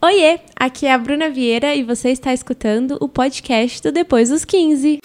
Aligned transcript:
Oiê, 0.00 0.38
aqui 0.54 0.86
é 0.86 0.92
a 0.92 0.98
Bruna 0.98 1.28
Vieira 1.28 1.74
e 1.74 1.82
você 1.82 2.10
está 2.10 2.32
escutando 2.32 2.96
o 3.00 3.08
podcast 3.08 3.82
do 3.82 3.90
Depois 3.90 4.28
dos 4.28 4.44
15. 4.44 5.00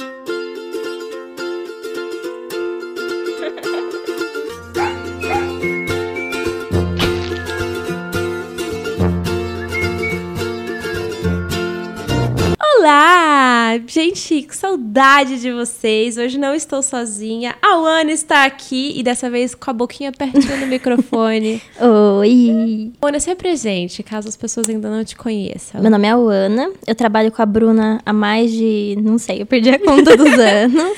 Gente, 14.13 14.43
que 14.43 14.55
saudade 14.55 15.41
de 15.41 15.51
vocês. 15.51 16.17
Hoje 16.17 16.37
não 16.37 16.53
estou 16.53 16.83
sozinha. 16.83 17.55
A 17.59 17.73
Ana 17.73 18.11
está 18.11 18.45
aqui 18.45 18.93
e 18.95 19.01
dessa 19.01 19.27
vez 19.27 19.55
com 19.55 19.71
a 19.71 19.73
boquinha 19.73 20.11
pertinho 20.11 20.59
do 20.59 20.67
microfone. 20.67 21.59
Oi! 22.19 22.91
Ana, 23.01 23.19
se 23.19 23.31
apresente, 23.31 24.03
caso 24.03 24.29
as 24.29 24.37
pessoas 24.37 24.69
ainda 24.69 24.87
não 24.87 25.03
te 25.03 25.15
conheçam. 25.15 25.81
Meu 25.81 25.89
nome 25.89 26.07
é 26.07 26.11
Ana, 26.11 26.69
eu 26.85 26.93
trabalho 26.93 27.31
com 27.31 27.41
a 27.41 27.45
Bruna 27.45 27.99
há 28.05 28.13
mais 28.13 28.51
de, 28.51 28.95
não 29.01 29.17
sei, 29.17 29.41
eu 29.41 29.47
perdi 29.47 29.71
a 29.71 29.79
conta 29.79 30.15
dos 30.15 30.33
anos. 30.37 30.95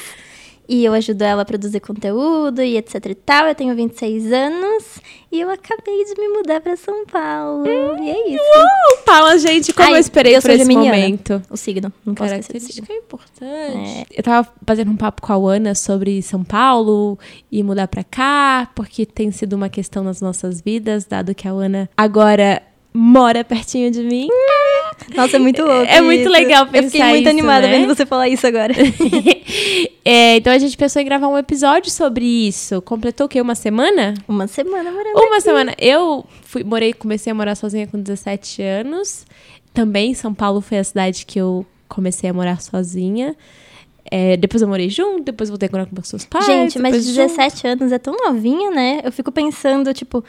E 0.68 0.84
eu 0.84 0.94
ajudo 0.94 1.22
ela 1.22 1.44
a 1.44 1.46
produzir 1.46 1.80
conteúdo 1.80 2.62
e 2.62 2.78
etc 2.78 3.06
e 3.06 3.16
tal. 3.16 3.48
Eu 3.48 3.56
tenho 3.56 3.76
26 3.76 4.32
anos 4.32 5.00
e 5.32 5.40
eu 5.40 5.50
acabei 5.50 6.04
de 6.06 6.20
me 6.20 6.28
mudar 6.30 6.62
pra 6.62 6.76
São 6.76 7.06
Paulo. 7.06 7.66
e 7.68 8.10
é 8.10 8.30
isso. 8.30 8.44
Uh, 8.44 9.06
fala, 9.06 9.38
gente, 9.38 9.74
como 9.74 9.90
Ai, 9.90 9.96
eu 9.96 10.00
esperei 10.00 10.36
eu 10.36 10.42
por 10.42 10.52
esse 10.52 10.66
momento. 10.66 11.42
O 11.50 11.58
signo, 11.58 11.92
não 12.06 12.14
posso 12.14 12.34
esquecer 12.34 12.54
do 12.54 12.60
signo. 12.60 12.88
Característica 12.88 12.94
importante. 12.94 14.08
Eu 14.16 14.24
tava 14.24 14.48
fazendo 14.66 14.92
um 14.92 14.98
papo 14.98 15.22
com 15.22 15.34
a 15.34 15.54
Ana 15.54 15.76
sobre 15.76 16.22
São 16.22 16.44
Paulo 16.44 17.18
e 17.52 17.62
mudar 17.64 17.88
pra 17.88 18.04
cá, 18.04 18.70
porque 18.76 19.06
tem 19.06 19.32
sido 19.32 19.54
uma 19.54 19.70
questão 19.70 20.04
nas 20.04 20.22
nossas 20.22 20.62
vidas, 20.62 21.06
dado 21.06 21.36
que 21.36 21.48
a 21.48 21.52
Ana 21.52 21.90
agora 21.96 22.62
mora 22.94 23.44
pertinho 23.44 23.92
de 23.92 24.02
mim. 24.02 24.30
Nossa, 25.16 25.36
é 25.38 25.40
muito 25.40 25.62
louco. 25.64 25.86
É 25.86 26.02
muito 26.02 26.22
isso. 26.22 26.30
legal 26.30 26.62
Eu 26.64 26.68
fiquei 26.68 26.82
pensar 26.84 27.10
muito 27.10 27.22
isso, 27.22 27.30
animada 27.30 27.68
né? 27.68 27.78
vendo 27.78 27.88
você 27.96 28.06
falar 28.06 28.30
isso 28.30 28.46
agora. 28.46 28.74
É, 30.08 30.36
então 30.36 30.54
a 30.54 30.58
gente 30.60 30.78
pensou 30.78 31.02
em 31.02 31.06
gravar 31.06 31.28
um 31.28 31.38
episódio 31.38 31.90
sobre 31.90 32.24
isso. 32.48 32.80
Completou 32.84 33.26
o 33.26 33.30
quê? 33.30 33.42
Uma 33.42 33.56
semana? 33.56 34.14
Uma 34.28 34.46
semana 34.46 34.92
morando 34.92 35.18
Uma 35.18 35.38
aqui. 35.38 35.42
semana. 35.42 35.74
Eu 35.80 36.24
fui, 36.44 36.64
morei, 36.64 36.94
comecei 36.94 37.32
a 37.32 37.34
morar 37.34 37.56
sozinha 37.56 37.88
com 37.88 38.00
17 38.00 38.62
anos. 38.62 39.26
Também 39.74 40.14
São 40.14 40.32
Paulo 40.32 40.62
foi 40.62 40.78
a 40.78 40.84
cidade 40.84 41.26
que 41.26 41.40
eu 41.40 41.66
comecei 41.90 42.30
a 42.30 42.34
morar 42.34 42.62
sozinha. 42.62 43.36
É, 44.12 44.38
depois 44.38 44.62
eu 44.62 44.68
morei 44.68 44.90
junto, 44.90 45.24
depois 45.24 45.50
voltei 45.50 45.68
a 45.68 45.72
morar 45.72 45.86
com 45.88 45.96
meus 45.96 46.08
seus 46.08 46.26
pais. 46.26 46.46
Gente, 46.46 46.78
mas 46.78 46.94
depois 46.94 47.06
junto. 47.06 47.28
17 47.28 47.68
anos 47.68 47.92
é 47.92 47.98
tão 47.98 48.16
novinha, 48.16 48.70
né? 48.70 49.02
Eu 49.04 49.12
fico 49.12 49.32
pensando, 49.32 49.92
tipo, 49.94 50.24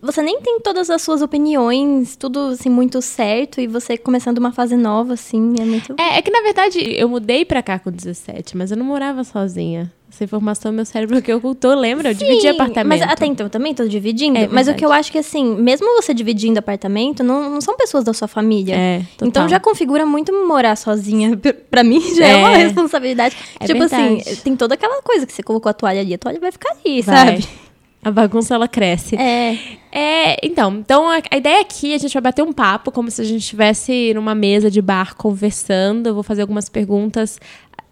você 0.00 0.22
nem 0.22 0.40
tem 0.40 0.60
todas 0.60 0.88
as 0.90 1.02
suas 1.02 1.20
opiniões, 1.20 2.14
tudo 2.14 2.38
assim, 2.50 2.68
muito 2.68 3.02
certo, 3.02 3.60
e 3.60 3.66
você 3.66 3.98
começando 3.98 4.38
uma 4.38 4.52
fase 4.52 4.76
nova, 4.76 5.14
assim, 5.14 5.54
é 5.60 5.64
muito. 5.64 5.94
É, 5.98 6.18
é 6.18 6.22
que 6.22 6.30
na 6.30 6.40
verdade 6.40 6.78
eu 6.80 7.08
mudei 7.08 7.44
pra 7.44 7.62
cá 7.62 7.78
com 7.78 7.90
17, 7.90 8.56
mas 8.56 8.70
eu 8.70 8.76
não 8.76 8.86
morava 8.86 9.24
sozinha. 9.24 9.92
Essa 10.12 10.24
informação 10.24 10.72
meu 10.72 10.84
cérebro 10.84 11.22
que 11.22 11.32
ocultou, 11.32 11.72
lembra? 11.74 12.10
Eu 12.10 12.14
dividi 12.14 12.40
Sim, 12.40 12.48
apartamento. 12.48 12.88
Mas 13.00 13.00
até 13.10 13.26
então 13.26 13.46
eu 13.46 13.50
também 13.50 13.72
tô 13.72 13.86
dividindo. 13.86 14.38
É 14.38 14.48
mas 14.48 14.66
o 14.66 14.74
que 14.74 14.84
eu 14.84 14.90
acho 14.92 15.12
que, 15.12 15.18
assim, 15.18 15.54
mesmo 15.54 15.86
você 15.94 16.12
dividindo 16.12 16.58
apartamento, 16.58 17.22
não, 17.22 17.48
não 17.48 17.60
são 17.60 17.76
pessoas 17.76 18.02
da 18.02 18.12
sua 18.12 18.26
família. 18.26 18.74
É. 18.76 19.02
Então 19.22 19.48
já 19.48 19.60
configura 19.60 20.04
muito 20.04 20.32
morar 20.46 20.74
sozinha. 20.76 21.36
P- 21.38 21.52
Pra 21.52 21.84
mim 21.84 22.00
já 22.16 22.26
é, 22.26 22.30
É. 22.32 22.36
uma 22.36 22.56
responsabilidade. 22.56 23.36
É 23.60 23.66
tipo 23.66 23.78
verdade. 23.78 24.22
assim, 24.26 24.36
tem 24.42 24.56
toda 24.56 24.74
aquela 24.74 25.00
coisa 25.02 25.24
que 25.26 25.32
você 25.32 25.42
colocou 25.44 25.70
a 25.70 25.72
toalha 25.72 26.00
ali, 26.00 26.12
a 26.14 26.18
toalha 26.18 26.40
vai 26.40 26.50
ficar 26.50 26.74
ali, 26.84 27.02
Vai. 27.02 27.16
sabe? 27.16 27.48
A 28.02 28.10
bagunça 28.10 28.54
ela 28.54 28.66
cresce. 28.66 29.14
É. 29.14 29.56
É, 29.92 30.44
então, 30.46 30.72
então 30.78 31.08
a, 31.08 31.20
a 31.30 31.36
ideia 31.36 31.60
aqui, 31.60 31.94
a 31.94 31.98
gente 31.98 32.12
vai 32.14 32.22
bater 32.22 32.42
um 32.42 32.52
papo, 32.52 32.90
como 32.90 33.10
se 33.10 33.20
a 33.20 33.24
gente 33.24 33.40
estivesse 33.42 34.12
numa 34.14 34.34
mesa 34.34 34.70
de 34.70 34.80
bar 34.82 35.14
conversando. 35.16 36.08
Eu 36.08 36.14
vou 36.14 36.22
fazer 36.22 36.40
algumas 36.42 36.68
perguntas. 36.68 37.38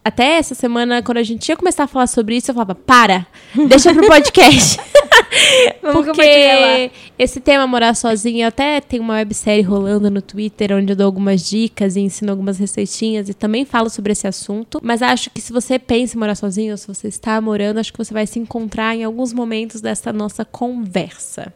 Até 0.09 0.37
essa 0.37 0.55
semana, 0.55 1.03
quando 1.03 1.19
a 1.19 1.23
gente 1.23 1.47
ia 1.47 1.55
começar 1.55 1.83
a 1.83 1.87
falar 1.87 2.07
sobre 2.07 2.35
isso, 2.35 2.49
eu 2.49 2.55
falava, 2.55 2.73
para, 2.73 3.27
deixa 3.67 3.93
pro 3.93 4.07
podcast. 4.07 4.79
Vamos. 5.81 6.05
Porque 6.05 6.91
esse 7.17 7.39
tema, 7.39 7.67
morar 7.67 7.95
sozinha, 7.95 8.47
até 8.47 8.81
tem 8.81 8.99
uma 8.99 9.15
websérie 9.15 9.63
rolando 9.63 10.09
no 10.09 10.21
Twitter, 10.21 10.71
onde 10.75 10.93
eu 10.93 10.95
dou 10.95 11.05
algumas 11.05 11.47
dicas 11.47 11.95
e 11.95 12.01
ensino 12.01 12.31
algumas 12.31 12.57
receitinhas 12.57 13.29
e 13.29 13.33
também 13.33 13.65
falo 13.65 13.89
sobre 13.89 14.11
esse 14.11 14.27
assunto. 14.27 14.79
Mas 14.83 15.01
acho 15.01 15.29
que 15.29 15.41
se 15.41 15.51
você 15.51 15.77
pensa 15.77 16.15
em 16.15 16.19
morar 16.19 16.35
sozinho, 16.35 16.71
ou 16.71 16.77
se 16.77 16.87
você 16.87 17.07
está 17.07 17.39
morando, 17.39 17.79
acho 17.79 17.91
que 17.91 17.97
você 17.99 18.13
vai 18.13 18.25
se 18.25 18.39
encontrar 18.39 18.95
em 18.95 19.03
alguns 19.03 19.33
momentos 19.33 19.81
dessa 19.81 20.11
nossa 20.11 20.43
conversa. 20.43 21.53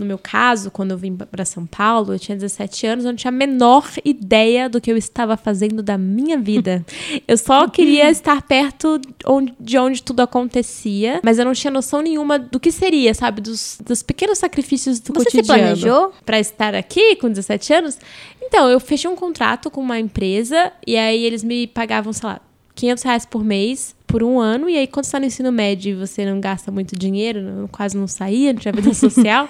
No 0.00 0.06
meu 0.06 0.18
caso, 0.18 0.70
quando 0.70 0.92
eu 0.92 0.96
vim 0.98 1.16
para 1.16 1.44
São 1.44 1.66
Paulo, 1.66 2.14
eu 2.14 2.18
tinha 2.18 2.36
17 2.36 2.86
anos, 2.86 3.04
eu 3.04 3.10
não 3.10 3.16
tinha 3.16 3.30
a 3.30 3.32
menor 3.32 3.84
ideia 4.04 4.68
do 4.68 4.80
que 4.80 4.92
eu 4.92 4.96
estava 4.96 5.36
fazendo 5.36 5.82
da 5.82 5.98
minha 5.98 6.38
vida. 6.38 6.84
Eu 7.26 7.36
só 7.36 7.68
queria 7.68 8.08
estar 8.10 8.40
perto 8.42 9.00
onde- 9.26 9.52
de 9.58 9.76
onde 9.76 10.02
tudo 10.02 10.20
acontecia, 10.20 11.20
mas 11.22 11.38
eu 11.38 11.44
não 11.44 11.52
tinha 11.52 11.70
noção 11.70 12.00
nenhuma 12.00 12.38
do 12.38 12.58
que 12.60 12.70
seria, 12.72 13.12
sabe? 13.12 13.40
Dos, 13.40 13.78
dos 13.84 14.02
pequenos 14.02 14.38
sacrifícios 14.38 14.98
do 15.00 15.12
Você 15.14 15.30
se 15.30 15.36
cotidiano. 15.38 15.62
planejou? 15.62 16.12
Pra 16.24 16.38
estar 16.38 16.74
aqui 16.74 17.16
com 17.16 17.28
17 17.28 17.72
anos? 17.74 17.98
Então, 18.42 18.68
eu 18.70 18.80
fechei 18.80 19.10
um 19.10 19.16
contrato 19.16 19.70
com 19.70 19.80
uma 19.80 19.98
empresa 19.98 20.72
e 20.86 20.96
aí 20.96 21.22
eles 21.24 21.42
me 21.44 21.66
pagavam, 21.66 22.12
sei 22.12 22.28
lá, 22.28 22.40
500 22.78 23.02
reais 23.04 23.26
por 23.26 23.44
mês 23.44 23.94
por 24.06 24.22
um 24.22 24.38
ano. 24.40 24.68
E 24.70 24.76
aí, 24.78 24.86
quando 24.86 25.04
você 25.04 25.12
tá 25.12 25.20
no 25.20 25.26
ensino 25.26 25.50
médio 25.52 25.90
e 25.90 25.94
você 25.94 26.24
não 26.24 26.40
gasta 26.40 26.70
muito 26.70 26.96
dinheiro, 26.96 27.42
não- 27.42 27.68
quase 27.68 27.96
não 27.96 28.06
saía, 28.06 28.52
não 28.52 28.60
tinha 28.60 28.72
vida 28.72 28.92
social, 28.94 29.48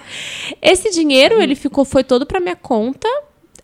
esse 0.62 0.90
dinheiro, 0.90 1.40
ele 1.40 1.54
ficou, 1.54 1.84
foi 1.84 2.02
todo 2.02 2.24
pra 2.26 2.40
minha 2.40 2.56
conta. 2.56 3.06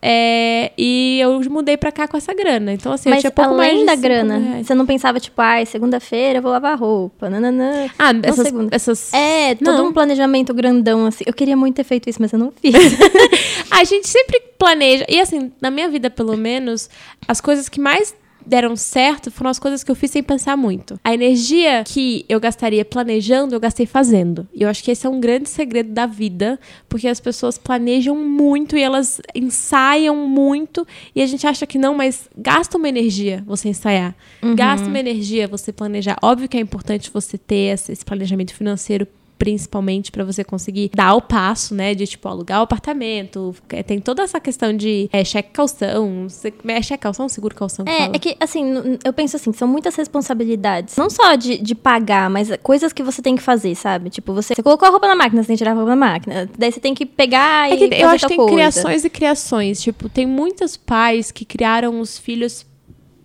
é, 0.06 0.70
e 0.76 1.18
eu 1.20 1.40
mudei 1.50 1.78
pra 1.78 1.90
cá 1.90 2.06
com 2.06 2.14
essa 2.14 2.34
grana. 2.34 2.74
Então, 2.74 2.92
assim, 2.92 3.08
eu 3.08 3.14
Mas 3.14 3.22
tinha 3.22 3.30
pouco 3.30 3.52
além 3.54 3.86
mais 3.86 3.86
da 3.86 3.94
grana, 3.96 4.36
reais. 4.38 4.66
você 4.66 4.74
não 4.74 4.84
pensava, 4.84 5.18
tipo, 5.18 5.40
ai, 5.40 5.64
segunda-feira 5.64 6.38
eu 6.40 6.42
vou 6.42 6.52
lavar 6.52 6.78
roupa, 6.78 7.30
nananã. 7.30 7.88
Ah, 7.98 8.12
Não, 8.12 8.20
essas, 8.22 8.46
segunda. 8.46 8.76
essas... 8.76 9.14
É, 9.14 9.54
todo 9.54 9.78
Não. 9.78 9.86
um 9.88 9.92
planejamento 9.94 10.52
grandão, 10.52 11.06
assim. 11.06 11.24
Eu 11.26 11.32
queria 11.32 11.56
muito 11.56 11.76
ter 11.76 11.84
feito 11.84 12.10
isso, 12.10 12.20
mas 12.20 12.30
eu 12.34 12.38
não 12.38 12.52
fiz. 12.52 12.74
A 13.70 13.82
gente 13.84 14.06
sempre 14.06 14.40
planeja. 14.58 15.06
E 15.08 15.18
assim, 15.20 15.50
na 15.58 15.70
minha 15.70 15.88
vida, 15.88 16.10
pelo 16.10 16.36
menos, 16.36 16.90
as 17.26 17.40
coisas 17.40 17.68
que 17.70 17.80
mais 17.80 18.14
deram 18.46 18.76
certo 18.76 19.30
foram 19.30 19.50
as 19.50 19.58
coisas 19.58 19.82
que 19.82 19.90
eu 19.90 19.94
fiz 19.94 20.10
sem 20.10 20.22
pensar 20.22 20.56
muito. 20.56 20.98
A 21.02 21.14
energia 21.14 21.84
que 21.84 22.24
eu 22.28 22.38
gastaria 22.40 22.84
planejando, 22.84 23.54
eu 23.54 23.60
gastei 23.60 23.86
fazendo. 23.86 24.46
E 24.54 24.62
eu 24.62 24.68
acho 24.68 24.82
que 24.82 24.90
esse 24.90 25.06
é 25.06 25.10
um 25.10 25.20
grande 25.20 25.48
segredo 25.48 25.92
da 25.92 26.06
vida, 26.06 26.58
porque 26.88 27.08
as 27.08 27.20
pessoas 27.20 27.58
planejam 27.58 28.16
muito 28.16 28.76
e 28.76 28.82
elas 28.82 29.20
ensaiam 29.34 30.16
muito 30.28 30.86
e 31.14 31.22
a 31.22 31.26
gente 31.26 31.46
acha 31.46 31.66
que 31.66 31.78
não, 31.78 31.94
mas 31.94 32.28
gasta 32.36 32.76
uma 32.76 32.88
energia 32.88 33.42
você 33.46 33.68
ensaiar. 33.68 34.14
Gasta 34.54 34.86
uma 34.86 34.98
energia 34.98 35.48
você 35.48 35.72
planejar. 35.72 36.16
Óbvio 36.22 36.48
que 36.48 36.56
é 36.56 36.60
importante 36.60 37.10
você 37.12 37.38
ter 37.38 37.74
esse 37.74 38.04
planejamento 38.04 38.54
financeiro 38.54 39.06
principalmente 39.38 40.12
para 40.12 40.24
você 40.24 40.44
conseguir 40.44 40.90
dar 40.94 41.14
o 41.14 41.20
passo, 41.20 41.74
né, 41.74 41.94
de 41.94 42.06
tipo 42.06 42.28
alugar 42.28 42.60
o 42.60 42.62
apartamento, 42.62 43.54
é, 43.68 43.82
tem 43.82 43.98
toda 43.98 44.22
essa 44.22 44.40
questão 44.40 44.74
de 44.76 45.08
é, 45.12 45.24
cheque 45.24 45.50
calção, 45.52 46.26
é 46.68 46.80
cheque 46.82 47.02
calção, 47.02 47.28
seguro 47.28 47.54
calção 47.54 47.84
que 47.84 47.90
É, 47.90 47.98
fala? 47.98 48.12
é 48.14 48.18
que, 48.18 48.36
assim, 48.40 48.62
eu 49.04 49.12
penso 49.12 49.36
assim, 49.36 49.52
são 49.52 49.66
muitas 49.68 49.94
responsabilidades. 49.96 50.96
Não 50.96 51.10
só 51.10 51.34
de, 51.34 51.58
de 51.58 51.74
pagar, 51.74 52.30
mas 52.30 52.48
coisas 52.62 52.92
que 52.92 53.02
você 53.02 53.20
tem 53.20 53.34
que 53.36 53.42
fazer, 53.42 53.74
sabe? 53.74 54.08
Tipo, 54.10 54.32
você, 54.32 54.54
você 54.54 54.62
colocou 54.62 54.86
a 54.86 54.90
roupa 54.90 55.08
na 55.08 55.16
máquina, 55.16 55.42
você 55.42 55.48
tem 55.48 55.56
que 55.56 55.58
tirar 55.58 55.72
a 55.72 55.74
roupa 55.74 55.90
da 55.90 55.96
máquina. 55.96 56.48
Daí 56.56 56.70
você 56.72 56.80
tem 56.80 56.94
que 56.94 57.04
pegar 57.04 57.70
É 57.70 57.74
e 57.74 57.88
que 57.88 57.94
eu 58.02 58.08
acho 58.08 58.26
que 58.26 58.28
tem 58.28 58.36
coisa. 58.36 58.52
criações 58.54 59.04
e 59.04 59.10
criações. 59.10 59.82
Tipo, 59.82 60.08
tem 60.08 60.26
muitos 60.26 60.76
pais 60.76 61.30
que 61.30 61.44
criaram 61.44 62.00
os 62.00 62.18
filhos 62.18 62.64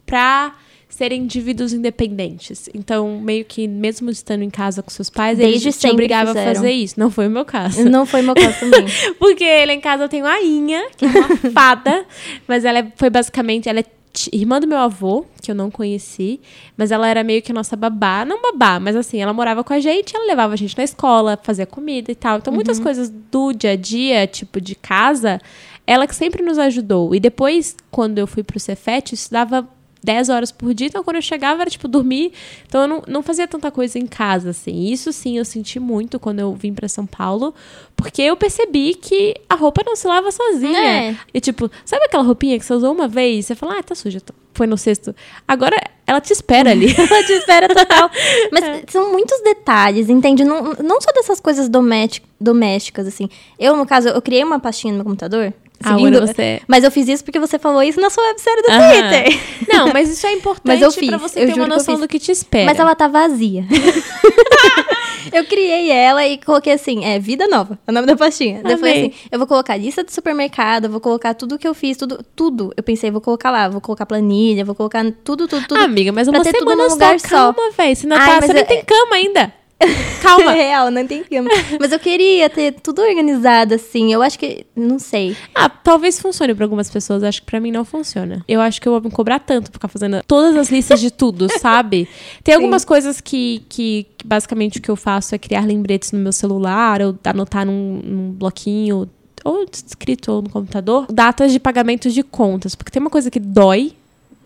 pra 0.05 0.55
serem 0.89 1.21
indivíduos 1.21 1.71
independentes. 1.71 2.67
Então, 2.73 3.21
meio 3.21 3.45
que 3.45 3.67
mesmo 3.67 4.09
estando 4.09 4.41
em 4.43 4.49
casa 4.49 4.81
com 4.83 4.89
seus 4.89 5.09
pais, 5.09 5.37
Desde 5.37 5.67
eles 5.67 5.79
te 5.79 5.87
obrigavam 5.87 6.31
a 6.31 6.43
fazer 6.53 6.71
isso. 6.71 6.99
Não 6.99 7.09
foi 7.11 7.27
o 7.27 7.29
meu 7.29 7.45
caso. 7.45 7.85
Não 7.87 8.05
foi 8.05 8.21
meu 8.21 8.33
caso 8.33 8.59
também. 8.59 8.85
Porque 9.19 9.45
lá 9.65 9.73
em 9.73 9.79
casa 9.79 10.03
eu 10.03 10.09
tenho 10.09 10.25
a 10.25 10.41
Inha, 10.41 10.89
que 10.97 11.05
é 11.05 11.07
uma 11.07 11.27
fada, 11.53 12.05
mas 12.47 12.65
ela 12.65 12.79
é- 12.79 12.91
foi 12.95 13.09
basicamente, 13.09 13.69
ela 13.69 13.79
é 13.79 13.85
irmã 14.33 14.59
do 14.59 14.67
meu 14.67 14.79
avô, 14.79 15.23
que 15.41 15.51
eu 15.51 15.55
não 15.55 15.69
conheci, 15.69 16.41
mas 16.75 16.91
ela 16.91 17.07
era 17.07 17.23
meio 17.23 17.41
que 17.43 17.51
a 17.51 17.55
nossa 17.55 17.75
babá, 17.75 18.25
não 18.25 18.41
babá, 18.41 18.79
mas 18.79 18.95
assim, 18.95 19.21
ela 19.21 19.31
morava 19.31 19.63
com 19.63 19.71
a 19.71 19.79
gente, 19.79 20.15
ela 20.15 20.25
levava 20.25 20.53
a 20.53 20.57
gente 20.57 20.75
na 20.75 20.83
escola, 20.83 21.39
fazia 21.43 21.65
comida 21.67 22.11
e 22.11 22.15
tal. 22.15 22.39
Então, 22.39 22.51
muitas 22.51 22.79
coisas 22.79 23.09
do 23.31 23.53
dia 23.53 23.71
a 23.71 23.75
dia, 23.75 24.25
tipo 24.25 24.59
de 24.59 24.73
casa, 24.73 25.39
ela 25.85 26.07
que 26.07 26.15
sempre 26.15 26.43
nos 26.43 26.57
ajudou. 26.57 27.13
E 27.13 27.19
depois, 27.19 27.77
quando 27.91 28.17
eu 28.17 28.25
fui 28.25 28.43
pro 28.43 28.59
Cefet, 28.59 29.13
eu 29.13 29.15
estudava 29.15 29.65
10 30.03 30.29
horas 30.29 30.51
por 30.51 30.73
dia, 30.73 30.87
então 30.87 31.03
quando 31.03 31.17
eu 31.17 31.21
chegava 31.21 31.61
era 31.61 31.69
tipo 31.69 31.87
dormir. 31.87 32.31
Então 32.67 32.81
eu 32.81 32.87
não, 32.87 33.03
não 33.07 33.21
fazia 33.21 33.47
tanta 33.47 33.69
coisa 33.69 33.99
em 33.99 34.07
casa, 34.07 34.51
assim. 34.51 34.85
Isso 34.85 35.11
sim 35.11 35.37
eu 35.37 35.45
senti 35.45 35.79
muito 35.79 36.19
quando 36.19 36.39
eu 36.39 36.53
vim 36.53 36.73
pra 36.73 36.87
São 36.87 37.05
Paulo, 37.05 37.53
porque 37.95 38.21
eu 38.21 38.37
percebi 38.37 38.95
que 38.95 39.35
a 39.49 39.55
roupa 39.55 39.83
não 39.85 39.95
se 39.95 40.07
lava 40.07 40.31
sozinha. 40.31 40.79
É. 40.79 41.15
E 41.33 41.41
tipo, 41.41 41.69
sabe 41.85 42.05
aquela 42.05 42.23
roupinha 42.23 42.57
que 42.57 42.65
você 42.65 42.73
usou 42.73 42.93
uma 42.93 43.07
vez? 43.07 43.45
Você 43.45 43.55
fala, 43.55 43.79
ah, 43.79 43.83
tá 43.83 43.93
suja. 43.93 44.21
põe 44.53 44.67
no 44.67 44.77
cesto. 44.77 45.13
Agora 45.47 45.75
ela 46.07 46.21
te 46.21 46.31
espera 46.31 46.71
ali. 46.71 46.87
ela 46.97 47.23
te 47.23 47.33
espera 47.33 47.67
total. 47.67 48.09
Mas 48.51 48.83
são 48.89 49.11
muitos 49.11 49.41
detalhes, 49.41 50.09
entende? 50.09 50.43
Não, 50.43 50.73
não 50.83 51.01
só 51.01 51.11
dessas 51.11 51.39
coisas 51.39 51.67
doméstic, 51.69 52.23
domésticas, 52.39 53.07
assim. 53.07 53.29
Eu, 53.59 53.75
no 53.75 53.85
caso, 53.85 54.09
eu 54.09 54.21
criei 54.21 54.43
uma 54.43 54.59
pastinha 54.59 54.93
no 54.93 54.97
meu 54.97 55.05
computador. 55.05 55.53
Ah, 55.83 55.89
seguindo- 55.95 56.17
agora 56.17 56.27
você- 56.33 56.61
Mas 56.67 56.83
eu 56.83 56.91
fiz 56.91 57.07
isso 57.07 57.23
porque 57.23 57.39
você 57.39 57.57
falou 57.57 57.81
isso 57.83 57.99
na 58.01 58.09
sua 58.09 58.23
websérie 58.27 58.61
do 58.63 58.71
Aham. 58.71 58.89
Twitter. 58.89 59.39
Não, 59.67 59.87
mas 59.93 60.09
isso 60.09 60.25
é 60.27 60.33
importante 60.33 60.65
Mas 60.65 60.81
eu 60.81 61.07
pra 61.07 61.17
você 61.17 61.41
eu 61.41 61.47
ter 61.47 61.53
uma 61.53 61.63
eu 61.63 61.67
noção 61.69 61.99
do 61.99 62.07
que 62.07 62.19
te 62.19 62.31
espera. 62.31 62.65
Mas 62.65 62.79
ela 62.79 62.95
tá 62.95 63.07
vazia. 63.07 63.65
eu 65.31 65.43
criei 65.45 65.89
ela 65.91 66.25
e 66.27 66.37
coloquei 66.37 66.73
assim, 66.73 67.05
é 67.05 67.19
Vida 67.19 67.47
Nova, 67.47 67.77
é 67.85 67.91
o 67.91 67.93
nome 67.93 68.07
da 68.07 68.15
pastinha. 68.15 68.61
Eu 68.63 68.75
Amei. 68.75 68.91
assim, 69.07 69.13
eu 69.31 69.37
vou 69.37 69.47
colocar 69.47 69.75
lista 69.77 70.03
de 70.03 70.13
supermercado, 70.13 70.85
eu 70.85 70.89
vou 70.89 70.99
colocar 70.99 71.33
tudo 71.33 71.57
que 71.57 71.67
eu 71.67 71.73
fiz, 71.73 71.97
tudo, 71.97 72.23
tudo. 72.35 72.73
Eu 72.75 72.83
pensei, 72.83 73.11
vou 73.11 73.21
colocar 73.21 73.51
lá, 73.51 73.67
vou 73.69 73.81
colocar 73.81 74.05
planilha, 74.05 74.65
vou 74.65 74.75
colocar 74.75 75.03
tudo, 75.23 75.47
tudo, 75.47 75.67
tudo. 75.67 75.79
Ah, 75.79 75.83
amiga, 75.85 76.11
mas 76.11 76.27
pra 76.27 76.37
uma 76.39 76.43
semana 76.43 76.83
só, 76.87 76.93
lugar 76.93 77.19
calma, 77.21 77.71
velho. 77.77 77.95
Você, 77.95 78.05
ainda 78.05 78.17
Ai, 78.19 78.39
tá, 78.39 78.47
você 78.47 78.53
nem 78.53 78.61
é- 78.63 78.65
tem 78.65 78.83
cama 78.83 79.15
ainda. 79.15 79.53
Calma. 80.21 80.51
Real, 80.51 80.91
não 80.91 81.07
tem 81.07 81.23
cama. 81.23 81.49
Mas 81.79 81.91
eu 81.91 81.99
queria 81.99 82.49
ter 82.49 82.73
tudo 82.73 83.01
organizado 83.01 83.73
assim. 83.73 84.13
Eu 84.13 84.21
acho 84.21 84.37
que, 84.37 84.65
não 84.75 84.99
sei. 84.99 85.35
Ah, 85.55 85.69
talvez 85.69 86.19
funcione 86.19 86.53
pra 86.53 86.65
algumas 86.65 86.89
pessoas. 86.89 87.23
Acho 87.23 87.41
que 87.41 87.45
pra 87.45 87.59
mim 87.59 87.71
não 87.71 87.85
funciona. 87.85 88.43
Eu 88.47 88.59
acho 88.59 88.81
que 88.81 88.87
eu 88.87 88.91
vou 88.91 89.01
me 89.01 89.09
cobrar 89.09 89.39
tanto 89.39 89.71
por 89.71 89.77
ficar 89.77 89.87
fazendo 89.87 90.21
todas 90.27 90.55
as 90.57 90.69
listas 90.69 90.99
de 90.99 91.11
tudo, 91.11 91.47
sabe? 91.59 92.07
Tem 92.43 92.55
algumas 92.55 92.83
coisas 92.83 93.21
que, 93.21 93.63
que, 93.69 94.05
que 94.17 94.27
basicamente 94.27 94.79
o 94.79 94.81
que 94.81 94.89
eu 94.89 94.95
faço 94.95 95.33
é 95.33 95.37
criar 95.37 95.65
lembretes 95.65 96.11
no 96.11 96.19
meu 96.19 96.33
celular, 96.33 97.01
ou 97.01 97.17
anotar 97.23 97.65
num, 97.65 98.01
num 98.03 98.31
bloquinho, 98.31 99.09
ou 99.45 99.65
escrito 99.71 100.31
ou 100.31 100.41
no 100.41 100.49
computador, 100.49 101.07
datas 101.11 101.51
de 101.51 101.59
pagamento 101.59 102.09
de 102.09 102.23
contas. 102.23 102.75
Porque 102.75 102.91
tem 102.91 103.01
uma 103.01 103.09
coisa 103.09 103.31
que 103.31 103.39
dói, 103.39 103.93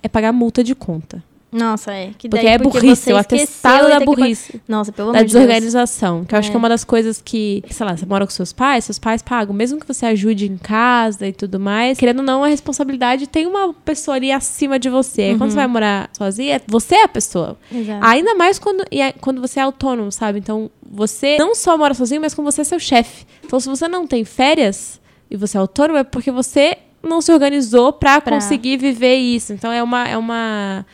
é 0.01 0.07
pagar 0.07 0.31
multa 0.31 0.63
de 0.63 0.75
conta. 0.75 1.24
Nossa, 1.53 1.94
é. 1.94 2.07
Que 2.17 2.27
Porque 2.27 2.44
daí, 2.45 2.55
é 2.55 2.57
burrice, 2.57 2.95
você 3.03 3.13
o 3.13 3.17
atestado 3.17 3.83
da 3.88 3.89
tem 3.91 4.00
que 4.00 4.05
burrice. 4.05 4.61
Nossa, 4.67 4.91
pelo 4.91 5.11
da 5.11 5.19
amor 5.19 5.27
de 5.27 5.33
Deus. 5.33 5.44
desorganização. 5.45 6.25
Que 6.25 6.33
eu 6.35 6.39
acho 6.39 6.50
que 6.50 6.55
é 6.55 6.59
uma 6.59 6.69
das 6.69 6.83
coisas 6.83 7.21
que, 7.23 7.63
sei 7.69 7.85
lá, 7.85 7.95
você 7.95 8.05
mora 8.05 8.25
com 8.25 8.31
seus 8.31 8.51
pais, 8.51 8.85
seus 8.85 9.00
pais 9.00 9.21
pagam. 9.21 9.53
Mesmo 9.53 9.79
que 9.79 9.88
você 9.88 10.05
ajude 10.07 10.47
em 10.51 10.57
casa 10.57 11.27
e 11.27 11.31
tudo 11.33 11.59
mais, 11.59 11.97
querendo 11.97 12.19
ou 12.19 12.25
não, 12.25 12.44
a 12.44 12.47
responsabilidade 12.47 13.27
tem 13.27 13.45
uma 13.47 13.73
pessoa 13.73 14.15
ali 14.15 14.31
acima 14.31 14.79
de 14.79 14.89
você. 14.89 15.21
Aí 15.23 15.38
quando 15.38 15.51
você 15.51 15.55
vai 15.57 15.67
morar 15.67 16.09
sozinha, 16.13 16.61
você 16.67 16.95
é 16.95 17.03
a 17.03 17.07
pessoa. 17.07 17.57
Exato. 17.71 18.06
Ainda 18.06 18.35
mais 18.35 18.57
quando, 18.59 18.83
é- 18.91 19.11
quando 19.13 19.39
você 19.41 19.59
é 19.59 19.63
autônomo, 19.63 20.11
sabe? 20.11 20.39
Então, 20.39 20.69
você 20.89 21.38
não 21.38 21.53
só 21.56 21.77
mora 21.77 21.94
sozinho, 21.94 22.21
mas 22.21 22.33
como 22.33 22.51
você 22.51 22.61
é 22.61 22.63
seu 22.63 22.79
chefe. 22.79 23.25
Então, 23.45 23.59
se 23.59 23.69
você 23.69 23.88
não 23.88 24.06
tem 24.07 24.25
férias 24.25 24.99
e 25.29 25.38
você 25.38 25.57
é 25.57 25.59
autônomo, 25.59 25.99
é 25.99 26.03
porque 26.03 26.31
você 26.31 26.77
não 27.01 27.19
se 27.21 27.31
organizou 27.33 27.91
pra, 27.91 28.21
Pra- 28.21 28.33
conseguir 28.35 28.77
viver 28.77 29.15
isso. 29.15 29.51
Então, 29.53 29.71
é 29.71 29.83
uma, 29.83 30.07
é 30.07 30.17
uma 30.17 30.85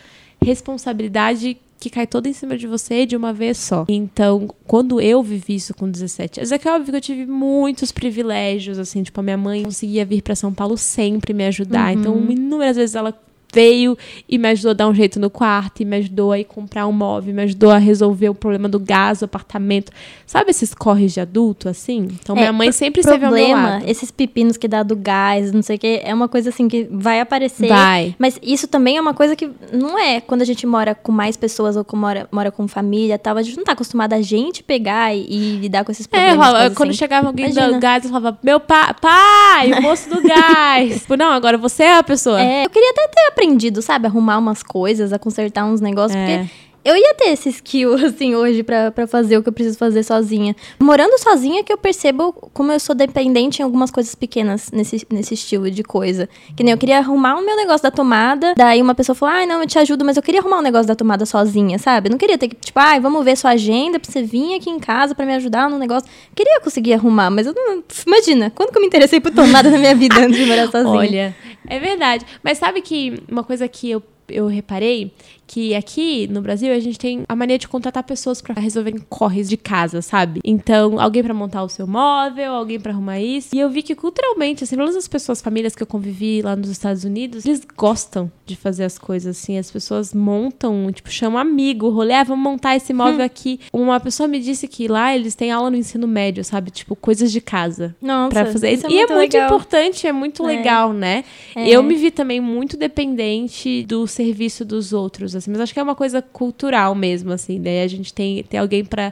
responsabilidade 0.41 1.57
que 1.79 1.89
cai 1.89 2.05
toda 2.05 2.27
em 2.27 2.33
cima 2.33 2.57
de 2.57 2.67
você 2.67 3.05
de 3.05 3.15
uma 3.15 3.31
vez 3.31 3.57
só. 3.57 3.85
Então, 3.87 4.49
quando 4.67 4.99
eu 4.99 5.23
vivi 5.23 5.55
isso 5.55 5.73
com 5.73 5.89
17 5.89 6.41
anos, 6.41 6.51
é 6.51 6.57
que 6.57 6.67
é 6.67 6.73
óbvio 6.73 6.91
que 6.91 6.97
eu 6.97 7.01
tive 7.01 7.25
muitos 7.25 7.91
privilégios, 7.91 8.77
assim, 8.77 9.01
tipo, 9.01 9.19
a 9.19 9.23
minha 9.23 9.37
mãe 9.37 9.63
conseguia 9.63 10.05
vir 10.05 10.21
pra 10.21 10.35
São 10.35 10.53
Paulo 10.53 10.77
sempre 10.77 11.33
me 11.33 11.45
ajudar. 11.45 11.93
Então, 11.93 12.17
inúmeras 12.29 12.75
vezes 12.75 12.95
ela 12.95 13.17
veio 13.53 13.97
e 14.27 14.37
me 14.37 14.47
ajudou 14.49 14.71
a 14.71 14.73
dar 14.73 14.87
um 14.87 14.93
jeito 14.93 15.19
no 15.19 15.29
quarto, 15.29 15.81
e 15.81 15.85
me 15.85 15.97
ajudou 15.97 16.31
a 16.31 16.39
ir 16.39 16.43
comprar 16.45 16.85
um 16.87 16.91
móvel, 16.91 17.33
me 17.33 17.41
ajudou 17.43 17.71
a 17.71 17.77
resolver 17.77 18.29
o 18.29 18.35
problema 18.35 18.67
do 18.69 18.79
gás, 18.79 19.19
do 19.19 19.25
apartamento. 19.25 19.91
Sabe 20.25 20.51
esses 20.51 20.73
corres 20.73 21.13
de 21.13 21.19
adulto, 21.19 21.67
assim? 21.67 22.07
Então, 22.21 22.35
É, 22.35 22.39
minha 22.41 22.53
mãe 22.53 22.71
sempre 22.71 23.01
esteve 23.01 23.25
ao 23.25 23.31
meu 23.31 23.39
problema, 23.45 23.69
lado. 23.71 23.89
esses 23.89 24.11
pepinos 24.11 24.57
que 24.57 24.67
dá 24.67 24.83
do 24.83 24.95
gás, 24.95 25.51
não 25.51 25.61
sei 25.61 25.75
o 25.77 25.79
que, 25.79 26.01
é 26.03 26.13
uma 26.13 26.27
coisa 26.27 26.49
assim 26.49 26.67
que 26.67 26.87
vai 26.91 27.19
aparecer. 27.19 27.67
Vai. 27.67 28.15
Mas 28.19 28.39
isso 28.43 28.67
também 28.67 28.97
é 28.97 29.01
uma 29.01 29.13
coisa 29.13 29.35
que 29.35 29.49
não 29.73 29.97
é 29.97 30.21
quando 30.21 30.41
a 30.41 30.45
gente 30.45 30.65
mora 30.67 30.93
com 30.93 31.11
mais 31.11 31.35
pessoas 31.35 31.75
ou 31.75 31.83
com- 31.83 31.97
mora, 31.97 32.27
mora 32.31 32.51
com 32.51 32.67
família 32.67 33.15
e 33.15 33.17
tal. 33.17 33.35
A 33.37 33.41
gente 33.41 33.57
não 33.57 33.63
tá 33.63 33.71
acostumada 33.71 34.15
a 34.15 34.21
gente 34.21 34.61
pegar 34.63 35.13
e, 35.15 35.25
e 35.27 35.57
lidar 35.57 35.83
com 35.83 35.91
esses 35.91 36.05
É, 36.05 36.09
problemas. 36.09 36.37
rola- 36.45 36.59
coisas 36.59 36.77
quando 36.77 36.89
assim. 36.89 36.97
chegava 36.99 37.27
alguém 37.27 37.45
Imagina. 37.49 37.73
do 37.73 37.79
gás, 37.79 38.03
eu 38.03 38.09
falava, 38.11 38.37
meu 38.43 38.59
pai, 38.59 38.93
pai, 39.01 39.71
o 39.73 39.81
moço 39.81 40.09
do 40.09 40.21
gás. 40.21 40.99
tipo, 41.01 41.15
não, 41.17 41.31
agora 41.31 41.57
você 41.57 41.83
é 41.83 41.97
a 41.97 42.03
pessoa. 42.03 42.39
É, 42.41 42.65
eu 42.65 42.69
queria 42.69 42.91
até 42.91 43.07
ter 43.07 43.27
aprendido, 43.39 43.81
sabe? 43.81 44.07
Arrumar 44.07 44.37
umas 44.37 44.61
coisas, 44.61 45.13
a 45.13 45.19
consertar 45.19 45.65
uns 45.65 45.79
negócios, 45.81 46.15
É. 46.19 46.37
porque 46.39 46.49
eu 46.81 46.95
ia 46.95 47.13
ter 47.13 47.25
esse 47.29 47.49
skill, 47.49 47.93
assim, 48.05 48.35
hoje 48.35 48.63
pra, 48.63 48.89
pra 48.89 49.05
fazer 49.05 49.37
o 49.37 49.43
que 49.43 49.49
eu 49.49 49.53
preciso 49.53 49.77
fazer 49.77 50.01
sozinha. 50.01 50.55
Morando 50.79 51.17
sozinha 51.19 51.61
que 51.63 51.71
eu 51.71 51.77
percebo 51.77 52.31
como 52.53 52.71
eu 52.71 52.79
sou 52.79 52.95
dependente 52.95 53.61
em 53.61 53.63
algumas 53.65 53.91
coisas 53.91 54.15
pequenas 54.15 54.71
nesse, 54.71 55.05
nesse 55.11 55.33
estilo 55.33 55.69
de 55.69 55.83
coisa. 55.83 56.27
Que 56.55 56.63
nem 56.63 56.71
eu 56.71 56.77
queria 56.77 56.97
arrumar 56.99 57.35
o 57.35 57.45
meu 57.45 57.55
negócio 57.57 57.83
da 57.83 57.91
tomada, 57.91 58.53
daí 58.57 58.81
uma 58.81 58.95
pessoa 58.95 59.13
falou, 59.13 59.35
ai, 59.35 59.45
não, 59.45 59.61
eu 59.61 59.67
te 59.67 59.77
ajudo, 59.77 60.05
mas 60.05 60.15
eu 60.15 60.23
queria 60.23 60.39
arrumar 60.39 60.59
um 60.59 60.61
negócio 60.63 60.87
da 60.87 60.95
tomada 60.95 61.25
sozinha, 61.25 61.77
sabe? 61.77 62.07
Eu 62.07 62.11
não 62.11 62.17
queria 62.17 62.37
ter 62.37 62.47
que, 62.47 62.55
tipo, 62.55 62.79
ai, 62.79 62.99
vamos 62.99 63.23
ver 63.25 63.35
sua 63.35 63.51
agenda 63.51 63.99
pra 63.99 64.09
você 64.09 64.23
vir 64.23 64.55
aqui 64.55 64.69
em 64.69 64.79
casa 64.79 65.13
pra 65.13 65.25
me 65.25 65.35
ajudar 65.35 65.69
no 65.69 65.77
negócio. 65.77 66.09
Queria 66.33 66.61
conseguir 66.61 66.93
arrumar, 66.93 67.29
mas 67.29 67.45
eu 67.45 67.53
não... 67.53 67.83
Imagina, 68.07 68.51
quando 68.55 68.71
que 68.71 68.77
eu 68.77 68.81
me 68.81 68.87
interessei 68.87 69.19
por 69.19 69.31
tomada 69.31 69.69
na 69.69 69.77
minha 69.77 69.93
vida 69.93 70.15
antes 70.17 70.37
de 70.39 70.45
morar 70.45 70.71
sozinha? 70.71 70.89
Olha, 70.97 71.35
é 71.69 71.79
verdade. 71.79 72.25
Mas 72.43 72.57
sabe 72.57 72.81
que 72.81 73.21
uma 73.29 73.43
coisa 73.43 73.67
que 73.67 73.89
eu, 73.89 74.03
eu 74.27 74.47
reparei 74.47 75.13
que 75.51 75.73
aqui 75.73 76.27
no 76.27 76.41
Brasil 76.43 76.71
a 76.71 76.79
gente 76.79 76.99
tem 76.99 77.23
a 77.27 77.35
mania 77.35 77.57
de 77.57 77.67
contratar 77.67 78.03
pessoas 78.03 78.39
pra 78.39 78.53
resolverem 78.53 78.99
corres 79.09 79.49
de 79.49 79.57
casa, 79.57 79.99
sabe? 79.99 80.39
Então, 80.43 80.99
alguém 80.99 81.23
pra 81.23 81.33
montar 81.33 81.63
o 81.63 81.69
seu 81.69 81.87
móvel, 81.87 82.53
alguém 82.53 82.79
pra 82.79 82.91
arrumar 82.91 83.19
isso. 83.19 83.49
E 83.55 83.59
eu 83.59 83.67
vi 83.67 83.81
que 83.81 83.95
culturalmente, 83.95 84.63
assim, 84.63 84.75
menos 84.75 84.95
as 84.95 85.07
pessoas, 85.07 85.41
famílias 85.41 85.75
que 85.75 85.81
eu 85.81 85.87
convivi 85.87 86.43
lá 86.43 86.55
nos 86.55 86.69
Estados 86.69 87.03
Unidos, 87.03 87.47
eles 87.47 87.63
gostam 87.75 88.31
de 88.45 88.55
fazer 88.55 88.83
as 88.83 88.99
coisas 88.99 89.35
assim. 89.35 89.57
As 89.57 89.71
pessoas 89.71 90.13
montam, 90.13 90.91
tipo, 90.91 91.09
chamam 91.09 91.39
amigo, 91.39 91.89
rolê, 91.89 92.13
ah, 92.13 92.23
vamos 92.23 92.43
montar 92.43 92.75
esse 92.75 92.93
móvel 92.93 93.25
aqui. 93.25 93.59
Uma 93.73 93.99
pessoa 93.99 94.27
me 94.27 94.39
disse 94.39 94.67
que 94.67 94.87
lá 94.87 95.15
eles 95.15 95.33
têm 95.33 95.51
aula 95.51 95.71
no 95.71 95.77
ensino 95.77 96.07
médio, 96.07 96.43
sabe? 96.43 96.69
Tipo, 96.69 96.95
coisas 96.95 97.31
de 97.31 97.41
casa. 97.41 97.95
Nossa, 97.99 98.29
Pra 98.29 98.45
fazer 98.45 98.71
isso 98.71 98.85
isso. 98.85 98.95
e 98.95 98.99
é 98.99 99.07
muito 99.07 99.15
legal. 99.15 99.45
importante, 99.47 100.05
é 100.05 100.11
muito 100.11 100.43
É. 100.43 100.45
legal, 100.45 100.93
né? 100.93 101.23
É. 101.55 101.67
Eu 101.67 101.81
me 101.81 101.95
vi 101.95 102.11
também 102.11 102.39
muito 102.39 102.77
dependente 102.77 103.83
do 103.87 104.05
serviço 104.05 104.63
dos 104.63 104.93
outros, 104.93 105.35
assim, 105.39 105.51
mas 105.51 105.59
acho 105.61 105.73
que 105.73 105.79
é 105.79 105.83
uma 105.83 105.95
coisa 105.95 106.21
cultural 106.21 106.93
mesmo, 106.95 107.31
assim, 107.31 107.57
né? 107.59 107.83
A 107.83 107.87
gente 107.87 108.13
tem, 108.13 108.43
tem 108.43 108.59
alguém 108.59 108.85
pra 108.85 109.11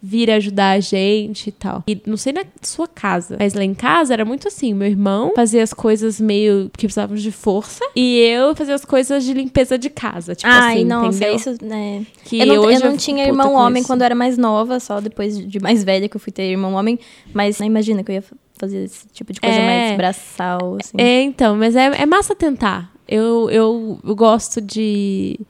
vir 0.00 0.30
ajudar 0.30 0.76
a 0.76 0.80
gente 0.80 1.48
e 1.48 1.50
tal. 1.50 1.82
E 1.88 2.00
não 2.06 2.16
sei 2.16 2.32
na 2.32 2.44
sua 2.62 2.86
casa, 2.86 3.36
mas 3.36 3.52
lá 3.52 3.64
em 3.64 3.74
casa 3.74 4.12
era 4.12 4.24
muito 4.24 4.46
assim, 4.46 4.72
meu 4.72 4.86
irmão 4.86 5.32
fazia 5.34 5.60
as 5.60 5.72
coisas 5.74 6.20
meio 6.20 6.70
que 6.78 6.86
precisavam 6.86 7.16
de 7.16 7.32
força 7.32 7.84
e 7.96 8.16
eu 8.20 8.54
fazia 8.54 8.76
as 8.76 8.84
coisas 8.84 9.24
de 9.24 9.32
limpeza 9.34 9.76
de 9.76 9.90
casa, 9.90 10.36
tipo 10.36 10.48
Ai, 10.48 10.76
assim, 10.76 10.84
nossa, 10.84 11.08
entendeu? 11.18 11.34
isso, 11.34 11.56
né? 11.64 12.06
Que 12.24 12.38
eu 12.38 12.46
não, 12.46 12.62
hoje 12.62 12.80
eu 12.84 12.90
não 12.90 12.96
tinha 12.96 13.24
puta 13.26 13.28
irmão 13.28 13.54
homem 13.54 13.80
isso. 13.80 13.88
quando 13.88 14.02
eu 14.02 14.04
era 14.06 14.14
mais 14.14 14.38
nova, 14.38 14.78
só 14.78 15.00
depois 15.00 15.36
de 15.36 15.58
mais 15.58 15.82
velha 15.82 16.08
que 16.08 16.14
eu 16.16 16.20
fui 16.20 16.32
ter 16.32 16.44
irmão 16.48 16.74
homem. 16.74 16.96
Mas 17.34 17.58
não 17.58 17.66
imagina 17.66 18.04
que 18.04 18.12
eu 18.12 18.14
ia 18.14 18.22
fa- 18.22 18.36
fazer 18.56 18.84
esse 18.84 19.04
tipo 19.12 19.32
de 19.32 19.40
coisa 19.40 19.56
É. 19.56 19.66
mais 19.66 19.96
braçal, 19.96 20.76
assim. 20.80 20.96
É, 20.96 21.22
então, 21.22 21.56
mas 21.56 21.74
é, 21.74 21.86
é 22.02 22.06
massa 22.06 22.36
tentar. 22.36 22.92
Eu, 23.08 23.50
eu, 23.50 23.98
eu 24.06 24.14
gosto 24.14 24.60
de 24.60 25.40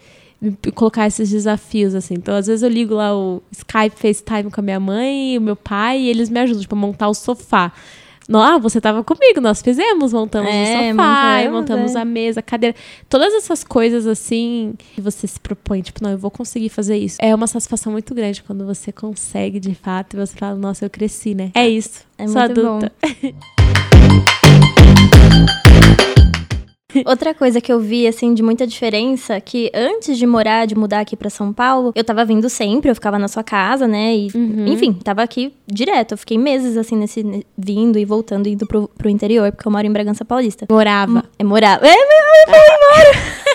colocar 0.75 1.07
esses 1.07 1.31
desafios, 1.31 1.95
assim. 1.95 2.15
Então, 2.15 2.35
às 2.35 2.47
vezes 2.47 2.63
eu 2.63 2.69
ligo 2.69 2.95
lá 2.95 3.17
o 3.17 3.43
Skype, 3.51 3.97
FaceTime 3.97 4.51
com 4.51 4.61
a 4.61 4.63
minha 4.63 4.81
mãe 4.81 5.37
o 5.37 5.41
meu 5.41 5.57
pai 5.57 6.01
e 6.01 6.09
eles 6.09 6.31
me 6.31 6.39
ajudam, 6.41 6.63
tipo, 6.63 6.75
a 6.75 6.79
montar 6.79 7.09
o 7.09 7.15
sofá. 7.15 7.73
Ah, 8.31 8.59
você 8.59 8.79
tava 8.79 9.03
comigo, 9.03 9.41
nós 9.41 9.63
fizemos, 9.63 10.13
montamos 10.13 10.51
É, 10.53 10.63
o 10.63 10.67
sofá, 10.91 11.37
montamos, 11.37 11.53
montamos 11.53 11.97
é. 11.97 12.01
a 12.01 12.05
mesa, 12.05 12.41
a 12.41 12.43
cadeira. 12.43 12.77
Todas 13.09 13.33
essas 13.33 13.65
coisas, 13.65 14.07
assim, 14.07 14.75
que 14.95 15.01
você 15.01 15.27
se 15.27 15.41
propõe, 15.41 15.81
tipo, 15.81 16.03
não, 16.03 16.11
eu 16.11 16.19
vou 16.19 16.31
conseguir 16.31 16.69
fazer 16.69 16.99
isso. 16.99 17.17
É 17.21 17.35
uma 17.35 17.47
satisfação 17.47 17.91
muito 17.91 18.15
grande 18.15 18.43
quando 18.43 18.67
você 18.67 18.93
consegue, 18.93 19.59
de 19.59 19.75
fato, 19.75 20.15
e 20.15 20.19
você 20.19 20.37
fala, 20.37 20.57
nossa, 20.57 20.85
eu 20.85 20.91
cresci, 20.91 21.35
né? 21.35 21.51
É 21.55 21.67
isso, 21.67 22.05
É 22.19 22.29
sou 22.29 22.43
muito 22.43 22.61
adulta. 22.61 22.93
Outra 27.05 27.35
coisa 27.35 27.61
que 27.61 27.71
eu 27.71 27.79
vi, 27.79 28.07
assim, 28.07 28.33
de 28.33 28.43
muita 28.43 28.67
diferença, 28.67 29.39
que 29.41 29.71
antes 29.75 30.17
de 30.17 30.27
morar, 30.27 30.67
de 30.67 30.75
mudar 30.75 31.01
aqui 31.01 31.17
pra 31.17 31.29
São 31.29 31.53
Paulo, 31.53 31.93
eu 31.95 32.03
tava 32.03 32.25
vindo 32.25 32.49
sempre, 32.49 32.91
eu 32.91 32.95
ficava 32.95 33.19
na 33.19 33.29
sua 33.29 33.43
casa, 33.45 33.87
né? 33.87 34.15
E, 34.17 34.29
Uhum. 34.35 34.67
enfim, 34.69 34.93
tava 34.95 35.23
aqui 35.23 35.53
direto. 35.67 36.13
Eu 36.13 36.19
fiquei 36.19 36.39
meses, 36.39 36.77
assim, 36.79 36.97
nesse, 36.97 37.23
ne- 37.23 37.47
vindo 37.59 37.99
e 37.99 38.05
voltando, 38.07 38.49
indo 38.49 38.67
pro, 38.67 38.89
pro 38.97 39.11
interior, 39.11 39.53
porque 39.53 39.69
eu 39.69 39.73
moro 39.73 39.87
em 39.87 39.93
Bragança 39.93 40.25
Paulista. 40.25 40.67
Morava. 40.71 41.25
É, 41.39 41.45
morava. 41.45 41.87
É, 41.87 41.91
eu 41.93 41.97
fui 41.97 42.55
embora. 42.57 43.39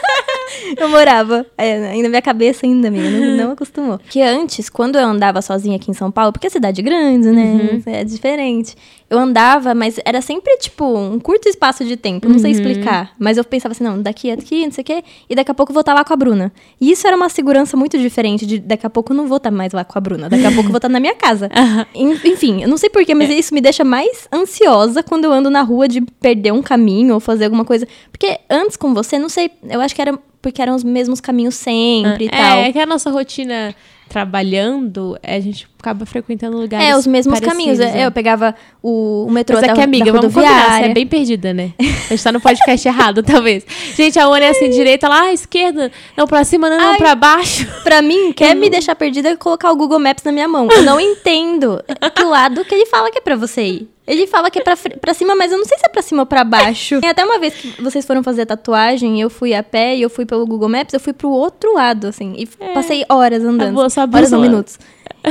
eu 0.77 0.89
morava. 0.89 1.45
É, 1.57 1.87
ainda 1.89 2.09
minha 2.09 2.21
cabeça 2.21 2.65
ainda, 2.65 2.87
amiga, 2.87 3.09
não, 3.09 3.37
não 3.45 3.51
acostumou. 3.53 3.99
Que 4.09 4.21
antes, 4.21 4.69
quando 4.69 4.97
eu 4.97 5.05
andava 5.05 5.41
sozinha 5.41 5.75
aqui 5.75 5.89
em 5.91 5.93
São 5.93 6.11
Paulo, 6.11 6.31
porque 6.31 6.47
é 6.47 6.49
cidade 6.49 6.81
grande, 6.81 7.29
né? 7.29 7.81
É 7.85 8.03
diferente. 8.03 8.75
Eu 9.09 9.19
andava, 9.19 9.75
mas 9.75 9.99
era 10.05 10.21
sempre, 10.21 10.57
tipo, 10.57 10.85
um 10.85 11.19
curto 11.19 11.47
espaço 11.47 11.85
de 11.85 11.95
tempo. 11.95 12.27
Não 12.27 12.39
sei 12.39 12.51
explicar. 12.51 13.11
Mas 13.19 13.37
eu 13.37 13.43
pensava 13.43 13.71
assim, 13.73 13.83
não, 13.83 14.01
daqui 14.01 14.31
a 14.31 14.33
aqui, 14.33 14.65
não 14.65 14.71
sei 14.71 14.81
o 14.81 14.85
quê. 14.85 15.03
E 15.29 15.35
daqui 15.35 15.51
a 15.51 15.53
pouco 15.53 15.71
eu 15.71 15.73
vou 15.73 15.81
estar 15.81 15.93
lá 15.93 16.03
com 16.03 16.13
a 16.13 16.15
Bruna. 16.15 16.51
E 16.81 16.89
isso 16.91 17.05
era 17.05 17.15
uma 17.15 17.29
segurança 17.29 17.77
muito 17.77 17.97
diferente 17.99 18.43
de 18.45 18.57
daqui 18.59 18.87
a 18.87 18.89
pouco 18.89 19.13
eu 19.13 19.17
não 19.17 19.27
vou 19.27 19.37
estar 19.37 19.51
mais 19.51 19.71
lá 19.71 19.83
com 19.85 19.95
a 19.97 20.01
Bruna. 20.01 20.29
Daqui 20.29 20.45
a 20.45 20.51
pouco 20.51 20.67
eu 20.67 20.71
vou 20.71 20.77
estar 20.77 20.89
na 20.89 20.99
minha 20.99 21.13
casa. 21.13 21.47
En- 21.93 22.17
Enfim, 22.25 22.63
eu 22.63 22.67
não 22.67 22.77
sei 22.77 22.89
porquê, 22.89 23.13
mas 23.13 23.29
isso 23.29 23.53
me 23.53 23.61
deixa 23.61 23.83
mais 23.83 24.27
ansiosa 24.33 25.03
quando 25.03 25.25
eu 25.25 25.31
ando 25.31 25.49
na 25.49 25.61
rua 25.61 25.87
de 25.87 26.01
perder 26.01 26.51
um 26.51 26.61
caminho 26.63 27.13
ou 27.13 27.19
fazer 27.19 27.45
alguma 27.45 27.63
coisa. 27.65 27.87
Porque 28.11 28.39
antes 28.49 28.75
com 28.75 28.93
você, 28.95 29.19
não 29.19 29.29
sei, 29.29 29.51
eu 29.69 29.79
acho 29.79 29.93
que 29.93 30.01
era 30.01 30.17
porque 30.43 30.61
eram 30.61 30.75
os 30.75 30.83
mesmos 30.83 31.21
caminhos 31.21 31.55
sempre 31.55 32.25
e 32.25 32.27
é, 32.27 32.29
tal. 32.29 32.57
É 32.59 32.71
que 32.73 32.77
a 32.77 32.85
nossa 32.85 33.09
rotina 33.09 33.73
trabalhando, 34.09 35.17
a 35.23 35.39
gente 35.39 35.67
acaba 35.79 36.05
frequentando 36.05 36.57
lugares 36.57 36.87
É, 36.87 36.95
os 36.95 37.05
mesmos 37.05 37.39
parecidos, 37.39 37.77
caminhos. 37.77 37.79
né? 37.79 38.01
É, 38.01 38.05
Eu 38.05 38.11
pegava 38.11 38.55
o, 38.81 39.25
o 39.27 39.31
metrô 39.31 39.57
Mas 39.57 39.65
da, 39.67 39.73
aqui, 39.73 39.81
amiga, 39.81 40.05
da 40.05 40.11
vamos 40.13 40.33
combinar, 40.33 40.79
você 40.79 40.85
é 40.85 40.93
bem 40.93 41.05
perdida, 41.05 41.53
né? 41.53 41.73
A 41.79 41.83
gente 41.83 42.23
tá 42.23 42.31
no 42.31 42.39
podcast 42.39 42.87
errado, 42.87 43.21
talvez. 43.23 43.65
Gente, 43.95 44.17
a 44.19 44.27
Ona 44.29 44.45
é 44.45 44.49
assim, 44.49 44.69
direita 44.69 45.07
lá, 45.09 45.31
esquerda, 45.33 45.91
não, 46.15 46.25
pra 46.25 46.43
cima, 46.43 46.69
não, 46.69 46.77
não, 46.77 46.91
Ai. 46.91 46.97
pra 46.97 47.15
baixo. 47.15 47.67
Pra 47.83 48.01
mim, 48.01 48.31
quer 48.31 48.55
me 48.55 48.69
deixar 48.69 48.95
perdida 48.95 49.29
é 49.29 49.35
colocar 49.35 49.69
o 49.71 49.75
Google 49.75 49.99
Maps 49.99 50.23
na 50.23 50.31
minha 50.31 50.47
mão. 50.47 50.67
Eu 50.71 50.83
não 50.83 50.99
entendo 50.99 51.83
que 52.15 52.23
lado 52.23 52.63
que 52.65 52.73
ele 52.73 52.85
fala 52.85 53.11
que 53.11 53.17
é 53.17 53.21
pra 53.21 53.35
você 53.35 53.61
ir. 53.63 53.89
Ele 54.05 54.27
fala 54.27 54.51
que 54.51 54.59
é 54.59 54.61
pra, 54.61 54.75
pra 54.99 55.13
cima, 55.13 55.33
mas 55.33 55.51
eu 55.51 55.57
não 55.57 55.65
sei 55.65 55.77
se 55.77 55.85
é 55.85 55.89
pra 55.89 56.01
cima 56.01 56.23
ou 56.23 56.25
pra 56.25 56.43
baixo. 56.43 56.99
Tem 56.99 57.09
até 57.09 57.23
uma 57.23 57.39
vez 57.39 57.53
que 57.53 57.81
vocês 57.81 58.05
foram 58.05 58.21
fazer 58.21 58.45
tatuagem, 58.45 59.21
eu 59.21 59.29
fui 59.29 59.53
a 59.53 59.63
pé 59.63 59.95
e 59.95 60.01
eu 60.01 60.09
fui 60.09 60.25
pelo 60.25 60.45
Google 60.45 60.67
Maps, 60.67 60.93
eu 60.93 60.99
fui 60.99 61.13
pro 61.13 61.29
outro 61.29 61.73
lado, 61.73 62.07
assim. 62.07 62.33
E 62.37 62.45
passei 62.73 63.05
horas 63.07 63.43
andando. 63.43 63.73
A 64.01 64.05
bolsa- 64.07 64.17
a 64.17 64.17
horas 64.17 64.31
não, 64.31 64.41
minutos. 64.41 64.79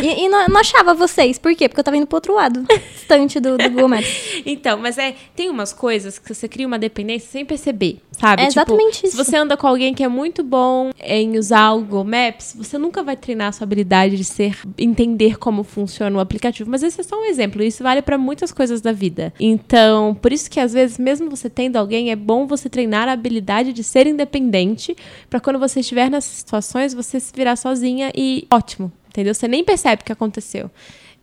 E, 0.00 0.24
e 0.24 0.28
não, 0.28 0.46
não 0.48 0.60
achava 0.60 0.94
vocês. 0.94 1.38
Por 1.38 1.54
quê? 1.54 1.68
Porque 1.68 1.80
eu 1.80 1.84
tava 1.84 1.96
indo 1.96 2.06
pro 2.06 2.16
outro 2.16 2.34
lado. 2.34 2.64
Distante 2.94 3.40
do, 3.40 3.58
do 3.58 3.70
Google 3.70 3.88
Maps. 3.88 4.42
Então, 4.46 4.78
mas 4.78 4.96
é, 4.98 5.14
tem 5.34 5.50
umas 5.50 5.72
coisas 5.72 6.18
que 6.18 6.32
você 6.32 6.48
cria 6.48 6.66
uma 6.66 6.78
dependência 6.78 7.28
sem 7.30 7.44
perceber, 7.44 7.98
sabe? 8.12 8.42
É 8.42 8.46
exatamente 8.46 8.94
tipo, 8.94 9.06
isso. 9.08 9.16
Se 9.16 9.24
você 9.24 9.36
anda 9.36 9.56
com 9.56 9.66
alguém 9.66 9.92
que 9.92 10.02
é 10.02 10.08
muito 10.08 10.42
bom 10.42 10.90
em 11.00 11.38
usar 11.38 11.72
o 11.72 11.80
Google 11.80 12.04
Maps, 12.04 12.54
você 12.56 12.78
nunca 12.78 13.02
vai 13.02 13.16
treinar 13.16 13.48
a 13.48 13.52
sua 13.52 13.64
habilidade 13.64 14.16
de 14.16 14.24
ser, 14.24 14.58
entender 14.78 15.38
como 15.38 15.62
funciona 15.62 16.16
o 16.16 16.20
aplicativo. 16.20 16.70
Mas 16.70 16.82
esse 16.82 17.00
é 17.00 17.04
só 17.04 17.20
um 17.20 17.24
exemplo. 17.24 17.62
Isso 17.62 17.82
vale 17.82 18.00
pra 18.02 18.16
muitas 18.16 18.52
coisas 18.52 18.80
da 18.80 18.92
vida. 18.92 19.32
Então, 19.38 20.14
por 20.14 20.32
isso 20.32 20.50
que 20.50 20.60
às 20.60 20.72
vezes, 20.72 20.98
mesmo 20.98 21.28
você 21.28 21.50
tendo 21.50 21.76
alguém, 21.76 22.10
é 22.10 22.16
bom 22.16 22.46
você 22.46 22.68
treinar 22.68 23.08
a 23.08 23.12
habilidade 23.12 23.72
de 23.72 23.84
ser 23.84 24.06
independente, 24.06 24.96
pra 25.28 25.40
quando 25.40 25.58
você 25.58 25.80
estiver 25.80 26.10
nessas 26.10 26.32
situações, 26.32 26.94
você 26.94 27.20
se 27.20 27.32
virar 27.34 27.56
sozinha 27.56 28.10
e 28.14 28.46
ótimo. 28.50 28.90
Entendeu? 29.12 29.34
Você 29.34 29.46
nem 29.46 29.62
percebe 29.62 30.00
o 30.02 30.04
que 30.04 30.12
aconteceu. 30.12 30.70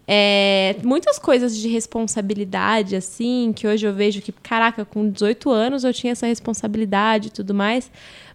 É, 0.07 0.75
muitas 0.83 1.19
coisas 1.19 1.55
de 1.55 1.67
responsabilidade, 1.67 2.95
assim, 2.95 3.51
que 3.55 3.67
hoje 3.67 3.85
eu 3.85 3.93
vejo 3.93 4.21
que, 4.21 4.31
caraca, 4.31 4.85
com 4.85 5.09
18 5.09 5.51
anos 5.51 5.83
eu 5.83 5.93
tinha 5.93 6.11
essa 6.13 6.25
responsabilidade 6.25 7.27
e 7.27 7.31
tudo 7.31 7.53
mais. 7.53 7.91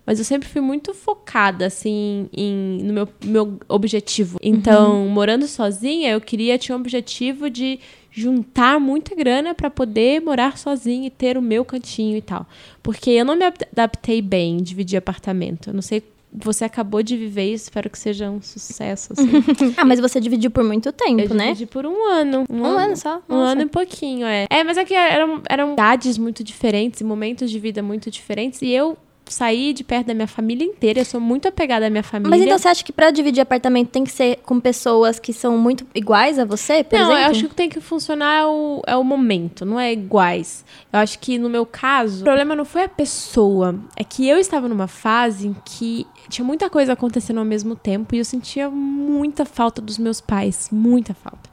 Mas 0.06 0.18
eu 0.18 0.24
sempre 0.24 0.48
fui 0.48 0.60
muito 0.60 0.92
focada, 0.92 1.66
assim, 1.66 2.28
em, 2.32 2.78
no 2.82 2.92
meu, 2.92 3.08
meu 3.24 3.58
objetivo. 3.68 4.38
Então, 4.42 5.08
morando 5.08 5.46
sozinha, 5.46 6.10
eu 6.10 6.20
queria, 6.20 6.58
tinha 6.58 6.76
um 6.76 6.80
objetivo 6.80 7.48
de 7.48 7.80
juntar 8.10 8.78
muita 8.78 9.14
grana 9.16 9.54
pra 9.54 9.68
poder 9.68 10.20
morar 10.20 10.56
sozinha 10.56 11.08
e 11.08 11.10
ter 11.10 11.36
o 11.36 11.42
meu 11.42 11.64
cantinho 11.64 12.16
e 12.16 12.22
tal. 12.22 12.46
Porque 12.82 13.10
eu 13.10 13.24
não 13.24 13.34
me 13.34 13.44
adaptei 13.46 14.22
bem 14.22 14.58
em 14.58 14.62
dividir 14.62 14.98
apartamento. 14.98 15.70
Eu 15.70 15.74
não 15.74 15.82
sei, 15.82 16.04
você 16.34 16.64
acabou 16.64 17.02
de 17.02 17.16
viver 17.16 17.52
isso, 17.52 17.64
espero 17.64 17.88
que 17.88 17.98
seja 17.98 18.28
um 18.28 18.42
sucesso, 18.42 19.12
assim. 19.12 19.30
Ah, 19.76 19.84
mas 19.84 20.00
você 20.00 20.20
dividiu 20.20 20.50
por 20.50 20.64
muito 20.64 20.92
tempo, 20.92 21.20
Eu 21.22 21.34
né? 21.34 21.46
dividi 21.48 21.66
por 21.66 21.86
um 21.86 22.10
ano. 22.10 22.44
Um 22.50 22.64
ano 22.64 22.96
só? 22.96 23.22
Um 23.28 23.36
ano 23.36 23.62
e 23.62 23.66
pouquinho, 23.66 24.26
é. 24.26 24.46
É, 24.50 24.64
mas 24.64 24.76
é 24.76 24.84
que 24.84 24.94
eram, 24.94 25.40
eram 25.48 25.72
idades 25.74 26.18
muito 26.18 26.42
diferentes, 26.42 27.00
e 27.00 27.04
momentos 27.04 27.50
de 27.50 27.58
vida 27.58 27.82
muito 27.82 28.10
diferentes. 28.10 28.62
E 28.62 28.70
eu 28.70 28.96
saí 29.26 29.72
de 29.72 29.82
perto 29.82 30.06
da 30.08 30.14
minha 30.14 30.26
família 30.26 30.64
inteira. 30.64 31.00
Eu 31.00 31.04
sou 31.04 31.20
muito 31.20 31.48
apegada 31.48 31.86
à 31.86 31.90
minha 31.90 32.02
família. 32.02 32.30
Mas 32.30 32.42
então 32.42 32.58
você 32.58 32.68
acha 32.68 32.84
que 32.84 32.92
pra 32.92 33.10
dividir 33.10 33.40
apartamento 33.40 33.90
tem 33.90 34.04
que 34.04 34.12
ser 34.12 34.36
com 34.44 34.60
pessoas 34.60 35.18
que 35.18 35.32
são 35.32 35.56
muito 35.56 35.86
iguais 35.94 36.38
a 36.38 36.44
você, 36.44 36.84
por 36.84 36.98
não, 36.98 37.06
exemplo? 37.06 37.22
eu 37.22 37.30
acho 37.30 37.48
que 37.48 37.54
tem 37.54 37.68
que 37.68 37.80
funcionar 37.80 38.42
é 38.42 38.46
o, 38.46 38.82
é 38.86 38.96
o 38.96 39.04
momento, 39.04 39.64
não 39.64 39.78
é 39.78 39.92
iguais. 39.92 40.64
Eu 40.92 40.98
acho 40.98 41.18
que 41.18 41.38
no 41.38 41.48
meu 41.48 41.64
caso, 41.64 42.20
o 42.20 42.24
problema 42.24 42.54
não 42.54 42.64
foi 42.64 42.84
a 42.84 42.88
pessoa. 42.88 43.78
É 43.96 44.04
que 44.04 44.28
eu 44.28 44.38
estava 44.38 44.68
numa 44.68 44.88
fase 44.88 45.48
em 45.48 45.56
que 45.64 46.06
tinha 46.28 46.44
muita 46.44 46.68
coisa 46.68 46.92
acontecendo 46.92 47.38
ao 47.38 47.44
mesmo 47.44 47.76
tempo 47.76 48.14
e 48.14 48.18
eu 48.18 48.24
sentia 48.24 48.70
muita 48.70 49.44
falta 49.44 49.80
dos 49.80 49.98
meus 49.98 50.20
pais. 50.20 50.68
Muita 50.70 51.14
falta. 51.14 51.50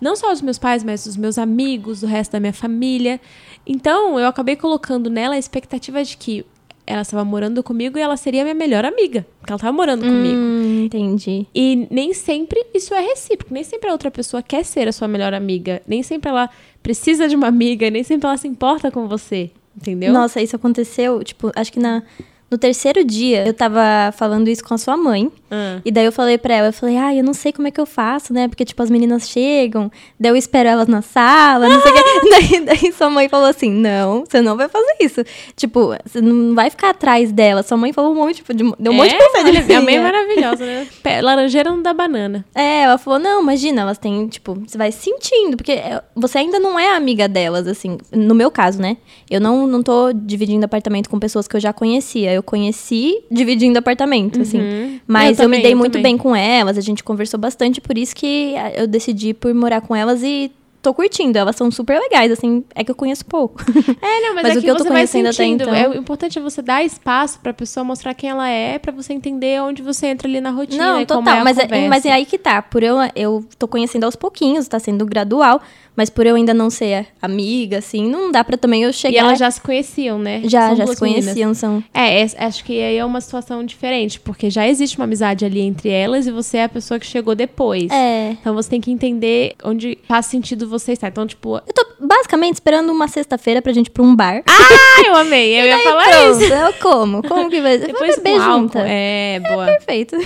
Não 0.00 0.14
só 0.14 0.30
os 0.30 0.42
meus 0.42 0.58
pais, 0.58 0.84
mas 0.84 1.06
os 1.06 1.16
meus 1.16 1.38
amigos, 1.38 2.02
o 2.02 2.06
resto 2.06 2.32
da 2.32 2.40
minha 2.40 2.52
família. 2.52 3.20
Então, 3.66 4.20
eu 4.20 4.26
acabei 4.26 4.54
colocando 4.54 5.08
nela 5.08 5.34
a 5.34 5.38
expectativa 5.38 6.04
de 6.04 6.16
que 6.16 6.44
ela 6.86 7.02
estava 7.02 7.24
morando 7.24 7.62
comigo 7.62 7.98
e 7.98 8.00
ela 8.00 8.16
seria 8.16 8.42
minha 8.42 8.54
melhor 8.54 8.84
amiga. 8.84 9.26
Porque 9.40 9.52
ela 9.52 9.56
estava 9.56 9.72
morando 9.72 10.02
comigo. 10.02 10.36
Hum, 10.36 10.84
entendi. 10.84 11.46
E 11.54 11.88
nem 11.90 12.14
sempre 12.14 12.64
isso 12.72 12.94
é 12.94 13.00
recíproco. 13.00 13.52
Nem 13.52 13.64
sempre 13.64 13.88
a 13.88 13.92
outra 13.92 14.10
pessoa 14.10 14.42
quer 14.42 14.64
ser 14.64 14.86
a 14.86 14.92
sua 14.92 15.08
melhor 15.08 15.34
amiga. 15.34 15.82
Nem 15.86 16.02
sempre 16.02 16.30
ela 16.30 16.48
precisa 16.82 17.28
de 17.28 17.34
uma 17.34 17.48
amiga. 17.48 17.90
Nem 17.90 18.04
sempre 18.04 18.28
ela 18.28 18.36
se 18.36 18.46
importa 18.46 18.90
com 18.90 19.08
você. 19.08 19.50
Entendeu? 19.76 20.12
Nossa, 20.12 20.40
isso 20.40 20.56
aconteceu, 20.56 21.22
tipo, 21.22 21.52
acho 21.54 21.70
que 21.70 21.78
na, 21.78 22.02
no 22.50 22.56
terceiro 22.58 23.04
dia 23.04 23.46
eu 23.46 23.52
tava 23.52 24.12
falando 24.16 24.48
isso 24.48 24.64
com 24.64 24.74
a 24.74 24.78
sua 24.78 24.96
mãe. 24.96 25.30
Ah. 25.50 25.80
E 25.84 25.90
daí 25.90 26.04
eu 26.04 26.12
falei 26.12 26.38
pra 26.38 26.54
ela, 26.54 26.68
eu 26.68 26.72
falei, 26.72 26.96
ah, 26.96 27.14
eu 27.14 27.22
não 27.24 27.32
sei 27.34 27.52
como 27.52 27.68
é 27.68 27.70
que 27.70 27.80
eu 27.80 27.86
faço, 27.86 28.32
né? 28.32 28.48
Porque, 28.48 28.64
tipo, 28.64 28.82
as 28.82 28.90
meninas 28.90 29.28
chegam, 29.28 29.90
daí 30.18 30.30
eu 30.32 30.36
espero 30.36 30.68
elas 30.68 30.88
na 30.88 31.02
sala, 31.02 31.68
não 31.68 31.80
sei 31.80 31.92
o 31.92 31.94
quê. 31.94 32.02
Daí, 32.36 32.60
daí 32.64 32.92
sua 32.92 33.08
mãe 33.08 33.28
falou 33.28 33.46
assim, 33.46 33.70
não, 33.70 34.24
você 34.24 34.42
não 34.42 34.56
vai 34.56 34.68
fazer 34.68 34.96
isso. 35.00 35.22
Tipo, 35.54 35.94
você 36.04 36.20
não 36.20 36.54
vai 36.54 36.68
ficar 36.70 36.90
atrás 36.90 37.30
dela. 37.32 37.62
Sua 37.62 37.76
mãe 37.76 37.92
falou 37.92 38.12
um 38.12 38.14
monte, 38.16 38.36
tipo, 38.36 38.52
de, 38.52 38.64
deu 38.78 38.92
um 38.92 38.96
monte 38.96 39.10
de 39.10 39.14
É? 39.14 39.18
conselho. 39.18 39.48
Olha, 39.48 39.62
Minha 39.62 39.80
mãe 39.80 39.94
é 39.94 39.98
assim, 39.98 40.12
maravilhosa, 40.12 40.66
né? 40.66 40.86
Laranjeira 41.22 41.70
não 41.70 41.80
dá 41.82 41.94
banana. 41.94 42.44
É, 42.54 42.82
ela 42.82 42.98
falou, 42.98 43.18
não, 43.18 43.42
imagina, 43.42 43.82
elas 43.82 43.98
têm, 43.98 44.26
tipo, 44.28 44.54
você 44.66 44.76
vai 44.76 44.90
sentindo, 44.92 45.56
porque 45.56 45.72
é, 45.72 46.02
você 46.14 46.38
ainda 46.38 46.58
não 46.58 46.78
é 46.78 46.94
amiga 46.96 47.28
delas, 47.28 47.66
assim, 47.66 47.96
no 48.12 48.34
meu 48.34 48.50
caso, 48.50 48.80
né? 48.80 48.96
Eu 49.30 49.40
não, 49.40 49.66
não 49.66 49.82
tô 49.82 50.12
dividindo 50.12 50.64
apartamento 50.64 51.08
com 51.08 51.18
pessoas 51.18 51.46
que 51.48 51.56
eu 51.56 51.60
já 51.60 51.72
conhecia, 51.72 52.32
eu 52.36 52.42
conheci 52.42 53.22
dividindo 53.30 53.78
apartamento, 53.78 54.40
assim. 54.42 55.00
Mas 55.06 55.38
Eu 55.38 55.44
eu, 55.44 55.48
me 55.48 55.56
também, 55.56 55.62
dei 55.62 55.72
eu 55.72 55.76
muito 55.76 55.92
também. 55.92 56.02
bem 56.12 56.18
com 56.18 56.34
elas, 56.36 56.76
a 56.78 56.80
gente 56.80 57.02
conversou 57.02 57.38
bastante, 57.40 57.80
por 57.80 57.96
isso 57.98 58.14
que 58.14 58.54
ah, 58.56 58.70
eu 58.76 58.86
decidi 58.86 59.34
por 59.34 59.52
morar 59.54 59.80
com 59.80 59.94
elas 59.94 60.22
e 60.22 60.50
tô 60.82 60.94
curtindo, 60.94 61.36
elas 61.36 61.56
são 61.56 61.68
super 61.68 61.98
legais, 61.98 62.30
assim, 62.30 62.62
é 62.72 62.84
que 62.84 62.90
eu 62.92 62.94
conheço 62.94 63.24
pouco. 63.26 63.60
É, 64.00 64.20
não, 64.20 64.34
mas, 64.34 64.44
Mas 64.44 64.46
é 64.46 64.58
o 64.58 64.60
que, 64.60 64.66
que 64.66 64.70
eu 64.70 64.76
tô 64.76 64.84
conhecendo 64.84 65.28
até 65.28 65.44
então- 65.44 65.74
É, 65.74 65.88
o 65.88 65.96
importante 65.96 66.38
é 66.38 66.42
você 66.42 66.62
dar 66.62 66.84
espaço 66.84 67.40
pra 67.40 67.52
pessoa 67.52 67.82
mostrar 67.82 68.14
quem 68.14 68.30
ela 68.30 68.48
é, 68.48 68.78
pra 68.78 68.92
você 68.92 69.12
entender 69.12 69.60
onde 69.60 69.82
você 69.82 70.06
entra 70.06 70.28
ali 70.28 70.40
na 70.40 70.50
rotina 70.50 70.84
Não, 70.84 70.92
como 71.06 71.06
total, 71.24 71.38
é 71.38 71.42
mas, 71.44 71.58
é, 71.58 71.88
mas 71.88 72.04
é 72.04 72.12
aí 72.12 72.24
que 72.24 72.38
tá. 72.38 72.62
Por 72.62 72.84
eu, 72.84 72.98
eu 73.16 73.44
tô 73.58 73.66
conhecendo 73.66 74.04
aos 74.04 74.14
pouquinhos, 74.14 74.68
tá 74.68 74.78
sendo 74.78 75.04
gradual, 75.04 75.60
mas 75.96 76.10
por 76.10 76.26
eu 76.26 76.36
ainda 76.36 76.52
não 76.54 76.68
ser 76.70 77.06
amiga, 77.20 77.78
assim, 77.78 78.08
não 78.08 78.30
dá 78.30 78.44
pra 78.44 78.56
também 78.56 78.82
eu 78.82 78.92
chegar. 78.92 79.14
E 79.14 79.18
elas 79.18 79.38
já 79.38 79.50
se 79.50 79.60
conheciam, 79.60 80.18
né? 80.18 80.42
já, 80.44 80.68
São 80.68 80.76
já 80.76 80.86
se 80.86 80.96
conheciam, 80.96 81.54
são. 81.54 81.82
É, 81.94 82.22
é, 82.22 82.26
acho 82.38 82.64
que 82.64 82.80
aí 82.80 82.96
é 82.98 83.04
uma 83.04 83.20
situação 83.20 83.64
diferente, 83.64 84.20
porque 84.20 84.50
já 84.50 84.68
existe 84.68 84.96
uma 84.98 85.04
amizade 85.04 85.44
ali 85.44 85.60
entre 85.60 85.88
elas 85.88 86.26
e 86.26 86.30
você 86.30 86.58
é 86.58 86.64
a 86.64 86.68
pessoa 86.68 87.00
que 87.00 87.06
chegou 87.06 87.34
depois. 87.34 87.90
É. 87.90 88.32
Então 88.40 88.54
você 88.54 88.68
tem 88.70 88.80
que 88.80 88.90
entender 88.90 89.54
onde 89.64 89.98
faz 90.06 90.26
sentido 90.26 90.68
você 90.68 90.92
estar. 90.92 91.08
Então, 91.08 91.26
tipo, 91.26 91.56
Eu 91.56 91.72
tô 91.74 91.86
basicamente 92.00 92.54
esperando 92.54 92.90
uma 92.90 93.08
sexta-feira 93.08 93.62
pra 93.62 93.72
gente 93.72 93.86
ir 93.86 93.90
pra 93.90 94.02
um 94.02 94.14
bar. 94.14 94.42
ah, 94.46 95.02
eu 95.06 95.16
amei, 95.16 95.58
eu 95.60 95.64
ia 95.66 95.78
falar 95.78 96.08
Pronto, 96.08 96.40
isso. 96.42 96.52
eu 96.52 96.72
como? 96.74 97.22
Como 97.26 97.48
que 97.50 97.60
vai 97.60 97.78
ser? 97.78 97.86
Depois 97.86 98.16
Vamos 98.16 98.22
beber 98.22 98.40
álcool. 98.40 98.60
junta. 98.60 98.78
É, 98.86 99.40
boa. 99.40 99.66
Perfeito. 99.66 100.16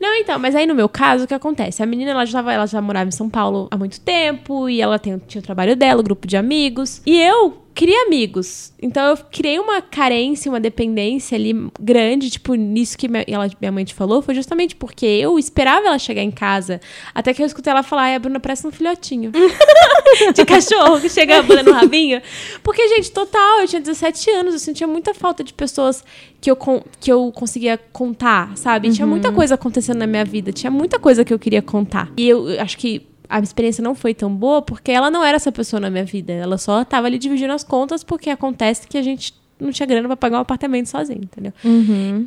Não, 0.00 0.14
então, 0.14 0.38
mas 0.38 0.54
aí 0.54 0.66
no 0.66 0.74
meu 0.74 0.88
caso, 0.88 1.24
o 1.24 1.26
que 1.26 1.34
acontece? 1.34 1.82
A 1.82 1.86
menina, 1.86 2.12
ela 2.12 2.24
já, 2.24 2.38
tava, 2.38 2.52
ela 2.52 2.66
já 2.66 2.80
morava 2.80 3.08
em 3.08 3.12
São 3.12 3.28
Paulo 3.28 3.66
há 3.70 3.76
muito 3.76 4.00
tempo, 4.00 4.68
e 4.68 4.80
ela 4.80 4.98
tem, 4.98 5.18
tinha 5.26 5.40
o 5.40 5.44
trabalho 5.44 5.74
dela, 5.74 6.00
o 6.00 6.04
grupo 6.04 6.26
de 6.26 6.36
amigos. 6.36 7.02
E 7.04 7.20
eu 7.20 7.58
queria 7.78 8.06
amigos. 8.06 8.72
Então 8.82 9.10
eu 9.10 9.16
criei 9.30 9.60
uma 9.60 9.80
carência, 9.80 10.50
uma 10.50 10.58
dependência 10.58 11.36
ali 11.36 11.54
grande, 11.78 12.28
tipo, 12.28 12.54
nisso 12.56 12.98
que 12.98 13.06
minha, 13.06 13.24
ela, 13.28 13.48
minha 13.60 13.70
mãe 13.70 13.84
te 13.84 13.94
falou, 13.94 14.20
foi 14.20 14.34
justamente 14.34 14.74
porque 14.74 15.06
eu 15.06 15.38
esperava 15.38 15.86
ela 15.86 15.98
chegar 15.98 16.20
em 16.20 16.30
casa, 16.30 16.80
até 17.14 17.32
que 17.32 17.40
eu 17.40 17.46
escutei 17.46 17.70
ela 17.70 17.84
falar, 17.84 18.02
ai, 18.02 18.14
a 18.16 18.18
Bruna 18.18 18.40
parece 18.40 18.66
um 18.66 18.72
filhotinho. 18.72 19.30
de 20.34 20.44
cachorro 20.44 21.00
que 21.00 21.08
chega 21.08 21.38
a 21.38 21.62
no 21.62 21.72
rabinho. 21.72 22.20
Porque, 22.64 22.88
gente, 22.88 23.12
total, 23.12 23.60
eu 23.60 23.68
tinha 23.68 23.80
17 23.80 24.28
anos, 24.30 24.54
eu 24.54 24.58
sentia 24.58 24.86
muita 24.86 25.14
falta 25.14 25.44
de 25.44 25.54
pessoas 25.54 26.02
que 26.40 26.50
eu, 26.50 26.56
con- 26.56 26.82
que 26.98 27.12
eu 27.12 27.30
conseguia 27.30 27.78
contar, 27.92 28.56
sabe? 28.56 28.90
Tinha 28.90 29.06
muita 29.06 29.30
coisa 29.30 29.54
acontecendo 29.54 29.98
na 29.98 30.06
minha 30.06 30.24
vida, 30.24 30.52
tinha 30.52 30.70
muita 30.70 30.98
coisa 30.98 31.24
que 31.24 31.32
eu 31.32 31.38
queria 31.38 31.62
contar. 31.62 32.10
E 32.16 32.28
eu 32.28 32.60
acho 32.60 32.76
que 32.76 33.06
a 33.28 33.40
experiência 33.40 33.82
não 33.82 33.94
foi 33.94 34.14
tão 34.14 34.34
boa 34.34 34.62
porque 34.62 34.90
ela 34.90 35.10
não 35.10 35.24
era 35.24 35.36
essa 35.36 35.52
pessoa 35.52 35.80
na 35.80 35.90
minha 35.90 36.04
vida. 36.04 36.32
Ela 36.32 36.58
só 36.58 36.84
tava 36.84 37.06
ali 37.06 37.18
dividindo 37.18 37.52
as 37.52 37.62
contas 37.62 38.02
porque 38.02 38.30
acontece 38.30 38.86
que 38.86 38.96
a 38.96 39.02
gente 39.02 39.34
não 39.60 39.72
tinha 39.72 39.86
grana 39.86 40.06
pra 40.08 40.16
pagar 40.16 40.38
um 40.38 40.42
apartamento 40.42 40.88
sozinho, 40.88 41.22
entendeu? 41.24 41.52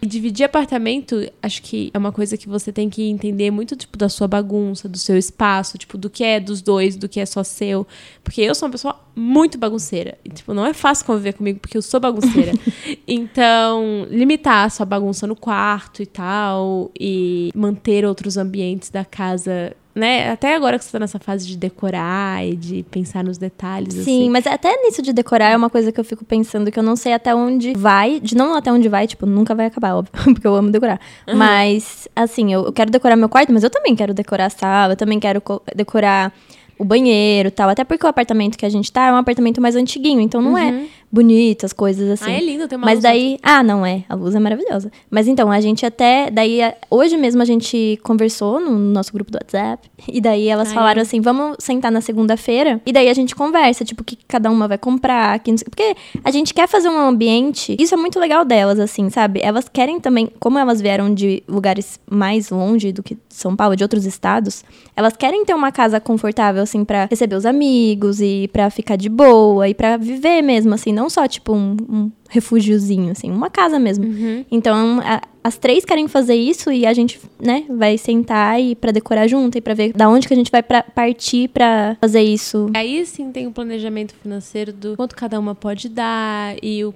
E 0.02 0.06
dividir 0.06 0.44
apartamento, 0.44 1.16
acho 1.42 1.62
que 1.62 1.90
é 1.94 1.98
uma 1.98 2.12
coisa 2.12 2.38
que 2.38 2.48
você 2.48 2.72
tem 2.72 2.90
que 2.90 3.04
entender 3.04 3.50
muito, 3.52 3.76
tipo, 3.76 3.98
da 3.98 4.10
sua 4.10 4.28
bagunça, 4.28 4.90
do 4.90 4.98
seu 4.98 5.18
espaço, 5.18 5.78
tipo, 5.78 5.98
do 5.98 6.10
que 6.10 6.24
é 6.24 6.40
dos 6.40 6.62
dois, 6.62 6.96
do 6.96 7.08
que 7.08 7.20
é 7.20 7.26
só 7.26 7.44
seu. 7.44 7.88
Porque 8.24 8.42
eu 8.42 8.54
sou 8.54 8.68
uma 8.68 8.72
pessoa 8.72 9.00
muito 9.16 9.58
bagunceira. 9.58 10.18
E, 10.26 10.30
tipo, 10.30 10.54
não 10.54 10.66
é 10.66 10.74
fácil 10.74 11.06
conviver 11.06 11.34
comigo 11.34 11.60
porque 11.60 11.78
eu 11.78 11.82
sou 11.82 12.00
bagunceira. 12.00 12.52
então, 13.08 14.06
limitar 14.10 14.66
a 14.66 14.70
sua 14.70 14.86
bagunça 14.86 15.26
no 15.26 15.36
quarto 15.36 16.04
e 16.04 16.06
tal, 16.06 16.92
e 17.00 17.52
manter 17.56 18.06
outros 18.06 18.38
ambientes 18.38 18.90
da 18.90 19.06
casa 19.06 19.74
né? 19.94 20.32
Até 20.32 20.56
agora 20.56 20.78
que 20.80 20.86
você 20.86 20.92
tá 20.92 21.00
nessa 21.00 21.20
fase 21.20 21.46
de 21.48 21.58
decorar 21.58 22.46
e 22.46 22.56
de 22.56 22.84
pensar 22.90 23.24
nos 23.24 23.38
detalhes. 23.38 23.94
Sim, 23.94 24.02
assim. 24.02 24.30
mas 24.30 24.48
até 24.48 24.76
nisso 24.84 25.02
de 25.02 25.12
decorar 25.14 25.50
é 25.52 25.58
uma 25.58 25.70
coisa 25.70 25.92
que 25.92 26.00
eu 26.00 26.04
fico 26.04 26.24
pensando 26.24 26.72
que 26.72 26.80
eu 26.80 26.84
não 26.84 26.96
sei 26.96 27.14
até 27.14 27.36
onde 27.36 27.74
vai. 27.74 28.20
De 28.20 28.36
não 28.36 28.56
até 28.56 28.72
onde 28.72 28.88
vai, 28.88 29.06
tipo, 29.08 29.26
nunca 29.26 29.54
vai 29.54 29.66
acabar, 29.66 29.96
óbvio, 29.96 30.12
porque 30.34 30.48
eu 30.48 30.56
amo 30.56 30.72
decorar. 30.72 31.00
Mas, 31.36 32.08
assim, 32.16 32.54
eu, 32.54 32.72
quero 32.72 32.90
decorar 32.92 33.16
meu 33.16 33.30
quarto, 33.30 33.52
mas 33.52 33.64
eu 33.64 33.70
também 33.70 33.96
quero 33.96 34.14
decorar 34.14 34.46
a 34.46 34.50
sala, 34.50 34.94
eu 34.94 34.98
também 34.98 35.20
quero 35.20 35.42
co- 35.42 35.62
decorar 35.76 36.34
o 36.78 36.84
banheiro 36.84 37.50
e 37.50 37.52
tal. 37.52 37.70
Até 37.70 37.84
porque 37.84 38.06
o 38.06 38.10
apartamento 38.10 38.58
que 38.58 38.66
a 38.66 38.70
gente 38.70 38.92
tá 38.92 39.08
é 39.08 39.12
um 39.12 39.18
apartamento 39.18 39.62
mais 39.62 39.76
antiguinho, 39.76 40.20
então 40.20 40.42
não 40.42 40.58
é 40.58 40.86
bonito 41.12 41.66
as 41.66 41.74
coisas 41.74 42.10
assim. 42.10 42.32
Ah, 42.32 42.38
é 42.38 42.42
lindo, 42.42 42.68
tem 42.68 42.78
uma 42.78 42.86
Mas 42.86 42.96
luz 42.96 43.04
daí. 43.04 43.38
Ah, 43.44 43.62
não 43.64 43.86
é. 43.86 44.04
A 44.08 44.16
luz 44.16 44.34
é 44.36 44.40
maravilhosa. 44.40 44.92
Mas 45.10 45.28
então, 45.28 45.52
a 45.52 45.60
gente 45.60 45.86
até. 45.86 46.30
Daí, 46.32 46.62
a- 46.62 46.76
hoje 46.90 47.18
mesmo 47.18 47.42
a 47.42 47.46
gente 47.46 48.00
conversou 48.04 48.60
no 48.60 48.78
nosso 48.78 49.12
grupo 49.12 49.32
do 49.32 49.36
WhatsApp. 49.36 49.90
E 50.08 50.22
daí 50.22 50.48
elas 50.48 50.70
Ai. 50.70 50.74
falaram 50.76 51.02
assim: 51.02 51.20
vamos 51.22 51.58
sentar 51.60 51.92
na 51.92 52.02
segunda-feira. 52.02 52.82
E 52.86 52.92
daí 52.94 53.10
a 53.10 53.14
gente 53.14 53.36
conversa, 53.36 53.84
tipo, 53.84 54.02
o 54.02 54.06
que 54.06 54.18
cada 54.28 54.50
uma 54.50 54.68
vai 54.68 54.78
comprar. 54.78 55.38
Que 55.40 55.52
porque 55.66 55.96
a 56.24 56.32
gente 56.32 56.54
quer 56.54 56.68
fazer 56.68 56.90
um 56.90 56.98
ambiente. 57.00 57.76
Isso 57.80 57.94
é 57.94 57.98
muito 57.98 58.20
legal 58.20 58.46
delas, 58.46 58.80
assim, 58.80 59.10
sabe? 59.10 59.42
Elas 59.44 59.68
querem 59.68 60.00
também. 60.00 60.30
Como 60.40 60.58
elas 60.58 60.82
vieram 60.82 61.14
de 61.14 61.44
lugares 61.48 62.00
mais 62.10 62.50
longe 62.50 62.92
do 62.92 63.04
que 63.04 63.18
São 63.30 63.56
Paulo, 63.56 63.76
de 63.76 63.84
outros 63.84 64.06
estados, 64.06 64.64
elas 64.96 65.16
querem 65.18 65.44
ter 65.46 65.54
uma 65.54 65.72
casa 65.72 66.00
confortável, 66.00 66.64
assim, 66.64 66.86
pra 66.86 67.06
receber 67.10 67.36
os 67.36 67.46
amigos 67.46 68.22
e 68.22 68.50
pra 68.54 68.70
ficar 68.70 68.96
de 68.96 69.10
boa 69.10 69.68
e 69.68 69.74
pra 69.74 69.98
viver 69.98 70.42
mesmo, 70.42 70.74
assim, 70.74 70.92
não 70.94 71.01
só 71.10 71.28
tipo 71.28 71.54
um, 71.54 71.76
um 71.90 72.12
refúgiozinho, 72.30 73.12
assim, 73.12 73.32
uma 73.32 73.50
casa 73.50 73.80
mesmo. 73.80 74.06
Então, 74.52 75.00
a- 75.04 75.22
as 75.44 75.58
três 75.58 75.84
querem 75.86 76.08
fazer 76.08 76.36
isso 76.36 76.72
e 76.72 76.86
a 76.86 76.94
gente, 76.94 77.20
né, 77.40 77.64
vai 77.70 77.98
sentar 77.98 78.62
e 78.62 78.76
para 78.76 78.92
decorar 78.92 79.28
junto 79.28 79.58
e 79.58 79.62
pra 79.62 79.74
ver 79.74 79.92
da 79.94 80.08
onde 80.10 80.28
que 80.28 80.34
a 80.34 80.38
gente 80.38 80.52
vai 80.52 80.62
pra 80.62 80.84
partir 80.84 81.48
pra 81.50 81.98
fazer 82.00 82.22
isso. 82.22 82.70
Aí 82.74 83.06
sim 83.06 83.32
tem 83.32 83.48
o 83.48 83.52
planejamento 83.52 84.14
financeiro 84.22 84.72
do 84.72 84.96
quanto 84.96 85.16
cada 85.16 85.40
uma 85.40 85.56
pode 85.56 85.90
dar 85.90 86.56
e 86.62 86.84
o 86.86 86.94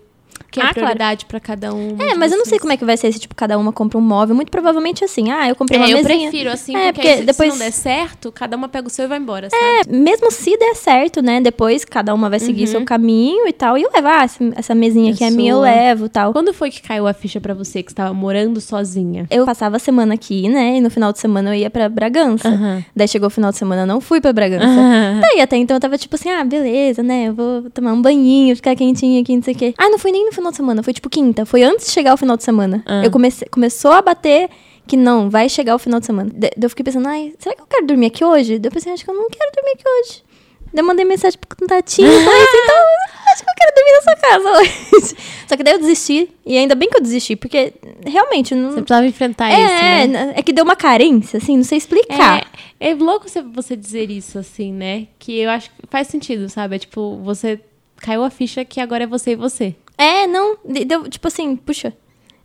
que 0.51 0.59
é 0.59 0.63
Ah, 0.63 0.73
claro. 0.73 0.73
prioridade 0.73 1.25
pra 1.25 1.39
cada 1.39 1.73
um. 1.73 1.95
É, 1.99 2.15
mas 2.15 2.31
eu 2.31 2.37
não 2.37 2.45
sei 2.45 2.59
como 2.59 2.71
é 2.71 2.77
que 2.77 2.85
vai 2.85 2.95
ser 2.97 3.11
se, 3.11 3.19
tipo, 3.19 3.35
cada 3.35 3.57
uma 3.57 3.71
compra 3.73 3.97
um 3.97 4.01
móvel. 4.01 4.35
Muito 4.35 4.49
provavelmente 4.51 5.03
assim, 5.03 5.31
ah, 5.31 5.47
eu 5.49 5.55
comprei 5.55 5.77
uma 5.79 5.87
É, 5.87 5.91
eu 5.93 5.97
mesinha. 5.97 6.29
prefiro 6.29 6.49
assim, 6.51 6.75
É, 6.75 6.91
porque, 6.91 7.01
porque 7.07 7.17
se, 7.17 7.23
depois- 7.25 7.53
se 7.53 7.59
não 7.59 7.65
der 7.65 7.71
certo, 7.71 8.31
cada 8.31 8.55
uma 8.55 8.67
pega 8.69 8.87
o 8.87 8.89
seu 8.89 9.05
e 9.05 9.07
vai 9.07 9.17
embora, 9.17 9.49
sabe? 9.49 9.63
É, 9.63 9.95
mesmo 9.95 10.31
se 10.31 10.55
der 10.57 10.75
certo, 10.75 11.21
né? 11.21 11.41
Depois 11.41 11.83
cada 11.85 12.13
uma 12.13 12.29
vai 12.29 12.39
seguir 12.39 12.67
seu 12.67 12.83
caminho 12.85 13.47
e 13.47 13.53
tal. 13.53 13.77
E 13.77 13.83
eu 13.83 13.89
levar, 13.93 14.21
ah, 14.21 14.23
essa, 14.23 14.43
essa 14.55 14.75
mesinha 14.75 15.11
É 15.11 15.13
aqui 15.13 15.23
é 15.23 15.29
minha, 15.29 15.51
eu 15.53 15.59
levo 15.61 16.05
e 16.05 16.09
tal. 16.09 16.31
Quando 16.33 16.53
foi 16.53 16.71
que 16.71 16.81
caiu 16.81 17.07
a 17.07 17.13
ficha 17.13 17.39
pra 17.41 17.53
você 17.53 17.83
que 17.83 17.91
estava 17.91 18.13
morando 18.13 18.59
sozinha? 18.61 19.25
Eu 19.29 19.45
passava 19.45 19.75
a 19.75 19.79
semana 19.79 20.13
aqui, 20.13 20.47
né? 20.49 20.77
E 20.77 20.81
no 20.81 20.89
final 20.89 21.11
de 21.11 21.19
semana 21.19 21.49
eu 21.49 21.53
ia 21.59 21.69
pra 21.69 21.89
Bragança. 21.89 22.47
Aham. 22.49 22.83
Daí 22.95 23.07
chegou 23.07 23.27
o 23.27 23.29
final 23.29 23.51
de 23.51 23.57
semana, 23.57 23.83
eu 23.83 23.87
não 23.87 23.99
fui 24.01 24.21
pra 24.21 24.31
Bragança. 24.33 24.65
Aham. 24.65 25.19
Daí 25.21 25.41
até 25.41 25.57
então 25.57 25.75
eu 25.75 25.81
tava 25.81 25.97
tipo 25.97 26.15
assim, 26.15 26.29
ah, 26.29 26.43
beleza, 26.43 27.03
né? 27.03 27.25
Eu 27.27 27.33
vou 27.33 27.69
tomar 27.71 27.93
um 27.93 28.01
banhinho, 28.01 28.55
ficar 28.55 28.75
quentinha 28.75 29.21
aqui, 29.21 29.35
não 29.35 29.43
sei 29.43 29.53
o 29.53 29.57
quê. 29.57 29.73
Ah, 29.77 29.89
não 29.89 29.97
foi 29.99 30.11
nem 30.11 30.24
no 30.25 30.31
final 30.31 30.51
de 30.51 30.57
semana, 30.57 30.83
foi 30.83 30.93
tipo 30.93 31.09
quinta. 31.09 31.45
Foi 31.45 31.63
antes 31.63 31.87
de 31.87 31.91
chegar 31.91 32.13
o 32.13 32.17
final 32.17 32.35
de 32.35 32.43
semana. 32.43 32.83
Ah. 32.85 33.03
Eu 33.03 33.11
comecei, 33.11 33.47
começou 33.49 33.91
a 33.91 34.01
bater 34.01 34.49
que 34.87 34.95
não, 34.95 35.29
vai 35.29 35.49
chegar 35.49 35.75
o 35.75 35.79
final 35.79 35.99
de 35.99 36.05
semana. 36.05 36.29
Daí 36.33 36.51
eu 36.61 36.69
fiquei 36.69 36.83
pensando, 36.83 37.07
ai, 37.07 37.33
será 37.39 37.55
que 37.55 37.61
eu 37.61 37.67
quero 37.67 37.87
dormir 37.87 38.07
aqui 38.07 38.23
hoje? 38.23 38.59
Daí 38.59 38.69
eu 38.69 38.73
pensei, 38.73 38.93
acho 38.93 39.03
que 39.03 39.09
eu 39.09 39.15
não 39.15 39.29
quero 39.29 39.51
dormir 39.53 39.71
aqui 39.71 39.83
hoje. 39.87 40.23
Daí 40.73 40.83
eu 40.83 40.87
mandei 40.87 41.05
mensagem 41.05 41.39
pro 41.39 41.57
contatinho, 41.57 42.07
assim, 42.11 42.19
então, 42.19 42.85
acho 43.31 43.43
que 43.43 43.49
eu 43.49 43.55
quero 43.55 43.75
dormir 43.75 43.91
na 43.91 44.01
sua 44.01 44.15
casa 44.15 44.51
hoje. 44.99 45.15
Só 45.47 45.57
que 45.57 45.63
daí 45.63 45.73
eu 45.73 45.79
desisti, 45.79 46.29
e 46.45 46.57
ainda 46.57 46.75
bem 46.75 46.89
que 46.89 46.97
eu 46.97 47.01
desisti, 47.01 47.35
porque 47.35 47.73
realmente 48.05 48.53
não... 48.53 48.71
Você 48.71 48.81
precisava 48.81 49.07
enfrentar 49.07 49.51
é, 49.51 50.03
isso, 50.03 50.11
né? 50.11 50.33
é 50.35 50.43
que 50.43 50.51
deu 50.51 50.63
uma 50.63 50.75
carência, 50.75 51.37
assim, 51.37 51.55
não 51.57 51.63
sei 51.63 51.77
explicar. 51.77 52.45
É, 52.79 52.91
é 52.91 52.93
louco 52.93 53.25
você 53.53 53.75
dizer 53.75 54.11
isso, 54.11 54.37
assim, 54.37 54.71
né? 54.71 55.07
Que 55.17 55.39
eu 55.39 55.49
acho 55.49 55.69
que 55.69 55.75
faz 55.89 56.07
sentido, 56.07 56.49
sabe? 56.49 56.75
É 56.75 56.79
tipo, 56.79 57.17
você 57.23 57.59
caiu 57.97 58.23
a 58.23 58.29
ficha 58.29 58.65
que 58.65 58.79
agora 58.79 59.05
é 59.05 59.07
você 59.07 59.31
e 59.31 59.35
você. 59.35 59.75
É, 59.97 60.27
não, 60.27 60.57
de- 60.65 60.85
deu, 60.85 61.07
tipo 61.09 61.27
assim, 61.27 61.55
puxa, 61.55 61.93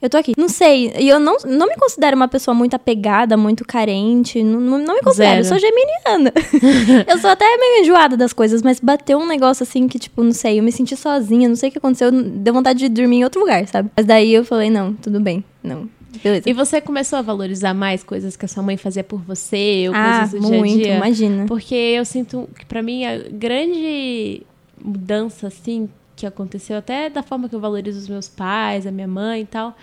eu 0.00 0.08
tô 0.08 0.16
aqui. 0.16 0.32
Não 0.36 0.48
sei, 0.48 0.92
e 0.98 1.08
eu 1.08 1.20
não, 1.20 1.36
não 1.44 1.66
me 1.66 1.76
considero 1.76 2.16
uma 2.16 2.26
pessoa 2.28 2.54
muito 2.54 2.74
apegada, 2.74 3.36
muito 3.36 3.66
carente, 3.66 4.42
não, 4.42 4.60
não, 4.78 4.94
me 4.94 5.02
considero, 5.02 5.40
eu 5.40 5.44
Zero. 5.44 5.48
sou 5.48 5.58
geminiana. 5.58 6.32
eu 7.06 7.18
sou 7.18 7.28
até 7.28 7.44
meio 7.58 7.82
enjoada 7.82 8.16
das 8.16 8.32
coisas, 8.32 8.62
mas 8.62 8.80
bateu 8.80 9.18
um 9.18 9.26
negócio 9.26 9.62
assim 9.62 9.86
que, 9.88 9.98
tipo, 9.98 10.22
não 10.22 10.32
sei, 10.32 10.58
eu 10.58 10.62
me 10.62 10.72
senti 10.72 10.96
sozinha, 10.96 11.48
não 11.48 11.56
sei 11.56 11.68
o 11.68 11.72
que 11.72 11.78
aconteceu, 11.78 12.10
deu 12.10 12.54
vontade 12.54 12.78
de 12.78 12.88
dormir 12.88 13.18
em 13.18 13.24
outro 13.24 13.40
lugar, 13.40 13.66
sabe? 13.68 13.90
Mas 13.94 14.06
daí 14.06 14.32
eu 14.32 14.44
falei, 14.44 14.70
não, 14.70 14.94
tudo 14.94 15.20
bem, 15.20 15.44
não, 15.62 15.86
beleza. 16.24 16.48
E 16.48 16.52
você 16.54 16.80
começou 16.80 17.18
a 17.18 17.22
valorizar 17.22 17.74
mais 17.74 18.02
coisas 18.02 18.36
que 18.36 18.44
a 18.46 18.48
sua 18.48 18.62
mãe 18.62 18.78
fazia 18.78 19.04
por 19.04 19.20
você, 19.20 19.84
ou 19.88 19.94
ah, 19.94 20.20
coisas 20.28 20.40
do 20.40 20.46
dia 20.48 20.56
a 20.56 20.58
muito, 20.60 20.82
dia? 20.82 20.96
imagina. 20.96 21.44
Porque 21.46 21.74
eu 21.74 22.06
sinto 22.06 22.48
que 22.58 22.64
pra 22.64 22.82
mim 22.82 23.04
a 23.04 23.18
grande 23.30 24.42
mudança 24.82 25.48
assim 25.48 25.90
que 26.20 26.26
aconteceu 26.26 26.76
até 26.76 27.08
da 27.10 27.22
forma 27.22 27.48
que 27.48 27.54
eu 27.54 27.60
valorizo 27.60 27.98
os 27.98 28.08
meus 28.08 28.28
pais, 28.28 28.86
a 28.86 28.90
minha 28.90 29.08
mãe 29.08 29.42
e 29.42 29.46
tal, 29.46 29.76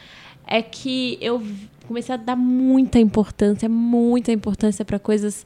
é 0.45 0.61
que 0.61 1.17
eu 1.19 1.41
comecei 1.87 2.13
a 2.13 2.17
dar 2.17 2.35
muita 2.35 2.99
importância, 2.99 3.67
muita 3.67 4.31
importância 4.31 4.83
pra 4.85 4.99
coisas 4.99 5.45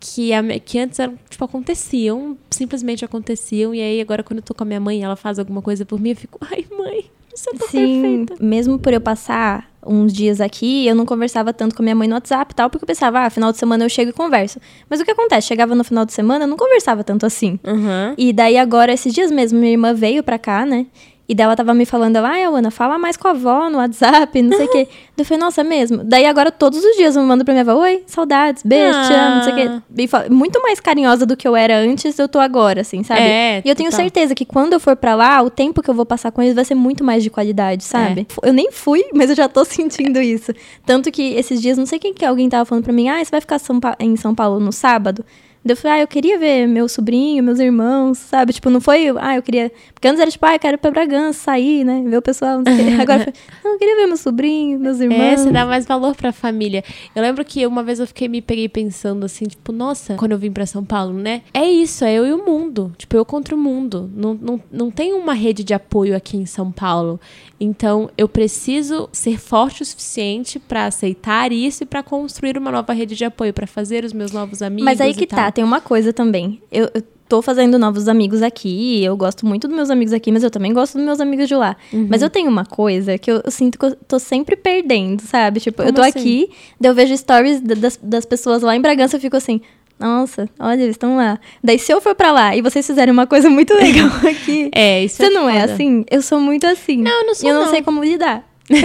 que, 0.00 0.32
a 0.32 0.42
que 0.60 0.78
antes 0.78 0.98
eram, 0.98 1.18
tipo, 1.28 1.44
aconteciam, 1.44 2.36
simplesmente 2.50 3.04
aconteciam, 3.04 3.74
e 3.74 3.80
aí 3.80 4.00
agora 4.00 4.22
quando 4.22 4.38
eu 4.38 4.44
tô 4.44 4.54
com 4.54 4.62
a 4.62 4.66
minha 4.66 4.80
mãe 4.80 5.00
e 5.00 5.02
ela 5.02 5.16
faz 5.16 5.38
alguma 5.38 5.62
coisa 5.62 5.84
por 5.84 6.00
mim, 6.00 6.10
eu 6.10 6.16
fico, 6.16 6.38
ai 6.40 6.66
mãe, 6.76 7.10
você 7.38 7.50
tá 7.52 7.66
Sim, 7.66 8.24
perfeita. 8.26 8.44
mesmo 8.44 8.78
por 8.78 8.92
eu 8.92 9.00
passar 9.00 9.68
uns 9.86 10.12
dias 10.12 10.40
aqui, 10.40 10.86
eu 10.86 10.94
não 10.94 11.06
conversava 11.06 11.52
tanto 11.52 11.74
com 11.74 11.82
a 11.82 11.84
minha 11.84 11.94
mãe 11.94 12.08
no 12.08 12.14
WhatsApp 12.14 12.52
e 12.52 12.54
tal, 12.54 12.68
porque 12.68 12.84
eu 12.84 12.86
pensava, 12.86 13.20
ah, 13.20 13.30
final 13.30 13.52
de 13.52 13.58
semana 13.58 13.84
eu 13.84 13.88
chego 13.88 14.10
e 14.10 14.12
converso. 14.12 14.60
Mas 14.90 15.00
o 15.00 15.04
que 15.04 15.10
acontece? 15.10 15.46
Chegava 15.46 15.74
no 15.74 15.84
final 15.84 16.04
de 16.04 16.12
semana, 16.12 16.44
eu 16.44 16.48
não 16.48 16.56
conversava 16.56 17.02
tanto 17.04 17.24
assim. 17.24 17.58
Uhum. 17.64 18.14
E 18.18 18.32
daí 18.32 18.58
agora, 18.58 18.92
esses 18.92 19.12
dias 19.14 19.30
mesmo, 19.30 19.58
minha 19.58 19.72
irmã 19.72 19.94
veio 19.94 20.22
pra 20.22 20.38
cá, 20.38 20.66
né? 20.66 20.86
E 21.28 21.34
daí 21.34 21.44
ela 21.44 21.54
tava 21.54 21.74
me 21.74 21.84
falando, 21.84 22.16
ai, 22.16 22.44
Ana, 22.44 22.70
fala 22.70 22.98
mais 22.98 23.14
com 23.16 23.28
a 23.28 23.32
avó 23.32 23.68
no 23.68 23.76
WhatsApp, 23.76 24.40
não 24.40 24.56
sei 24.56 24.64
o 24.66 24.70
quê. 24.70 24.88
Eu 25.18 25.24
falei, 25.24 25.40
nossa, 25.40 25.60
é 25.60 25.64
mesmo? 25.64 26.02
Daí 26.04 26.24
agora 26.24 26.50
todos 26.50 26.82
os 26.82 26.96
dias 26.96 27.16
eu 27.16 27.22
mando 27.24 27.44
pra 27.44 27.52
minha 27.52 27.62
avó, 27.68 27.74
oi, 27.82 28.04
saudades, 28.06 28.62
beijo, 28.62 28.96
te 29.08 29.12
amo, 29.12 29.34
não 29.34 29.42
sei 29.42 29.52
o 29.52 29.56
quê. 29.56 30.06
Fala- 30.06 30.28
muito 30.30 30.62
mais 30.62 30.78
carinhosa 30.78 31.26
do 31.26 31.36
que 31.36 31.46
eu 31.46 31.56
era 31.56 31.76
antes, 31.76 32.16
eu 32.20 32.28
tô 32.28 32.38
agora, 32.38 32.82
assim, 32.82 33.02
sabe? 33.02 33.20
É, 33.22 33.60
e 33.64 33.68
eu 33.68 33.74
tenho 33.74 33.90
total. 33.90 34.04
certeza 34.04 34.32
que 34.36 34.44
quando 34.44 34.74
eu 34.74 34.80
for 34.80 34.94
pra 34.94 35.16
lá, 35.16 35.42
o 35.42 35.50
tempo 35.50 35.82
que 35.82 35.90
eu 35.90 35.94
vou 35.94 36.06
passar 36.06 36.30
com 36.30 36.40
eles 36.40 36.54
vai 36.54 36.64
ser 36.64 36.76
muito 36.76 37.02
mais 37.02 37.24
de 37.24 37.30
qualidade, 37.30 37.82
sabe? 37.82 38.28
Eu 38.44 38.52
nem 38.52 38.70
fui, 38.70 39.04
mas 39.12 39.28
eu 39.28 39.34
já 39.34 39.48
tô 39.48 39.64
sentindo 39.64 40.20
isso. 40.20 40.54
Tanto 40.86 41.10
que 41.10 41.34
esses 41.34 41.60
dias, 41.60 41.76
não 41.76 41.84
sei 41.84 41.98
quem 41.98 42.14
que 42.14 42.24
é, 42.24 42.28
alguém 42.28 42.48
tava 42.48 42.64
falando 42.64 42.84
pra 42.84 42.92
mim, 42.92 43.08
ah, 43.08 43.18
você 43.22 43.30
vai 43.32 43.40
ficar 43.40 43.58
São 43.58 43.80
em 43.98 44.14
São 44.16 44.36
Paulo 44.36 44.60
no 44.60 44.70
sábado? 44.72 45.24
Daí 45.64 45.72
eu 45.72 45.76
falei, 45.76 45.98
ah, 45.98 46.02
eu 46.02 46.06
queria 46.06 46.38
ver 46.38 46.66
meu 46.66 46.88
sobrinho, 46.88 47.42
meus 47.42 47.58
irmãos, 47.58 48.18
sabe? 48.18 48.52
Tipo, 48.52 48.70
não 48.70 48.80
foi, 48.80 49.08
ah, 49.18 49.36
eu 49.36 49.42
queria. 49.42 49.70
Porque 49.92 50.06
antes 50.08 50.20
era 50.20 50.30
tipo, 50.30 50.46
ah, 50.46 50.54
eu 50.54 50.58
quero 50.58 50.74
ir 50.76 50.78
pra 50.78 50.90
Bragança, 50.90 51.38
sair, 51.40 51.84
né? 51.84 52.02
Ver 52.06 52.16
o 52.16 52.22
pessoal, 52.22 52.62
não. 52.62 52.72
Agora 53.00 53.24
foi, 53.24 53.32
não, 53.64 53.72
eu 53.72 53.78
queria 53.78 53.96
ver 53.96 54.06
meu 54.06 54.16
sobrinho, 54.16 54.78
meus 54.78 55.00
irmãos. 55.00 55.20
É, 55.20 55.36
você 55.36 55.50
dá 55.50 55.66
mais 55.66 55.86
valor 55.86 56.14
pra 56.14 56.32
família. 56.32 56.82
Eu 57.14 57.22
lembro 57.22 57.44
que 57.44 57.66
uma 57.66 57.82
vez 57.82 57.98
eu 57.98 58.06
fiquei 58.06 58.28
me 58.28 58.40
peguei 58.40 58.68
pensando 58.68 59.26
assim, 59.26 59.46
tipo, 59.46 59.72
nossa, 59.72 60.14
quando 60.14 60.32
eu 60.32 60.38
vim 60.38 60.52
pra 60.52 60.64
São 60.64 60.84
Paulo, 60.84 61.12
né? 61.12 61.42
É 61.52 61.64
isso, 61.64 62.04
é 62.04 62.14
eu 62.14 62.26
e 62.26 62.32
o 62.32 62.44
mundo. 62.44 62.92
Tipo, 62.96 63.16
eu 63.16 63.24
contra 63.24 63.54
o 63.54 63.58
mundo. 63.58 64.10
Não, 64.14 64.34
não, 64.34 64.60
não 64.70 64.90
tem 64.90 65.12
uma 65.12 65.34
rede 65.34 65.64
de 65.64 65.74
apoio 65.74 66.16
aqui 66.16 66.36
em 66.36 66.46
São 66.46 66.70
Paulo. 66.70 67.20
Então, 67.60 68.08
eu 68.16 68.28
preciso 68.28 69.08
ser 69.12 69.38
forte 69.38 69.82
o 69.82 69.84
suficiente 69.86 70.58
pra 70.58 70.86
aceitar 70.86 71.50
isso 71.52 71.82
e 71.82 71.86
pra 71.86 72.02
construir 72.02 72.56
uma 72.56 72.70
nova 72.70 72.92
rede 72.92 73.16
de 73.16 73.24
apoio, 73.24 73.52
pra 73.52 73.66
fazer 73.66 74.04
os 74.04 74.12
meus 74.12 74.30
novos 74.32 74.62
amigos. 74.62 74.84
Mas 74.84 75.00
aí 75.00 75.12
que 75.14 75.26
tá, 75.26 75.50
tem 75.50 75.64
uma 75.64 75.80
coisa 75.80 76.12
também. 76.12 76.62
Eu, 76.70 76.88
eu 76.94 77.02
tô 77.28 77.42
fazendo 77.42 77.78
novos 77.78 78.06
amigos 78.08 78.42
aqui, 78.42 79.02
eu 79.04 79.16
gosto 79.16 79.44
muito 79.44 79.66
dos 79.66 79.76
meus 79.76 79.90
amigos 79.90 80.12
aqui, 80.14 80.30
mas 80.32 80.42
eu 80.44 80.50
também 80.50 80.72
gosto 80.72 80.94
dos 80.96 81.04
meus 81.04 81.20
amigos 81.20 81.48
de 81.48 81.54
lá. 81.54 81.76
Uhum. 81.92 82.06
Mas 82.08 82.22
eu 82.22 82.30
tenho 82.30 82.48
uma 82.48 82.64
coisa 82.64 83.18
que 83.18 83.30
eu, 83.30 83.42
eu 83.44 83.50
sinto 83.50 83.76
que 83.78 83.84
eu 83.84 83.94
tô 83.96 84.18
sempre 84.20 84.56
perdendo, 84.56 85.20
sabe? 85.22 85.58
Tipo, 85.60 85.82
eu 85.82 85.86
Como 85.86 85.96
tô 85.96 86.02
assim? 86.02 86.18
aqui, 86.18 86.50
daí 86.80 86.90
eu 86.90 86.94
vejo 86.94 87.14
stories 87.16 87.60
da- 87.60 87.74
das, 87.74 87.98
das 88.02 88.24
pessoas 88.24 88.62
lá 88.62 88.74
em 88.76 88.80
Bragança, 88.80 89.16
eu 89.16 89.20
fico 89.20 89.36
assim. 89.36 89.60
Nossa, 89.98 90.48
olha, 90.60 90.80
eles 90.82 90.94
estão 90.94 91.16
lá. 91.16 91.38
Daí, 91.62 91.78
se 91.78 91.92
eu 91.92 92.00
for 92.00 92.14
pra 92.14 92.30
lá 92.30 92.54
e 92.54 92.62
vocês 92.62 92.86
fizerem 92.86 93.12
uma 93.12 93.26
coisa 93.26 93.50
muito 93.50 93.74
legal 93.74 94.08
aqui, 94.30 94.70
É, 94.72 95.02
isso 95.04 95.16
você 95.16 95.26
é 95.26 95.30
não 95.30 95.48
é 95.48 95.60
foda. 95.62 95.72
assim? 95.72 96.04
Eu 96.10 96.22
sou 96.22 96.40
muito 96.40 96.66
assim. 96.66 96.98
Não, 97.02 97.20
eu 97.22 97.26
não 97.26 97.34
sou, 97.34 97.48
E 97.48 97.50
eu 97.50 97.54
não, 97.56 97.64
não. 97.64 97.70
sei 97.70 97.82
como 97.82 98.02
lidar. 98.04 98.44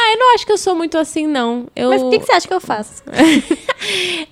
Ah, 0.00 0.12
eu 0.12 0.18
não 0.18 0.34
acho 0.34 0.46
que 0.46 0.52
eu 0.52 0.58
sou 0.58 0.74
muito 0.74 0.96
assim, 0.98 1.26
não. 1.26 1.66
Eu... 1.74 1.90
Mas 1.90 2.02
o 2.02 2.10
que, 2.10 2.18
que 2.18 2.24
você 2.26 2.32
acha 2.32 2.46
que 2.48 2.54
eu 2.54 2.60
faço? 2.60 3.02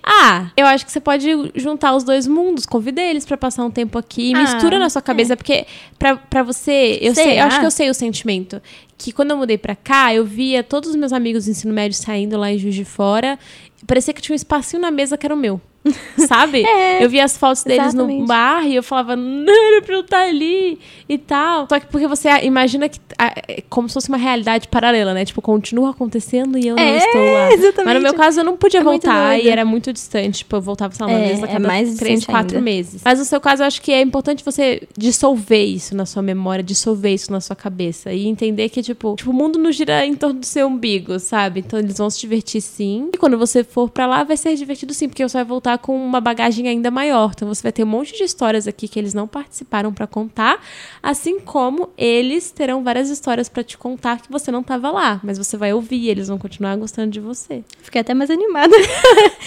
Ah, 0.03 0.51
eu 0.57 0.67
acho 0.67 0.85
que 0.85 0.91
você 0.93 1.01
pode 1.01 1.29
juntar 1.55 1.95
os 1.95 2.05
dois 2.05 2.27
mundos, 2.27 2.67
convida 2.67 3.01
eles 3.01 3.25
pra 3.25 3.37
passar 3.37 3.65
um 3.65 3.71
tempo 3.71 3.99
aqui, 3.99 4.33
Ah, 4.35 4.41
mistura 4.41 4.79
na 4.79 4.89
sua 4.91 5.01
cabeça, 5.03 5.37
porque 5.37 5.67
pra, 5.99 6.17
pra 6.17 6.43
você, 6.43 6.99
eu 7.01 7.15
sei, 7.15 7.25
eu 7.25 7.31
Será? 7.31 7.47
acho 7.47 7.61
que 7.61 7.67
eu 7.67 7.71
sei 7.71 7.91
o 7.91 7.95
sentimento. 7.95 8.61
Que 8.99 9.13
quando 9.13 9.31
eu 9.33 9.37
mudei 9.37 9.57
pra 9.59 9.75
cá, 9.77 10.13
eu 10.15 10.25
via 10.25 10.63
todos 10.63 10.91
os 10.91 10.97
meus 10.97 11.13
amigos 11.13 11.45
do 11.45 11.51
ensino 11.51 11.73
médio 11.73 11.97
saindo 11.97 12.37
lá 12.37 12.51
em 12.51 12.59
Juiz 12.59 12.75
de 12.75 12.85
Fora, 12.85 13.39
parecia 13.87 14.13
que 14.15 14.21
tinha 14.23 14.35
um 14.35 14.37
espacinho 14.37 14.81
na 14.83 14.91
mesa 14.91 15.17
que 15.17 15.27
era 15.27 15.35
o 15.35 15.39
meu. 15.39 15.61
sabe? 16.27 16.65
É, 16.65 17.05
eu 17.05 17.09
via 17.11 17.25
as 17.25 17.37
fotos 17.37 17.63
deles 17.65 17.95
no 17.95 18.03
exatamente. 18.05 18.27
bar 18.29 18.67
e 18.67 18.75
eu 18.77 18.83
falava, 18.83 19.17
não, 19.17 19.73
era 19.73 19.83
pra 19.83 19.95
eu 19.95 20.01
estar 20.01 20.23
ali 20.29 20.79
e 21.09 21.19
tal. 21.19 21.67
Só 21.69 21.79
que 21.81 21.87
porque 21.87 22.07
você 22.07 22.29
imagina 22.43 22.89
que 22.89 22.99
é 23.19 23.63
como 23.69 23.89
se 23.89 23.95
fosse 23.95 24.09
uma 24.09 24.19
realidade 24.19 24.69
paralela, 24.69 25.15
né? 25.15 25.25
Tipo, 25.25 25.41
continua 25.43 25.91
acontecendo 25.91 26.59
e 26.59 26.67
eu 26.69 26.77
não 26.77 26.83
É, 26.83 26.97
estou 26.99 27.21
lá. 27.33 27.53
exatamente. 27.53 27.85
Mas 27.87 27.95
no 27.95 28.01
meu 28.03 28.15
caso 28.15 28.41
eu 28.41 28.45
não 28.45 28.57
podia 28.57 28.81
É 28.81 28.83
voltar 28.83 29.39
e 29.39 29.49
era 29.49 29.65
muito 29.65 29.93
distante. 29.93 30.39
Tipo, 30.39 30.57
eu 30.57 30.61
voltava, 30.61 30.95
sei 30.95 31.07
lá, 31.07 31.13
uma 31.13 31.19
É, 31.19 31.27
vez 31.29 31.43
a 31.43 31.47
é 31.47 31.53
cada 31.53 31.67
mais 31.69 31.95
três, 31.97 32.25
quatro 32.27 32.57
ainda. 32.57 32.61
meses. 32.65 33.03
Mas 33.05 33.19
no 33.19 33.25
seu 33.25 33.41
caso 33.41 33.63
eu 33.63 33.67
acho 33.67 33.81
que 33.83 33.93
é 33.93 34.01
importante 34.03 34.45
você 34.45 34.83
dissolver 34.97 35.65
isso 35.65 35.95
na 35.97 36.05
sua 36.07 36.23
memória, 36.23 36.63
dissolver 36.63 37.13
isso 37.15 37.31
na 37.33 37.41
sua 37.41 37.57
cabeça 37.57 38.13
e 38.13 38.27
entender 38.27 38.69
que, 38.69 38.83
tipo, 38.83 39.15
tipo, 39.17 39.31
o 39.31 39.35
mundo 39.35 39.59
não 39.59 39.71
gira 39.73 40.05
em 40.05 40.15
torno 40.15 40.41
do 40.41 40.47
seu 40.47 40.67
umbigo, 40.67 41.19
sabe? 41.19 41.61
Então 41.61 41.79
eles 41.79 41.97
vão 41.99 42.11
se 42.11 42.21
divertir 42.21 42.61
sim. 42.61 43.11
E 43.15 43.17
quando 43.19 43.39
você 43.39 43.63
for 43.65 43.89
pra 43.89 44.07
lá, 44.07 44.25
vai 44.25 44.37
ser 44.37 44.55
divertido 44.57 44.93
sim, 44.93 45.09
porque 45.09 45.27
você 45.27 45.39
vai 45.39 45.45
voltar 45.45 45.76
com 45.79 45.97
uma 45.97 46.21
bagagem 46.21 46.69
ainda 46.69 46.91
maior. 46.91 47.33
Então 47.35 47.49
você 47.49 47.63
vai 47.63 47.73
ter 47.73 47.83
um 47.85 47.87
monte 47.87 48.15
de 48.17 48.23
histórias 48.25 48.67
aqui 48.69 48.87
que 48.89 48.99
eles 48.99 49.15
não 49.15 49.27
participaram 49.27 49.93
pra 49.93 50.07
contar, 50.07 50.61
assim 51.03 51.39
como 51.41 51.91
eles 51.97 52.51
terão 52.51 52.83
várias 52.83 53.11
histórias 53.11 53.49
pra 53.49 53.63
te 53.63 53.77
contar 53.79 54.21
que 54.21 54.31
você 54.31 54.51
não 54.51 54.63
tava 54.63 54.91
lá, 54.91 55.21
mas 55.23 55.39
você 55.39 55.57
vai 55.57 55.73
ouvir 55.73 56.09
eles 56.09 56.29
vão 56.29 56.39
continuar 56.39 56.77
gostando 56.77 57.11
de 57.11 57.21
você. 57.21 57.63
Fiquei 57.83 58.01
até 58.01 58.15
mais 58.15 58.31
animada. 58.31 58.75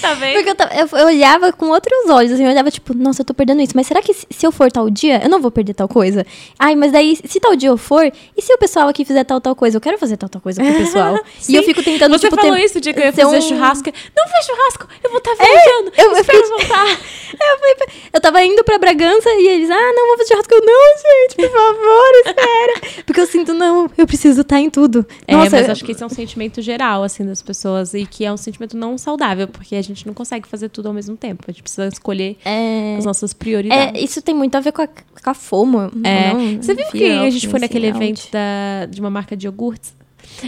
Tá 0.01 0.13
vendo? 0.13 0.35
Porque 0.35 0.49
eu, 0.49 0.55
tava- 0.55 0.73
eu- 0.73 0.87
eu 0.97 1.07
olhava 1.07 1.51
com 1.51 1.65
outros 1.67 2.09
olhos, 2.09 2.31
assim, 2.31 2.43
eu 2.45 2.49
olhava 2.49 2.71
tipo, 2.71 2.93
nossa, 2.93 3.21
eu 3.21 3.25
tô 3.25 3.33
perdendo 3.33 3.61
isso. 3.61 3.73
Mas 3.75 3.85
será 3.85 4.01
que 4.01 4.13
se, 4.13 4.25
se 4.29 4.47
eu 4.47 4.51
for 4.51 4.71
tal 4.71 4.89
dia, 4.89 5.21
eu 5.21 5.29
não 5.29 5.41
vou 5.41 5.51
perder 5.51 5.73
tal 5.73 5.89
coisa? 5.89 6.25
Ai, 6.57 6.73
mas 6.73 6.93
daí, 6.93 7.17
se 7.17 7.37
tal 7.39 7.53
dia 7.55 7.67
eu 7.69 7.75
for, 7.77 8.05
e 8.05 8.41
se 8.41 8.53
o 8.53 8.57
pessoal 8.57 8.87
aqui 8.87 9.03
fizer 9.03 9.25
tal, 9.25 9.41
tal 9.41 9.53
coisa? 9.55 9.75
Eu 9.75 9.81
quero 9.81 9.97
fazer 9.97 10.15
tal, 10.15 10.29
tal 10.29 10.41
coisa 10.41 10.61
com 10.63 10.69
o 10.69 10.73
pessoal. 10.73 11.19
e 11.49 11.53
eu 11.55 11.63
fico 11.63 11.83
tentando, 11.83 12.13
Você 12.17 12.29
tipo, 12.29 12.39
falou 12.41 12.55
ter- 12.55 12.63
isso 12.63 12.79
dia 12.79 12.93
que 12.93 12.99
eu 13.01 13.05
ia 13.05 13.11
fazer 13.13 13.37
um- 13.37 13.41
churrasco. 13.41 13.91
Não 14.15 14.27
faz 14.29 14.45
churrasco, 14.45 14.87
eu 15.03 15.09
vou 15.09 15.17
estar 15.19 15.35
viajando. 15.35 15.91
eu- 15.97 16.15
eu 16.17 16.18
espero 16.21 16.43
fiquei- 16.43 16.67
voltar. 16.67 16.99
Eu, 17.31 17.59
falei 17.59 17.75
eu 18.13 18.21
tava 18.21 18.43
indo 18.43 18.63
pra 18.63 18.77
Bragança 18.77 19.29
e 19.29 19.47
eles, 19.47 19.69
ah, 19.69 19.93
não, 19.95 20.07
vou 20.07 20.17
fazer 20.17 20.29
churrasco. 20.29 20.53
Eu, 20.53 20.61
não, 20.65 20.97
gente, 20.97 21.35
por 21.35 21.49
favor, 21.51 22.11
espera. 22.25 23.03
Porque 23.05 23.21
eu 23.21 23.25
sinto, 23.27 23.53
não, 23.53 23.89
eu 23.97 24.07
preciso 24.07 24.41
estar 24.41 24.59
em 24.59 24.69
tudo. 24.69 25.05
É, 25.27 25.35
Nossa, 25.35 25.57
mas 25.57 25.69
acho 25.69 25.85
que 25.85 25.91
esse 25.91 26.03
é 26.03 26.05
um 26.05 26.09
sentimento 26.09 26.61
geral, 26.61 27.03
assim, 27.03 27.25
das 27.25 27.41
pessoas. 27.41 27.93
E 27.93 28.05
que 28.05 28.25
é 28.25 28.31
um 28.33 28.37
sentimento 28.37 28.75
não 28.75 28.97
saudável, 28.97 29.47
porque 29.47 29.75
a 29.75 29.81
gente 29.81 30.05
não 30.05 30.13
consegue 30.13 30.47
fazer 30.47 30.69
tudo 30.69 30.87
ao 30.87 30.93
mesmo 30.93 31.15
tempo. 31.15 31.43
A 31.47 31.51
gente 31.51 31.61
precisa 31.63 31.87
escolher 31.87 32.37
é, 32.43 32.95
as 32.97 33.05
nossas 33.05 33.33
prioridades. 33.33 33.99
é, 34.01 34.03
isso 34.03 34.21
tem 34.21 34.35
muito 34.35 34.55
a 34.55 34.59
ver 34.59 34.71
com 34.71 34.81
a, 34.81 34.87
com 34.87 35.29
a 35.29 35.33
FOMO. 35.33 35.91
É. 36.03 36.33
não? 36.33 36.61
Você 36.61 36.73
viu 36.73 36.85
que 36.87 37.05
a 37.11 37.29
gente 37.29 37.47
foi 37.47 37.59
naquele 37.59 37.87
evento 37.87 38.27
da, 38.31 38.85
de 38.89 38.99
uma 38.99 39.09
marca 39.09 39.35
de 39.37 39.47
iogurtes? 39.47 39.93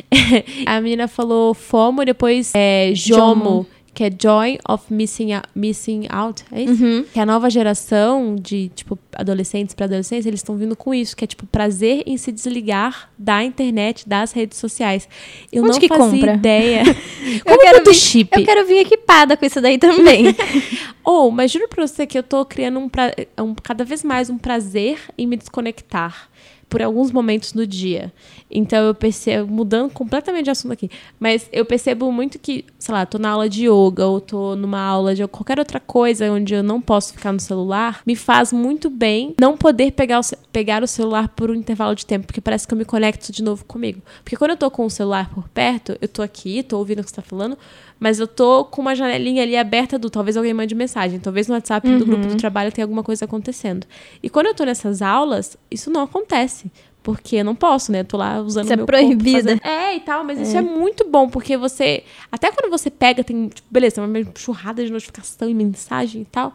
a 0.66 0.80
menina 0.82 1.08
falou 1.08 1.54
FOMO, 1.54 2.06
depois 2.06 2.52
é, 2.54 2.92
JOMO, 2.94 3.20
JOMO. 3.36 3.68
Que 3.94 4.06
é 4.06 4.10
Joy 4.10 4.58
of 4.70 4.86
Missing, 4.94 5.34
Out- 5.34 5.50
missing 5.54 6.08
Out, 6.10 6.46
é 6.52 6.62
isso? 6.62 6.82
Uhum. 6.84 7.06
Que 7.14 7.20
a 7.20 7.26
nova 7.26 7.50
geração 7.50 8.36
de, 8.36 8.70
tipo, 8.70 8.98
adolescentes 9.14 9.76
para 9.76 9.86
adolescentes, 9.86 10.26
eles 10.26 10.40
estão 10.40 10.56
vindo 10.56 10.76
com 10.78 10.94
isso, 10.94 11.16
que 11.16 11.26
é, 11.26 11.28
tipo, 11.28 11.46
prazer 11.46 12.04
em 12.06 12.16
se 12.18 12.32
desligar 12.32 13.10
da 13.18 13.44
internet, 13.44 14.08
das 14.08 14.32
redes 14.32 14.58
sociais. 14.58 15.10
Eu 15.52 15.64
Onde 15.64 15.74
não 15.74 15.80
que 15.80 15.88
fazia 15.90 16.06
compra? 16.20 16.34
ideia. 16.36 16.84
Eu 17.22 17.44
Como 17.44 17.60
quero, 17.62 17.76
muito 17.78 17.92
vir, 17.92 17.96
chip. 17.98 18.30
eu 18.40 18.46
quero 18.46 18.66
vir 18.66 18.78
equipada 18.80 19.36
com 19.38 19.46
isso 19.46 19.60
daí 19.62 19.78
também. 19.78 20.26
Ou, 21.04 21.30
mas 21.32 21.52
juro 21.52 21.68
pra 21.68 21.86
você 21.86 22.06
que 22.08 22.18
eu 22.18 22.24
tô 22.24 22.46
criando 22.46 22.80
um, 22.80 22.88
pra- 22.88 23.14
um- 23.40 23.56
cada 23.56 23.84
vez 23.84 24.04
mais 24.04 24.30
um 24.30 24.38
prazer 24.38 25.00
em 25.18 25.26
me 25.28 25.36
desconectar 25.36 26.30
por 26.72 26.82
alguns 26.82 27.12
momentos 27.12 27.52
do 27.52 27.68
dia. 27.68 28.14
Então 28.50 28.86
eu 28.86 28.96
percebo, 28.96 29.52
mudando 29.52 29.92
completamente 29.92 30.46
de 30.46 30.52
assunto 30.52 30.72
aqui, 30.72 30.90
mas 31.20 31.50
eu 31.52 31.66
percebo 31.66 32.10
muito 32.14 32.40
que, 32.40 32.64
sei 32.80 32.96
lá, 32.96 33.06
tô 33.06 33.20
na 33.20 33.30
aula 33.30 33.50
de 33.50 33.68
yoga 33.68 34.08
ou 34.08 34.22
tô 34.22 34.56
numa 34.56 34.80
aula 34.80 35.14
de 35.14 35.28
qualquer 35.28 35.60
outra 35.60 35.82
coisa 35.82 36.32
onde 36.32 36.54
eu 36.54 36.64
não 36.64 36.80
posso 36.80 37.12
ficar 37.12 37.34
no 37.34 37.42
celular, 37.42 38.02
me 38.08 38.16
faz 38.16 38.54
muito 38.54 38.90
bem 38.90 39.36
não 39.40 39.58
poder 39.58 39.92
pegar 39.92 40.22
o, 40.22 40.24
pegar 40.54 40.82
o 40.82 40.88
celular 40.88 41.28
por 41.28 41.52
um 41.52 41.56
intervalo 41.56 41.94
de 41.94 42.06
tempo, 42.06 42.26
porque 42.26 42.40
parece 42.40 42.66
que 42.66 42.74
eu 42.74 42.78
me 42.78 42.86
conecto 42.86 43.34
de 43.34 43.44
novo 43.44 43.66
comigo. 43.66 44.02
Porque 44.24 44.38
quando 44.38 44.52
eu 44.52 44.58
tô 44.58 44.72
com 44.72 44.86
o 44.86 44.90
celular 44.90 45.30
por 45.30 45.50
perto, 45.50 45.98
eu 46.00 46.08
tô 46.08 46.22
aqui, 46.22 46.64
tô 46.64 46.78
ouvindo 46.78 47.02
o 47.02 47.04
que 47.04 47.10
você 47.10 47.18
tá 47.18 47.22
falando, 47.22 47.58
mas 48.02 48.20
eu 48.20 48.28
tô 48.28 48.66
com 48.66 48.82
uma 48.82 48.96
janelinha 48.96 49.44
ali 49.44 49.56
aberta 49.56 49.98
do 50.00 50.10
talvez 50.10 50.36
alguém 50.36 50.54
mande 50.56 50.74
mensagem, 50.76 51.20
talvez 51.20 51.48
no 51.48 51.54
WhatsApp 51.54 51.88
do 51.88 52.04
grupo 52.06 52.26
do 52.28 52.36
trabalho 52.36 52.72
tenha 52.72 52.84
alguma 52.84 53.04
coisa 53.04 53.26
acontecendo. 53.26 53.86
E 54.24 54.30
quando 54.30 54.48
eu 54.48 54.56
tô 54.56 54.66
nessas 54.66 55.02
aulas, 55.04 55.56
isso 55.70 55.90
não 55.92 56.02
acontece. 56.02 56.72
Porque 57.04 57.38
eu 57.38 57.46
não 57.46 57.56
posso, 57.56 57.92
né? 57.92 58.02
Eu 58.02 58.06
tô 58.06 58.16
lá 58.18 58.40
usando 58.42 58.66
Isso 58.66 58.74
é 58.74 58.76
meu 58.76 58.86
proibida. 58.86 59.32
corpo. 59.32 59.42
fazendo- 59.48 59.62
É, 59.66 59.96
e 59.96 60.00
tal, 60.02 60.24
mas 60.24 60.40
isso 60.40 60.56
é 60.56 60.62
muito 60.62 61.04
bom, 61.08 61.28
porque 61.28 61.58
você. 61.58 62.04
Até 62.32 62.52
quando 62.52 62.70
você 62.70 62.92
pega, 62.92 63.24
tem. 63.24 63.48
Tipo, 63.50 63.68
beleza, 63.72 63.96
tem 63.96 64.04
uma 64.04 64.32
churrada 64.38 64.86
de 64.86 64.92
notificação 64.92 65.50
e 65.50 65.54
mensagem 65.56 66.22
e 66.22 66.26
tal. 66.26 66.54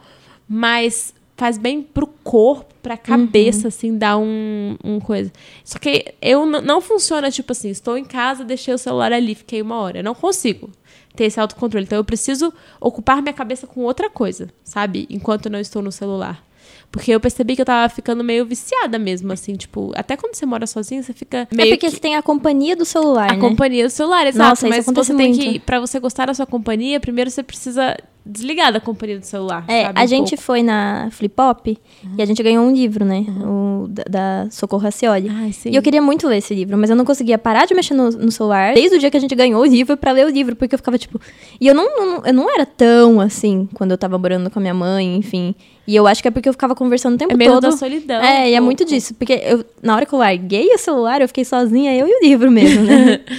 Mas 0.49 1.13
faz 1.37 1.59
bem 1.59 1.83
pro 1.83 2.09
corpo, 2.27 2.75
pra 2.83 2.97
cabeça, 2.97 3.69
assim, 3.69 3.97
dar 3.97 4.19
um, 4.19 4.77
um 4.83 4.99
coisa. 4.99 5.33
Só 5.65 5.79
que 5.79 6.13
eu 6.21 6.45
não 6.45 6.81
funciona, 6.81 7.31
tipo 7.31 7.53
assim, 7.53 7.71
estou 7.71 7.97
em 7.97 8.05
casa, 8.05 8.45
deixei 8.45 8.75
o 8.75 8.79
celular 8.79 9.13
ali, 9.13 9.37
fiquei 9.37 9.63
uma 9.63 9.77
hora. 9.77 10.01
Eu 10.01 10.05
não 10.05 10.15
consigo 10.15 10.69
ter 11.15 11.27
esse 11.27 11.39
autocontrole. 11.39 11.87
Então 11.87 11.97
eu 11.97 12.05
preciso 12.05 12.53
ocupar 12.81 13.23
minha 13.23 13.33
cabeça 13.33 13.65
com 13.65 13.83
outra 13.83 14.11
coisa, 14.11 14.49
sabe? 14.65 15.07
Enquanto 15.09 15.47
eu 15.47 15.53
não 15.53 15.61
estou 15.61 15.81
no 15.81 15.93
celular. 15.93 16.45
Porque 16.91 17.13
eu 17.13 17.21
percebi 17.21 17.55
que 17.55 17.63
eu 17.63 17.67
tava 17.67 17.89
ficando 17.93 18.25
meio 18.25 18.45
viciada 18.45 18.99
mesmo, 18.99 19.33
assim, 19.33 19.55
tipo, 19.55 19.93
até 19.95 20.17
quando 20.17 20.35
você 20.35 20.47
mora 20.47 20.67
sozinho, 20.67 21.03
você 21.03 21.13
fica 21.13 21.47
meio 21.53 21.69
é 21.69 21.71
porque 21.73 21.87
que... 21.87 21.93
você 21.93 22.01
tem 22.01 22.17
a 22.17 22.23
companhia 22.23 22.75
do 22.75 22.85
celular, 22.85 23.31
A 23.31 23.35
né? 23.35 23.41
companhia 23.41 23.85
do 23.85 23.91
celular, 23.91 24.27
exato. 24.27 24.49
Nossa, 24.49 24.69
mas 24.69 24.85
você 24.85 25.15
tem 25.15 25.29
muito. 25.33 25.41
que, 25.41 25.59
pra 25.61 25.79
você 25.79 26.01
gostar 26.01 26.27
da 26.27 26.35
sua 26.35 26.47
companhia, 26.47 26.99
primeiro 26.99 27.31
você 27.31 27.43
precisa 27.43 27.97
desligar 28.27 28.73
da 28.73 28.81
companhia 28.81 29.19
do 29.19 29.25
celular. 29.25 29.65
É, 29.69 29.85
sabe, 29.85 30.01
a 30.01 30.05
um 30.05 30.07
gente 30.07 30.31
pouco. 30.31 30.43
foi 30.43 30.63
na 30.63 31.09
Flip 31.13 31.35
Hop 31.41 31.67
e 31.69 31.79
a 32.23 32.25
gente 32.27 32.43
ganhou 32.43 32.65
um 32.67 32.73
livro, 32.73 33.05
né? 33.05 33.25
O 33.45 33.87
da, 33.89 34.03
da 34.45 34.51
Socorro 34.51 34.83
Racioli. 34.83 35.29
Ai, 35.31 35.53
sim. 35.53 35.71
E 35.71 35.77
eu 35.77 35.83
queria 35.83 36.03
muito 36.03 36.27
ler 36.27 36.39
esse 36.39 36.53
livro, 36.55 36.77
mas 36.77 36.91
eu 36.91 36.97
não 36.97 37.05
conseguia 37.05 37.39
parar 37.39 37.67
de 37.67 37.75
mexer 37.75 37.95
no, 37.95 38.11
no 38.11 38.33
celular 38.33 38.75
desde 38.75 38.97
o 38.97 38.99
dia 38.99 39.11
que 39.11 39.17
a 39.17 39.21
gente 39.21 39.35
ganhou 39.35 39.63
o 39.63 39.65
livro 39.67 39.97
pra 39.97 40.11
ler 40.13 40.27
o 40.27 40.29
livro, 40.31 40.57
porque 40.57 40.75
eu 40.75 40.79
ficava 40.79 40.99
tipo. 40.99 41.21
E 41.61 41.67
eu 41.67 41.75
não, 41.75 41.85
não- 41.97 42.23
eu 42.27 42.35
não 42.35 42.53
era 42.53 42.67
tão 42.67 43.21
assim 43.21 43.69
quando 43.75 43.93
eu 43.93 43.99
tava 43.99 44.19
morando 44.19 44.51
com 44.51 44.59
a 44.59 44.63
minha 44.63 44.75
mãe, 44.75 45.17
enfim. 45.17 45.55
E 45.87 45.95
eu 45.95 46.05
acho 46.07 46.21
que 46.21 46.27
é 46.27 46.31
porque 46.33 46.49
eu 46.49 46.53
ficava 46.53 46.75
conversando 46.75 47.15
o 47.15 47.19
tempo 47.19 47.33
É 47.33 47.37
medo 47.37 47.53
todo. 47.53 47.63
da 47.63 47.73
solidão. 47.73 48.21
É, 48.21 48.43
um 48.43 48.47
e 48.49 48.55
é 48.55 48.61
muito 48.61 48.85
disso. 48.85 49.15
Porque 49.15 49.35
eu, 49.35 49.65
na 49.81 49.95
hora 49.95 50.05
que 50.05 50.13
eu 50.13 50.19
larguei 50.19 50.67
o 50.75 50.79
celular, 50.79 51.21
eu 51.21 51.29
fiquei 51.29 51.45
sozinha, 51.45 51.95
eu 51.97 52.09
e 52.09 52.11
o 52.11 52.25
livro 52.29 52.51
mesmo, 52.51 52.83
né? 52.83 53.21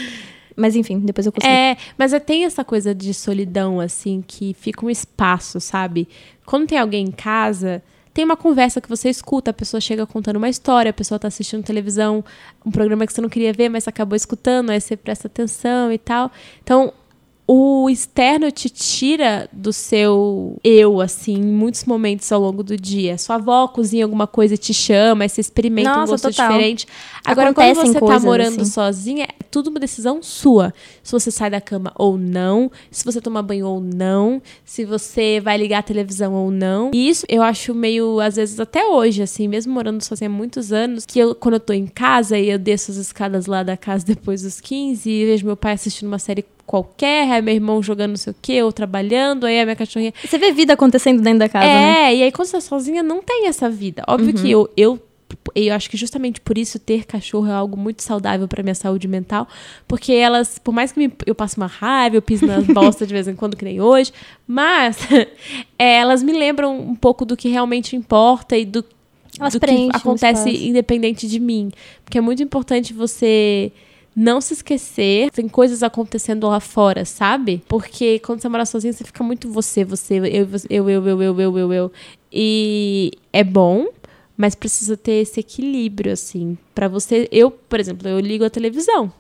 mas 0.58 0.76
enfim, 0.76 1.00
depois 1.00 1.26
eu 1.26 1.32
consegui. 1.32 1.54
É, 1.54 1.78
mas 1.98 2.12
é- 2.12 2.20
tem 2.20 2.44
essa 2.44 2.66
coisa 2.66 2.94
de 2.94 3.14
solidão, 3.14 3.80
assim, 3.80 4.24
que 4.26 4.54
fica 4.54 4.86
um 4.86 4.90
espaço, 4.90 5.62
sabe? 5.62 6.08
Quando 6.46 6.68
tem 6.68 6.78
alguém 6.78 7.06
em 7.06 7.12
casa, 7.12 7.82
tem 8.14 8.26
uma 8.26 8.36
conversa 8.36 8.82
que 8.82 8.90
você 8.90 9.10
escuta, 9.10 9.52
a 9.52 9.54
pessoa 9.54 9.80
chega 9.80 10.06
contando 10.08 10.38
uma 10.38 10.50
história, 10.50 10.90
a 10.90 10.94
pessoa 10.94 11.20
tá 11.20 11.28
assistindo 11.28 11.64
televisão, 11.64 12.26
um 12.66 12.72
programa 12.72 13.06
que 13.06 13.14
você 13.14 13.22
não 13.22 13.30
queria 13.30 13.54
ver, 13.54 13.70
mas 13.70 13.88
acabou 13.88 14.16
escutando, 14.16 14.72
aí 14.72 14.82
você 14.82 14.98
presta 14.98 15.28
atenção 15.28 15.92
e 15.92 16.00
tal. 16.00 16.32
Então, 16.64 16.92
o 17.50 17.90
externo 17.90 18.52
te 18.52 18.70
tira 18.70 19.48
do 19.54 19.72
seu 19.72 20.60
eu, 20.62 21.00
assim, 21.00 21.36
em 21.36 21.46
muitos 21.46 21.86
momentos 21.86 22.30
ao 22.30 22.42
longo 22.42 22.62
do 22.62 22.76
dia. 22.76 23.18
Sua 23.18 23.36
avó 23.36 23.70
cozinha 23.70 24.04
alguma 24.04 24.28
coisa 24.28 24.56
e 24.56 24.58
te 24.58 24.74
chama, 24.74 25.24
aí 25.24 25.30
você 25.30 25.40
experimenta 25.40 25.92
um 25.92 25.94
Nossa, 26.02 26.12
gosto 26.12 26.30
total. 26.30 26.50
diferente. 26.50 26.86
Agora, 27.24 27.52
Acontecem 27.52 27.76
quando 27.76 27.88
você 27.88 27.94
tá 27.94 28.00
coisas 28.06 28.24
morando 28.26 28.62
assim. 28.62 28.66
sozinha, 28.72 29.24
é 29.24 29.44
tudo 29.50 29.70
uma 29.70 29.80
decisão 29.80 30.22
sua. 30.22 30.74
Se 31.02 31.14
você 31.14 31.32
sai 31.32 31.50
da 31.50 31.62
cama 31.62 31.94
ou 31.96 32.18
não, 32.18 32.70
se 32.92 33.06
você 33.06 33.22
toma 33.22 33.42
banho 33.42 33.66
ou 33.66 33.80
não, 33.80 34.42
se 34.66 34.84
você 34.84 35.40
vai 35.40 35.58
ligar 35.58 35.80
a 35.80 35.84
televisão 35.84 36.34
ou 36.34 36.52
não. 36.52 36.92
E 36.94 37.08
isso 37.08 37.26
eu 37.30 37.42
acho 37.42 37.74
meio, 37.74 38.20
às 38.20 38.36
vezes, 38.36 38.60
até 38.60 38.86
hoje, 38.86 39.22
assim, 39.24 39.48
mesmo 39.48 39.74
morando 39.74 40.02
sozinha 40.04 40.30
há 40.30 40.34
muitos 40.34 40.74
anos, 40.74 41.06
que 41.06 41.18
eu, 41.18 41.34
quando 41.34 41.54
eu 41.54 41.60
tô 41.62 41.72
em 41.72 41.88
casa 41.88 42.38
e 42.38 42.50
eu 42.50 42.60
desço 42.60 42.92
as 42.92 42.98
escadas 42.98 43.46
lá 43.46 43.64
da 43.64 43.78
casa 43.78 44.06
depois 44.06 44.42
dos 44.42 44.60
15 44.60 45.10
e 45.10 45.26
vejo 45.26 45.46
meu 45.46 45.56
pai 45.56 45.72
assistindo 45.72 46.10
uma 46.10 46.20
série 46.20 46.44
qualquer, 46.68 47.32
aí 47.32 47.42
meu 47.42 47.56
irmão 47.56 47.82
jogando 47.82 48.10
não 48.12 48.18
sei 48.18 48.32
o 48.32 48.36
quê, 48.42 48.62
ou 48.62 48.72
trabalhando, 48.74 49.46
aí 49.46 49.60
a 49.60 49.64
minha 49.64 49.76
cachorrinha 49.76 50.14
Você 50.24 50.38
vê 50.38 50.52
vida 50.52 50.74
acontecendo 50.74 51.22
dentro 51.22 51.40
da 51.40 51.50
casa, 51.50 51.66
é, 51.66 51.74
né? 51.82 52.16
e 52.16 52.24
aí 52.24 52.32
quando 52.32 52.48
você 52.50 52.58
tá 52.58 52.62
sozinha, 52.62 53.02
não 53.02 53.24
tem 53.24 53.48
essa 53.48 53.70
vida. 53.70 54.04
Óbvio 54.06 54.34
que 54.34 54.52
eu, 54.52 54.70
eu, 54.76 55.00
eu 55.56 55.74
acho 55.74 55.90
que 55.90 55.96
justamente 55.96 56.42
por 56.42 56.58
isso 56.58 56.78
ter 56.78 57.06
cachorro 57.06 57.48
é 57.48 57.54
algo 57.54 57.78
muito 57.78 58.04
saudável 58.04 58.48
pra 58.50 58.62
minha 58.62 58.76
saúde 58.76 59.08
mental. 59.08 59.48
Porque 59.88 60.12
elas, 60.12 60.60
por 60.60 60.74
mais 60.74 60.92
que 60.92 61.00
me- 61.00 61.14
eu 61.26 61.34
passe 61.34 61.56
uma 61.56 61.68
raiva, 61.68 62.18
eu 62.18 62.22
piso 62.22 62.46
nas 62.46 62.66
bostas 62.68 63.08
de 63.08 63.14
vez 63.14 63.28
em 63.30 63.36
quando, 63.36 63.56
que 63.56 63.64
nem 63.64 63.80
hoje, 63.80 64.12
mas 64.46 64.98
é, 65.80 65.96
elas 66.00 66.22
me 66.22 66.34
lembram 66.34 66.78
um 66.78 66.96
pouco 66.96 67.26
do 67.26 67.38
que 67.38 67.48
realmente 67.48 67.96
importa 67.96 68.58
e 68.58 68.66
do, 68.66 68.82
do 68.82 69.60
que 69.60 69.98
acontece 69.98 70.50
independente 70.68 71.28
de 71.28 71.40
mim. 71.40 71.72
Porque 72.04 72.18
é 72.18 72.22
muito 72.22 72.44
importante 72.44 72.94
você 72.94 73.72
não 74.20 74.42
se 74.42 74.56
esquecer, 74.56 75.30
tem 75.30 75.48
coisas 75.48 75.84
acontecendo 75.84 76.48
lá 76.48 76.60
fora, 76.60 77.06
sabe? 77.06 77.62
Porque 77.68 78.18
quando 78.18 78.42
você 78.42 78.50
mora 78.50 78.66
sozinho, 78.66 78.92
você 78.92 79.04
fica 79.04 79.24
muito 79.24 79.48
você, 79.48 79.86
você, 79.86 80.18
eu, 80.18 80.26
eu, 80.26 80.90
eu, 80.90 80.90
eu, 80.90 81.22
eu, 81.22 81.40
eu, 81.40 81.58
eu, 81.60 81.74
eu. 81.74 81.92
E 82.34 83.12
é 83.32 83.44
bom, 83.44 83.86
mas 84.36 84.56
precisa 84.56 84.98
ter 84.98 85.22
esse 85.22 85.40
equilíbrio, 85.40 86.12
assim. 86.12 86.58
Pra 86.74 86.88
você. 86.88 87.30
Eu, 87.32 87.52
por 87.52 87.80
exemplo, 87.80 88.08
eu 88.08 88.20
ligo 88.20 88.44
a 88.44 88.50
televisão. 88.50 89.14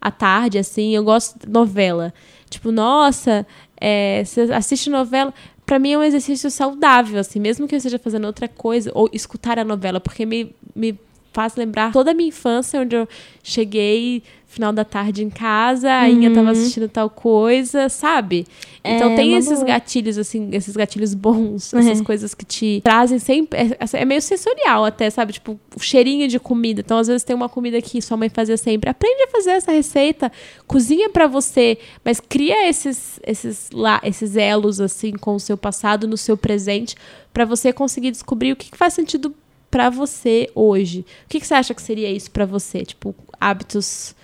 À 0.00 0.12
tarde, 0.12 0.56
assim, 0.56 0.94
eu 0.94 1.02
gosto 1.02 1.36
de 1.36 1.48
novela. 1.52 2.14
Tipo, 2.48 2.70
nossa, 2.70 3.44
é, 3.80 4.22
você 4.24 4.42
assiste 4.52 4.88
novela. 4.88 5.34
pra 5.66 5.80
mim 5.80 5.94
é 5.94 5.98
um 5.98 6.02
exercício 6.04 6.48
saudável, 6.48 7.18
assim, 7.18 7.40
mesmo 7.40 7.66
que 7.66 7.74
eu 7.74 7.78
esteja 7.78 7.98
fazendo 7.98 8.26
outra 8.26 8.46
coisa, 8.46 8.92
ou 8.94 9.10
escutar 9.12 9.58
a 9.58 9.64
novela, 9.64 9.98
porque 9.98 10.24
me, 10.24 10.54
me 10.76 10.96
faz 11.34 11.56
lembrar 11.56 11.92
toda 11.92 12.12
a 12.12 12.14
minha 12.14 12.28
infância, 12.28 12.80
onde 12.80 12.96
eu 12.96 13.06
cheguei 13.42 14.22
final 14.46 14.72
da 14.72 14.84
tarde 14.84 15.24
em 15.24 15.28
casa, 15.30 15.90
a 15.92 16.08
Inha 16.08 16.32
tava 16.32 16.52
assistindo 16.52 16.88
tal 16.88 17.10
coisa, 17.10 17.88
sabe? 17.88 18.46
Então 18.84 19.10
É, 19.10 19.16
tem 19.16 19.34
esses 19.34 19.54
boa. 19.58 19.64
gatilhos, 19.64 20.16
assim, 20.16 20.48
esses 20.52 20.76
gatilhos 20.76 21.12
bons, 21.12 21.74
essas 21.74 22.00
É. 22.00 22.04
coisas 22.04 22.34
que 22.34 22.44
te 22.44 22.80
trazem 22.84 23.18
sempre. 23.18 23.58
É, 23.58 23.76
é 23.94 24.04
meio 24.04 24.22
sensorial 24.22 24.84
até, 24.84 25.10
sabe? 25.10 25.32
Tipo, 25.32 25.58
o 25.76 25.80
cheirinho 25.80 26.28
de 26.28 26.38
comida. 26.38 26.82
Então, 26.82 26.98
às 26.98 27.08
vezes, 27.08 27.24
tem 27.24 27.34
uma 27.34 27.48
comida 27.48 27.82
que 27.82 28.00
sua 28.00 28.16
mãe 28.16 28.28
fazia 28.28 28.56
sempre. 28.56 28.88
Aprende 28.88 29.24
a 29.24 29.28
fazer 29.28 29.50
essa 29.50 29.72
receita, 29.72 30.30
cozinha 30.68 31.10
pra 31.10 31.26
você, 31.26 31.76
mas 32.04 32.20
cria 32.20 32.68
esses, 32.68 33.18
esses, 33.26 33.70
lá, 33.72 34.00
esses 34.04 34.36
elos, 34.36 34.80
assim, 34.80 35.14
com 35.14 35.34
o 35.34 35.40
seu 35.40 35.56
passado 35.56 36.06
no 36.06 36.16
seu 36.16 36.36
presente, 36.36 36.94
pra 37.32 37.44
você 37.44 37.72
conseguir 37.72 38.12
descobrir 38.12 38.52
o 38.52 38.56
que, 38.56 38.70
que 38.70 38.78
faz 38.78 38.94
sentido 38.94 39.34
pra 39.74 39.90
você 39.90 40.48
hoje. 40.54 41.00
O 41.00 41.28
que, 41.28 41.40
que 41.40 41.46
você 41.48 41.54
acha 41.54 41.74
que 41.74 41.82
seria 41.82 42.08
isso 42.08 42.30
pra 42.30 42.46
você? 42.46 42.84
Tipo, 42.84 43.12
hábitos 43.40 44.14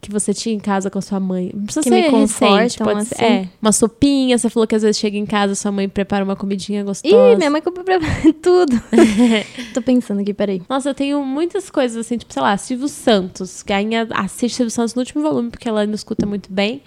que 0.00 0.10
você 0.10 0.34
tinha 0.34 0.52
em 0.52 0.58
casa 0.58 0.90
com 0.90 0.98
a 0.98 1.02
sua 1.02 1.20
mãe. 1.20 1.52
Não 1.54 1.62
precisa 1.62 1.84
Que 1.84 1.88
ser 1.90 2.02
me 2.02 2.10
confortam, 2.10 2.56
recente, 2.58 2.78
pode 2.78 3.04
ser. 3.04 3.14
assim. 3.14 3.24
É, 3.24 3.48
uma 3.62 3.70
sopinha, 3.70 4.36
você 4.36 4.50
falou 4.50 4.66
que 4.66 4.74
às 4.74 4.82
vezes 4.82 4.98
chega 4.98 5.16
em 5.16 5.24
casa, 5.24 5.54
sua 5.54 5.70
mãe 5.70 5.88
prepara 5.88 6.24
uma 6.24 6.34
comidinha 6.34 6.82
gostosa. 6.82 7.32
Ih, 7.32 7.36
minha 7.36 7.48
mãe 7.48 7.62
pra 7.62 7.72
tudo. 8.42 8.82
Tô 9.72 9.80
pensando 9.80 10.22
aqui, 10.22 10.34
peraí. 10.34 10.60
Nossa, 10.68 10.90
eu 10.90 10.94
tenho 10.94 11.24
muitas 11.24 11.70
coisas 11.70 11.96
assim, 12.04 12.18
tipo, 12.18 12.32
sei 12.32 12.42
lá, 12.42 12.56
Silvio 12.56 12.88
Santos. 12.88 13.62
Que 13.62 13.72
a 13.72 13.80
Inha 13.80 14.08
assiste 14.12 14.56
Silvio 14.56 14.72
Santos 14.72 14.96
no 14.96 15.02
último 15.02 15.22
volume, 15.22 15.50
porque 15.50 15.68
ela 15.68 15.86
não 15.86 15.94
escuta 15.94 16.26
muito 16.26 16.52
bem. 16.52 16.82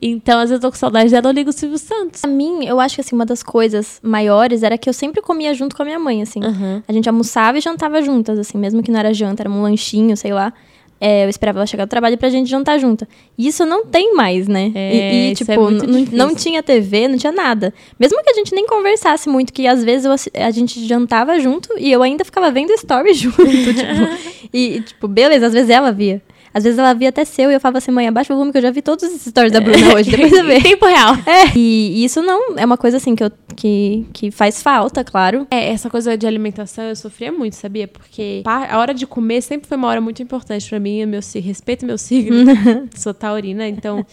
Então, 0.00 0.38
às 0.38 0.50
vezes 0.50 0.62
eu 0.62 0.68
tô 0.68 0.70
com 0.70 0.78
saudade 0.78 1.10
dela, 1.10 1.28
eu 1.28 1.32
ligo 1.32 1.50
o 1.50 1.52
Silvio 1.52 1.78
Santos. 1.78 2.20
Pra 2.20 2.30
mim, 2.30 2.64
eu 2.64 2.78
acho 2.78 2.94
que 2.94 3.00
assim, 3.00 3.14
uma 3.14 3.26
das 3.26 3.42
coisas 3.42 3.98
maiores 4.02 4.62
era 4.62 4.78
que 4.78 4.88
eu 4.88 4.92
sempre 4.92 5.20
comia 5.20 5.52
junto 5.52 5.74
com 5.74 5.82
a 5.82 5.84
minha 5.84 5.98
mãe, 5.98 6.22
assim. 6.22 6.42
Aham. 6.42 6.82
A 6.86 6.92
gente 6.92 7.08
almoçava 7.08 7.58
e 7.58 7.60
jantava 7.60 8.00
juntas, 8.00 8.38
assim, 8.38 8.56
mesmo 8.56 8.82
que 8.82 8.90
não 8.90 9.00
era 9.00 9.12
janta, 9.12 9.42
era 9.42 9.50
um 9.50 9.62
lanchinho, 9.62 10.16
sei 10.16 10.32
lá. 10.32 10.52
É, 11.00 11.24
eu 11.24 11.28
esperava 11.28 11.60
ela 11.60 11.66
chegar 11.66 11.84
do 11.84 11.88
trabalho 11.88 12.18
pra 12.18 12.28
gente 12.28 12.50
jantar 12.50 12.78
junta. 12.78 13.08
E 13.36 13.46
isso 13.46 13.64
não 13.64 13.84
tem 13.86 14.14
mais, 14.14 14.48
né? 14.48 14.72
É, 14.74 14.94
e, 14.94 14.98
e, 14.98 15.32
isso 15.32 15.44
tipo, 15.44 15.52
é 15.52 16.16
não, 16.16 16.34
tinha 16.34 16.60
TV, 16.60 17.06
não 17.06 17.16
tinha 17.16 17.32
nada. 17.32 17.72
Mesmo 17.98 18.20
que 18.22 18.30
a 18.30 18.34
gente 18.34 18.52
nem 18.52 18.66
conversasse 18.66 19.28
muito, 19.28 19.52
que 19.52 19.66
às 19.66 19.84
vezes 19.84 20.04
eu 20.04 20.42
a 20.42 20.50
gente 20.50 20.84
jantava 20.86 21.38
junto 21.38 21.68
e 21.78 21.92
eu 21.92 22.02
ainda 22.02 22.24
ficava 22.24 22.50
vendo 22.50 22.76
stories 22.76 23.16
junto, 23.18 23.44
tipo. 23.44 24.48
e, 24.52 24.80
tipo, 24.80 25.06
beleza, 25.06 25.46
às 25.46 25.52
vezes 25.52 25.70
ela 25.70 25.92
via. 25.92 26.20
Às 26.52 26.64
vezes 26.64 26.78
ela 26.78 26.92
via 26.94 27.08
até 27.08 27.24
seu 27.24 27.50
e 27.50 27.54
eu 27.54 27.60
falava 27.60 27.78
assim, 27.78 27.90
mãe, 27.90 28.08
abaixa 28.08 28.32
o 28.32 28.36
volume 28.36 28.52
que 28.52 28.58
eu 28.58 28.62
já 28.62 28.70
vi 28.70 28.82
todos 28.82 29.04
esses 29.04 29.22
stories 29.22 29.52
da 29.52 29.60
Bruna 29.60 29.94
hoje, 29.96 30.10
depois 30.10 30.32
eu 30.32 30.44
vejo. 30.44 30.62
tempo 30.62 30.86
real. 30.86 31.16
É, 31.28 31.52
e 31.54 32.04
isso 32.04 32.22
não 32.22 32.56
é 32.56 32.64
uma 32.64 32.76
coisa 32.76 32.96
assim 32.96 33.14
que, 33.14 33.22
eu, 33.22 33.30
que, 33.54 34.06
que 34.12 34.30
faz 34.30 34.62
falta, 34.62 35.04
claro. 35.04 35.46
É, 35.50 35.70
essa 35.70 35.90
coisa 35.90 36.16
de 36.16 36.26
alimentação 36.26 36.84
eu 36.84 36.96
sofria 36.96 37.30
muito, 37.30 37.54
sabia? 37.54 37.86
Porque 37.86 38.42
a 38.44 38.78
hora 38.78 38.94
de 38.94 39.06
comer 39.06 39.42
sempre 39.42 39.68
foi 39.68 39.76
uma 39.76 39.88
hora 39.88 40.00
muito 40.00 40.22
importante 40.22 40.68
pra 40.68 40.80
mim. 40.80 41.04
Meu, 41.06 41.20
respeito 41.42 41.84
meu 41.84 41.98
signo, 41.98 42.44
sou 42.96 43.12
taurina, 43.12 43.68
então 43.68 44.04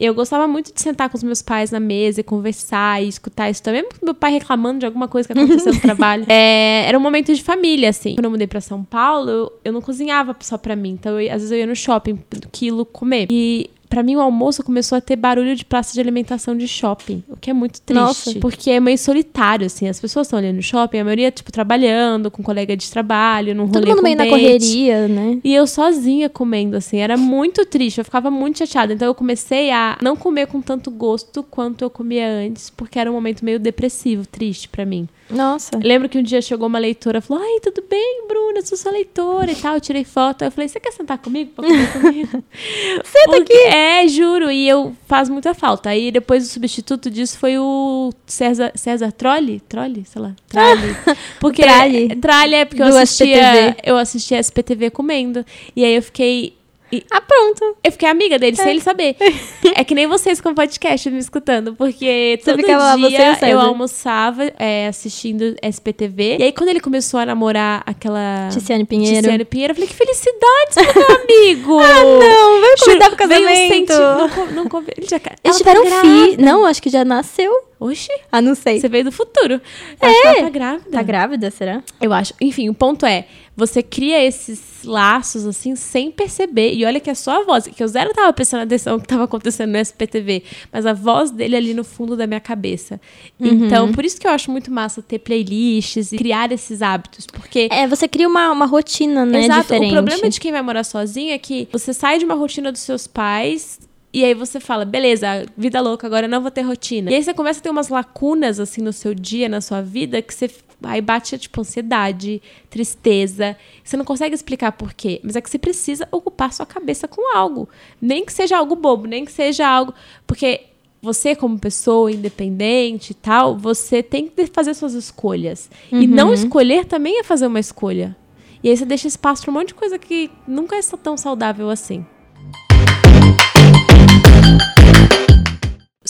eu 0.00 0.14
gostava 0.14 0.48
muito 0.48 0.72
de 0.72 0.80
sentar 0.80 1.08
com 1.10 1.16
os 1.16 1.22
meus 1.22 1.42
pais 1.42 1.70
na 1.70 1.78
mesa 1.80 2.20
e 2.20 2.24
conversar 2.24 3.02
e 3.02 3.08
escutar 3.08 3.50
isso 3.50 3.62
também. 3.62 3.82
Mesmo 3.82 3.98
meu 4.02 4.14
pai 4.14 4.32
reclamando 4.32 4.80
de 4.80 4.86
alguma 4.86 5.06
coisa 5.08 5.26
que 5.28 5.32
aconteceu 5.38 5.72
no 5.74 5.80
trabalho. 5.82 6.24
É, 6.28 6.84
era 6.88 6.96
um 6.98 7.00
momento 7.00 7.32
de 7.34 7.42
família, 7.42 7.90
assim. 7.90 8.14
Quando 8.14 8.24
eu 8.24 8.30
mudei 8.30 8.46
pra 8.46 8.60
São 8.60 8.82
Paulo, 8.82 9.30
eu, 9.30 9.52
eu 9.66 9.72
não 9.72 9.80
cozinhava 9.80 10.34
só 10.40 10.56
pra 10.56 10.74
mim. 10.74 10.90
Então, 10.90 11.20
eu- 11.20 11.28
às 11.30 11.36
vezes 11.42 11.50
eu 11.52 11.58
ia 11.58 11.66
no 11.66 11.76
shopping, 11.76 12.18
quilo, 12.50 12.84
comer. 12.86 13.26
E 13.30 13.68
Pra 13.90 14.04
mim, 14.04 14.14
o 14.14 14.20
almoço 14.20 14.62
começou 14.62 14.96
a 14.96 15.00
ter 15.00 15.16
barulho 15.16 15.56
de 15.56 15.64
praça 15.64 15.92
de 15.92 16.00
alimentação 16.00 16.56
de 16.56 16.68
shopping, 16.68 17.24
o 17.28 17.36
que 17.36 17.50
é 17.50 17.52
muito 17.52 17.80
triste. 17.80 18.00
Nossa. 18.00 18.34
Porque 18.38 18.70
é 18.70 18.78
meio 18.78 18.96
solitário, 18.96 19.66
assim. 19.66 19.88
As 19.88 19.98
pessoas 19.98 20.28
estão 20.28 20.38
ali 20.38 20.52
no 20.52 20.62
shopping, 20.62 20.98
a 20.98 21.04
maioria, 21.04 21.28
tipo, 21.32 21.50
trabalhando, 21.50 22.30
com 22.30 22.40
colega 22.40 22.76
de 22.76 22.88
trabalho, 22.88 23.52
num 23.52 23.64
rolê 23.64 23.72
Todo 23.72 23.88
mundo 23.88 24.02
meio 24.02 24.16
na 24.16 24.28
correria, 24.28 25.08
né? 25.08 25.40
E 25.42 25.52
eu 25.52 25.66
sozinha 25.66 26.28
comendo, 26.28 26.76
assim, 26.76 26.98
era 26.98 27.16
muito 27.16 27.66
triste, 27.66 27.98
eu 27.98 28.04
ficava 28.04 28.30
muito 28.30 28.58
chateada. 28.58 28.92
Então 28.94 29.08
eu 29.08 29.14
comecei 29.14 29.72
a 29.72 29.98
não 30.00 30.14
comer 30.14 30.46
com 30.46 30.62
tanto 30.62 30.88
gosto 30.88 31.42
quanto 31.42 31.82
eu 31.82 31.90
comia 31.90 32.28
antes, 32.28 32.70
porque 32.70 32.96
era 32.96 33.10
um 33.10 33.14
momento 33.14 33.44
meio 33.44 33.58
depressivo, 33.58 34.24
triste 34.24 34.68
pra 34.68 34.86
mim. 34.86 35.08
Nossa. 35.30 35.70
Lembro 35.82 36.08
que 36.08 36.18
um 36.18 36.22
dia 36.22 36.42
chegou 36.42 36.66
uma 36.66 36.78
leitora 36.78 37.18
e 37.18 37.20
falou: 37.20 37.42
Ai, 37.42 37.60
tudo 37.60 37.82
bem, 37.88 38.24
Bruna, 38.26 38.62
sou 38.62 38.76
sua 38.76 38.92
leitora 38.92 39.50
e 39.50 39.54
tal. 39.54 39.74
Eu 39.74 39.80
tirei 39.80 40.04
foto. 40.04 40.44
Eu 40.44 40.50
falei: 40.50 40.68
Você 40.68 40.80
quer 40.80 40.92
sentar 40.92 41.18
comigo 41.18 41.52
pra 41.54 41.66
comer 41.66 41.92
comigo? 41.92 42.44
Senta 43.04 43.36
aqui. 43.36 43.52
É, 43.52 44.06
juro. 44.08 44.50
E 44.50 44.68
eu 44.68 44.94
faz 45.06 45.28
muita 45.28 45.54
falta. 45.54 45.90
Aí 45.90 46.10
depois 46.10 46.44
o 46.44 46.48
substituto 46.48 47.10
disso 47.10 47.38
foi 47.38 47.58
o 47.58 48.12
César, 48.26 48.72
César 48.74 49.12
Trolli? 49.12 49.60
Trolli? 49.60 50.04
Sei 50.04 50.20
lá. 50.20 50.34
Tralli. 50.48 50.96
Porque, 51.40 51.62
Tralli. 51.62 52.16
Tralli 52.16 52.54
é 52.54 52.64
porque 52.64 52.82
eu 52.82 52.96
assistia, 52.96 53.36
SPTV. 53.36 53.76
eu 53.84 53.96
assistia 53.96 54.38
SPTV 54.38 54.90
comendo. 54.90 55.44
E 55.74 55.84
aí 55.84 55.94
eu 55.94 56.02
fiquei. 56.02 56.59
E- 56.92 57.04
Ah, 57.10 57.20
pronto. 57.20 57.76
eu 57.82 57.92
fiquei 57.92 58.08
amiga 58.08 58.38
dele 58.38 58.56
sem 58.56 58.70
ele 58.70 58.80
saber. 58.80 59.16
É 59.76 59.84
que 59.84 59.94
nem 59.94 60.06
vocês 60.06 60.40
com 60.40 60.50
o 60.50 60.54
podcast 60.54 61.08
me 61.10 61.18
escutando, 61.18 61.74
porque 61.74 62.40
todo 62.44 62.60
lá, 62.76 62.96
dia 62.96 63.34
César. 63.34 63.48
eu 63.48 63.60
almoçava 63.60 64.50
é, 64.58 64.88
assistindo 64.88 65.54
SPTV. 65.62 66.38
E 66.38 66.42
aí, 66.42 66.52
quando 66.52 66.68
ele 66.70 66.80
começou 66.80 67.20
a 67.20 67.26
namorar 67.26 67.82
aquela. 67.86 68.48
Ticiane 68.50 68.84
Pinheiro. 68.84 69.16
Ticiane 69.22 69.44
Pinheiro, 69.44 69.70
eu 69.72 69.74
falei, 69.76 69.88
que 69.88 69.94
felicidade, 69.94 70.94
meu 70.96 71.16
amigo! 71.16 71.80
ah, 71.80 72.04
Não, 72.18 72.60
vai 72.60 72.76
convidar 72.78 73.10
pro 73.16 73.28
Veio 73.28 73.40
um 73.42 73.46
casamento. 73.48 73.92
senti- 73.92 74.38
não, 74.38 74.46
não 74.62 74.68
convi- 74.68 74.92
ele 74.96 75.06
já, 75.08 75.20
Eles 75.44 75.56
tiveram 75.56 75.84
tá 75.88 76.00
filho. 76.00 76.36
Não, 76.44 76.64
acho 76.66 76.82
que 76.82 76.90
já 76.90 77.04
nasceu. 77.04 77.52
Oxi, 77.80 78.10
Ah, 78.30 78.42
não 78.42 78.54
sei. 78.54 78.78
você 78.78 78.88
veio 78.90 79.04
do 79.04 79.12
futuro. 79.12 79.58
Acho 79.98 80.20
que 80.20 80.26
ela 80.28 80.42
tá 80.42 80.50
grávida. 80.50 80.90
Tá 80.90 81.02
grávida, 81.02 81.50
será? 81.50 81.82
Eu 81.98 82.12
acho. 82.12 82.34
Enfim, 82.38 82.68
o 82.68 82.74
ponto 82.74 83.06
é, 83.06 83.26
você 83.56 83.82
cria 83.82 84.22
esses 84.22 84.84
laços, 84.84 85.46
assim, 85.46 85.74
sem 85.74 86.10
perceber. 86.10 86.74
E 86.74 86.84
olha 86.84 87.00
que 87.00 87.08
é 87.08 87.14
só 87.14 87.40
a 87.40 87.44
voz, 87.44 87.66
que 87.66 87.82
eu 87.82 87.88
zero 87.88 88.12
tava 88.12 88.30
prestando 88.34 88.64
atenção 88.64 88.94
no 88.96 89.00
que 89.00 89.08
tava 89.08 89.24
acontecendo 89.24 89.70
no 89.70 89.78
SPTV, 89.78 90.42
mas 90.70 90.84
a 90.84 90.92
voz 90.92 91.30
dele 91.30 91.56
ali 91.56 91.74
no 91.74 91.82
fundo 91.82 92.16
da 92.16 92.26
minha 92.26 92.40
cabeça. 92.40 93.00
Uhum. 93.38 93.66
Então, 93.66 93.92
por 93.92 94.04
isso 94.04 94.20
que 94.20 94.26
eu 94.26 94.30
acho 94.30 94.50
muito 94.50 94.70
massa 94.70 95.00
ter 95.00 95.18
playlists 95.18 96.12
e 96.12 96.16
criar 96.18 96.52
esses 96.52 96.82
hábitos, 96.82 97.26
porque... 97.26 97.68
É, 97.70 97.86
você 97.86 98.06
cria 98.06 98.28
uma, 98.28 98.50
uma 98.52 98.66
rotina, 98.66 99.24
né? 99.24 99.44
Exato, 99.44 99.62
diferente. 99.62 99.90
o 99.90 99.92
problema 99.92 100.28
de 100.28 100.38
quem 100.38 100.52
vai 100.52 100.62
morar 100.62 100.84
sozinho 100.84 101.32
é 101.32 101.38
que 101.38 101.66
você 101.72 101.94
sai 101.94 102.18
de 102.18 102.24
uma 102.26 102.34
rotina 102.34 102.70
dos 102.70 102.82
seus 102.82 103.06
pais... 103.06 103.78
E 104.12 104.24
aí 104.24 104.34
você 104.34 104.58
fala, 104.58 104.84
beleza, 104.84 105.46
vida 105.56 105.80
louca, 105.80 106.06
agora 106.06 106.26
eu 106.26 106.30
não 106.30 106.40
vou 106.40 106.50
ter 106.50 106.62
rotina. 106.62 107.10
E 107.10 107.14
aí 107.14 107.22
você 107.22 107.32
começa 107.32 107.60
a 107.60 107.62
ter 107.62 107.70
umas 107.70 107.88
lacunas, 107.88 108.58
assim, 108.58 108.82
no 108.82 108.92
seu 108.92 109.14
dia, 109.14 109.48
na 109.48 109.60
sua 109.60 109.82
vida, 109.82 110.20
que 110.20 110.34
você 110.34 110.50
aí 110.82 111.00
bate, 111.00 111.38
tipo, 111.38 111.60
ansiedade, 111.60 112.42
tristeza. 112.68 113.56
Você 113.84 113.96
não 113.96 114.04
consegue 114.04 114.34
explicar 114.34 114.72
por 114.72 114.94
quê. 114.94 115.20
Mas 115.22 115.36
é 115.36 115.40
que 115.40 115.50
você 115.50 115.58
precisa 115.58 116.08
ocupar 116.10 116.52
sua 116.52 116.66
cabeça 116.66 117.06
com 117.06 117.36
algo. 117.36 117.68
Nem 118.00 118.24
que 118.24 118.32
seja 118.32 118.56
algo 118.56 118.74
bobo, 118.74 119.06
nem 119.06 119.24
que 119.24 119.32
seja 119.32 119.68
algo... 119.68 119.94
Porque 120.26 120.62
você, 121.02 121.36
como 121.36 121.58
pessoa 121.58 122.10
independente 122.10 123.10
e 123.10 123.14
tal, 123.14 123.56
você 123.56 124.02
tem 124.02 124.26
que 124.26 124.46
fazer 124.46 124.74
suas 124.74 124.94
escolhas. 124.94 125.70
E 125.92 126.06
não 126.06 126.32
escolher 126.32 126.84
também 126.84 127.18
é 127.18 127.22
fazer 127.22 127.46
uma 127.46 127.60
escolha. 127.60 128.16
E 128.62 128.68
aí 128.68 128.76
você 128.76 128.84
deixa 128.84 129.08
espaço 129.08 129.42
pra 129.42 129.50
um 129.50 129.54
monte 129.54 129.68
de 129.68 129.74
coisa 129.74 129.98
que 129.98 130.30
nunca 130.46 130.76
é 130.76 130.80
tão 131.02 131.16
saudável 131.16 131.70
assim. 131.70 132.04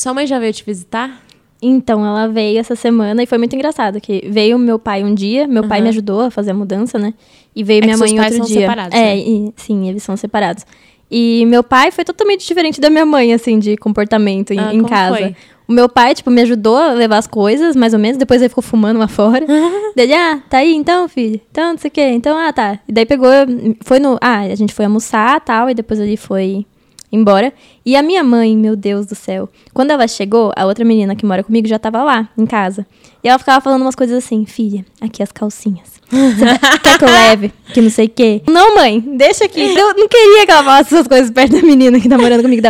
Sua 0.00 0.14
mãe 0.14 0.26
já 0.26 0.38
veio 0.38 0.50
te 0.50 0.64
visitar? 0.64 1.20
Então, 1.60 2.06
ela 2.06 2.26
veio 2.26 2.58
essa 2.58 2.74
semana 2.74 3.22
e 3.22 3.26
foi 3.26 3.36
muito 3.36 3.54
engraçado, 3.54 4.00
que 4.00 4.26
veio 4.30 4.58
meu 4.58 4.78
pai 4.78 5.04
um 5.04 5.12
dia, 5.14 5.46
meu 5.46 5.62
pai 5.68 5.76
Aham. 5.76 5.82
me 5.82 5.88
ajudou 5.90 6.20
a 6.22 6.30
fazer 6.30 6.52
a 6.52 6.54
mudança, 6.54 6.98
né? 6.98 7.12
E 7.54 7.62
veio 7.62 7.82
É 7.82 7.84
minha 7.84 7.98
mãe 7.98 8.18
outro 8.18 8.34
são 8.34 8.46
dia. 8.46 8.60
separados, 8.62 8.98
é, 8.98 9.14
né? 9.14 9.18
e- 9.18 9.52
sim, 9.56 9.90
eles 9.90 10.02
são 10.02 10.16
separados. 10.16 10.64
E 11.10 11.44
meu 11.44 11.62
pai 11.62 11.90
foi 11.90 12.02
totalmente 12.02 12.48
diferente 12.48 12.80
da 12.80 12.88
minha 12.88 13.04
mãe, 13.04 13.34
assim, 13.34 13.58
de 13.58 13.76
comportamento 13.76 14.52
em, 14.54 14.58
Ah, 14.58 14.72
em 14.72 14.82
casa. 14.84 15.14
foi? 15.18 15.36
O 15.68 15.72
meu 15.74 15.86
pai, 15.86 16.14
tipo, 16.14 16.30
me 16.30 16.40
ajudou 16.40 16.78
a 16.78 16.92
levar 16.94 17.18
as 17.18 17.26
coisas, 17.26 17.76
mais 17.76 17.92
ou 17.92 17.98
menos, 18.00 18.16
depois 18.16 18.40
ele 18.40 18.48
ficou 18.48 18.62
fumando 18.64 18.98
lá 18.98 19.06
fora. 19.06 19.44
Dele, 19.94 20.14
ah, 20.14 20.40
tá 20.48 20.58
aí 20.58 20.74
então, 20.74 21.06
filho? 21.10 21.38
Então, 21.50 21.72
não 21.72 21.78
sei 21.78 21.88
o 21.88 21.92
quê. 21.92 22.08
Então, 22.08 22.38
ah, 22.38 22.50
tá. 22.54 22.78
E 22.88 22.92
daí 22.92 23.04
pegou, 23.04 23.28
foi 23.84 24.00
no... 24.00 24.16
Ah, 24.22 24.38
a 24.40 24.54
gente 24.54 24.72
foi 24.72 24.86
almoçar 24.86 25.38
tal, 25.42 25.68
e 25.68 25.74
depois 25.74 26.00
ele 26.00 26.16
foi 26.16 26.64
embora. 27.12 27.52
E 27.84 27.96
a 27.96 28.02
minha 28.02 28.22
mãe, 28.22 28.56
meu 28.56 28.76
Deus 28.76 29.06
do 29.06 29.14
céu. 29.14 29.48
Quando 29.74 29.90
ela 29.90 30.06
chegou, 30.08 30.52
a 30.56 30.64
outra 30.66 30.84
menina 30.84 31.14
que 31.16 31.24
mora 31.26 31.42
comigo 31.42 31.66
já 31.68 31.78
tava 31.78 32.02
lá, 32.04 32.28
em 32.36 32.46
casa. 32.46 32.86
E 33.22 33.28
ela 33.28 33.38
ficava 33.38 33.60
falando 33.60 33.82
umas 33.82 33.94
coisas 33.94 34.24
assim, 34.24 34.44
filha, 34.46 34.84
aqui 35.00 35.22
as 35.22 35.30
calcinhas. 35.32 36.00
Quer 36.82 36.98
que 36.98 37.04
eu 37.04 37.08
leve? 37.08 37.52
Que 37.72 37.80
não 37.80 37.90
sei 37.90 38.06
o 38.06 38.10
quê. 38.10 38.42
Não, 38.48 38.74
mãe, 38.74 38.98
deixa 39.00 39.44
aqui. 39.44 39.60
Eu 39.60 39.94
não 39.94 40.08
queria 40.08 40.44
que 40.46 40.50
ela 40.52 40.64
falasse 40.64 40.94
essas 40.94 41.06
coisas 41.06 41.30
perto 41.30 41.52
da 41.52 41.62
menina 41.62 42.00
que 42.00 42.08
tá 42.08 42.16
morando 42.18 42.42
comigo. 42.42 42.62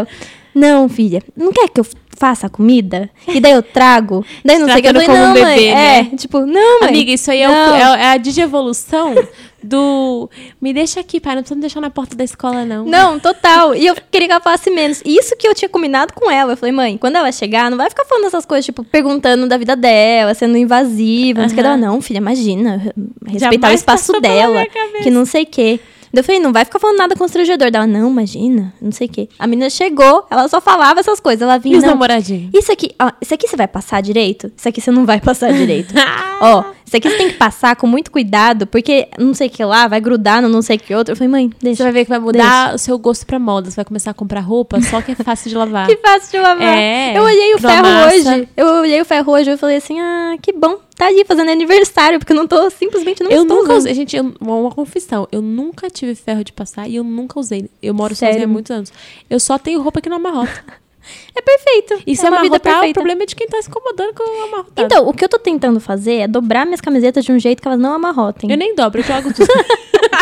Não, 0.54 0.88
filha, 0.88 1.22
não 1.36 1.52
quer 1.52 1.68
que 1.68 1.80
eu 1.80 1.86
faça 2.18 2.48
a 2.48 2.50
comida? 2.50 3.08
E 3.28 3.40
daí 3.40 3.52
eu 3.52 3.62
trago? 3.62 4.24
Daí 4.44 4.58
não 4.58 4.66
sei 4.68 4.78
o 4.78 4.82
que. 4.82 4.88
Eu 4.88 4.92
Tratando 4.92 5.06
falei, 5.06 5.06
como 5.06 5.34
não, 5.34 5.40
um 5.40 5.44
mãe. 5.44 5.56
bebê, 5.56 5.68
é, 5.68 6.02
né? 6.02 6.10
tipo, 6.18 6.40
não, 6.40 6.80
mãe. 6.80 6.88
Amiga, 6.90 7.12
isso 7.12 7.30
aí 7.30 7.40
é, 7.40 7.48
o- 7.48 7.52
é, 7.52 7.80
é 7.80 8.06
a 8.12 8.16
digievolução 8.18 9.14
Do. 9.62 10.30
Me 10.60 10.72
deixa 10.72 11.00
aqui, 11.00 11.20
pai. 11.20 11.34
Não 11.34 11.42
precisa 11.42 11.54
me 11.56 11.60
deixar 11.60 11.80
na 11.80 11.90
porta 11.90 12.16
da 12.16 12.24
escola, 12.24 12.64
não. 12.64 12.84
Não, 12.84 13.18
total. 13.18 13.74
E 13.74 13.86
eu 13.86 13.94
queria 14.10 14.28
que 14.28 14.32
ela 14.32 14.40
falasse 14.40 14.70
menos. 14.70 15.02
Isso 15.04 15.36
que 15.36 15.46
eu 15.46 15.54
tinha 15.54 15.68
combinado 15.68 16.12
com 16.14 16.30
ela. 16.30 16.52
Eu 16.52 16.56
falei, 16.56 16.72
mãe, 16.72 16.96
quando 16.96 17.16
ela 17.16 17.30
chegar, 17.32 17.70
não 17.70 17.76
vai 17.78 17.88
ficar 17.90 18.04
falando 18.04 18.26
essas 18.26 18.46
coisas, 18.46 18.64
tipo, 18.64 18.82
perguntando 18.84 19.46
da 19.46 19.56
vida 19.56 19.76
dela, 19.76 20.34
sendo 20.34 20.56
invasiva. 20.56 21.42
Não 21.42 21.48
sei 21.48 21.58
o 21.58 21.62
que. 21.62 21.76
Não, 21.76 22.00
filha, 22.00 22.18
imagina. 22.18 22.92
Respeitar 23.26 23.36
o 23.36 23.38
Jamais 23.38 23.80
espaço 23.80 24.06
passou 24.06 24.20
pela 24.20 24.34
dela. 24.34 24.66
Que 25.02 25.10
não 25.10 25.24
sei 25.24 25.42
o 25.42 25.46
quê. 25.46 25.80
Daí 26.12 26.20
Eu 26.20 26.24
falei, 26.24 26.40
não 26.40 26.52
vai 26.52 26.64
ficar 26.64 26.78
falando 26.78 26.98
nada 26.98 27.14
constrangedor 27.16 27.70
dela. 27.70 27.86
Não, 27.86 28.10
imagina, 28.10 28.72
não 28.80 28.90
sei 28.92 29.06
o 29.06 29.10
quê. 29.10 29.28
A 29.38 29.46
menina 29.46 29.70
chegou, 29.70 30.26
ela 30.30 30.48
só 30.48 30.60
falava 30.60 31.00
essas 31.00 31.20
coisas. 31.20 31.42
Ela 31.42 31.56
E 31.56 31.60
vinha, 31.60 31.76
os 31.78 31.82
não, 31.82 31.90
namoradinhos? 31.90 32.50
isso 32.54 32.72
aqui, 32.72 32.90
ó, 33.00 33.10
isso 33.20 33.32
aqui 33.34 33.46
você 33.48 33.56
vai 33.56 33.68
passar 33.68 34.00
direito? 34.02 34.50
Isso 34.56 34.68
aqui 34.68 34.80
você 34.80 34.90
não 34.90 35.06
vai 35.06 35.20
passar 35.20 35.52
direito. 35.52 35.94
ó, 36.40 36.64
isso 36.84 36.96
aqui 36.96 37.08
você 37.08 37.16
tem 37.16 37.28
que 37.28 37.34
passar 37.36 37.76
com 37.76 37.86
muito 37.86 38.10
cuidado, 38.10 38.66
porque 38.66 39.08
não 39.18 39.32
sei 39.34 39.46
o 39.46 39.50
que 39.50 39.64
lá, 39.64 39.86
vai 39.86 40.00
grudar 40.00 40.42
no 40.42 40.48
não 40.48 40.62
sei 40.62 40.76
o 40.76 40.80
que 40.80 40.92
outro. 40.94 41.12
Eu 41.12 41.16
falei, 41.16 41.28
mãe, 41.30 41.48
Você 41.50 41.56
deixa. 41.62 41.82
vai 41.84 41.92
ver 41.92 42.04
que 42.04 42.10
vai 42.10 42.18
mudar 42.18 42.74
o 42.74 42.78
seu 42.78 42.98
gosto 42.98 43.24
pra 43.24 43.38
moda. 43.38 43.70
Você 43.70 43.76
vai 43.76 43.84
começar 43.84 44.10
a 44.10 44.14
comprar 44.14 44.40
roupa 44.40 44.80
só 44.82 45.00
que 45.00 45.12
é 45.12 45.14
fácil 45.14 45.48
de 45.48 45.56
lavar. 45.56 45.86
Que 45.90 45.96
fácil 45.96 46.30
de 46.32 46.38
lavar. 46.38 46.76
É, 46.76 47.16
eu 47.16 47.22
olhei 47.22 47.54
o 47.54 47.58
ferro 47.58 47.82
massa. 47.82 48.08
hoje. 48.36 48.48
Eu 48.56 48.66
olhei 48.66 49.00
o 49.00 49.04
ferro 49.04 49.32
hoje 49.32 49.50
e 49.50 49.56
falei 49.56 49.76
assim, 49.76 50.00
ah, 50.00 50.34
que 50.42 50.52
bom. 50.52 50.78
Tá 51.00 51.06
ali 51.06 51.24
fazendo 51.24 51.50
aniversário, 51.50 52.18
porque 52.18 52.30
eu 52.30 52.36
não 52.36 52.46
tô, 52.46 52.68
simplesmente 52.68 53.22
não 53.22 53.30
eu 53.30 53.40
estou 53.40 53.56
nunca 53.56 53.70
usando. 53.72 53.78
usei. 53.78 53.94
Gente, 53.94 54.14
eu- 54.18 54.34
uma, 54.38 54.70
confissão. 54.70 55.26
Eu 55.32 55.40
nunca 55.40 55.88
tive 55.88 56.14
ferro 56.14 56.44
de 56.44 56.52
passar 56.52 56.86
e 56.86 56.96
eu 56.96 57.02
nunca 57.02 57.40
usei. 57.40 57.70
Eu 57.82 57.94
moro 57.94 58.14
Sério? 58.14 58.34
sozinha 58.34 58.46
há 58.46 58.52
muitos 58.52 58.70
anos. 58.70 58.92
Eu 59.30 59.40
só 59.40 59.56
tenho 59.56 59.80
roupa 59.80 60.02
que 60.02 60.10
não 60.10 60.18
amarrota. 60.18 60.52
É 61.34 61.40
perfeito. 61.40 61.96
Se 62.14 62.26
é 62.26 62.28
uma 62.28 62.42
vida 62.42 62.56
amarrotar, 62.56 62.72
o 62.72 62.76
perfeita. 62.76 62.92
problema 63.00 63.22
é 63.22 63.26
de 63.26 63.34
quem 63.34 63.48
tá 63.48 63.60
se 63.62 63.68
incomodando 63.70 64.12
com 64.14 64.22
o 64.22 64.44
amarrotado. 64.44 64.82
Então, 64.86 65.08
o 65.08 65.14
que 65.14 65.24
eu 65.24 65.28
tô 65.30 65.38
tentando 65.38 65.80
fazer 65.80 66.16
é 66.16 66.28
dobrar 66.28 66.66
minhas 66.66 66.80
camisetas 66.82 67.24
de 67.24 67.32
um 67.32 67.38
jeito 67.38 67.62
que 67.62 67.66
elas 67.66 67.80
não 67.80 67.94
amarrotem. 67.94 68.50
Eu 68.50 68.56
nem 68.58 68.74
dobro, 68.74 69.00
eu 69.00 69.04
jogo 69.04 69.32
tudo. 69.32 69.48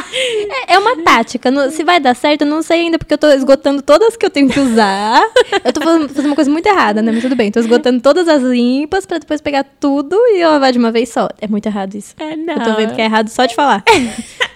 É, 0.69 0.75
é 0.75 0.79
uma 0.79 0.97
tática. 1.03 1.51
Não- 1.51 1.71
se 1.71 1.85
vai 1.85 2.01
dar 2.01 2.15
certo, 2.15 2.43
eu 2.43 2.47
não 2.47 2.63
sei 2.63 2.81
ainda, 2.83 2.99
porque 2.99 3.15
eu 3.15 3.19
tô 3.19 3.29
esgotando 3.29 3.83
todas 3.83 4.17
que 4.17 4.25
eu 4.27 4.31
tenho 4.31 4.49
que 4.49 4.59
usar. 4.61 5.23
eu 5.65 5.73
tô 5.73 5.81
fazendo, 5.81 6.09
fazendo 6.09 6.27
uma 6.27 6.35
coisa 6.35 6.51
muito 6.51 6.67
errada, 6.67 7.01
né? 7.03 7.13
Mas 7.13 7.23
tudo 7.23 7.37
bem. 7.37 7.51
Tô 7.51 7.61
esgotando 7.61 8.01
todas 8.01 8.29
as 8.29 8.43
limpas 8.43 9.07
pra 9.07 9.19
depois 9.19 9.41
pegar 9.41 9.65
tudo 9.79 10.17
e 10.29 10.45
lavar 10.45 10.73
de 10.73 10.79
uma 10.79 10.91
vez 10.91 11.09
só. 11.11 11.29
É 11.41 11.47
muito 11.49 11.67
errado 11.67 11.95
isso. 11.95 12.15
É, 12.19 12.37
não. 12.37 12.55
Eu 12.55 12.63
tô 12.63 12.75
vendo 12.75 12.95
que 12.95 13.01
é 13.01 13.05
errado 13.05 13.29
só 13.29 13.47
de 13.47 13.55
falar. 13.55 13.83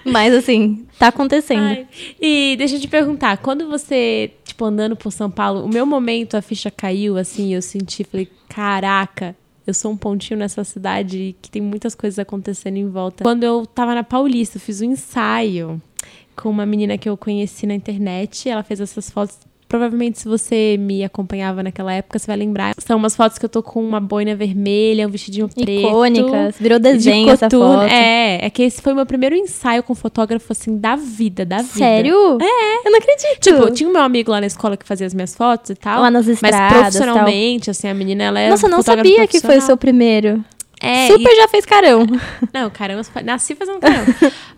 Mas 0.05 0.33
assim, 0.33 0.85
tá 0.99 1.07
acontecendo. 1.07 1.63
Ai, 1.63 1.87
E 2.21 2.55
deixa 2.57 2.75
eu 2.75 2.79
te 2.81 2.87
perguntar, 2.87 3.37
quando 3.37 3.69
você, 3.69 4.31
tipo, 4.43 4.65
andando 4.65 4.95
por 4.95 5.11
São 5.11 5.29
Paulo, 5.31 5.63
o 5.65 5.69
meu 5.69 5.85
momento, 5.85 6.35
a 6.35 6.41
ficha 6.41 6.69
caiu, 6.69 7.17
assim, 7.17 7.53
eu 7.53 7.61
senti, 7.61 8.03
falei, 8.03 8.27
caraca, 8.49 9.35
eu 9.65 9.73
sou 9.73 9.91
um 9.91 9.97
pontinho 9.97 10.39
nessa 10.39 10.63
cidade 10.63 11.35
que 11.41 11.49
tem 11.49 11.61
muitas 11.61 11.95
coisas 11.95 12.19
acontecendo 12.19 12.77
em 12.77 12.89
volta. 12.89 13.23
Quando 13.23 13.43
eu 13.43 13.65
tava 13.65 13.95
na 13.95 14.03
Paulista, 14.03 14.57
eu 14.57 14.61
fiz 14.61 14.81
um 14.81 14.91
ensaio 14.91 15.81
com 16.35 16.49
uma 16.49 16.65
menina 16.65 16.97
que 16.97 17.07
eu 17.07 17.15
conheci 17.15 17.65
na 17.65 17.73
internet, 17.73 18.49
ela 18.49 18.63
fez 18.63 18.81
essas 18.81 19.09
fotos. 19.09 19.37
Provavelmente, 19.73 20.19
se 20.19 20.27
você 20.27 20.77
me 20.77 21.03
acompanhava 21.03 21.63
naquela 21.63 21.91
época, 21.91 22.19
você 22.19 22.27
vai 22.27 22.37
lembrar. 22.37 22.75
São 22.77 22.95
umas 22.95 23.15
fotos 23.15 23.39
que 23.39 23.45
eu 23.45 23.49
tô 23.49 23.63
com 23.63 23.83
uma 23.83 23.99
boina 23.99 24.35
vermelha, 24.35 25.07
um 25.07 25.09
vestidinho 25.09 25.49
preto. 25.49 25.67
Icônicas. 25.67 26.57
Virou 26.59 26.77
de 26.77 26.91
desenho 26.93 27.31
essa 27.31 27.47
coturno. 27.47 27.79
foto. 27.79 27.91
É, 27.91 28.45
é 28.45 28.49
que 28.51 28.61
esse 28.61 28.79
foi 28.83 28.93
o 28.93 28.95
meu 28.95 29.07
primeiro 29.07 29.33
ensaio 29.33 29.81
com 29.81 29.95
fotógrafo, 29.95 30.51
assim, 30.51 30.77
da 30.77 30.95
vida, 30.95 31.43
da 31.43 31.63
vida. 31.63 31.73
Sério? 31.73 32.37
É. 32.39 32.87
Eu 32.87 32.91
não 32.91 32.99
acredito. 32.99 33.39
Tipo, 33.39 33.71
tinha 33.71 33.89
um 33.89 33.93
meu 33.93 34.03
amigo 34.03 34.29
lá 34.29 34.39
na 34.39 34.45
escola 34.45 34.77
que 34.77 34.85
fazia 34.85 35.07
as 35.07 35.13
minhas 35.15 35.33
fotos 35.33 35.71
e 35.71 35.75
tal. 35.75 36.03
Lá 36.03 36.11
nas 36.11 36.27
Mas 36.27 36.35
estradas, 36.35 36.95
profissionalmente, 36.95 37.71
assim, 37.71 37.87
a 37.87 37.95
menina, 37.95 38.25
ela 38.25 38.39
é 38.41 38.51
Nossa, 38.51 38.67
não 38.67 38.83
sabia 38.83 39.25
que 39.25 39.39
foi 39.39 39.57
o 39.57 39.61
seu 39.61 39.75
primeiro. 39.75 40.45
É, 40.83 41.07
Super 41.07 41.33
já 41.35 41.47
fez 41.47 41.65
carão. 41.65 42.05
não, 42.53 42.69
caramba, 42.69 43.01
nasci 43.23 43.55
fazendo 43.55 43.79
caramba. 43.79 44.05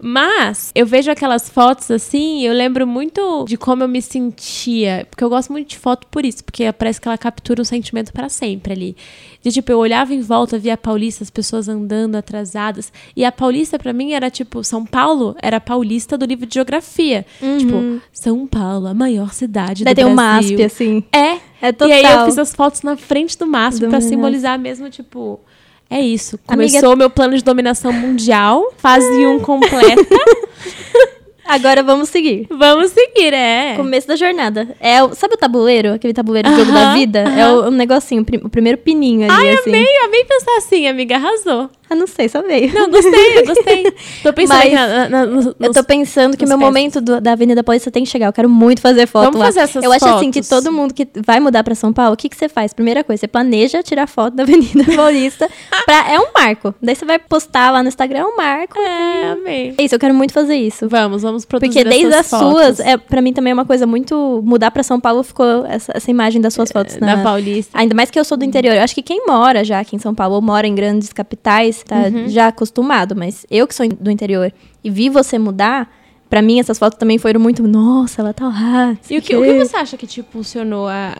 Mas 0.02 0.72
eu 0.74 0.86
vejo 0.86 1.12
aquelas 1.12 1.48
fotos 1.48 1.92
assim, 1.92 2.42
eu 2.42 2.52
lembro 2.52 2.88
muito 2.88 3.46
de 3.48 3.56
como 3.58 3.84
eu 3.84 3.88
me 3.88 4.02
sentia. 4.02 5.06
Porque 5.10 5.24
eu 5.24 5.30
gosto 5.30 5.52
muito 5.52 5.70
de 5.70 5.78
foto 5.78 6.08
por 6.08 6.26
isso, 6.26 6.44
porque 6.44 6.72
parece 6.74 7.00
que 7.00 7.08
ela 7.08 7.18
captura 7.18 7.62
um 7.62 7.66
sentimento 7.66 8.12
pra 8.12 8.28
sempre 8.28 8.74
ali. 8.74 8.98
De 9.44 9.52
tipo, 9.52 9.72
eu 9.72 9.78
olhava 9.78 10.16
em 10.16 10.22
volta, 10.22 10.58
via 10.58 10.74
a 10.74 10.78
Paulista, 10.78 11.24
as 11.24 11.30
pessoas 11.30 11.70
andando 11.70 12.16
atrasadas. 12.16 12.92
E 13.16 13.24
a 13.24 13.32
Paulista, 13.32 13.78
pra 13.78 13.94
mim, 13.94 14.14
era 14.14 14.32
tipo, 14.32 14.64
São 14.64 14.84
Paulo 14.84 15.36
era 15.40 15.58
a 15.58 15.62
Paulista 15.62 16.18
do 16.18 16.26
livro 16.26 16.48
de 16.48 16.56
geografia. 16.56 17.24
Tipo, 17.60 18.02
São 18.12 18.48
Paulo, 18.48 18.88
a 18.88 18.94
maior 18.96 19.32
cidade 19.32 19.84
Daí 19.84 19.94
do 19.94 19.98
tem 19.98 20.06
um 20.06 20.16
Brasil. 20.16 20.58
MASP, 20.58 20.64
assim. 20.64 21.04
É. 21.12 21.38
É 21.62 21.72
total. 21.72 21.90
E 21.90 21.94
aí 21.94 22.14
eu 22.14 22.26
fiz 22.26 22.38
as 22.38 22.54
fotos 22.54 22.82
na 22.82 22.98
frente 22.98 23.38
do 23.38 23.46
MASP 23.46 23.86
MASP. 23.88 24.10
simbolizar 24.10 24.60
mesmo, 24.60 24.90
tipo, 24.90 25.40
é 25.90 26.00
isso. 26.02 26.40
Amiga- 26.48 26.70
Começou 26.72 26.94
o 26.94 26.98
meu 26.98 27.10
plano 27.10 27.36
de 27.38 27.44
dominação 27.44 27.92
mundial, 27.94 28.74
fase 28.78 29.26
1 29.26 29.40
completa. 29.40 30.04
Agora 31.48 31.84
vamos 31.84 32.10
seguir. 32.10 32.48
Vamos 32.50 32.90
seguir, 32.92 33.32
é. 33.32 33.76
Começo 33.76 34.08
da 34.08 34.16
jornada. 34.16 34.68
É 34.80 35.04
o, 35.04 35.14
sabe 35.14 35.36
o 35.36 35.38
tabuleiro? 35.38 35.94
Aquele 35.94 36.12
tabuleiro 36.12 36.50
de 36.50 36.56
jogo 36.56 36.72
Aham, 36.72 36.80
da 36.86 36.94
vida? 36.96 37.20
É 37.20 37.44
aham. 37.44 37.54
o, 37.54 37.68
o 37.68 37.72
negocinho, 37.72 38.24
o, 38.24 38.26
prim- 38.26 38.42
o 38.44 38.50
primeiro 38.50 38.80
pininho 38.80 39.26
ali, 39.32 39.48
Ai, 39.50 39.54
assim. 39.54 39.70
amei, 39.70 39.86
amei 40.06 40.24
pensar 40.26 40.58
assim, 40.58 40.88
amiga, 40.88 41.18
arrasou. 41.18 41.70
Ah, 41.90 41.96
não 41.96 42.08
sei, 42.08 42.28
só 42.28 42.42
veio. 42.42 42.74
Não, 42.74 42.90
gostei, 42.90 43.38
eu 43.40 43.46
gostei. 43.46 43.84
Tô 44.24 44.34
pensando 44.34 44.58
Mas 44.58 44.74
na, 44.74 45.10
na, 45.10 45.26
nos, 45.26 45.46
Eu 45.60 45.72
tô 45.72 45.84
pensando 45.84 46.36
que 46.36 46.46
meu 46.46 46.58
peças. 46.58 46.68
momento 46.74 47.02
do- 47.02 47.22
da 47.22 47.34
Avenida 47.34 47.64
Paulista 47.64 47.92
tem 47.92 48.04
que 48.04 48.10
chegar. 48.10 48.26
Eu 48.28 48.34
quero 48.34 48.50
muito 48.50 48.82
fazer 48.82 49.06
foto 49.08 49.26
Vamos 49.26 49.40
lá. 49.40 49.46
fazer 49.48 49.60
essas 49.62 49.84
Eu 49.84 49.92
acho 49.92 50.06
assim 50.06 50.32
que 50.32 50.42
fotos. 50.42 50.50
todo 50.64 50.74
mundo 50.74 50.94
que 50.94 51.08
vai 51.26 51.40
mudar 51.40 51.64
pra 51.64 51.76
São 51.76 51.94
Paulo, 51.94 52.14
o 52.14 52.18
que, 52.18 52.28
que 52.28 52.36
você 52.36 52.50
faz? 52.50 52.74
Primeira 52.74 53.04
coisa, 53.04 53.20
você 53.22 53.28
planeja 53.28 53.84
tirar 53.84 54.08
foto 54.08 54.34
da 54.36 54.44
Avenida 54.44 54.84
Paulista. 54.96 55.48
pra, 55.86 56.12
é 56.12 56.20
um 56.20 56.28
marco. 56.34 56.74
Daí 56.82 56.96
você 56.96 57.06
vai 57.06 57.20
postar 57.20 57.70
lá 57.72 57.84
no 57.84 57.88
Instagram, 57.90 58.20
é 58.20 58.26
um 58.26 58.36
marco. 58.36 58.80
É, 58.80 59.32
amei. 59.34 59.76
É 59.78 59.84
isso, 59.84 59.94
eu 59.96 60.00
quero 60.00 60.14
muito 60.16 60.34
fazer 60.34 60.56
isso. 60.56 60.90
Vamos, 60.90 61.22
vamos 61.22 61.46
produzir 61.46 61.70
Porque 61.72 61.84
desde 61.88 62.14
as 62.16 62.30
fotos. 62.30 62.50
suas, 62.52 62.80
é, 62.80 62.98
pra 62.98 63.22
mim 63.22 63.32
também 63.32 63.52
é 63.52 63.54
uma 63.54 63.66
coisa 63.66 63.86
muito. 63.86 64.42
Mudar 64.44 64.72
pra 64.72 64.82
São 64.82 65.00
Paulo 65.00 65.22
ficou 65.24 65.66
essa, 65.68 65.92
essa 65.96 66.10
imagem 66.10 66.42
das 66.42 66.54
suas 66.54 66.72
fotos 66.72 66.96
Da 66.96 67.18
na, 67.18 67.24
Paulista. 67.24 67.78
Ainda 67.78 67.94
mais 67.94 68.10
que 68.10 68.20
eu 68.20 68.24
sou 68.26 68.38
do 68.38 68.44
interior. 68.44 68.74
Eu 68.76 68.82
acho 68.82 68.96
que 68.96 69.04
quem 69.04 69.26
mora 69.28 69.64
já 69.64 69.80
aqui 69.80 69.96
em 69.96 70.00
São 70.00 70.16
Paulo 70.16 70.36
ou 70.36 70.42
mora 70.42 70.66
em 70.66 70.74
grandes 70.74 71.14
capitais 71.14 71.75
tá 71.84 71.96
Uhum. 72.04 72.30
já 72.30 72.48
acostumado. 72.48 73.16
Mas 73.16 73.46
eu 73.50 73.68
que 73.68 73.74
sou 73.76 73.88
do 73.88 74.12
interior 74.12 74.54
e 74.84 74.90
vi 74.90 75.10
você 75.10 75.38
mudar, 75.40 75.92
pra 76.30 76.42
mim 76.42 76.60
essas 76.60 76.78
fotos 76.80 76.98
também 77.00 77.18
foram 77.18 77.40
muito. 77.40 77.64
Nossa, 77.68 78.22
ela 78.22 78.34
tá 78.34 78.48
lá. 78.48 78.96
E 79.10 79.18
o 79.18 79.22
que, 79.22 79.36
o 79.36 79.42
que 79.44 79.66
você 79.66 79.76
acha 79.76 79.98
que 79.98 80.06
te 80.08 80.20
impulsionou 80.22 80.88
a 80.88 81.18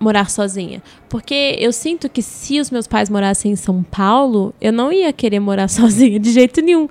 morar 0.00 0.30
sozinha? 0.30 0.80
Porque 1.08 1.56
eu 1.58 1.72
sinto 1.72 2.08
que 2.08 2.22
se 2.22 2.60
os 2.60 2.70
meus 2.70 2.86
pais 2.86 3.10
morassem 3.10 3.50
em 3.52 3.56
São 3.56 3.82
Paulo, 3.82 4.54
eu 4.60 4.72
não 4.72 4.92
ia 4.92 5.12
querer 5.12 5.40
morar 5.40 5.66
sozinha 5.68 6.18
de 6.20 6.30
jeito 6.32 6.60
nenhum. 6.60 6.88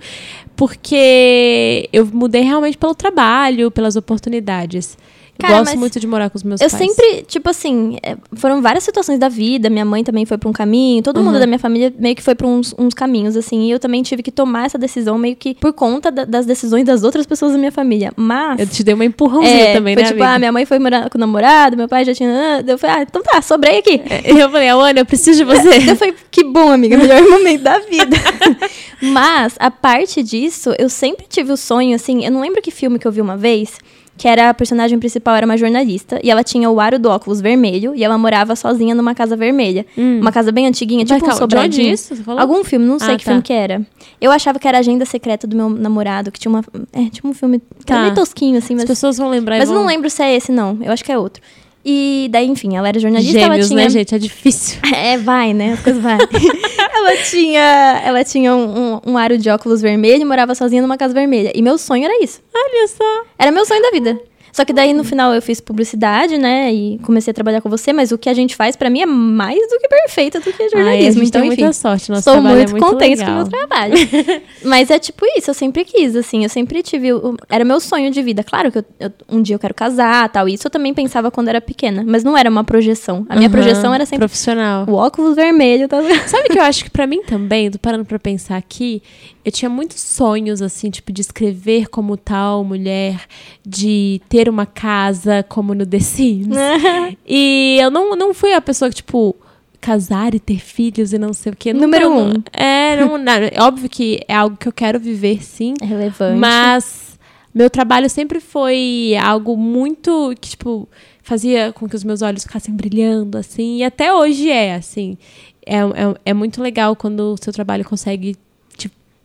Porque 0.56 1.88
eu 1.94 2.06
mudei 2.06 2.42
realmente 2.42 2.78
pelo 2.78 2.94
trabalho, 2.96 3.72
pelas 3.72 3.96
oportunidades. 3.96 4.98
Eu 5.40 5.42
Cara, 5.46 5.60
gosto 5.60 5.72
mas 5.72 5.80
muito 5.80 6.00
de 6.00 6.08
morar 6.08 6.30
com 6.30 6.38
os 6.38 6.44
meus 6.44 6.60
Eu 6.62 6.70
pais. 6.70 6.82
sempre, 6.82 7.22
tipo 7.28 7.48
assim, 7.50 7.98
é, 8.02 8.18
foram 8.34 8.62
várias 8.62 8.84
situações 8.84 9.20
da 9.20 9.30
vida. 9.30 9.70
Minha 9.70 9.86
mãe 9.86 10.04
também 10.04 10.26
foi 10.26 10.38
pra 10.38 10.50
um 10.50 10.54
caminho, 10.54 11.04
todo 11.04 11.18
Uhum. 11.18 11.26
mundo 11.26 11.40
da 11.40 11.46
minha 11.46 11.60
família 11.60 11.94
meio 11.98 12.16
que 12.16 12.24
foi 12.24 12.34
pra 12.34 12.48
uns, 12.48 12.74
uns 12.78 12.94
caminhos, 12.94 13.38
assim. 13.38 13.68
E 13.68 13.72
eu 13.72 13.80
também 13.80 14.02
tive 14.02 14.24
que 14.24 14.32
tomar 14.32 14.66
essa 14.66 14.78
decisão 14.78 15.18
meio 15.18 15.36
que 15.36 15.54
por 15.56 15.74
conta 15.74 16.12
da- 16.12 16.26
das 16.26 16.46
decisões 16.46 16.86
das 16.86 17.04
outras 17.04 17.26
pessoas 17.26 17.52
da 17.52 17.58
minha 17.58 17.72
família. 17.72 18.12
Mas. 18.16 18.60
Eu 18.60 18.68
te 18.68 18.84
dei 18.84 18.94
uma 18.96 19.06
empurrãozinha 19.06 19.54
é, 19.70 19.74
também, 19.74 19.94
foi 19.94 20.04
né, 20.04 20.10
tipo, 20.10 20.22
amiga? 20.24 20.36
ah, 20.36 20.40
minha 20.40 20.52
mãe 20.52 20.66
foi 20.66 20.80
morar 20.80 21.10
com 21.10 21.18
o 21.18 21.22
namorado, 21.22 21.78
meu 21.78 21.88
pai 21.88 22.04
já 22.04 22.14
tinha. 22.16 22.30
ah, 22.32 22.64
Eu 22.66 22.78
falei, 22.78 22.96
ah, 22.98 23.02
então 23.04 23.22
tá, 23.22 23.42
sobrei 23.42 23.78
aqui. 23.80 24.02
Eu 24.26 24.50
falei, 24.50 24.70
Ana, 24.70 25.00
eu 25.02 25.06
preciso 25.06 25.38
de 25.38 25.44
você. 25.44 25.92
Eu 25.92 25.96
falei, 25.96 26.16
que 26.32 26.44
bom, 26.44 26.72
amiga, 26.72 26.98
melhor 26.98 27.22
momento 27.30 27.62
da 27.62 27.80
vida. 27.80 28.18
Mas, 29.02 29.56
a 29.60 29.70
parte 29.70 30.24
disso, 30.24 30.74
eu 30.80 30.90
sempre 30.90 31.26
tive 31.30 31.52
o 31.52 31.58
sonho, 31.58 31.96
assim, 31.96 32.26
eu 32.26 32.32
não 32.32 32.42
lembro 32.42 32.62
que 32.62 32.72
filme 32.72 32.98
que 32.98 33.08
eu 33.08 33.12
vi 33.12 33.22
uma 33.22 33.38
vez, 33.38 33.78
que 34.18 34.28
era 34.28 34.50
a 34.50 34.54
personagem 34.54 34.98
principal 34.98 35.36
era 35.36 35.46
uma 35.46 35.56
jornalista, 35.58 36.20
e 36.24 36.32
ela 36.32 36.44
tinha 36.44 36.70
o 36.70 36.80
aro 36.80 36.98
do 36.98 37.08
óculos 37.10 37.40
vermelho, 37.40 37.94
e 37.96 38.04
ela 38.04 38.18
morava 38.18 38.56
sozinha 38.56 38.96
numa 38.96 39.14
casa 39.14 39.36
vermelha. 39.36 39.86
Uma 39.96 40.32
casa 40.32 40.52
bem 40.52 40.66
antiguinha, 40.68 41.06
Mas 41.08 41.10
tipo 41.10 41.26
um 41.26 41.28
de 41.28 41.34
onde 41.34 41.38
sobradinho. 41.40 41.94
isso? 41.94 42.16
Você 42.16 42.24
falou? 42.24 42.42
Algum 42.42 42.64
filme, 42.64 42.86
não 42.86 42.98
sei 43.00 43.14
Ah, 43.14 43.18
que 43.18 43.24
tá. 43.24 43.32
filme 43.32 43.44
que 43.44 43.54
era. 43.54 43.82
Eu 44.20 44.32
achava 44.32 44.58
que 44.60 44.68
era 44.68 44.78
a 44.78 44.80
agenda 44.80 45.06
secreta 45.06 45.46
do 45.46 45.56
meu 45.56 45.70
namorado, 45.70 46.32
que 46.32 46.40
tinha 46.40 46.50
uma. 46.50 46.64
É, 46.92 47.10
tipo 47.10 47.28
um 47.28 47.34
filme. 47.34 47.60
Que 47.80 47.86
Tá. 47.86 47.94
era 47.96 48.04
meio 48.04 48.16
tosquinho, 48.16 48.58
assim, 48.58 48.74
As 48.74 48.82
mas. 48.82 48.86
pessoas 48.90 49.18
vão 49.18 49.30
lembrar 49.30 49.58
Mas 49.60 49.70
eu 49.70 49.74
vão... 49.76 49.84
não 49.84 49.88
lembro 49.90 50.10
se 50.10 50.22
é 50.24 50.36
esse, 50.36 50.52
não. 50.52 50.78
Eu 50.82 50.92
acho 50.92 51.04
que 51.04 51.12
é 51.12 51.18
outro. 51.18 51.42
E 51.90 52.28
daí, 52.30 52.46
enfim, 52.48 52.76
ela 52.76 52.90
era 52.90 53.00
jornalista, 53.00 53.40
ela 53.40 53.52
Gêmeos, 53.52 53.70
tinha. 53.70 53.84
né, 53.84 53.90
gente? 53.90 54.14
É 54.14 54.20
difícil. 54.20 54.78
É, 54.94 55.18
vai, 55.18 55.54
né? 55.54 55.72
As 55.72 55.80
coisas 55.80 56.04
vai. 56.04 56.18
ela 56.94 57.18
tinha, 57.24 58.02
ela 58.04 58.24
tinha 58.26 58.54
um, 58.54 58.96
um, 58.96 59.12
um 59.12 59.18
aro 59.18 59.38
de 59.38 59.50
óculos 59.50 59.82
vermelho 59.82 60.22
e 60.22 60.26
morava 60.26 60.54
sozinha 60.54 60.82
numa 60.82 60.98
casa 60.98 61.14
vermelha. 61.14 61.54
E 61.56 61.62
meu 61.62 61.78
sonho 61.78 62.04
era 62.04 62.22
isso. 62.22 62.42
Olha 62.54 62.88
só. 62.90 63.24
Era 63.40 63.52
meu 63.52 63.66
sonho 63.66 63.82
da 63.82 63.92
vida. 63.92 64.20
Só 64.58 64.66
que 64.66 64.74
daí 64.74 64.92
no 64.92 65.04
final 65.04 65.32
eu 65.36 65.40
fiz 65.42 65.62
publicidade, 65.62 66.36
né? 66.36 66.74
E 66.74 66.98
comecei 67.04 67.30
a 67.30 67.34
trabalhar 67.36 67.62
com 67.62 67.70
você, 67.70 67.94
mas 67.94 68.12
o 68.12 68.18
que 68.18 68.28
a 68.28 68.34
gente 68.34 68.56
faz 68.56 68.76
pra 68.76 68.90
mim 68.90 69.02
é 69.02 69.06
mais 69.06 69.60
do 69.70 69.78
que 69.80 69.88
perfeito 69.88 70.40
do 70.40 70.52
que 70.52 70.64
Ai, 70.64 70.66
a 70.66 70.70
jornalismo. 70.72 71.20
gente 71.20 71.28
então, 71.30 71.42
tem 71.42 71.52
enfim. 71.52 71.62
muita 71.62 71.74
sorte. 71.74 72.10
Nosso 72.10 72.24
trabalho 72.24 72.56
muito, 72.56 72.70
é 72.70 72.72
muito 72.72 72.84
contente 72.88 73.20
legal. 73.20 73.28
com 73.28 73.32
o 73.34 73.36
meu 73.36 73.48
trabalho. 73.48 73.94
Mas 74.66 74.90
é 74.90 74.98
tipo 74.98 75.24
isso, 75.38 75.52
eu 75.52 75.54
sempre 75.54 75.86
quis, 75.86 76.16
assim, 76.16 76.42
eu 76.42 76.50
sempre 76.50 76.82
tive. 76.82 77.10
Era 77.50 77.64
meu 77.64 77.80
sonho 77.80 78.10
de 78.10 78.20
vida. 78.24 78.44
Claro 78.44 78.72
que 78.72 78.80
eu- 78.80 78.86
eu- 79.00 79.12
um 79.30 79.44
dia 79.44 79.54
eu 79.56 79.60
quero 79.60 79.76
casar 79.76 80.28
tal. 80.30 80.50
Isso 80.50 80.66
eu 80.66 80.72
também 80.72 80.92
pensava 80.92 81.30
quando 81.30 81.50
era 81.50 81.62
pequena. 81.62 82.04
Mas 82.04 82.24
não 82.24 82.36
era 82.36 82.50
uma 82.50 82.64
projeção. 82.64 83.28
A 83.30 83.36
minha 83.36 83.50
Aham, 83.50 83.60
projeção 83.60 83.94
era 83.94 84.08
sempre 84.08 84.28
Profissional. 84.28 84.86
o 84.90 84.94
óculos 84.96 85.36
vermelho. 85.36 85.88
Tá... 85.88 86.02
Sabe 86.26 86.50
que 86.50 86.58
eu 86.58 86.64
acho 86.64 86.84
que 86.86 86.90
pra 86.90 87.06
mim 87.06 87.22
também, 87.22 87.70
tô 87.70 87.78
parando 87.78 88.06
pra 88.06 88.18
pensar 88.18 88.58
aqui, 88.58 89.04
eu 89.46 89.52
tinha 89.52 89.70
muitos 89.70 90.02
sonhos, 90.02 90.64
assim, 90.64 90.90
tipo, 90.90 91.12
de 91.14 91.22
escrever 91.22 91.88
como 91.90 92.18
tal 92.18 92.64
mulher, 92.64 93.22
de 93.66 94.20
ter 94.28 94.47
uma 94.50 94.66
casa 94.66 95.44
como 95.44 95.74
no 95.74 95.86
The 95.86 96.00
Sims. 96.00 96.58
e 97.26 97.78
eu 97.82 97.90
não, 97.92 98.16
não 98.16 98.34
fui 98.34 98.54
a 98.54 98.62
pessoa 98.62 98.90
que, 98.90 98.98
tipo, 98.98 99.36
casar 99.80 100.34
e 100.36 100.40
ter 100.40 100.60
filhos 100.60 101.14
e 101.14 101.18
não 101.18 101.34
sei 101.34 101.52
o 101.52 101.56
quê. 101.56 101.74
Número 101.74 102.12
um. 102.12 102.34
É, 102.52 102.98
não, 103.00 103.18
não, 103.18 103.34
é 103.34 103.62
óbvio 103.62 103.90
que 103.90 104.20
é 104.28 104.36
algo 104.36 104.58
que 104.58 104.68
eu 104.68 104.74
quero 104.74 105.00
viver, 105.00 105.44
sim. 105.44 105.74
É 105.82 105.86
relevante. 105.86 106.38
Mas 106.38 107.18
meu 107.54 107.70
trabalho 107.70 108.10
sempre 108.10 108.40
foi 108.40 109.16
algo 109.22 109.58
muito 109.58 110.34
que, 110.40 110.50
tipo, 110.50 110.88
fazia 111.24 111.74
com 111.74 111.88
que 111.88 111.96
os 111.96 112.04
meus 112.04 112.22
olhos 112.22 112.44
ficassem 112.44 112.74
brilhando, 112.74 113.38
assim. 113.38 113.78
E 113.78 113.84
até 113.84 114.14
hoje 114.14 114.50
é, 114.50 114.76
assim. 114.76 115.18
É, 115.66 115.78
é, 115.78 116.16
é 116.26 116.34
muito 116.34 116.62
legal 116.62 116.96
quando 116.96 117.34
o 117.34 117.38
seu 117.38 117.52
trabalho 117.52 117.84
consegue 117.84 118.36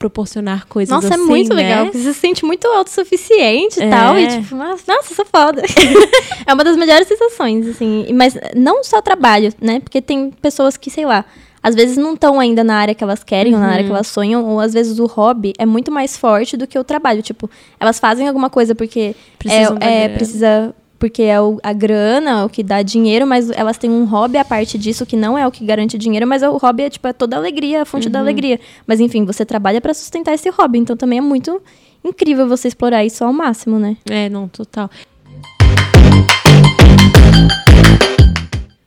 proporcionar 0.02 0.66
coisas 0.66 0.92
Nossa, 0.92 1.14
assim, 1.14 1.22
é 1.22 1.26
muito 1.26 1.54
né? 1.54 1.62
legal. 1.62 1.86
Você 1.92 2.00
se 2.00 2.14
sente 2.14 2.44
muito 2.44 2.66
autossuficiente 2.66 3.78
e 3.78 3.84
É. 3.84 3.88
tal. 3.90 4.18
E 4.18 4.26
tipo, 4.26 4.56
nossa, 4.56 4.82
nossa, 4.88 5.14
sou 5.14 5.24
foda. 5.24 5.62
é 6.44 6.52
uma 6.52 6.64
das 6.64 6.76
melhores 6.76 7.06
sensações, 7.06 7.68
assim. 7.68 8.06
Mas 8.12 8.36
não 8.56 8.82
só 8.82 9.00
trabalho, 9.00 9.52
né? 9.60 9.78
Porque 9.78 10.02
tem 10.02 10.30
pessoas 10.30 10.76
que, 10.76 10.90
sei 10.90 11.06
lá, 11.06 11.24
às 11.62 11.76
vezes 11.76 11.96
não 11.96 12.14
estão 12.14 12.40
ainda 12.40 12.64
na 12.64 12.74
área 12.74 12.94
que 12.96 13.04
elas 13.04 13.22
querem 13.22 13.54
ou 13.54 13.60
na 13.60 13.68
área 13.68 13.84
que 13.84 13.90
elas 13.90 14.08
sonham, 14.08 14.44
ou 14.44 14.58
às 14.58 14.72
vezes 14.72 14.98
o 14.98 15.06
hobby 15.06 15.52
é 15.56 15.64
muito 15.64 15.92
mais 15.92 16.16
forte 16.16 16.56
do 16.56 16.66
que 16.66 16.76
o 16.76 16.82
trabalho. 16.82 17.22
Tipo, 17.22 17.48
elas 17.78 18.00
fazem 18.00 18.26
alguma 18.26 18.50
coisa 18.50 18.74
porque 18.74 19.14
é, 19.46 19.62
é, 20.04 20.08
precisa. 20.08 20.74
Porque 21.02 21.22
é 21.24 21.40
o- 21.40 21.58
a 21.64 21.72
grana, 21.72 22.44
o 22.44 22.48
que 22.48 22.62
dá 22.62 22.80
dinheiro, 22.80 23.26
mas 23.26 23.50
elas 23.50 23.76
têm 23.76 23.90
um 23.90 24.04
hobby 24.04 24.38
à 24.38 24.44
parte 24.44 24.78
disso 24.78 25.04
que 25.04 25.16
não 25.16 25.36
é 25.36 25.44
o 25.44 25.50
que 25.50 25.64
garante 25.66 25.98
dinheiro, 25.98 26.24
mas 26.28 26.44
o 26.44 26.56
hobby 26.58 26.84
é 26.84 26.90
tipo 26.90 27.08
é 27.08 27.12
toda 27.12 27.34
a 27.34 27.40
alegria, 27.40 27.82
a 27.82 27.84
fonte 27.84 28.06
Uhum. 28.06 28.12
da 28.12 28.20
alegria. 28.20 28.60
Mas 28.86 29.00
enfim, 29.00 29.24
você 29.24 29.44
trabalha 29.44 29.80
pra 29.80 29.92
sustentar 29.92 30.32
esse 30.32 30.48
hobby, 30.50 30.78
então 30.78 30.96
também 30.96 31.18
é 31.18 31.20
muito 31.20 31.60
incrível 32.04 32.46
você 32.46 32.68
explorar 32.68 33.04
isso 33.04 33.24
ao 33.24 33.32
máximo, 33.32 33.80
né? 33.80 33.96
É, 34.08 34.28
não, 34.28 34.46
total. 34.46 34.88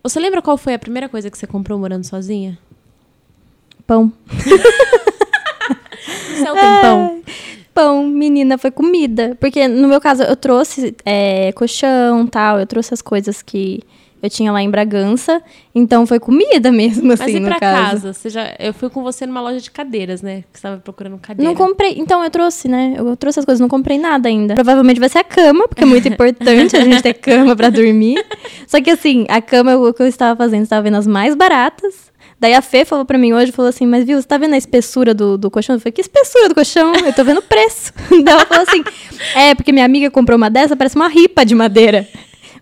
Você 0.02 0.18
lembra 0.18 0.42
qual 0.42 0.58
foi 0.58 0.74
a 0.74 0.80
primeira 0.80 1.10
coisa 1.10 1.30
que 1.30 1.38
você 1.38 1.46
comprou 1.46 1.78
morando 1.78 2.06
sozinha? 2.06 2.58
Pão. 3.86 4.10
É 6.38 6.52
o 6.52 6.54
tempão. 6.54 7.22
Pão, 7.76 8.08
menina, 8.08 8.58
foi 8.58 8.72
comida. 8.72 9.38
Porque 9.38 9.68
no 9.68 9.90
meu 9.90 10.00
caso, 10.00 10.24
eu 10.24 10.36
trouxe 10.38 10.96
é, 11.06 11.52
colchão 11.52 12.26
tal, 12.26 12.58
eu 12.58 12.66
trouxe 12.66 12.94
as 12.94 13.02
coisas 13.02 13.42
que 13.42 13.82
eu 14.24 14.30
tinha 14.30 14.50
lá 14.50 14.62
em 14.62 14.70
Bragança. 14.70 15.42
Então 15.74 16.06
foi 16.06 16.18
comida 16.20 16.72
mesmo, 16.72 17.12
assim, 17.12 17.24
Mas 17.24 17.34
e 17.36 17.40
no 17.42 17.48
pra 17.48 17.60
caso. 17.60 17.82
casa? 17.82 18.14
Você 18.14 18.30
já, 18.30 18.56
eu 18.58 18.74
fui 18.74 18.90
com 18.90 19.04
você 19.04 19.26
numa 19.26 19.42
loja 19.42 19.60
de 19.60 19.70
cadeiras, 19.70 20.22
né? 20.22 20.46
Que 20.54 20.58
você 20.58 20.62
tava 20.64 20.78
procurando 20.78 21.18
cadeira. 21.18 21.52
Não 21.52 21.56
comprei. 21.56 21.96
Então, 21.98 22.24
eu 22.24 22.30
trouxe, 22.30 22.70
né? 22.70 22.96
Eu 22.98 23.16
trouxe 23.18 23.40
as 23.40 23.46
coisas, 23.46 23.60
não 23.60 23.68
comprei 23.68 23.98
nada 23.98 24.30
ainda. 24.30 24.56
Provavelmente 24.56 25.00
vai 25.00 25.10
ser 25.10 25.20
a 25.20 25.24
cama, 25.24 25.68
porque 25.68 25.84
é 25.84 25.86
muito 25.86 26.08
importante 26.10 26.78
a 26.78 26.82
gente 26.82 27.04
ter 27.04 27.14
cama 27.14 27.58
pra 27.58 27.70
dormir. 27.70 28.26
Só 28.66 28.80
que 28.82 28.90
assim, 28.90 29.26
a 29.28 29.42
cama, 29.42 29.76
o 29.76 29.94
que 29.94 30.02
eu 30.02 30.08
estava 30.08 30.36
fazendo, 30.36 30.64
estava 30.64 30.82
vendo 30.82 30.96
as 30.96 31.06
mais 31.06 31.36
baratas. 31.36 32.15
Daí 32.46 32.54
a 32.54 32.62
Fê 32.62 32.86
falou 32.86 33.06
pra 33.06 33.18
mim 33.18 33.34
hoje, 33.34 33.52
falou 33.52 33.70
assim, 33.70 33.88
mas 33.88 34.06
viu, 34.06 34.22
você 34.22 34.28
tá 34.28 34.38
vendo 34.38 34.54
a 34.54 34.58
espessura 34.58 35.16
do, 35.16 35.36
do 35.36 35.50
colchão? 35.50 35.76
Eu 35.76 35.80
falei, 35.80 35.92
que 35.92 36.02
espessura 36.02 36.48
do 36.48 36.54
colchão? 36.54 36.94
Eu 36.94 37.12
tô 37.12 37.24
vendo 37.24 37.40
o 37.40 37.42
preço. 37.42 37.92
Daí 38.24 38.36
ela 38.36 38.46
falou 38.46 38.64
assim, 38.68 38.84
é, 39.36 39.56
porque 39.56 39.72
minha 39.72 39.84
amiga 39.84 40.12
comprou 40.12 40.38
uma 40.38 40.48
dessa, 40.48 40.76
parece 40.76 40.96
uma 40.96 41.08
ripa 41.08 41.44
de 41.44 41.56
madeira. 41.56 42.08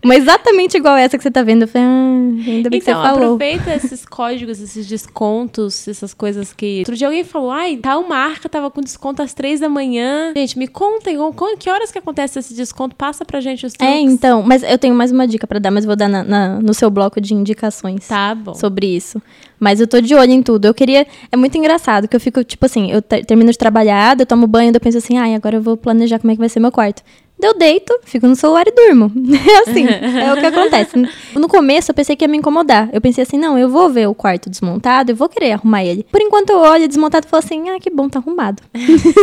Mas 0.04 0.22
exatamente 0.22 0.76
igual 0.76 0.96
essa 0.96 1.16
que 1.16 1.22
você 1.22 1.30
tá 1.30 1.42
vendo. 1.42 1.62
Eu 1.62 1.68
falei, 1.68 1.86
ah, 1.86 2.50
ainda 2.50 2.70
bem 2.70 2.80
que 2.80 2.90
Então, 2.90 3.00
você 3.02 3.08
falou. 3.08 3.24
aproveita 3.24 3.74
esses 3.74 4.04
códigos, 4.04 4.60
esses 4.60 4.86
descontos, 4.86 5.86
essas 5.88 6.12
coisas 6.12 6.52
que. 6.52 6.78
Outro 6.80 6.96
dia 6.96 7.06
alguém 7.06 7.24
falou, 7.24 7.50
ai, 7.50 7.76
tal 7.76 8.06
marca 8.06 8.48
tava 8.48 8.70
com 8.70 8.80
desconto 8.80 9.22
às 9.22 9.32
três 9.34 9.60
da 9.60 9.68
manhã. 9.68 10.32
Gente, 10.36 10.58
me 10.58 10.66
contem, 10.68 11.16
que 11.58 11.70
horas 11.70 11.90
que 11.90 11.98
acontece 11.98 12.38
esse 12.38 12.54
desconto? 12.54 12.94
Passa 12.96 13.24
pra 13.24 13.40
gente 13.40 13.64
os 13.66 13.74
É, 13.74 13.76
truques. 13.78 14.12
então, 14.12 14.42
mas 14.42 14.62
eu 14.62 14.78
tenho 14.78 14.94
mais 14.94 15.10
uma 15.12 15.26
dica 15.26 15.46
pra 15.46 15.58
dar, 15.58 15.70
mas 15.70 15.84
vou 15.84 15.96
dar 15.96 16.08
na- 16.08 16.22
na- 16.24 16.60
no 16.60 16.74
seu 16.74 16.90
bloco 16.90 17.20
de 17.20 17.34
indicações. 17.34 18.06
Tá 18.08 18.34
bom. 18.34 18.54
sobre 18.54 18.86
isso. 18.86 19.20
Mas 19.58 19.80
eu 19.80 19.86
tô 19.86 20.00
de 20.00 20.14
olho 20.14 20.30
em 20.32 20.42
tudo. 20.42 20.66
Eu 20.66 20.74
queria. 20.74 21.06
É 21.32 21.36
muito 21.36 21.56
engraçado 21.56 22.06
que 22.08 22.14
eu 22.16 22.20
fico, 22.20 22.42
tipo 22.44 22.66
assim, 22.66 22.90
eu 22.90 23.00
ter- 23.00 23.24
termino 23.24 23.50
de 23.50 23.56
trabalhar, 23.58 24.18
eu 24.18 24.26
tomo 24.26 24.46
banho, 24.46 24.70
eu 24.74 24.80
penso 24.80 24.98
assim, 24.98 25.16
ai, 25.16 25.34
agora 25.34 25.56
eu 25.56 25.62
vou 25.62 25.76
planejar 25.76 26.18
como 26.18 26.30
é 26.30 26.34
que 26.34 26.40
vai 26.40 26.48
ser 26.48 26.60
meu 26.60 26.72
quarto. 26.72 27.02
Eu 27.44 27.52
deito, 27.58 27.92
fico 28.04 28.26
no 28.26 28.34
celular 28.34 28.64
e 28.66 28.70
durmo. 28.72 29.12
É 29.54 29.70
assim, 29.70 29.86
é 29.86 30.32
o 30.32 30.36
que 30.36 30.46
acontece. 30.46 30.96
No 31.34 31.46
começo 31.48 31.90
eu 31.90 31.94
pensei 31.94 32.16
que 32.16 32.24
ia 32.24 32.28
me 32.28 32.38
incomodar. 32.38 32.88
Eu 32.92 33.00
pensei 33.00 33.22
assim, 33.22 33.36
não, 33.38 33.58
eu 33.58 33.68
vou 33.68 33.90
ver 33.90 34.08
o 34.08 34.14
quarto 34.14 34.48
desmontado, 34.48 35.12
eu 35.12 35.16
vou 35.16 35.28
querer 35.28 35.52
arrumar 35.52 35.84
ele. 35.84 36.06
Por 36.10 36.20
enquanto 36.20 36.50
eu 36.50 36.58
olho 36.58 36.88
desmontado 36.88 37.26
e 37.26 37.30
falo 37.30 37.42
assim, 37.44 37.68
ah, 37.68 37.78
que 37.78 37.90
bom, 37.90 38.08
tá 38.08 38.18
arrumado. 38.18 38.62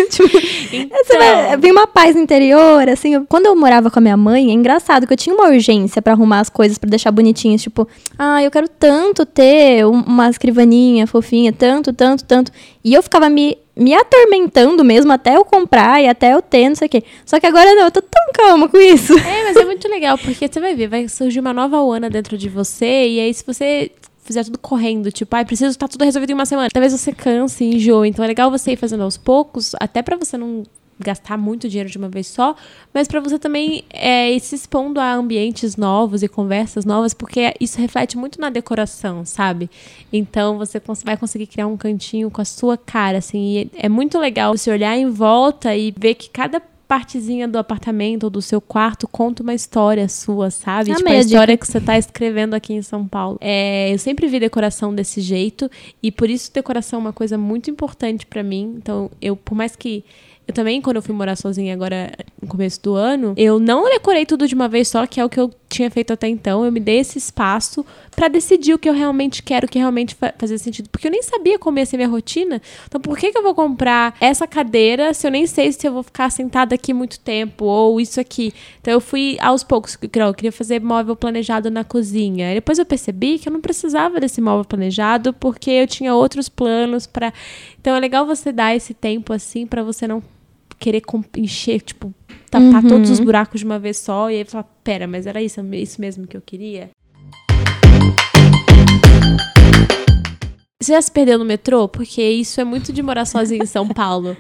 tipo, 0.09 0.30
você 0.30 1.17
vai, 1.17 1.47
Então, 1.47 1.59
vem 1.59 1.72
uma 1.72 1.88
paz 1.88 2.15
interior, 2.15 2.88
assim. 2.89 3.13
eu- 3.15 3.26
quando 3.28 3.45
eu 3.47 3.55
morava 3.55 3.89
com 3.89 3.99
a 3.99 4.01
minha 4.01 4.17
mãe, 4.17 4.49
é 4.49 4.53
engraçado 4.53 5.07
que 5.07 5.13
eu 5.13 5.17
tinha 5.17 5.36
uma 5.36 5.47
urgência 5.49 6.01
pra 6.01 6.13
arrumar 6.13 6.39
as 6.41 6.49
coisas, 6.49 6.78
pra 6.78 6.89
deixar 6.89 7.11
bonitinhas. 7.11 7.61
Tipo, 7.61 7.88
ah, 8.19 8.43
eu 8.43 8.51
quero 8.51 8.67
tanto 8.67 9.26
ter 9.26 9.86
um- 9.86 10.01
uma 10.01 10.30
escrivaninha 10.30 11.07
fofinha, 11.07 11.51
tanto, 11.51 11.91
tanto, 11.93 12.24
tanto. 12.24 12.51
E 12.84 12.93
eu 12.93 13.01
ficava 13.01 13.30
me, 13.30 13.57
me 13.82 13.93
atormentando 13.93 14.84
mesmo 14.84 15.11
até 15.11 15.36
eu 15.36 15.43
comprar 15.43 16.01
e 16.01 16.07
até 16.07 16.34
eu 16.34 16.41
ter, 16.41 16.69
não 16.69 16.75
sei 16.75 16.88
o 16.88 16.89
quê. 16.89 17.03
Só 17.25 17.39
que 17.39 17.47
agora 17.47 17.73
não, 17.75 17.84
eu 17.84 17.91
tô 17.91 18.01
tão 18.01 18.32
calma 18.34 18.69
com 18.69 18.77
isso. 18.77 19.17
É, 19.17 19.43
mas 19.43 19.57
é 19.57 19.65
muito 19.65 19.88
legal, 19.88 20.17
porque 20.17 20.47
você 20.47 20.59
vai 20.59 20.75
ver, 20.75 20.88
vai 20.88 21.07
surgir 21.07 21.39
uma 21.39 21.53
nova 21.53 21.77
Ana 21.77 22.09
dentro 22.09 22.38
de 22.38 22.47
você, 22.49 23.07
e 23.07 23.19
aí 23.19 23.34
se 23.34 23.45
você 23.45 23.91
fizer 24.23 24.43
tudo 24.43 24.59
correndo, 24.59 25.11
tipo, 25.11 25.36
ai, 25.36 25.43
preciso 25.43 25.71
estar 25.71 25.88
tudo 25.88 26.05
resolvido 26.05 26.29
em 26.29 26.34
uma 26.34 26.45
semana, 26.45 26.69
talvez 26.71 26.93
você 26.93 27.11
canse 27.11 27.63
e 27.63 27.75
enjoe. 27.75 28.07
Então 28.07 28.23
é 28.23 28.27
legal 28.27 28.51
você 28.51 28.73
ir 28.73 28.77
fazendo 28.77 29.03
aos 29.03 29.17
poucos, 29.17 29.75
até 29.79 30.01
pra 30.01 30.15
você 30.15 30.38
não 30.38 30.63
gastar 31.01 31.37
muito 31.37 31.67
dinheiro 31.67 31.89
de 31.89 31.97
uma 31.97 32.09
vez 32.09 32.27
só, 32.27 32.55
mas 32.93 33.07
pra 33.07 33.19
você 33.19 33.37
também 33.37 33.83
é, 33.89 34.31
ir 34.31 34.39
se 34.39 34.55
expondo 34.55 34.99
a 34.99 35.13
ambientes 35.13 35.75
novos 35.75 36.23
e 36.23 36.27
conversas 36.27 36.85
novas, 36.85 37.13
porque 37.13 37.53
isso 37.59 37.79
reflete 37.79 38.17
muito 38.17 38.39
na 38.39 38.49
decoração, 38.49 39.25
sabe? 39.25 39.69
Então 40.11 40.57
você 40.57 40.81
vai 41.03 41.17
conseguir 41.17 41.47
criar 41.47 41.67
um 41.67 41.77
cantinho 41.77 42.29
com 42.29 42.41
a 42.41 42.45
sua 42.45 42.77
cara, 42.77 43.17
assim, 43.17 43.57
e 43.57 43.71
é 43.75 43.89
muito 43.89 44.17
legal 44.19 44.55
você 44.55 44.71
olhar 44.71 44.95
em 44.97 45.09
volta 45.09 45.75
e 45.75 45.93
ver 45.97 46.15
que 46.15 46.29
cada 46.29 46.61
partezinha 46.91 47.47
do 47.47 47.57
apartamento 47.57 48.25
ou 48.25 48.29
do 48.29 48.41
seu 48.41 48.59
quarto 48.59 49.07
conta 49.07 49.41
uma 49.41 49.53
história 49.53 50.09
sua, 50.09 50.51
sabe? 50.51 50.91
Amei 50.91 50.97
tipo, 50.97 51.09
a 51.09 51.13
a 51.13 51.19
história 51.19 51.57
que 51.57 51.65
você 51.65 51.79
tá 51.79 51.97
escrevendo 51.97 52.53
aqui 52.53 52.73
em 52.73 52.81
São 52.81 53.07
Paulo. 53.07 53.37
É, 53.39 53.93
eu 53.93 53.97
sempre 53.97 54.27
vi 54.27 54.41
decoração 54.41 54.93
desse 54.93 55.21
jeito 55.21 55.71
e 56.03 56.11
por 56.11 56.29
isso 56.29 56.51
decoração 56.53 56.99
é 56.99 57.01
uma 57.03 57.13
coisa 57.13 57.37
muito 57.37 57.71
importante 57.71 58.25
pra 58.25 58.43
mim. 58.43 58.75
Então, 58.75 59.09
eu, 59.21 59.37
por 59.37 59.55
mais 59.55 59.73
que 59.73 60.03
eu 60.47 60.53
também, 60.53 60.81
quando 60.81 60.97
eu 60.97 61.01
fui 61.01 61.13
morar 61.15 61.35
sozinha 61.35 61.73
agora 61.73 62.11
no 62.41 62.47
começo 62.47 62.81
do 62.81 62.95
ano, 62.95 63.33
eu 63.37 63.59
não 63.59 63.89
decorei 63.89 64.25
tudo 64.25 64.47
de 64.47 64.55
uma 64.55 64.67
vez 64.67 64.87
só, 64.87 65.05
que 65.05 65.19
é 65.19 65.25
o 65.25 65.29
que 65.29 65.39
eu 65.39 65.51
tinha 65.72 65.89
feito 65.89 66.11
até 66.13 66.28
então. 66.28 66.63
Eu 66.65 66.72
me 66.72 66.80
dei 66.80 66.99
esse 66.99 67.17
espaço 67.17 67.86
pra 68.15 68.28
decidir 68.28 68.74
o 68.74 68.80
que 68.80 68.88
eu 68.89 68.93
realmente 68.93 69.41
quero, 69.41 69.65
o 69.65 69.69
que 69.69 69.80
realmente 69.80 70.13
fa 70.15 70.34
fazia 70.38 70.57
sentido. 70.57 70.89
Porque 70.89 71.07
eu 71.07 71.11
nem 71.11 71.22
sabia 71.24 71.57
como 71.57 71.80
ia 71.80 71.86
ser 71.86 71.97
minha 71.97 72.09
rotina. 72.09 72.61
Então, 72.88 72.99
por 73.01 73.17
que, 73.17 73.32
que 73.32 73.38
eu 73.38 73.43
vou 73.43 73.55
comprar 73.55 74.15
essa 74.19 74.45
cadeira 74.47 75.13
se 75.13 75.26
eu 75.26 75.32
nem 75.32 75.47
sei 75.47 75.72
se 75.72 75.88
eu 75.88 75.93
vou 75.93 76.03
ficar 76.03 76.30
sentada 76.30 76.76
aqui 76.76 76.93
muito 76.93 77.19
tempo? 77.19 77.65
Ou 77.65 77.99
isso 77.99 78.19
aqui. 78.19 78.53
Então, 78.80 78.93
eu 78.93 79.01
fui 79.01 79.38
aos 79.39 79.63
poucos. 79.63 79.97
Eu 80.01 80.09
queria- 80.09 80.28
eu 80.28 80.34
queria 80.34 80.51
fazer 80.51 80.82
móvel 80.82 81.15
planejado 81.15 81.72
na 81.72 81.84
cozinha. 81.84 82.49
Aí 82.49 82.55
depois 82.55 82.78
eu 82.80 82.86
percebi 82.86 83.39
que 83.39 83.47
eu 83.49 83.53
não 83.53 83.61
precisava 83.61 84.19
desse 84.19 84.41
móvel 84.41 84.65
planejado 84.65 85.34
porque 85.34 85.72
eu 85.72 85.88
tinha 85.88 86.13
outros 86.13 86.49
planos 86.49 87.07
para. 87.07 87.34
Então, 87.80 87.95
é 87.95 87.99
legal 87.99 88.26
você 88.26 88.51
dar 88.51 88.76
esse 88.76 88.93
tempo 88.93 89.34
assim 89.34 89.65
pra 89.65 89.84
você 89.84 90.07
não 90.07 90.22
querer 90.80 91.01
encher, 91.38 91.80
tipo, 91.82 92.11
tapar 92.49 92.82
todos 92.88 93.09
os 93.11 93.19
buracos 93.19 93.59
de 93.59 93.65
uma 93.65 93.78
vez 93.78 93.97
só 93.97 94.32
e 94.32 94.38
aí 94.38 94.45
falar, 94.45 94.65
pera, 94.84 95.07
mas 95.07 95.25
era 95.25 95.41
isso, 95.41 95.61
isso 95.73 96.01
mesmo 96.01 96.27
que 96.27 96.36
eu 96.36 96.41
queria? 96.41 96.89
Você 100.82 100.93
já 100.93 101.01
se 101.01 101.11
perdeu 101.11 101.38
no 101.38 101.45
metrô? 101.45 101.88
Porque 101.88 102.21
isso 102.21 102.59
é 102.59 102.63
muito 102.63 102.91
de 102.91 103.03
morar 103.03 103.25
sozinho 103.25 103.63
em 103.63 103.67
São 103.67 103.88
Paulo. 103.88 104.36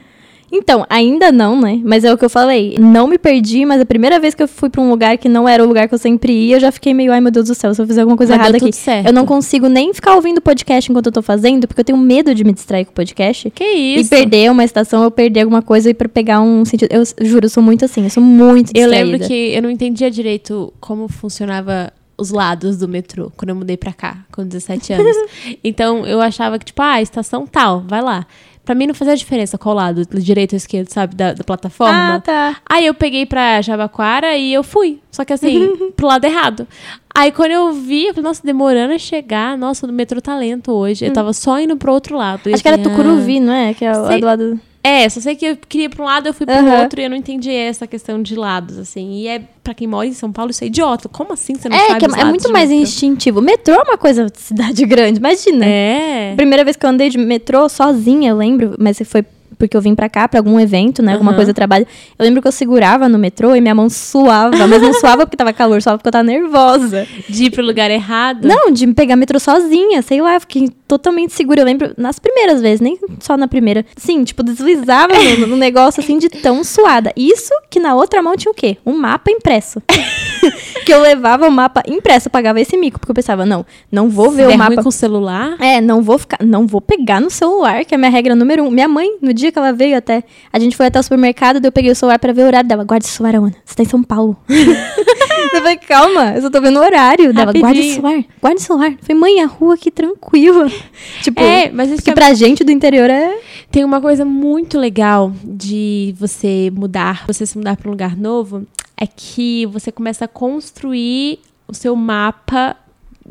Então, 0.51 0.85
ainda 0.89 1.31
não, 1.31 1.59
né? 1.59 1.79
Mas 1.83 2.03
é 2.03 2.13
o 2.13 2.17
que 2.17 2.25
eu 2.25 2.29
falei. 2.29 2.75
Não 2.77 3.07
me 3.07 3.17
perdi, 3.17 3.65
mas 3.65 3.79
a 3.79 3.85
primeira 3.85 4.19
vez 4.19 4.35
que 4.35 4.43
eu 4.43 4.47
fui 4.47 4.69
pra 4.69 4.81
um 4.81 4.89
lugar 4.89 5.17
que 5.17 5.29
não 5.29 5.47
era 5.47 5.63
o 5.63 5.67
lugar 5.67 5.87
que 5.87 5.93
eu 5.93 5.97
sempre 5.97 6.33
ia, 6.33 6.57
eu 6.57 6.59
já 6.59 6.71
fiquei 6.71 6.93
meio, 6.93 7.11
ai 7.13 7.21
meu 7.21 7.31
Deus 7.31 7.47
do 7.47 7.55
céu, 7.55 7.73
se 7.73 7.81
eu 7.81 7.87
fizer 7.87 8.01
alguma 8.01 8.17
coisa 8.17 8.33
Mas 8.35 8.41
errada 8.41 8.57
aqui. 8.57 8.73
certo. 8.75 9.07
Eu 9.07 9.13
não 9.13 9.25
consigo 9.25 9.67
nem 9.69 9.93
ficar 9.93 10.15
ouvindo 10.15 10.41
podcast 10.41 10.91
enquanto 10.91 11.05
eu 11.05 11.11
tô 11.11 11.21
fazendo, 11.21 11.67
porque 11.67 11.79
eu 11.79 11.85
tenho 11.85 11.97
medo 11.97 12.35
de 12.35 12.43
me 12.43 12.51
distrair 12.51 12.85
com 12.85 12.91
o 12.91 12.95
podcast. 12.95 13.49
Que 13.51 13.63
isso? 13.63 14.07
E 14.07 14.09
perder 14.09 14.51
uma 14.51 14.63
estação, 14.63 15.03
eu 15.03 15.11
perder 15.11 15.41
alguma 15.41 15.61
coisa 15.61 15.89
e 15.89 15.93
pra 15.93 16.09
pegar 16.09 16.41
um 16.41 16.65
sentido. 16.65 16.89
Eu 16.91 17.03
juro, 17.21 17.45
eu 17.45 17.49
sou 17.49 17.63
muito 17.63 17.85
assim, 17.85 18.03
eu 18.03 18.09
sou 18.09 18.21
muito 18.21 18.71
Eu 18.75 18.87
distraída. 18.87 19.11
lembro 19.11 19.27
que 19.27 19.53
eu 19.53 19.61
não 19.61 19.69
entendia 19.69 20.11
direito 20.11 20.73
como 20.81 21.07
funcionava 21.07 21.93
os 22.17 22.29
lados 22.29 22.77
do 22.77 22.87
metrô 22.87 23.31
quando 23.35 23.49
eu 23.49 23.55
mudei 23.55 23.77
pra 23.77 23.91
cá, 23.93 24.17
com 24.31 24.45
17 24.45 24.93
anos. 24.93 25.15
então 25.63 26.05
eu 26.05 26.21
achava 26.21 26.59
que, 26.59 26.65
tipo, 26.65 26.81
ah, 26.81 27.01
estação 27.01 27.47
tal, 27.47 27.81
vai 27.87 28.01
lá. 28.01 28.27
Pra 28.71 28.75
mim 28.77 28.87
não 28.87 28.93
fazia 28.93 29.17
diferença 29.17 29.57
qual 29.57 29.75
lado, 29.75 30.05
direito 30.05 30.53
ou 30.53 30.57
esquerdo, 30.57 30.87
sabe, 30.87 31.13
da, 31.13 31.33
da 31.33 31.43
plataforma. 31.43 32.15
Ah, 32.15 32.21
tá. 32.21 32.55
Aí 32.65 32.85
eu 32.85 32.93
peguei 32.93 33.25
pra 33.25 33.61
Jabaquara 33.61 34.37
e 34.37 34.53
eu 34.53 34.63
fui. 34.63 35.01
Só 35.11 35.25
que 35.25 35.33
assim, 35.33 35.91
pro 35.97 36.07
lado 36.07 36.23
errado. 36.23 36.65
Aí 37.13 37.33
quando 37.33 37.51
eu 37.51 37.73
vi, 37.73 38.05
eu 38.05 38.13
falei, 38.13 38.29
nossa, 38.29 38.41
demorando 38.41 38.93
a 38.93 38.97
chegar. 38.97 39.57
Nossa, 39.57 39.85
o 39.85 39.91
metrô 39.91 40.21
tá 40.21 40.37
lento 40.37 40.71
hoje. 40.71 41.05
Eu 41.05 41.11
tava 41.11 41.33
só 41.33 41.59
indo 41.59 41.75
pro 41.75 41.91
outro 41.91 42.15
lado. 42.15 42.43
Acho 42.49 42.63
que 42.63 42.67
era 42.69 42.77
falei, 42.77 42.95
Tucuruvi, 42.95 43.41
não 43.41 43.51
é? 43.51 43.73
Que 43.73 43.83
é 43.83 43.93
Sei- 43.93 44.21
do 44.21 44.25
lado. 44.25 44.59
É, 44.83 45.07
só 45.09 45.19
sei 45.19 45.35
que 45.35 45.45
eu 45.45 45.57
queria 45.57 45.89
pra 45.89 46.01
um 46.01 46.05
lado, 46.05 46.27
eu 46.27 46.33
fui 46.33 46.45
pro 46.45 46.55
Aham. 46.55 46.81
outro 46.81 46.99
e 46.99 47.03
eu 47.03 47.09
não 47.09 47.15
entendi 47.17 47.51
essa 47.51 47.85
questão 47.85 48.21
de 48.21 48.35
lados, 48.35 48.79
assim. 48.79 49.11
E 49.13 49.27
é, 49.27 49.39
pra 49.63 49.73
quem 49.75 49.85
mora 49.87 50.07
em 50.07 50.13
São 50.13 50.31
Paulo, 50.31 50.49
isso 50.49 50.63
é 50.63 50.67
idiota. 50.67 51.07
Como 51.07 51.33
assim 51.33 51.53
você 51.55 51.69
não 51.69 51.75
É, 51.77 51.87
sabe 51.87 51.99
que 51.99 52.15
é, 52.17 52.21
é 52.21 52.25
muito 52.25 52.51
mais 52.51 52.69
metrô? 52.69 52.83
instintivo. 52.83 53.41
Metrô 53.41 53.75
é 53.75 53.83
uma 53.83 53.97
coisa 53.97 54.25
de 54.25 54.39
cidade 54.39 54.83
grande, 54.87 55.19
imagina. 55.19 55.65
É. 55.65 56.33
Primeira 56.35 56.63
vez 56.63 56.75
que 56.75 56.85
eu 56.85 56.89
andei 56.89 57.09
de 57.09 57.17
metrô 57.19 57.69
sozinha, 57.69 58.31
eu 58.31 58.37
lembro, 58.37 58.75
mas 58.79 58.99
foi 59.05 59.23
porque 59.61 59.77
eu 59.77 59.81
vim 59.81 59.93
pra 59.93 60.09
cá 60.09 60.27
pra 60.27 60.39
algum 60.39 60.59
evento, 60.59 61.03
né? 61.03 61.13
Alguma 61.13 61.31
Aham. 61.31 61.37
coisa 61.37 61.53
trabalho. 61.53 61.85
Eu 62.17 62.25
lembro 62.25 62.41
que 62.41 62.47
eu 62.47 62.51
segurava 62.51 63.07
no 63.07 63.19
metrô 63.19 63.55
e 63.55 63.61
minha 63.61 63.75
mão 63.75 63.91
suava, 63.91 64.65
mas 64.67 64.81
não 64.81 64.91
suava 64.91 65.23
porque 65.23 65.37
tava 65.37 65.53
calor, 65.53 65.79
suava 65.83 65.99
porque 65.99 66.07
eu 66.07 66.11
tava 66.11 66.23
nervosa. 66.23 67.07
De 67.29 67.45
ir 67.45 67.51
pro 67.51 67.63
lugar 67.63 67.91
errado. 67.91 68.47
Não, 68.47 68.71
de 68.71 68.87
pegar 68.93 69.15
metrô 69.15 69.39
sozinha, 69.39 70.01
sei 70.01 70.19
lá, 70.19 70.39
fiquei 70.39 70.67
totalmente 70.87 71.33
segura. 71.33 71.61
Eu 71.61 71.65
lembro 71.65 71.93
nas 71.95 72.17
primeiras 72.17 72.59
vezes, 72.59 72.81
nem 72.81 72.97
só 73.19 73.37
na 73.37 73.47
primeira. 73.47 73.85
Sim, 73.95 74.23
tipo, 74.23 74.41
deslizava 74.41 75.13
no, 75.37 75.45
no 75.47 75.55
negócio 75.55 76.01
assim 76.01 76.17
de 76.17 76.27
tão 76.27 76.63
suada. 76.63 77.13
Isso 77.15 77.53
que 77.69 77.79
na 77.79 77.93
outra 77.93 78.23
mão 78.23 78.35
tinha 78.35 78.51
o 78.51 78.55
quê? 78.55 78.77
Um 78.83 78.97
mapa 78.97 79.29
impresso. 79.29 79.79
que 80.85 80.91
eu 80.91 80.99
levava 81.01 81.47
o 81.47 81.51
mapa 81.51 81.83
impresso, 81.87 82.27
eu 82.27 82.31
pagava 82.31 82.59
esse 82.59 82.75
mico, 82.75 82.99
porque 82.99 83.11
eu 83.11 83.15
pensava, 83.15 83.45
não, 83.45 83.63
não 83.91 84.09
vou 84.09 84.31
ver 84.31 84.43
Se 84.43 84.47
o 84.47 84.49
der 84.49 84.57
mapa. 84.57 84.81
com 84.81 84.89
o 84.89 84.91
celular. 84.91 85.55
É, 85.59 85.79
não 85.79 86.01
vou 86.01 86.17
ficar, 86.17 86.43
não 86.43 86.65
vou 86.65 86.81
pegar 86.81 87.21
no 87.21 87.29
celular, 87.29 87.85
que 87.85 87.93
é 87.93 87.95
a 87.95 87.99
minha 87.99 88.09
regra 88.09 88.35
número 88.35 88.63
um. 88.63 88.71
Minha 88.71 88.87
mãe, 88.87 89.17
no 89.21 89.33
dia 89.33 89.50
que 89.51 89.59
ela 89.59 89.71
veio 89.73 89.97
até, 89.97 90.23
a 90.51 90.59
gente 90.59 90.75
foi 90.75 90.87
até 90.87 90.99
o 90.99 91.03
supermercado, 91.03 91.59
daí 91.59 91.67
eu 91.67 91.71
peguei 91.71 91.91
o 91.91 91.95
celular 91.95 92.17
pra 92.19 92.33
ver 92.33 92.43
o 92.43 92.45
horário 92.47 92.67
dela. 92.67 92.83
Guarda 92.83 93.05
o 93.05 93.09
celular, 93.09 93.35
Ana. 93.35 93.55
Você 93.65 93.75
tá 93.75 93.83
em 93.83 93.87
São 93.87 94.01
Paulo. 94.03 94.37
eu 94.49 95.49
falei, 95.59 95.77
calma, 95.77 96.33
eu 96.35 96.41
só 96.41 96.49
tô 96.49 96.61
vendo 96.61 96.77
o 96.77 96.83
horário 96.83 97.33
dela. 97.33 97.51
Guarda 97.53 97.79
o 97.79 97.83
celular, 97.83 98.23
guarda 98.41 98.59
o 98.59 98.63
celular. 98.63 98.93
Falei, 99.01 99.19
mãe, 99.21 99.41
a 99.41 99.45
rua 99.45 99.75
aqui 99.75 99.91
tranquila. 99.91 100.69
tipo, 101.21 101.41
É, 101.41 101.69
mas 101.71 101.89
isso 101.89 101.97
porque 101.97 102.11
é- 102.11 102.13
pra 102.13 102.33
gente 102.33 102.63
do 102.63 102.71
interior 102.71 103.09
é. 103.09 103.37
Tem 103.69 103.85
uma 103.85 104.01
coisa 104.01 104.25
muito 104.25 104.77
legal 104.77 105.31
de 105.43 106.13
você 106.19 106.71
mudar, 106.75 107.25
você 107.25 107.45
se 107.45 107.57
mudar 107.57 107.77
para 107.77 107.87
um 107.87 107.91
lugar 107.91 108.17
novo, 108.17 108.65
é 108.97 109.07
que 109.07 109.65
você 109.67 109.91
começa 109.91 110.25
a 110.25 110.27
construir 110.27 111.39
o 111.67 111.73
seu 111.73 111.95
mapa 111.95 112.75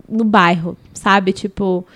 no 0.08 0.24
bairro, 0.24 0.76
sabe? 0.94 1.32
Tipo, 1.32 1.86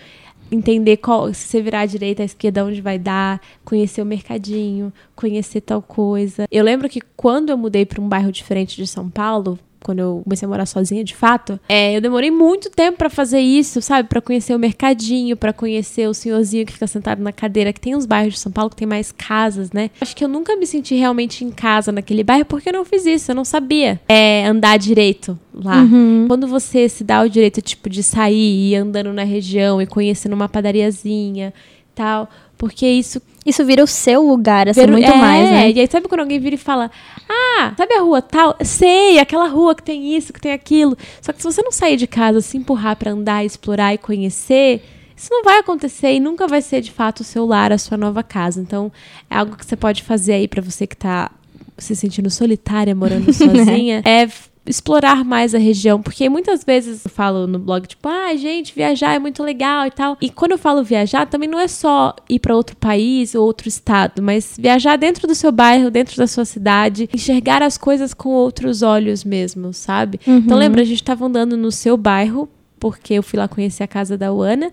entender 0.54 0.96
qual, 0.98 1.32
se 1.34 1.48
você 1.48 1.60
virar 1.60 1.80
à 1.80 1.86
direita, 1.86 2.22
à 2.22 2.24
esquerda, 2.24 2.64
onde 2.64 2.80
vai 2.80 2.98
dar, 2.98 3.40
conhecer 3.64 4.00
o 4.00 4.06
mercadinho, 4.06 4.92
conhecer 5.14 5.60
tal 5.60 5.82
coisa. 5.82 6.46
Eu 6.50 6.64
lembro 6.64 6.88
que 6.88 7.00
quando 7.16 7.50
eu 7.50 7.58
mudei 7.58 7.84
para 7.84 8.00
um 8.00 8.08
bairro 8.08 8.32
diferente 8.32 8.76
de 8.76 8.86
São 8.86 9.10
Paulo, 9.10 9.58
quando 9.84 9.98
eu 10.00 10.20
comecei 10.24 10.46
a 10.46 10.48
morar 10.48 10.66
sozinha, 10.66 11.04
de 11.04 11.14
fato, 11.14 11.60
é, 11.68 11.94
eu 11.96 12.00
demorei 12.00 12.30
muito 12.30 12.70
tempo 12.70 12.98
pra 12.98 13.10
fazer 13.10 13.38
isso, 13.38 13.80
sabe? 13.82 14.08
Pra 14.08 14.20
conhecer 14.20 14.54
o 14.54 14.58
mercadinho, 14.58 15.36
pra 15.36 15.52
conhecer 15.52 16.08
o 16.08 16.14
senhorzinho 16.14 16.64
que 16.66 16.72
fica 16.72 16.86
sentado 16.86 17.22
na 17.22 17.30
cadeira, 17.32 17.72
que 17.72 17.80
tem 17.80 17.94
uns 17.94 18.06
bairros 18.06 18.34
de 18.34 18.40
São 18.40 18.50
Paulo 18.50 18.70
que 18.70 18.76
tem 18.76 18.88
mais 18.88 19.12
casas, 19.12 19.70
né? 19.72 19.90
Acho 20.00 20.16
que 20.16 20.24
eu 20.24 20.28
nunca 20.28 20.56
me 20.56 20.66
senti 20.66 20.94
realmente 20.94 21.44
em 21.44 21.50
casa 21.50 21.92
naquele 21.92 22.24
bairro 22.24 22.46
porque 22.46 22.70
eu 22.70 22.72
não 22.72 22.84
fiz 22.84 23.04
isso, 23.04 23.30
eu 23.30 23.34
não 23.34 23.44
sabia 23.44 24.00
é, 24.08 24.46
andar 24.46 24.78
direito 24.78 25.38
lá. 25.54 25.82
Uhum. 25.82 26.24
Quando 26.26 26.46
você 26.46 26.88
se 26.88 27.04
dá 27.04 27.22
o 27.22 27.28
direito, 27.28 27.60
tipo, 27.60 27.90
de 27.90 28.02
sair 28.02 28.34
e 28.34 28.72
ir 28.72 28.76
andando 28.76 29.12
na 29.12 29.22
região 29.24 29.82
e 29.82 29.86
conhecendo 29.86 30.32
uma 30.32 30.48
padariazinha 30.48 31.52
tal, 31.94 32.28
porque 32.58 32.86
isso 32.86 33.20
Isso 33.46 33.62
vira 33.64 33.84
o 33.84 33.86
seu 33.86 34.22
lugar, 34.22 34.68
assim, 34.68 34.80
Ver- 34.80 34.90
muito 34.90 35.10
é, 35.10 35.16
mais, 35.16 35.50
né? 35.50 35.70
E 35.70 35.78
aí, 35.78 35.86
sabe 35.86 36.08
quando 36.08 36.20
alguém 36.22 36.40
vira 36.40 36.54
e 36.54 36.58
fala: 36.58 36.90
Ah, 37.28 37.72
sabe 37.76 37.94
a 37.94 38.00
rua 38.00 38.20
tal? 38.20 38.56
Sei, 38.62 39.18
aquela 39.18 39.48
rua 39.48 39.74
que 39.74 39.82
tem 39.82 40.16
isso, 40.16 40.32
que 40.32 40.40
tem 40.40 40.52
aquilo. 40.52 40.96
Só 41.20 41.32
que 41.32 41.40
se 41.40 41.44
você 41.44 41.62
não 41.62 41.72
sair 41.72 41.96
de 41.96 42.06
casa, 42.06 42.40
se 42.40 42.56
empurrar 42.56 42.96
pra 42.96 43.12
andar, 43.12 43.44
explorar 43.44 43.94
e 43.94 43.98
conhecer, 43.98 44.82
isso 45.16 45.28
não 45.30 45.42
vai 45.42 45.58
acontecer 45.58 46.12
e 46.12 46.20
nunca 46.20 46.46
vai 46.46 46.60
ser 46.60 46.80
de 46.80 46.90
fato 46.90 47.20
o 47.20 47.24
seu 47.24 47.46
lar, 47.46 47.72
a 47.72 47.78
sua 47.78 47.96
nova 47.96 48.22
casa. 48.22 48.60
Então, 48.60 48.92
é 49.30 49.36
algo 49.36 49.56
que 49.56 49.64
você 49.64 49.76
pode 49.76 50.02
fazer 50.02 50.34
aí 50.34 50.48
pra 50.48 50.60
você 50.60 50.86
que 50.86 50.96
tá 50.96 51.30
se 51.78 51.96
sentindo 51.96 52.30
solitária, 52.30 52.94
morando 52.94 53.32
sozinha, 53.34 54.02
é 54.04 54.28
explorar 54.66 55.24
mais 55.24 55.54
a 55.54 55.58
região, 55.58 56.00
porque 56.00 56.28
muitas 56.28 56.64
vezes 56.64 57.04
eu 57.04 57.10
falo 57.10 57.46
no 57.46 57.58
blog, 57.58 57.86
tipo, 57.86 58.08
ah, 58.08 58.34
gente, 58.34 58.74
viajar 58.74 59.14
é 59.14 59.18
muito 59.18 59.42
legal 59.42 59.86
e 59.86 59.90
tal. 59.90 60.16
E 60.20 60.30
quando 60.30 60.52
eu 60.52 60.58
falo 60.58 60.82
viajar, 60.82 61.26
também 61.26 61.48
não 61.48 61.60
é 61.60 61.68
só 61.68 62.14
ir 62.28 62.38
pra 62.38 62.56
outro 62.56 62.74
país 62.76 63.34
ou 63.34 63.44
outro 63.44 63.68
estado, 63.68 64.22
mas 64.22 64.56
viajar 64.58 64.96
dentro 64.96 65.26
do 65.26 65.34
seu 65.34 65.52
bairro, 65.52 65.90
dentro 65.90 66.16
da 66.16 66.26
sua 66.26 66.44
cidade, 66.44 67.08
enxergar 67.12 67.62
as 67.62 67.76
coisas 67.76 68.14
com 68.14 68.30
outros 68.30 68.80
olhos 68.82 69.22
mesmo, 69.24 69.72
sabe? 69.74 70.18
Então 70.26 70.56
lembra, 70.56 70.80
a 70.80 70.84
gente 70.84 71.02
tava 71.04 71.26
andando 71.26 71.56
no 71.56 71.70
seu 71.70 71.96
bairro, 71.96 72.48
porque 72.80 73.14
eu 73.14 73.22
fui 73.22 73.38
lá 73.38 73.46
conhecer 73.48 73.82
a 73.82 73.86
casa 73.88 74.16
da 74.16 74.32
Uana. 74.32 74.70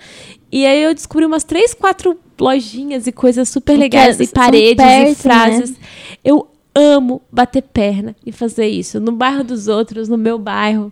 E 0.52 0.66
aí 0.66 0.84
eu 0.84 0.94
descobri 0.94 1.26
umas 1.26 1.44
três, 1.44 1.74
quatro 1.74 2.18
lojinhas 2.39 3.08
e 3.08 3.12
coisas 3.12 3.48
super 3.50 3.78
legais, 3.78 4.20
é- 4.20 4.24
e 4.24 4.28
paredes 4.28 4.76
perto, 4.76 5.12
e 5.12 5.16
frases. 5.16 5.76
Eu 6.24 6.48
amo 6.76 7.22
bater 7.32 7.62
perna 7.62 8.16
e 8.26 8.32
fazer 8.32 8.68
isso. 8.68 9.00
No 9.00 9.12
bairro 9.12 9.44
dos 9.44 9.68
outros, 9.68 10.08
no 10.08 10.18
meu 10.18 10.38
bairro. 10.38 10.92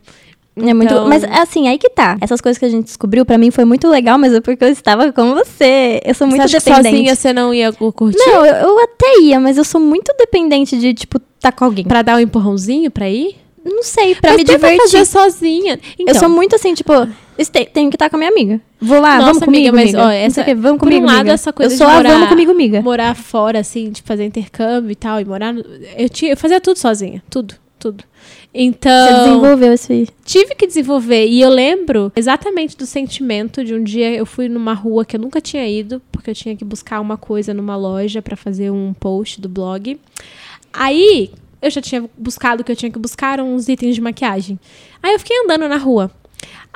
É 0.57 0.73
muito, 0.73 0.91
Então- 0.91 1.07
mas 1.07 1.23
assim, 1.23 1.69
aí 1.69 1.77
que 1.77 1.89
tá. 1.89 2.17
Essas 2.19 2.41
coisas 2.41 2.57
que 2.57 2.65
a 2.65 2.69
gente 2.69 2.85
descobriu, 2.85 3.25
pra 3.25 3.37
mim 3.37 3.49
foi 3.49 3.63
muito 3.63 3.87
legal, 3.87 4.17
mas 4.17 4.33
é 4.33 4.41
porque 4.41 4.63
eu 4.65 4.67
estava 4.69 5.11
com 5.13 5.33
você. 5.33 6.01
Eu 6.03 6.13
sou 6.13 6.27
muito 6.27 6.41
você 6.47 6.57
dependente. 6.59 6.89
sozinha 6.89 7.15
você 7.15 7.31
não 7.31 7.53
ia 7.53 7.71
curtir? 7.71 8.17
Não, 8.19 8.45
eu, 8.45 8.55
eu 8.67 8.79
até 8.83 9.21
ia, 9.21 9.39
mas 9.39 9.57
eu 9.57 9.63
sou 9.63 9.79
muito 9.79 10.13
dependente 10.17 10.77
de, 10.77 10.93
tipo, 10.93 11.17
tá 11.39 11.49
com 11.51 11.63
alguém. 11.63 11.85
Pra 11.85 12.01
dar 12.01 12.17
um 12.17 12.19
empurrãozinho 12.19 12.91
pra 12.91 13.09
ir? 13.09 13.37
Não 13.63 13.83
sei, 13.83 14.15
pra 14.15 14.31
Mas 14.31 14.37
me 14.39 14.43
divertir. 14.43 14.81
fazer 14.81 15.05
sozinha. 15.05 15.79
Então, 15.97 16.13
Eu 16.13 16.19
sou 16.19 16.29
muito 16.29 16.55
assim, 16.55 16.73
tipo, 16.73 16.93
tenho 17.73 17.89
que 17.89 17.95
estar 17.95 18.09
com 18.09 18.15
a 18.15 18.19
minha 18.19 18.31
amiga. 18.31 18.61
Vou 18.81 18.99
lá, 19.01 19.15
Nossa, 19.17 19.25
vamos 19.27 19.43
comigo, 19.43 19.69
amiga, 19.75 19.97
mas, 19.99 20.07
ó, 20.07 20.09
essa- 20.11 20.41
o 20.41 20.45
quê, 20.45 20.55
vamos 20.55 20.79
por 20.79 20.87
um 20.87 20.89
comigo, 20.89 21.05
lado, 21.05 21.17
amiga. 21.19 21.33
essa 21.33 21.51
coisa 21.53 21.73
eu 21.73 21.77
de 21.77 21.83
sou 21.83 21.87
a 21.87 21.95
morar- 21.95 22.09
vamos 22.13 22.29
comigo, 22.29 22.51
amiga. 22.51 22.81
morar 22.81 23.15
fora, 23.15 23.59
assim, 23.59 23.91
de 23.91 24.01
fazer 24.01 24.25
intercâmbio 24.25 24.91
e 24.91 24.95
tal, 24.95 25.19
e 25.19 25.25
morar. 25.25 25.53
no- 25.53 25.63
Eu, 25.97 26.07
tinha, 26.09 26.31
eu 26.31 26.37
fazia 26.37 26.59
tudo 26.61 26.77
sozinha. 26.77 27.21
Tudo, 27.29 27.55
tudo. 27.77 28.03
Então. 28.53 28.91
Você 29.07 29.13
desenvolveu 29.25 29.73
esse... 29.73 30.07
Tive 30.25 30.55
que 30.55 30.65
desenvolver. 30.65 31.27
E 31.27 31.39
eu 31.39 31.49
lembro 31.51 32.11
exatamente 32.15 32.75
do 32.75 32.85
sentimento 32.85 33.63
de 33.63 33.75
um 33.75 33.83
dia 33.83 34.11
eu 34.15 34.25
fui 34.25 34.49
numa 34.49 34.73
rua 34.73 35.05
que 35.05 35.15
eu 35.15 35.19
nunca 35.19 35.39
tinha 35.39 35.67
ido, 35.69 36.01
porque 36.11 36.31
eu 36.31 36.35
tinha 36.35 36.55
que 36.55 36.65
buscar 36.65 36.99
uma 36.99 37.15
coisa 37.15 37.53
numa 37.53 37.75
loja 37.75 38.21
pra 38.23 38.35
fazer 38.35 38.71
um 38.71 38.91
post 38.93 39.39
do 39.39 39.47
blog. 39.47 39.99
Aí 40.73 41.29
eu 41.61 41.69
já 41.69 41.81
tinha 41.81 42.09
buscado 42.17 42.61
o 42.61 42.65
que 42.65 42.71
eu 42.71 42.75
tinha 42.75 42.91
que 42.91 42.99
buscar, 42.99 43.39
uns 43.39 43.67
itens 43.67 43.95
de 43.95 44.01
maquiagem. 44.01 44.59
Aí 45.01 45.13
eu 45.13 45.19
fiquei 45.19 45.37
andando 45.43 45.67
na 45.67 45.77
rua. 45.77 46.11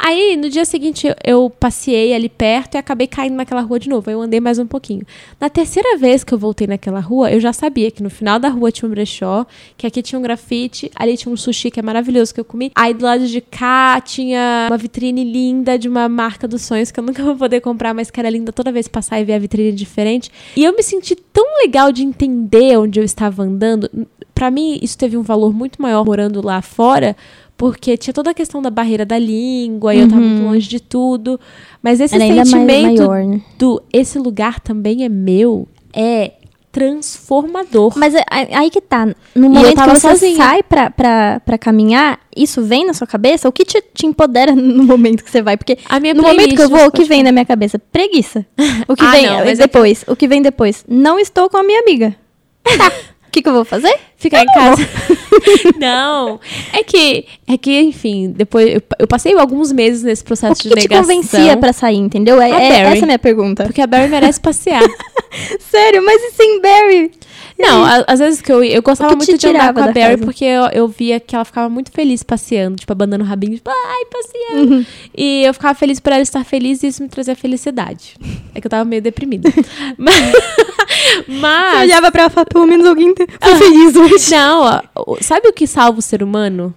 Aí, 0.06 0.36
no 0.36 0.50
dia 0.50 0.66
seguinte, 0.66 1.08
eu- 1.24 1.50
passeei 1.50 2.14
ali 2.14 2.28
perto 2.28 2.76
e 2.76 2.78
acabei 2.78 3.08
caindo 3.08 3.36
naquela 3.36 3.62
rua 3.62 3.80
de 3.80 3.88
novo. 3.88 4.10
Aí 4.10 4.14
eu 4.16 4.22
andei 4.22 4.42
mais 4.42 4.60
um 4.60 4.68
pouquinho. 4.68 5.04
Na 5.40 5.50
terceira 5.50 5.98
vez 5.98 6.26
que 6.26 6.34
eu 6.34 6.38
voltei 6.38 6.68
naquela 6.68 7.00
rua, 7.00 7.32
eu 7.32 7.40
já 7.40 7.54
sabia 7.54 7.90
que 7.90 8.04
no 8.04 8.10
final 8.10 8.38
da 8.38 8.50
rua 8.50 8.70
tinha 8.70 8.86
um 8.86 8.92
brechó, 8.92 9.46
que 9.78 9.88
aqui 9.88 10.02
tinha 10.02 10.20
um 10.20 10.22
grafite, 10.22 10.92
ali 10.94 11.16
tinha 11.16 11.32
um 11.32 11.38
sushi 11.38 11.72
que 11.72 11.80
é 11.80 11.84
maravilhoso 11.84 12.34
que 12.34 12.40
eu 12.42 12.44
comi. 12.44 12.70
Aí 12.76 12.94
do 12.94 13.06
lado 13.06 13.26
de 13.26 13.40
cá 13.40 14.02
tinha 14.02 14.68
uma 14.70 14.78
vitrine 14.78 15.24
linda 15.24 15.80
de 15.80 15.88
uma 15.88 16.10
marca 16.10 16.50
dos 16.50 16.64
sonhos 16.64 16.92
que 16.92 17.00
eu 17.00 17.04
nunca 17.06 17.24
vou 17.24 17.38
poder 17.38 17.62
comprar, 17.62 17.94
mas 17.94 18.12
que 18.12 18.20
era 18.20 18.30
linda 18.30 18.52
toda 18.52 18.74
vez 18.74 18.90
passar 18.90 19.22
e 19.22 19.24
ver 19.24 19.36
a 19.36 19.40
vitrine 19.40 19.72
diferente. 19.72 20.30
E 20.58 20.66
eu 20.66 20.76
me 20.76 20.84
senti 20.84 21.16
tão 21.16 21.46
legal 21.62 21.94
de 21.94 22.04
entender 22.04 22.78
onde 22.78 23.00
eu 23.00 23.06
estava 23.06 23.44
andando. 23.44 23.90
Pra 24.36 24.52
mim, 24.52 24.78
isso 24.82 24.98
teve 24.98 25.16
um 25.16 25.22
valor 25.22 25.54
muito 25.54 25.82
maior 25.82 26.04
morando 26.04 26.46
lá 26.46 26.62
fora, 26.62 27.16
porque 27.56 27.96
tinha 27.96 28.14
toda 28.14 28.32
a 28.32 28.34
questão 28.34 28.62
da 28.64 28.70
barreira 28.72 29.06
da 29.06 29.18
língua, 29.18 29.93
e 29.94 30.00
eu 30.02 30.08
tava 30.10 30.22
muito 30.22 30.44
longe 30.46 30.68
de 30.68 30.80
tudo. 30.80 31.40
Mas 31.82 32.00
esse 32.00 32.16
Era 32.16 32.26
mais 32.26 32.50
sentimento 32.50 33.08
maior, 33.08 33.24
né? 33.26 33.42
do 33.58 33.82
esse 33.92 34.18
lugar 34.18 34.60
também 34.60 35.04
é 35.04 35.10
meu 35.10 35.68
é 35.94 36.32
transformador. 36.72 37.94
Mas 37.96 38.16
é- 38.16 38.24
aí 38.32 38.70
que 38.72 38.82
tá. 38.82 39.06
No 39.36 39.50
momento 39.50 39.76
que 39.80 39.90
você 39.90 40.00
sozinha. 40.10 40.36
sai 40.36 40.64
pra, 40.64 40.90
pra, 40.90 41.40
pra 41.46 41.58
caminhar, 41.58 42.20
isso 42.36 42.64
vem 42.64 42.84
na 42.86 42.94
sua 42.94 43.06
cabeça? 43.06 43.48
O 43.48 43.52
que 43.52 43.64
te, 43.64 43.80
te 43.94 44.08
empodera 44.08 44.54
no 44.56 44.84
momento 44.84 45.24
que 45.24 45.30
você 45.30 45.42
vai? 45.42 45.56
Porque 45.56 45.78
A 45.88 46.00
minha 46.00 46.14
no 46.16 46.24
momento 46.24 46.56
que 46.56 46.62
eu 46.62 46.70
vou, 46.70 46.88
o 46.88 46.92
que 46.92 47.04
vem 47.04 47.22
na 47.22 47.32
minha 47.32 47.46
cabeça? 47.46 47.78
Preguiça. 47.78 48.46
O 48.88 48.96
que 48.96 49.04
Ah, 49.06 49.12
vem 49.12 49.26
não, 49.28 49.38
mas 49.46 49.60
é 49.60 49.64
depois? 49.64 50.04
O 50.08 50.16
que 50.16 50.28
vem 50.28 50.42
depois? 50.42 50.84
Não 50.88 51.20
estou 51.20 51.50
com 51.50 51.58
a 51.58 51.64
minha 51.64 51.80
amiga. 51.80 52.16
Tá. 52.64 52.92
O 53.34 53.36
que, 53.36 53.42
que 53.42 53.50
eu 53.50 53.54
vou 53.54 53.66
fazer? 53.66 53.98
Ficar 54.16 54.44
em 54.44 54.46
casa. 54.46 54.88
não. 55.80 56.40
É 56.72 56.84
que, 56.84 57.26
é 57.48 57.58
que, 57.58 57.80
enfim, 57.82 58.30
depois 58.30 58.76
eu, 58.76 58.82
eu 59.00 59.08
passei 59.08 59.34
alguns 59.36 59.72
meses 59.72 60.04
nesse 60.04 60.24
processo 60.24 60.62
que 60.62 60.70
de 60.70 60.76
te 60.76 60.82
negação. 60.84 61.02
convencia 61.02 61.58
pra 61.58 61.74
sair, 61.74 61.98
entendeu? 61.98 62.40
É, 62.40 62.52
é- 62.52 62.80
essa 62.82 63.00
é 63.00 63.02
a 63.02 63.06
minha 63.08 63.18
pergunta. 63.18 63.64
Porque 63.64 63.82
a 63.82 63.88
Barry 63.88 64.08
merece 64.08 64.40
passear. 64.40 64.84
Sério, 65.60 66.06
mas 66.06 66.22
e 66.22 66.32
sem 66.34 66.62
Barry? 66.62 67.12
Não, 67.58 67.84
a- 67.86 68.04
às 68.08 68.20
vezes 68.20 68.42
que 68.42 68.52
eu 68.52 68.64
ia- 68.64 68.76
eu 68.76 68.82
gostava 68.82 69.16
muito 69.16 69.38
de 69.38 69.48
andar 69.48 69.74
com 69.74 69.80
a 69.80 69.84
Barry 69.92 69.96
casa? 70.16 70.18
porque 70.26 70.44
eu, 70.44 70.64
eu 70.74 70.88
via 70.88 71.20
que 71.20 71.36
ela 71.36 71.46
ficava 71.46 71.70
muito 71.70 71.92
feliz 71.92 72.24
passeando, 72.24 72.78
tipo, 72.78 72.92
abanando 72.92 73.24
o 73.24 73.28
rabinho, 73.28 73.56
tipo, 73.56 73.70
ai, 73.70 74.06
passeando. 74.12 74.76
Uhum. 74.76 74.86
E 75.16 75.44
eu 75.46 75.54
ficava 75.54 75.74
feliz 75.76 76.00
por 76.00 76.12
ela 76.12 76.22
estar 76.22 76.44
feliz 76.44 76.82
e 76.84 76.88
isso 76.88 77.04
me 77.04 77.10
trazia 77.10 77.36
felicidade. 77.36 78.16
É 78.56 78.60
que 78.60 78.68
eu 78.68 78.72
tava 78.72 78.84
meio 78.86 79.02
deprimida. 79.02 79.50
mas, 79.98 80.16
Você 80.16 81.32
mas 81.40 81.82
olhava 81.84 82.12
pra 82.12 82.24
ela 82.24 82.32
e 82.32 82.34
falava, 82.34 82.50
pelo 82.50 82.66
menos 82.68 82.86
alguém 82.88 83.14
foi 83.16 83.56
feliz 83.56 83.96
hoje. 83.96 84.32
não, 84.32 84.82
sabe 85.22 85.48
o 85.48 85.54
que 85.54 85.68
salva 85.68 86.00
o 86.00 86.02
ser 86.02 86.24
humano? 86.24 86.74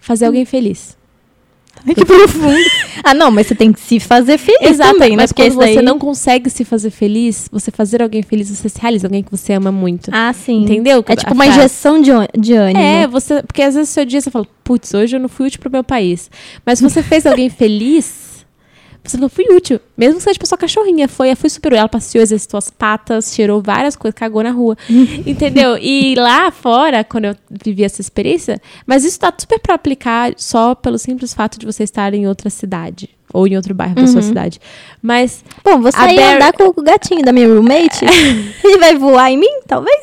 Fazer 0.00 0.26
alguém 0.26 0.44
feliz. 0.44 0.97
Ai, 1.86 1.94
que 1.94 2.04
profundo. 2.04 2.56
Ah, 3.04 3.14
não, 3.14 3.30
mas 3.30 3.46
você 3.46 3.54
tem 3.54 3.72
que 3.72 3.80
se 3.80 4.00
fazer 4.00 4.36
feliz 4.36 4.72
Exato, 4.72 4.92
também, 4.92 5.10
né? 5.10 5.16
mas 5.16 5.32
Porque 5.32 5.48
quando 5.48 5.60
daí... 5.60 5.74
você 5.74 5.82
não 5.82 5.98
consegue 5.98 6.50
se 6.50 6.64
fazer 6.64 6.90
feliz, 6.90 7.48
você 7.50 7.70
fazer 7.70 8.02
alguém 8.02 8.22
feliz, 8.22 8.48
você 8.50 8.68
se 8.68 8.78
realiza 8.78 9.06
alguém 9.06 9.22
que 9.22 9.30
você 9.30 9.52
ama 9.52 9.70
muito. 9.70 10.10
Ah, 10.12 10.32
sim. 10.32 10.64
Entendeu? 10.64 11.02
É 11.06 11.16
tipo 11.16 11.32
uma 11.32 11.44
frase. 11.44 11.58
injeção 11.60 12.02
de, 12.02 12.10
de 12.36 12.54
ânimo. 12.54 12.80
É, 12.80 13.06
você. 13.06 13.42
Porque 13.42 13.62
às 13.62 13.76
vezes 13.76 13.90
seu 13.90 14.04
dia 14.04 14.20
você 14.20 14.30
fala, 14.30 14.46
putz, 14.64 14.92
hoje 14.92 15.16
eu 15.16 15.20
não 15.20 15.28
fui 15.28 15.46
útil 15.46 15.60
pro 15.60 15.70
meu 15.70 15.84
país. 15.84 16.28
Mas 16.66 16.80
se 16.80 16.84
você 16.84 17.02
fez 17.02 17.24
alguém 17.24 17.48
feliz, 17.48 18.27
você 19.08 19.16
não 19.16 19.28
fui 19.28 19.44
útil. 19.50 19.80
Mesmo 19.96 20.16
que 20.16 20.22
seja 20.22 20.34
tipo 20.34 20.46
sua 20.46 20.58
cachorrinha. 20.58 21.08
Foi, 21.08 21.34
foi 21.34 21.50
super 21.50 21.68
útil. 21.68 21.78
Ela 21.78 21.88
passeou, 21.88 22.22
exercitou 22.22 22.58
as 22.58 22.70
patas, 22.70 23.34
cheirou 23.34 23.60
várias 23.62 23.96
coisas, 23.96 24.18
cagou 24.18 24.42
na 24.42 24.50
rua. 24.50 24.76
entendeu? 25.26 25.76
E 25.78 26.14
lá 26.16 26.50
fora, 26.50 27.02
quando 27.04 27.26
eu 27.26 27.36
vivi 27.50 27.84
essa 27.84 28.00
experiência, 28.00 28.60
mas 28.86 29.04
isso 29.04 29.18
tá 29.18 29.32
super 29.36 29.58
pra 29.58 29.74
aplicar 29.74 30.32
só 30.36 30.74
pelo 30.74 30.98
simples 30.98 31.34
fato 31.34 31.58
de 31.58 31.66
você 31.66 31.82
estar 31.84 32.12
em 32.14 32.26
outra 32.26 32.50
cidade. 32.50 33.10
Ou 33.32 33.46
em 33.46 33.56
outro 33.56 33.74
bairro 33.74 33.94
da 33.94 34.06
sua 34.06 34.22
cidade. 34.22 34.58
Mas 35.02 35.44
Bom, 35.62 35.80
vou 35.82 35.92
sair 35.92 36.16
Barry- 36.16 36.36
andar 36.36 36.52
com 36.54 36.64
o 36.64 36.82
gatinho 36.82 37.22
da 37.22 37.30
minha 37.30 37.46
roommate. 37.46 38.06
Ele 38.64 38.78
vai 38.78 38.94
voar 38.96 39.30
em 39.30 39.36
mim, 39.36 39.60
talvez? 39.66 40.00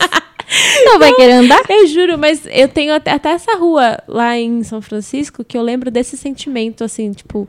Não 0.85 0.99
vai 0.99 1.11
querer 1.15 1.31
andar? 1.33 1.59
Eu 1.67 1.87
juro, 1.87 2.19
mas 2.19 2.41
eu 2.51 2.67
tenho 2.67 2.93
até, 2.93 3.11
até 3.11 3.29
essa 3.31 3.55
rua 3.57 3.97
lá 4.07 4.37
em 4.37 4.61
São 4.61 4.79
Francisco 4.79 5.43
que 5.43 5.57
eu 5.57 5.63
lembro 5.63 5.89
desse 5.89 6.15
sentimento, 6.15 6.83
assim, 6.83 7.11
tipo, 7.13 7.47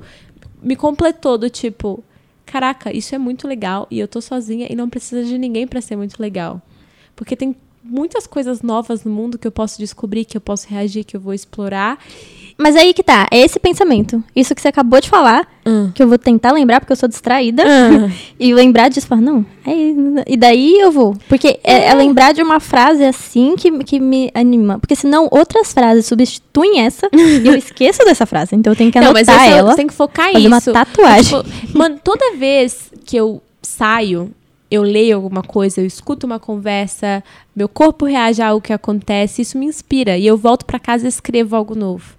me 0.62 0.76
completou 0.76 1.36
do 1.38 1.50
tipo, 1.50 2.02
caraca, 2.44 2.94
isso 2.96 3.14
é 3.14 3.18
muito 3.18 3.46
legal 3.46 3.86
e 3.90 3.98
eu 3.98 4.08
tô 4.08 4.20
sozinha 4.20 4.66
e 4.70 4.76
não 4.76 4.88
precisa 4.88 5.24
de 5.24 5.36
ninguém 5.38 5.66
pra 5.66 5.80
ser 5.80 5.96
muito 5.96 6.20
legal. 6.20 6.60
Porque 7.14 7.36
tem 7.36 7.56
muitas 7.82 8.26
coisas 8.26 8.62
novas 8.62 9.04
no 9.04 9.10
mundo 9.10 9.38
que 9.38 9.46
eu 9.46 9.52
posso 9.52 9.78
descobrir, 9.78 10.24
que 10.24 10.36
eu 10.36 10.40
posso 10.40 10.68
reagir, 10.68 11.04
que 11.04 11.16
eu 11.16 11.20
vou 11.20 11.32
explorar. 11.32 11.98
Mas 12.58 12.74
aí 12.74 12.94
que 12.94 13.02
tá, 13.02 13.26
é 13.30 13.38
esse 13.38 13.60
pensamento. 13.60 14.24
Isso 14.34 14.54
que 14.54 14.62
você 14.62 14.68
acabou 14.68 14.98
de 15.00 15.10
falar, 15.10 15.46
Ah. 15.64 15.90
que 15.94 16.02
eu 16.02 16.08
vou 16.08 16.16
tentar 16.16 16.52
lembrar, 16.52 16.80
porque 16.80 16.92
eu 16.92 16.96
sou 16.96 17.08
distraída. 17.08 17.62
Ah. 17.66 18.10
E 18.40 18.52
lembrar 18.54 18.88
disso, 18.88 19.06
falar, 19.06 19.20
não, 19.20 19.44
é. 19.66 20.22
E 20.26 20.36
daí 20.36 20.78
eu 20.78 20.90
vou. 20.90 21.14
Porque 21.28 21.58
é, 21.64 21.88
é 21.88 21.94
lembrar 21.94 22.32
de 22.32 22.42
uma 22.42 22.58
frase 22.60 23.04
assim 23.04 23.56
que, 23.56 23.70
que 23.84 24.00
me 24.00 24.30
anima. 24.34 24.78
Porque 24.78 24.94
senão 24.96 25.28
outras 25.30 25.72
frases 25.72 26.06
substituem 26.06 26.80
essa 26.80 27.08
e 27.12 27.46
eu 27.46 27.54
esqueço 27.56 28.04
dessa 28.04 28.24
frase. 28.26 28.54
Então 28.54 28.72
eu 28.72 28.76
tenho 28.76 28.90
que 28.92 28.98
Não, 29.00 29.08
anotar 29.10 29.26
mas 29.34 29.42
esse 29.42 29.54
é- 29.54 29.58
ela. 29.58 29.70
você 29.72 29.76
tem 29.76 29.86
que 29.86 29.94
focar 29.94 30.32
fazer 30.32 30.38
isso. 30.38 30.48
uma 30.48 30.60
tatuagem. 30.60 31.42
Tipo, 31.42 31.78
mano, 31.78 31.98
toda 32.02 32.36
vez 32.36 32.90
que 33.04 33.16
eu 33.16 33.42
saio, 33.62 34.30
eu 34.70 34.82
leio 34.82 35.16
alguma 35.16 35.42
coisa, 35.42 35.80
eu 35.80 35.86
escuto 35.86 36.26
uma 36.26 36.38
conversa, 36.38 37.22
meu 37.54 37.68
corpo 37.68 38.04
reage 38.04 38.42
a 38.42 38.48
algo 38.48 38.60
que 38.60 38.72
acontece, 38.72 39.42
isso 39.42 39.58
me 39.58 39.66
inspira. 39.66 40.18
E 40.18 40.26
eu 40.26 40.36
volto 40.36 40.64
pra 40.64 40.78
casa 40.78 41.06
e 41.06 41.08
escrevo 41.08 41.54
algo 41.54 41.74
novo. 41.74 42.16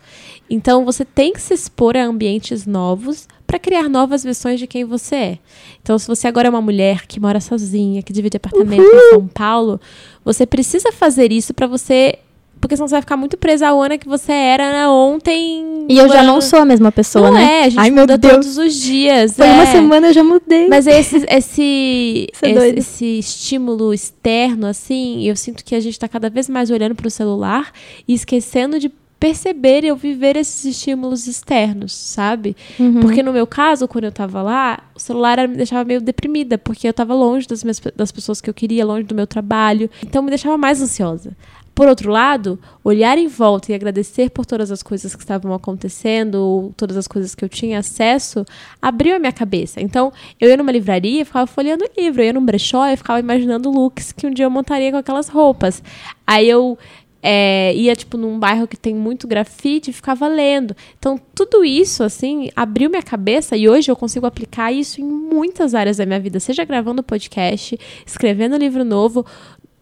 Então 0.50 0.86
você 0.86 1.04
tem 1.04 1.34
que 1.34 1.41
se 1.41 1.54
expor 1.54 1.98
a 1.98 2.06
ambientes 2.06 2.66
novos 2.66 3.28
para 3.45 3.58
criar 3.58 3.88
novas 3.88 4.24
versões 4.24 4.60
de 4.60 4.68
quem 4.68 4.84
você 4.84 5.16
é. 5.16 5.39
Então, 5.82 5.98
se 5.98 6.06
você 6.06 6.28
agora 6.28 6.48
é 6.48 6.50
uma 6.50 6.62
mulher 6.62 7.08
que 7.08 7.18
mora 7.18 7.39
sozinha, 7.39 8.04
que 8.04 8.12
divide 8.12 8.36
apartamento 8.36 8.84
em 8.84 9.10
São 9.10 9.26
Paulo, 9.26 9.80
você 10.24 10.45
precisa 10.45 10.91
fazer 10.91 11.32
isso 11.32 11.54
para 11.54 11.66
você. 11.66 12.20
Porque 12.68 12.76
senão 12.76 12.89
você 12.89 12.95
vai 12.95 13.01
ficar 13.01 13.15
muito 13.15 13.38
presa 13.38 13.70
ao 13.70 13.82
Ana 13.82 13.97
que 13.97 14.09
você 14.09 14.34
era 14.34 14.70
né, 14.74 14.89
ontem. 14.89 15.86
E 15.88 15.97
eu 15.97 16.09
já 16.09 16.22
não 16.22 16.41
sou 16.41 16.59
a 16.59 16.65
mesma 16.65 16.91
pessoa, 16.91 17.32
não 17.32 17.38
né? 17.38 17.61
é, 17.61 17.63
a 17.63 17.70
gente 17.70 17.80
Ai, 17.80 17.89
muda 17.89 18.20
todos 18.20 18.57
os 18.57 18.76
dias. 18.76 19.38
Foi 19.38 19.47
é. 19.47 19.53
uma 19.53 19.65
semana 19.68 20.07
eu 20.07 20.13
já 20.13 20.22
mudei. 20.22 20.68
Mas 20.68 20.86
esse, 20.86 21.26
esse, 21.30 22.28
é 22.43 22.51
esse, 22.51 22.80
esse 22.80 23.20
estímulo 23.20 23.93
externo, 23.93 24.68
assim, 24.68 25.24
eu 25.24 25.38
sinto 25.38 25.63
que 25.63 25.76
a 25.76 25.80
gente 25.80 25.97
tá 25.97 26.09
cada 26.09 26.30
vez 26.30 26.49
mais 26.49 26.70
olhando 26.70 26.93
pro 26.93 27.09
celular 27.09 27.72
e 28.05 28.13
esquecendo 28.13 28.78
de 28.78 28.91
perceber 29.20 29.84
e 29.84 29.88
eu 29.88 29.95
viver 29.95 30.36
esses 30.36 30.65
estímulos 30.65 31.26
externos, 31.26 31.93
sabe? 31.93 32.55
Uhum. 32.80 32.99
Porque 32.99 33.24
no 33.24 33.34
meu 33.34 33.47
caso, 33.47 33.88
quando 33.88 34.03
eu 34.03 34.11
tava 34.11 34.41
lá, 34.41 34.84
o 34.93 34.99
celular 34.99 35.47
me 35.47 35.55
deixava 35.55 35.84
meio 35.86 36.01
deprimida, 36.01 36.57
porque 36.57 36.88
eu 36.88 36.93
tava 36.93 37.13
longe 37.13 37.47
das, 37.47 37.63
minhas, 37.63 37.82
das 37.95 38.11
pessoas 38.11 38.41
que 38.41 38.49
eu 38.49 38.53
queria, 38.53 38.86
longe 38.86 39.03
do 39.03 39.15
meu 39.15 39.26
trabalho. 39.26 39.89
Então 40.03 40.22
me 40.22 40.30
deixava 40.30 40.57
mais 40.57 40.82
ansiosa. 40.82 41.32
Por 41.78 41.88
outro 41.88 42.11
lado, 42.11 42.59
olhar 42.84 43.19
em 43.19 43.28
volta 43.28 43.71
e 43.71 43.75
agradecer 43.75 44.32
por 44.32 44.47
todas 44.47 44.71
as 44.71 44.82
coisas 44.82 45.15
que 45.15 45.21
estavam 45.21 45.53
acontecendo, 45.53 46.34
ou 46.34 46.73
todas 46.75 46.97
as 46.97 47.07
coisas 47.07 47.36
que 47.36 47.45
eu 47.45 47.47
tinha 47.47 47.78
acesso, 47.78 48.43
abriu 48.82 49.15
a 49.15 49.19
minha 49.19 49.32
cabeça. 49.32 49.80
Então, 49.80 50.11
eu 50.41 50.49
ia 50.49 50.57
numa 50.57 50.71
livraria 50.71 51.21
e 51.21 51.25
ficava 51.25 51.45
folheando 51.45 51.86
livro, 51.95 52.23
eu 52.23 52.25
ia 52.25 52.34
num 52.34 52.43
brechó 52.43 52.84
e 52.88 52.97
ficava 52.97 53.19
imaginando 53.19 53.69
looks 53.69 54.11
que 54.11 54.25
um 54.25 54.32
dia 54.32 54.45
eu 54.45 54.49
montaria 54.49 54.89
com 54.89 54.97
aquelas 54.97 55.30
roupas. 55.30 55.84
Aí 56.25 56.49
eu 56.49 56.80
é, 57.21 57.73
ia, 57.75 57.95
tipo, 57.95 58.17
num 58.17 58.39
bairro 58.39 58.67
que 58.67 58.78
tem 58.78 58.95
muito 58.95 59.28
grafite 59.28 59.89
e 59.89 59.93
ficava 59.93 60.28
lendo. 60.28 60.75
Então, 60.97 61.19
tudo 61.36 61.65
isso, 61.65 62.03
assim, 62.03 62.49
abriu 62.55 62.89
minha 62.89 63.03
cabeça 63.03 63.57
e 63.57 63.67
hoje 63.67 63.91
eu 63.91 63.95
consigo 63.95 64.25
aplicar 64.25 64.71
isso 64.71 65.01
em 65.01 65.03
muitas 65.03 65.75
áreas 65.75 65.97
da 65.97 66.05
minha 66.05 66.19
vida. 66.19 66.39
Seja 66.39 66.63
gravando 66.63 67.03
podcast, 67.03 67.78
escrevendo 68.05 68.55
livro 68.55 68.86
novo, 68.86 69.25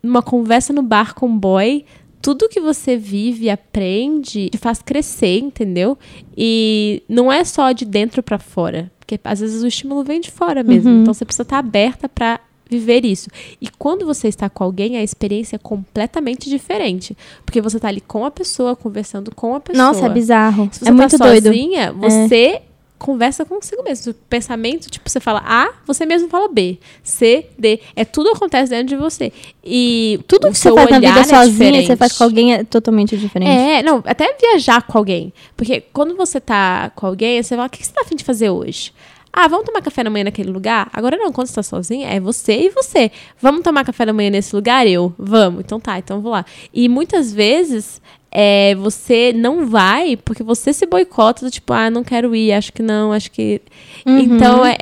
numa 0.05 0.21
conversa 0.21 0.71
no 0.71 0.81
bar 0.81 1.13
com 1.13 1.27
um 1.27 1.37
boy. 1.37 1.85
Tudo 2.21 2.49
que 2.49 2.59
você 2.59 2.97
vive, 2.97 3.49
aprende, 3.49 4.49
te 4.49 4.57
faz 4.57 4.81
crescer, 4.81 5.39
entendeu? 5.39 5.97
E 6.35 7.03
não 7.07 7.31
é 7.31 7.43
só 7.43 7.71
de 7.71 7.85
dentro 7.85 8.23
pra 8.23 8.39
fora. 8.39 8.91
Porque 8.99 9.19
às 9.23 9.39
vezes 9.39 9.61
o 9.61 9.67
estímulo 9.67 10.03
vem 10.03 10.19
de 10.19 10.31
fora 10.31 10.63
mesmo. 10.63 10.89
Então 10.89 11.13
você 11.13 11.23
precisa 11.23 11.43
estar 11.43 11.59
aberta 11.59 12.09
pra 12.09 12.39
viver 12.67 13.05
isso. 13.05 13.29
E 13.61 13.67
quando 13.77 14.05
você 14.05 14.27
está 14.27 14.49
com 14.49 14.63
alguém, 14.63 14.97
a 14.97 15.03
experiência 15.03 15.55
é 15.55 15.59
completamente 15.59 16.49
diferente. 16.49 17.15
Porque 17.45 17.61
você 17.61 17.79
tá 17.79 17.87
ali 17.87 18.01
com 18.01 18.25
a 18.25 18.31
pessoa, 18.31 18.75
conversando 18.75 19.33
com 19.33 19.53
a 19.53 19.59
pessoa. 19.59 19.85
Nossa, 19.85 20.07
é 20.07 20.09
bizarro. 20.09 20.67
Se 20.71 20.79
você 20.79 20.89
é 20.89 20.91
muito 20.91 21.17
tá 21.17 21.25
doido. 21.27 21.45
sozinha, 21.45 21.91
você 21.93 22.61
conversa 23.05 23.45
consigo 23.45 23.83
mesmo. 23.83 24.11
O 24.11 24.15
pensamento, 24.15 24.89
tipo, 24.89 25.07
você 25.07 25.19
fala 25.19 25.43
A, 25.45 25.71
você 25.85 26.07
mesmo 26.07 26.27
fala 26.27 26.47
B. 26.47 26.79
C, 27.03 27.45
D. 27.57 27.79
É 27.95 28.03
tudo 28.03 28.31
acontece 28.31 28.71
dentro 28.71 28.87
de 28.87 28.95
você. 28.95 29.31
E 29.63 30.19
Tudo 30.27 30.47
o 30.47 30.51
que 30.51 30.57
você 30.57 30.73
faz 30.73 30.89
na 30.89 30.99
vida 30.99 31.19
é 31.19 31.23
sozinha, 31.23 31.45
diferente. 31.51 31.85
você 31.87 31.95
faz 31.95 32.17
com 32.17 32.23
alguém 32.23 32.53
é 32.55 32.63
totalmente 32.63 33.15
diferente. 33.15 33.51
É, 33.51 33.83
não, 33.83 34.01
até 34.05 34.35
viajar 34.41 34.81
com 34.81 34.97
alguém. 34.97 35.31
Porque 35.55 35.81
quando 35.93 36.15
você 36.15 36.39
tá 36.39 36.91
com 36.95 37.05
alguém, 37.05 37.43
você 37.43 37.55
fala, 37.55 37.67
o 37.67 37.69
que 37.69 37.77
que 37.77 37.85
você 37.85 37.93
tá 37.93 38.01
afim 38.01 38.15
de 38.15 38.23
fazer 38.23 38.49
hoje? 38.49 38.91
Ah, 39.31 39.47
vamos 39.47 39.65
tomar 39.65 39.81
café 39.81 40.03
da 40.03 40.09
manhã 40.09 40.23
naquele 40.23 40.49
lugar? 40.49 40.89
Agora 40.93 41.15
não, 41.17 41.31
quando 41.31 41.47
você 41.47 41.55
tá 41.55 41.63
sozinha, 41.63 42.07
é 42.07 42.19
você 42.19 42.53
e 42.53 42.69
você. 42.69 43.11
Vamos 43.39 43.61
tomar 43.61 43.83
café 43.85 44.05
da 44.05 44.13
manhã 44.13 44.31
nesse 44.31 44.55
lugar? 44.55 44.87
Eu. 44.87 45.13
Vamos. 45.17 45.59
Então 45.59 45.79
tá, 45.79 45.99
então 45.99 46.21
vou 46.21 46.31
lá. 46.31 46.45
E 46.73 46.89
muitas 46.89 47.33
vezes 47.33 48.01
é, 48.37 48.75
você 48.75 49.31
não 49.31 49.65
vai 49.65 50.17
porque 50.17 50.43
você 50.43 50.73
se 50.73 50.85
boicota 50.85 51.45
do 51.45 51.49
tipo, 51.49 51.71
ah, 51.71 51.89
não 51.89 52.03
quero 52.03 52.35
ir, 52.35 52.51
acho 52.51 52.73
que 52.73 52.83
não, 52.83 53.13
acho 53.13 53.31
que. 53.31 53.61
Então 54.05 54.65
é, 54.65 54.75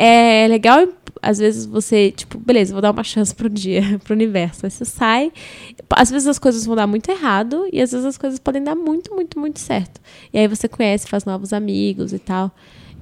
é 0.44 0.48
legal, 0.48 0.88
às 1.22 1.38
vezes, 1.38 1.68
você, 1.68 2.12
tipo, 2.12 2.40
beleza, 2.40 2.74
vou 2.74 2.82
dar 2.82 2.90
uma 2.90 3.04
chance 3.04 3.34
pro 3.34 3.48
dia, 3.48 4.00
pro 4.04 4.16
universo. 4.16 4.66
Aí 4.66 4.72
você 4.72 4.84
sai. 4.84 5.32
Às 5.92 6.10
vezes 6.10 6.28
as 6.28 6.40
coisas 6.40 6.66
vão 6.66 6.76
dar 6.76 6.88
muito 6.88 7.12
errado 7.12 7.68
e 7.72 7.80
às 7.80 7.92
vezes 7.92 8.08
as 8.08 8.18
coisas 8.18 8.40
podem 8.40 8.64
dar 8.64 8.74
muito, 8.74 9.14
muito, 9.14 9.40
muito 9.40 9.60
certo. 9.60 10.02
E 10.34 10.40
aí 10.40 10.48
você 10.48 10.68
conhece, 10.68 11.08
faz 11.08 11.24
novos 11.24 11.54
amigos 11.54 12.12
e 12.12 12.18
tal. 12.18 12.52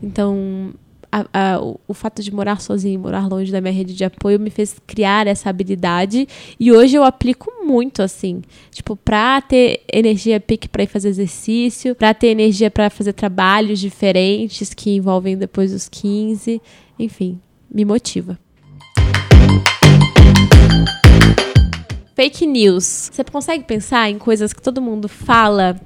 Então, 0.03 0.73
a- 1.11 1.25
a- 1.33 1.59
o, 1.87 1.93
fato 1.93 2.21
de 2.23 2.33
morar 2.33 2.61
sozinho, 2.61 2.99
morar 2.99 3.27
longe 3.27 3.51
da 3.51 3.59
minha 3.59 3.73
rede 3.73 3.93
de 3.93 4.03
apoio, 4.03 4.39
me 4.39 4.49
fez 4.49 4.75
criar 4.87 5.27
essa 5.27 5.49
habilidade. 5.49 6.27
E 6.59 6.71
hoje 6.71 6.95
eu 6.95 7.03
aplico 7.03 7.51
muito, 7.65 8.01
assim. 8.01 8.41
Tipo, 8.71 8.95
pra 8.95 9.41
ter 9.41 9.81
energia 9.91 10.39
pique 10.39 10.69
pra 10.69 10.83
ir 10.83 10.87
fazer 10.87 11.09
exercício, 11.09 11.93
pra 11.95 12.13
ter 12.13 12.27
energia 12.27 12.71
pra 12.71 12.89
fazer 12.89 13.13
trabalhos 13.13 13.79
diferentes 13.79 14.73
que 14.73 14.91
envolvem 14.95 15.37
depois 15.37 15.71
dos 15.71 15.89
15. 15.89 16.61
Enfim, 16.97 17.39
me 17.69 17.83
motiva. 17.83 18.37
Fake 22.15 22.45
news. 22.45 23.09
Você 23.11 23.23
consegue 23.23 23.63
pensar 23.63 24.09
em 24.09 24.19
coisas 24.19 24.53
que 24.53 24.61
todo 24.61 24.81
mundo 24.81 25.07
fala 25.07 25.79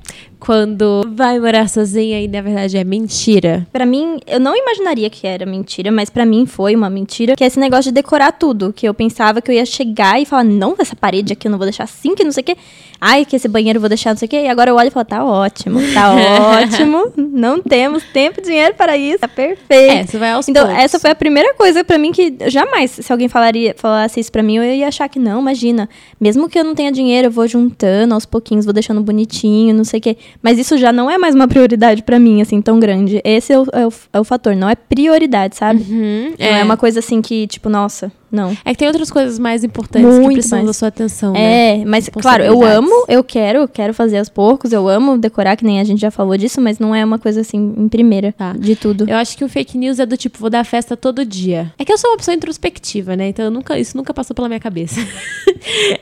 quando 0.46 1.02
vai 1.16 1.39
morar 1.39 1.68
sozinha 1.68 2.22
e 2.22 2.28
na 2.28 2.39
verdade 2.41 2.78
é 2.78 2.84
mentira? 2.84 3.66
Pra 3.74 3.86
mim, 3.86 4.20
eu 4.28 4.39
não 4.39 4.56
imaginaria 4.56 5.10
que 5.10 5.26
era 5.26 5.46
mentira, 5.46 5.91
mas 5.91 6.10
pra 6.10 6.26
mim 6.26 6.46
foi 6.46 6.76
uma 6.76 6.89
mentira. 6.89 7.36
Que 7.36 7.43
é 7.43 7.48
esse 7.48 7.60
negócio 7.60 7.86
de 7.86 7.91
decorar 7.91 8.32
tudo. 8.32 8.72
Que 8.72 8.88
eu 8.88 8.93
pensava 8.93 9.41
que 9.41 9.50
eu 9.50 9.56
ia 9.56 9.66
chegar 9.66 10.22
e 10.22 10.26
falar, 10.26 10.43
não, 10.43 10.76
essa 10.78 10.96
parede 10.96 11.34
aqui 11.34 11.48
eu 11.48 11.52
não 11.52 11.58
vou 11.58 11.66
deixar 11.66 11.86
assim, 11.86 12.14
que 12.14 12.24
não 12.24 12.32
sei 12.32 12.41
o 12.41 12.46
quê. 12.46 12.58
Ai, 13.02 13.26
que 13.26 13.36
esse 13.36 13.48
banheiro 13.48 13.78
eu 13.78 13.82
vou 13.82 13.89
deixar 13.89 14.12
não 14.12 14.18
sei 14.18 14.28
o 14.28 14.30
quê. 14.30 14.43
E 14.43 14.48
agora 14.48 14.70
eu 14.70 14.76
olho 14.76 14.88
e 14.88 14.91
falo, 14.91 15.06
tá 15.06 15.26
ótimo, 15.26 15.80
tá 15.93 16.14
ótimo. 16.62 17.12
Não 17.18 17.60
temos 17.62 18.04
tempo 18.14 18.39
e 18.39 18.43
dinheiro 18.43 18.76
para 18.76 18.96
isso. 18.96 19.20
Tá 19.20 19.28
perfeito. 19.28 19.91
É, 19.91 20.06
você 20.06 20.18
vai 20.18 20.32
aos 20.32 20.48
Então, 20.48 20.66
poucos. 20.68 20.84
essa 20.84 21.00
foi 21.00 21.10
a 21.10 21.16
primeira 21.16 21.54
coisa 21.56 21.84
pra 21.84 21.98
mim 21.98 22.12
que 22.12 22.36
jamais, 22.48 22.91
se 22.91 23.12
alguém 23.12 23.28
falaria, 23.28 23.74
falasse 23.78 24.20
isso 24.20 24.32
pra 24.32 24.43
mim, 24.43 24.58
eu 24.58 24.64
ia 24.64 24.88
achar 24.88 25.10
que 25.10 25.18
não, 25.20 25.41
imagina. 25.41 25.89
Mesmo 26.22 26.48
que 26.48 26.58
eu 26.60 26.64
não 26.64 26.76
tenha 26.76 26.91
dinheiro, 26.91 27.28
eu 27.28 27.32
vou 27.32 27.48
juntando 27.48 28.14
aos 28.14 28.26
pouquinhos, 28.26 28.64
vou 28.66 28.74
deixando 28.74 29.02
bonitinho, 29.02 29.74
não 29.74 29.84
sei 29.84 30.00
o 30.00 30.04
quê. 30.04 30.18
Mas 30.41 30.57
isso 30.59 30.77
já 30.77 30.91
não 30.91 31.09
é 31.09 31.17
mais 31.17 31.33
uma 31.36 31.47
prioridade 31.47 32.03
pra 32.03 32.19
mim, 32.19 32.41
assim, 32.41 32.61
tão 32.61 32.79
grande. 32.79 33.21
Esse 33.23 33.53
é 33.53 33.59
o, 33.59 33.65
é 33.73 33.88
o, 33.88 33.93
é 34.13 34.19
o 34.19 34.23
fator, 34.23 34.55
não 34.55 34.69
é 34.69 34.75
prioridade, 34.75 35.55
sabe? 35.55 35.81
Uhum, 35.89 36.33
Não 36.39 36.45
é. 36.45 36.63
uma 36.63 36.77
coisa 36.77 36.99
assim 36.99 37.21
que, 37.21 37.47
tipo, 37.47 37.69
nossa, 37.69 38.11
não. 38.32 38.55
É 38.65 38.71
que 38.71 38.78
tem 38.78 38.88
outras 38.88 39.09
coisas 39.09 39.38
mais 39.39 39.63
importantes 39.63 40.09
que 40.09 40.19
Muito 40.19 40.34
precisam 40.34 40.59
mais. 40.59 40.67
da 40.67 40.73
sua 40.73 40.88
atenção, 40.89 41.34
né? 41.34 41.82
É, 41.82 41.86
mas 41.86 42.09
claro, 42.09 42.43
eu 42.43 42.63
amo, 42.63 43.05
eu 43.07 43.23
quero, 43.23 43.67
quero 43.67 43.93
fazer 43.93 44.17
aos 44.19 44.30
poucos, 44.30 44.71
eu 44.73 44.88
amo 44.89 45.17
decorar, 45.17 45.55
que 45.55 45.63
nem 45.65 45.80
a 45.80 45.84
gente 45.84 45.99
já 46.01 46.11
falou 46.11 46.36
disso, 46.38 46.59
mas 46.61 46.80
não 46.80 46.93
é 46.93 47.03
uma 47.05 47.17
coisa 47.19 47.41
assim 47.41 47.73
em 47.78 47.88
primeira 47.88 48.32
Tá. 48.34 48.53
de 48.53 48.76
tudo. 48.76 49.09
Eu 49.09 49.15
acho 49.17 49.38
que 49.38 49.43
o 49.43 49.49
fake 49.49 49.78
news 49.78 49.99
é 49.99 50.05
do 50.05 50.17
tipo, 50.17 50.38
vou 50.39 50.49
dar 50.49 50.63
festa 50.65 50.97
todo 50.97 51.26
dia. 51.26 51.71
É 51.78 51.86
que 51.86 51.91
eu 51.93 51.97
sou 51.97 52.09
uma 52.11 52.17
pessoa 52.17 52.36
introspectiva, 52.36 53.15
né? 53.15 53.28
Então 53.30 53.45
eu 53.45 53.51
nunca, 53.51 53.78
isso 53.80 53.95
nunca 53.95 54.13
passou 54.13 54.36
pela 54.36 54.47
minha 54.47 54.59
cabeça. 54.59 54.99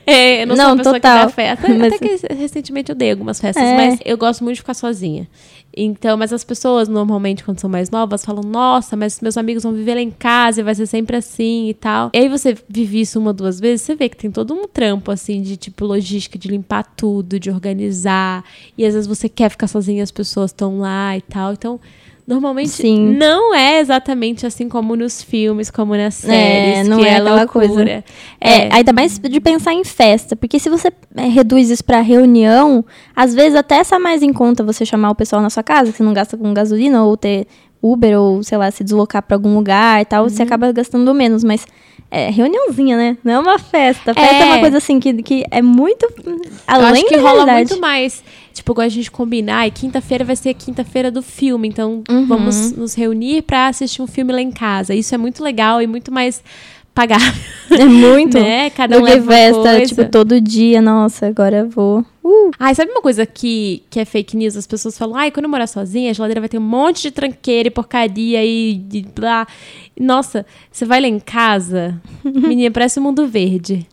É, 0.05 0.43
eu 0.43 0.47
não, 0.47 0.55
sou 0.55 0.65
Não, 0.65 0.71
uma 0.71 0.78
pessoa 0.78 0.95
total. 0.95 1.19
que 1.19 1.26
dá 1.26 1.30
festa. 1.30 1.65
Até, 1.67 1.74
Mas- 1.78 1.93
até 1.93 1.97
que 2.07 2.34
recentemente 2.34 2.89
eu 2.91 2.95
dei 2.95 3.11
algumas 3.11 3.39
festas, 3.39 3.63
É. 3.63 3.76
mas 3.78 3.99
eu 4.03 4.17
gosto 4.17 4.43
muito 4.43 4.55
de 4.55 4.61
ficar 4.61 4.74
sozinha. 4.74 5.28
Então, 5.76 6.17
mas 6.17 6.32
as 6.32 6.43
pessoas, 6.43 6.88
normalmente, 6.88 7.43
quando 7.43 7.59
são 7.59 7.69
mais 7.69 7.89
novas, 7.89 8.24
falam, 8.24 8.43
nossa, 8.43 8.95
mas 8.95 9.19
meus 9.21 9.38
amigos 9.38 9.63
vão 9.63 9.74
viver 9.74 9.95
lá 9.95 10.01
em 10.01 10.11
casa 10.11 10.61
e 10.61 10.63
vai 10.63 10.76
ser 10.76 10.86
sempre 10.86 11.17
assim 11.17 11.69
e 11.69 11.74
tal. 11.74 12.11
E 12.13 12.17
aí 12.17 12.30
você 12.30 12.55
vive 12.69 13.01
isso 13.01 13.19
uma, 13.19 13.34
duas 13.34 13.59
vezes, 13.59 13.86
você 13.86 13.95
vê 13.95 14.09
que 14.09 14.17
tem 14.17 14.32
todo 14.32 14.53
um 14.53 14.67
trampo, 14.67 15.11
assim, 15.11 15.41
de 15.41 15.57
tipo 15.57 15.86
logística, 15.86 16.38
de 16.38 16.47
limpar 16.47 16.84
tudo, 16.95 17.39
de 17.39 17.49
organizar. 17.49 18.43
E 18.78 18.86
às 18.86 18.93
vezes 18.93 19.07
você 19.07 19.28
quer 19.28 19.49
ficar 19.49 19.67
sozinha 19.67 20.03
as 20.03 20.11
pessoas 20.11 20.51
estão 20.51 20.80
lá 20.80 21.17
e 21.17 21.21
tal. 21.21 21.53
Então, 21.53 21.80
normalmente 22.28 22.69
Sim. 22.69 23.15
não 23.17 23.53
é 23.53 23.80
exatamente 23.80 24.45
assim 24.45 24.69
como 24.69 24.95
nos 24.95 25.21
filmes, 25.21 25.69
como 25.69 25.95
nas 25.95 26.13
séries. 26.15 26.88
não 26.88 26.99
que 26.99 27.05
é 27.05 27.09
é 27.09 27.15
aquela 27.17 27.47
coisa. 27.47 27.84
É, 28.39 28.74
ainda 28.74 28.93
mais 28.93 29.19
de 29.19 29.39
pensar 29.39 29.74
em 29.74 29.84
festa, 29.84 30.36
porque 30.36 30.57
se 30.59 30.69
você 30.69 30.91
é, 31.15 31.28
reduz 31.28 31.69
isso 31.69 31.84
pra 31.84 32.01
reunião, 32.01 32.84
às 33.15 33.34
vezes 33.34 33.55
até 33.55 33.84
sai 33.84 33.99
mais 33.99 34.24
em 34.24 34.32
conta 34.34 34.63
você 34.63 34.86
chamar 34.86 35.09
o 35.11 35.15
pessoal 35.15 35.41
na 35.41 35.49
sua 35.49 35.63
casa, 35.63 35.91
que 35.91 35.97
você 35.97 36.03
não 36.03 36.13
gasta 36.13 36.38
com 36.38 36.53
gasolina, 36.53 37.03
ou 37.03 37.17
ter 37.17 37.45
Uber, 37.82 38.17
ou 38.19 38.41
sei 38.43 38.57
lá, 38.57 38.71
se 38.71 38.82
deslocar 38.84 39.21
pra 39.21 39.36
algum 39.36 39.55
lugar 39.55 40.01
e 40.01 40.05
tal, 40.05 40.24
Uhum. 40.24 40.30
você 40.30 40.43
acaba 40.43 40.71
gastando 40.71 41.13
menos, 41.13 41.43
mas 41.43 41.65
é 42.12 42.30
reuniãozinha, 42.30 42.95
né? 42.97 43.18
Não 43.24 43.34
é 43.34 43.39
uma 43.39 43.58
festa. 43.60 44.14
Festa 44.14 44.34
é, 44.36 44.41
É. 44.41 44.45
uma 44.45 44.60
coisa 44.60 44.78
assim 44.78 44.99
que, 44.99 45.22
que 45.24 45.43
é 45.49 45.62
muito 45.62 46.06
hum, 46.26 46.38
Eu 46.45 46.51
além 46.68 46.91
acho 46.91 47.06
que 47.06 47.16
da 47.18 47.22
rola 47.22 47.45
realidade. 47.45 47.70
muito 47.72 47.82
mais. 47.82 48.24
Tipo, 48.54 48.72
igual 48.74 48.86
a 48.86 48.89
gente 48.89 49.10
combinar, 49.10 49.68
e 49.68 49.72
quinta-feira 49.72 50.24
vai 50.24 50.36
ser 50.36 50.49
a 50.49 50.54
quinta-feira 50.54 51.10
do 51.10 51.24
filme, 51.24 51.68
então 51.68 52.04
Uhum. 52.10 52.26
vamos 52.28 52.72
nos 52.74 52.93
reunir 52.93 53.41
pra 53.41 53.68
assistir 53.68 54.01
um 54.01 54.08
filme 54.08 54.32
lá 54.32 54.41
em 54.41 54.51
casa. 54.51 54.93
Isso 54.93 55.14
é 55.16 55.18
muito 55.18 55.43
legal 55.43 55.82
e 55.82 55.88
muito 55.88 56.12
mais 56.12 56.43
pagável. 56.93 57.34
É 57.72 57.86
muito. 57.86 58.38
né? 58.39 58.70
Cada 58.70 58.99
um 58.99 59.01
leva 59.01 59.32
festa, 59.32 59.82
tipo, 59.86 60.06
todo 60.06 60.39
dia, 60.39 60.82
nossa, 60.84 61.26
agora 61.26 61.58
eu 61.58 61.70
vou. 61.70 62.06
Uh, 62.24 62.51
Ai, 62.57 62.74
sabe 62.74 62.89
uma 62.91 63.01
coisa 63.01 63.26
que, 63.26 63.84
que 63.89 63.99
é 63.99 64.05
fake 64.05 64.38
news? 64.38 64.55
As 64.55 64.65
pessoas 64.65 64.97
falam, 64.97 65.15
ai, 65.17 65.30
quando 65.30 65.43
eu 65.45 65.49
morar 65.49 65.67
sozinha, 65.67 66.09
a 66.09 66.13
geladeira 66.13 66.39
vai 66.39 66.47
ter 66.47 66.57
um 66.57 66.61
monte 66.61 67.01
de 67.01 67.11
tranqueira 67.11 67.67
e 67.67 67.71
porcaria 67.71 68.43
e 68.45 68.76
de 68.76 69.01
blá. 69.13 69.45
Nossa, 69.99 70.45
você 70.71 70.86
vai 70.86 71.01
lá 71.01 71.07
em 71.07 71.19
casa, 71.19 71.99
menina, 72.24 72.71
parece 72.71 72.97
um 72.99 73.03
mundo 73.03 73.28
verde. 73.28 73.86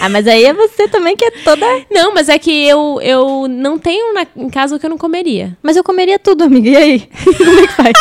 Ah, 0.00 0.08
mas 0.08 0.28
aí 0.28 0.44
é 0.44 0.54
você 0.54 0.86
também 0.86 1.16
que 1.16 1.24
é 1.24 1.30
toda. 1.42 1.66
Não, 1.90 2.14
mas 2.14 2.28
é 2.28 2.38
que 2.38 2.50
eu, 2.68 3.00
eu 3.02 3.48
não 3.48 3.78
tenho 3.78 4.14
na- 4.14 4.26
em 4.36 4.48
casa 4.48 4.76
o 4.76 4.78
que 4.78 4.86
eu 4.86 4.90
não 4.90 4.98
comeria. 4.98 5.56
Mas 5.62 5.76
eu 5.76 5.82
comeria 5.82 6.18
tudo, 6.20 6.44
amiga. 6.44 6.70
E 6.70 6.76
aí? 6.76 7.00
Como 7.36 7.58
é 7.60 7.66
que 7.66 7.72
faz? 7.74 7.92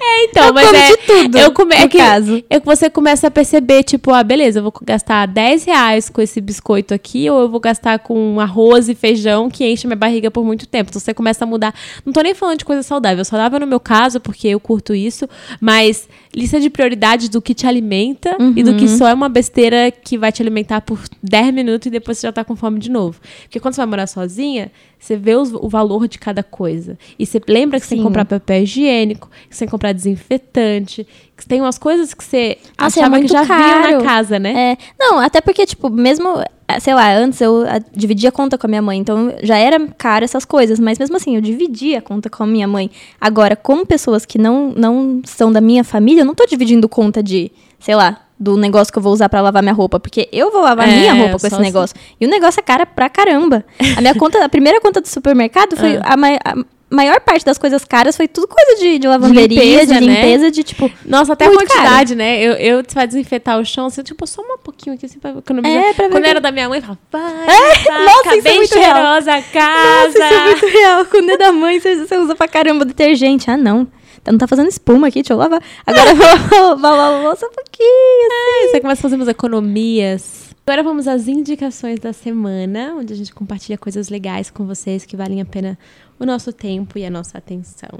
É, 0.00 0.24
então, 0.26 0.46
Eu 0.46 0.54
mas 0.54 0.66
como 0.66 0.76
é... 0.78 0.88
de 0.90 0.96
tudo, 0.98 1.38
Eu 1.38 1.52
come... 1.52 1.74
é 1.74 1.88
que, 1.88 1.98
caso. 1.98 2.42
É 2.48 2.60
que 2.60 2.66
você 2.66 2.88
começa 2.88 3.26
a 3.26 3.30
perceber, 3.32 3.82
tipo, 3.82 4.12
ah, 4.12 4.22
beleza, 4.22 4.60
eu 4.60 4.62
vou 4.62 4.72
gastar 4.82 5.26
10 5.26 5.64
reais 5.64 6.08
com 6.08 6.22
esse 6.22 6.40
biscoito 6.40 6.94
aqui, 6.94 7.28
ou 7.28 7.40
eu 7.40 7.48
vou 7.48 7.58
gastar 7.58 7.98
com 7.98 8.38
arroz 8.40 8.59
e 8.88 8.94
feijão 8.94 9.50
que 9.50 9.64
enche 9.64 9.86
minha 9.86 9.96
barriga 9.96 10.30
por 10.30 10.44
muito 10.44 10.66
tempo. 10.66 10.90
Então 10.90 11.00
você 11.00 11.14
começa 11.14 11.44
a 11.44 11.46
mudar. 11.46 11.74
Não 12.04 12.12
tô 12.12 12.20
nem 12.20 12.34
falando 12.34 12.58
de 12.58 12.64
coisa 12.64 12.82
saudável. 12.82 13.24
Saudável 13.24 13.58
no 13.60 13.66
meu 13.66 13.80
caso, 13.80 14.20
porque 14.20 14.48
eu 14.48 14.60
curto 14.60 14.94
isso, 14.94 15.28
mas 15.60 16.08
lista 16.34 16.60
de 16.60 16.70
prioridades 16.70 17.28
do 17.28 17.42
que 17.42 17.52
te 17.54 17.66
alimenta 17.66 18.36
e 18.56 18.62
do 18.62 18.74
que 18.74 18.84
Uhum. 18.86 18.96
só 18.98 19.08
é 19.08 19.14
uma 19.14 19.28
besteira 19.28 19.90
que 19.90 20.16
vai 20.16 20.30
te 20.30 20.40
alimentar 20.40 20.80
por 20.80 21.00
10 21.22 21.52
minutos 21.52 21.86
e 21.86 21.90
depois 21.90 22.18
você 22.18 22.26
já 22.26 22.32
tá 22.32 22.44
com 22.44 22.54
fome 22.54 22.78
de 22.78 22.90
novo. 22.90 23.20
Porque 23.42 23.58
quando 23.58 23.74
você 23.74 23.80
vai 23.80 23.86
morar 23.86 24.06
sozinha, 24.06 24.70
você 24.98 25.16
vê 25.16 25.34
os- 25.34 25.52
o 25.52 25.68
valor 25.68 26.06
de 26.06 26.18
cada 26.18 26.42
coisa. 26.42 26.96
E 27.18 27.26
você 27.26 27.40
lembra 27.48 27.80
que 27.80 27.86
você 27.86 27.90
tem 27.90 27.98
que 27.98 28.02
Sim. 28.02 28.06
comprar 28.08 28.24
papel 28.24 28.62
higiênico, 28.62 29.28
que 29.48 29.54
você 29.56 29.60
tem 29.60 29.68
que 29.68 29.72
comprar 29.72 29.92
desinfetante, 29.92 31.06
que 31.36 31.46
tem 31.46 31.60
umas 31.60 31.78
coisas 31.78 32.14
que 32.14 32.22
você 32.22 32.58
Nossa, 32.78 33.00
é 33.00 33.02
achava 33.02 33.16
que 33.16 33.20
muito 33.22 33.32
já 33.32 33.46
caro. 33.46 33.98
na 33.98 34.04
casa, 34.04 34.38
né? 34.38 34.72
É, 34.72 34.78
não, 34.98 35.18
até 35.18 35.40
porque, 35.40 35.64
tipo, 35.64 35.88
mesmo, 35.88 36.28
eh, 36.68 36.78
sei 36.80 36.94
lá, 36.94 37.12
antes 37.16 37.40
eu 37.40 37.64
ah, 37.66 37.80
dividia 37.96 38.28
a 38.28 38.32
conta 38.32 38.58
com 38.58 38.66
a 38.66 38.68
minha 38.68 38.82
mãe, 38.82 38.98
então 38.98 39.32
já 39.42 39.56
era 39.56 39.80
caro 39.96 40.22
essas 40.24 40.44
coisas, 40.44 40.78
mas 40.78 40.98
mesmo 40.98 41.16
assim, 41.16 41.34
eu 41.36 41.40
dividia 41.40 41.98
a 41.98 42.02
conta 42.02 42.28
com 42.28 42.42
a 42.42 42.46
minha 42.46 42.68
mãe. 42.68 42.90
Agora, 43.18 43.56
como 43.56 43.86
pessoas 43.86 44.26
que 44.26 44.36
não, 44.38 44.70
não 44.76 45.22
são 45.24 45.50
da 45.50 45.62
minha 45.62 45.82
família, 45.82 46.19
eu 46.20 46.24
não 46.26 46.34
tô 46.34 46.46
dividindo 46.46 46.88
conta 46.88 47.22
de, 47.22 47.50
sei 47.78 47.94
lá, 47.94 48.20
do 48.38 48.56
negócio 48.56 48.92
que 48.92 48.98
eu 48.98 49.02
vou 49.02 49.12
usar 49.12 49.28
pra 49.28 49.40
lavar 49.42 49.62
minha 49.62 49.74
roupa, 49.74 50.00
porque 50.00 50.28
eu 50.32 50.50
vou 50.50 50.62
lavar 50.62 50.88
É, 50.88 50.92
minha 50.98 51.12
roupa 51.14 51.38
com 51.38 51.46
esse 51.46 51.54
assim. 51.54 51.62
negócio. 51.62 51.96
E 52.20 52.24
o 52.26 52.28
negócio 52.30 52.58
é 52.60 52.62
cara 52.62 52.86
pra 52.86 53.08
caramba. 53.10 53.64
A 53.96 54.00
minha 54.00 54.14
conta, 54.14 54.42
a 54.44 54.48
primeira 54.48 54.80
conta 54.80 55.00
do 55.00 55.08
supermercado 55.08 55.76
foi 55.76 55.96
Ah. 55.96 56.02
a, 56.14 56.16
mai- 56.16 56.38
a 56.44 56.54
maior 56.92 57.20
parte 57.20 57.44
das 57.44 57.58
coisas 57.58 57.84
caras 57.84 58.16
foi 58.16 58.26
tudo 58.26 58.48
coisa 58.48 58.80
de, 58.80 58.98
de 58.98 59.06
lavanderia, 59.06 59.46
de 59.86 59.92
limpeza, 59.92 60.00
limpeza, 60.00 60.44
né? 60.44 60.50
de 60.50 60.62
tipo. 60.62 60.90
Nossa, 61.04 61.34
até 61.34 61.44
a 61.46 61.50
quantidade, 61.50 62.14
né? 62.16 62.40
Eu, 62.42 62.52
eu 62.54 62.82
você 62.82 62.94
vai 62.94 63.06
desinfetar 63.06 63.60
o 63.60 63.64
chão, 63.64 63.86
assim, 63.86 64.02
tipo, 64.02 64.26
só 64.26 64.40
um 64.40 64.56
pouquinho 64.58 64.96
aqui, 64.96 65.04
assim, 65.06 65.18
pra 65.18 65.30
economizar. 65.32 65.78
É, 65.84 65.92
pra 65.92 66.06
ver 66.06 66.10
Quando 66.12 66.24
que- 66.24 66.30
era 66.30 66.40
da 66.40 66.50
minha 66.50 66.68
mãe, 66.68 66.78
eu 66.78 66.82
falava, 66.82 66.98
vai, 67.12 67.46
vai, 67.84 68.04
nossa, 68.06 68.22
fica 68.30 68.36
isso 68.38 68.48
é 68.48 68.50
bem 68.50 68.66
real. 68.82 68.94
cheirosa 68.96 69.34
a 69.34 69.42
casa. 69.42 70.06
Nossa, 70.06 70.18
isso 70.18 70.22
é 70.34 70.44
muito 70.46 70.66
real. 70.66 71.04
Quando 71.04 71.30
é 71.30 71.36
da 71.36 71.52
mãe, 71.52 71.78
você, 71.78 71.94
você 72.06 72.16
usa 72.16 72.34
pra 72.34 72.48
caramba 72.48 72.84
detergente. 72.86 73.50
Ah, 73.50 73.56
não. 73.58 73.86
Não 74.26 74.38
tá 74.38 74.46
fazendo 74.46 74.68
espuma 74.68 75.08
aqui, 75.08 75.20
deixa 75.22 75.32
eu 75.32 75.38
lavar. 75.38 75.62
Agora 75.86 76.10
eu 76.10 76.16
vou 76.16 76.76
lavar 76.80 77.12
a 77.12 77.20
louça 77.22 77.46
um 77.46 77.52
pouquinho. 77.52 78.28
assim. 78.28 78.64
Aí 78.64 78.68
você 78.70 78.80
começa 78.80 79.00
a 79.00 79.02
fazer 79.02 79.16
umas 79.16 79.28
economias. 79.28 80.50
Agora 80.66 80.82
vamos 80.82 81.08
às 81.08 81.26
indicações 81.26 81.98
da 81.98 82.12
semana, 82.12 82.94
onde 82.96 83.12
a 83.12 83.16
gente 83.16 83.34
compartilha 83.34 83.76
coisas 83.76 84.08
legais 84.08 84.50
com 84.50 84.64
vocês 84.66 85.04
que 85.04 85.16
valem 85.16 85.40
a 85.40 85.44
pena 85.44 85.76
o 86.18 86.24
nosso 86.24 86.52
tempo 86.52 86.96
e 86.98 87.04
a 87.04 87.10
nossa 87.10 87.38
atenção. 87.38 87.98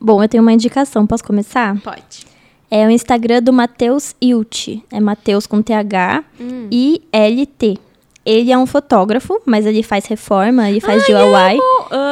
Bom, 0.00 0.22
eu 0.22 0.28
tenho 0.28 0.42
uma 0.42 0.52
indicação. 0.52 1.06
Posso 1.06 1.22
começar? 1.24 1.78
Pode. 1.82 2.26
É 2.70 2.86
o 2.86 2.90
Instagram 2.90 3.42
do 3.42 3.52
Matheus 3.52 4.14
Ilt. 4.20 4.80
É 4.90 4.98
Matheus 5.00 5.46
com 5.46 5.62
TH 5.62 6.24
e 6.70 7.02
LT. 7.12 7.78
Ele 8.28 8.52
é 8.52 8.58
um 8.58 8.66
fotógrafo, 8.66 9.40
mas 9.46 9.64
ele 9.64 9.82
faz 9.82 10.04
reforma, 10.04 10.68
ele 10.68 10.80
faz 10.80 11.02
DIY. 11.06 11.16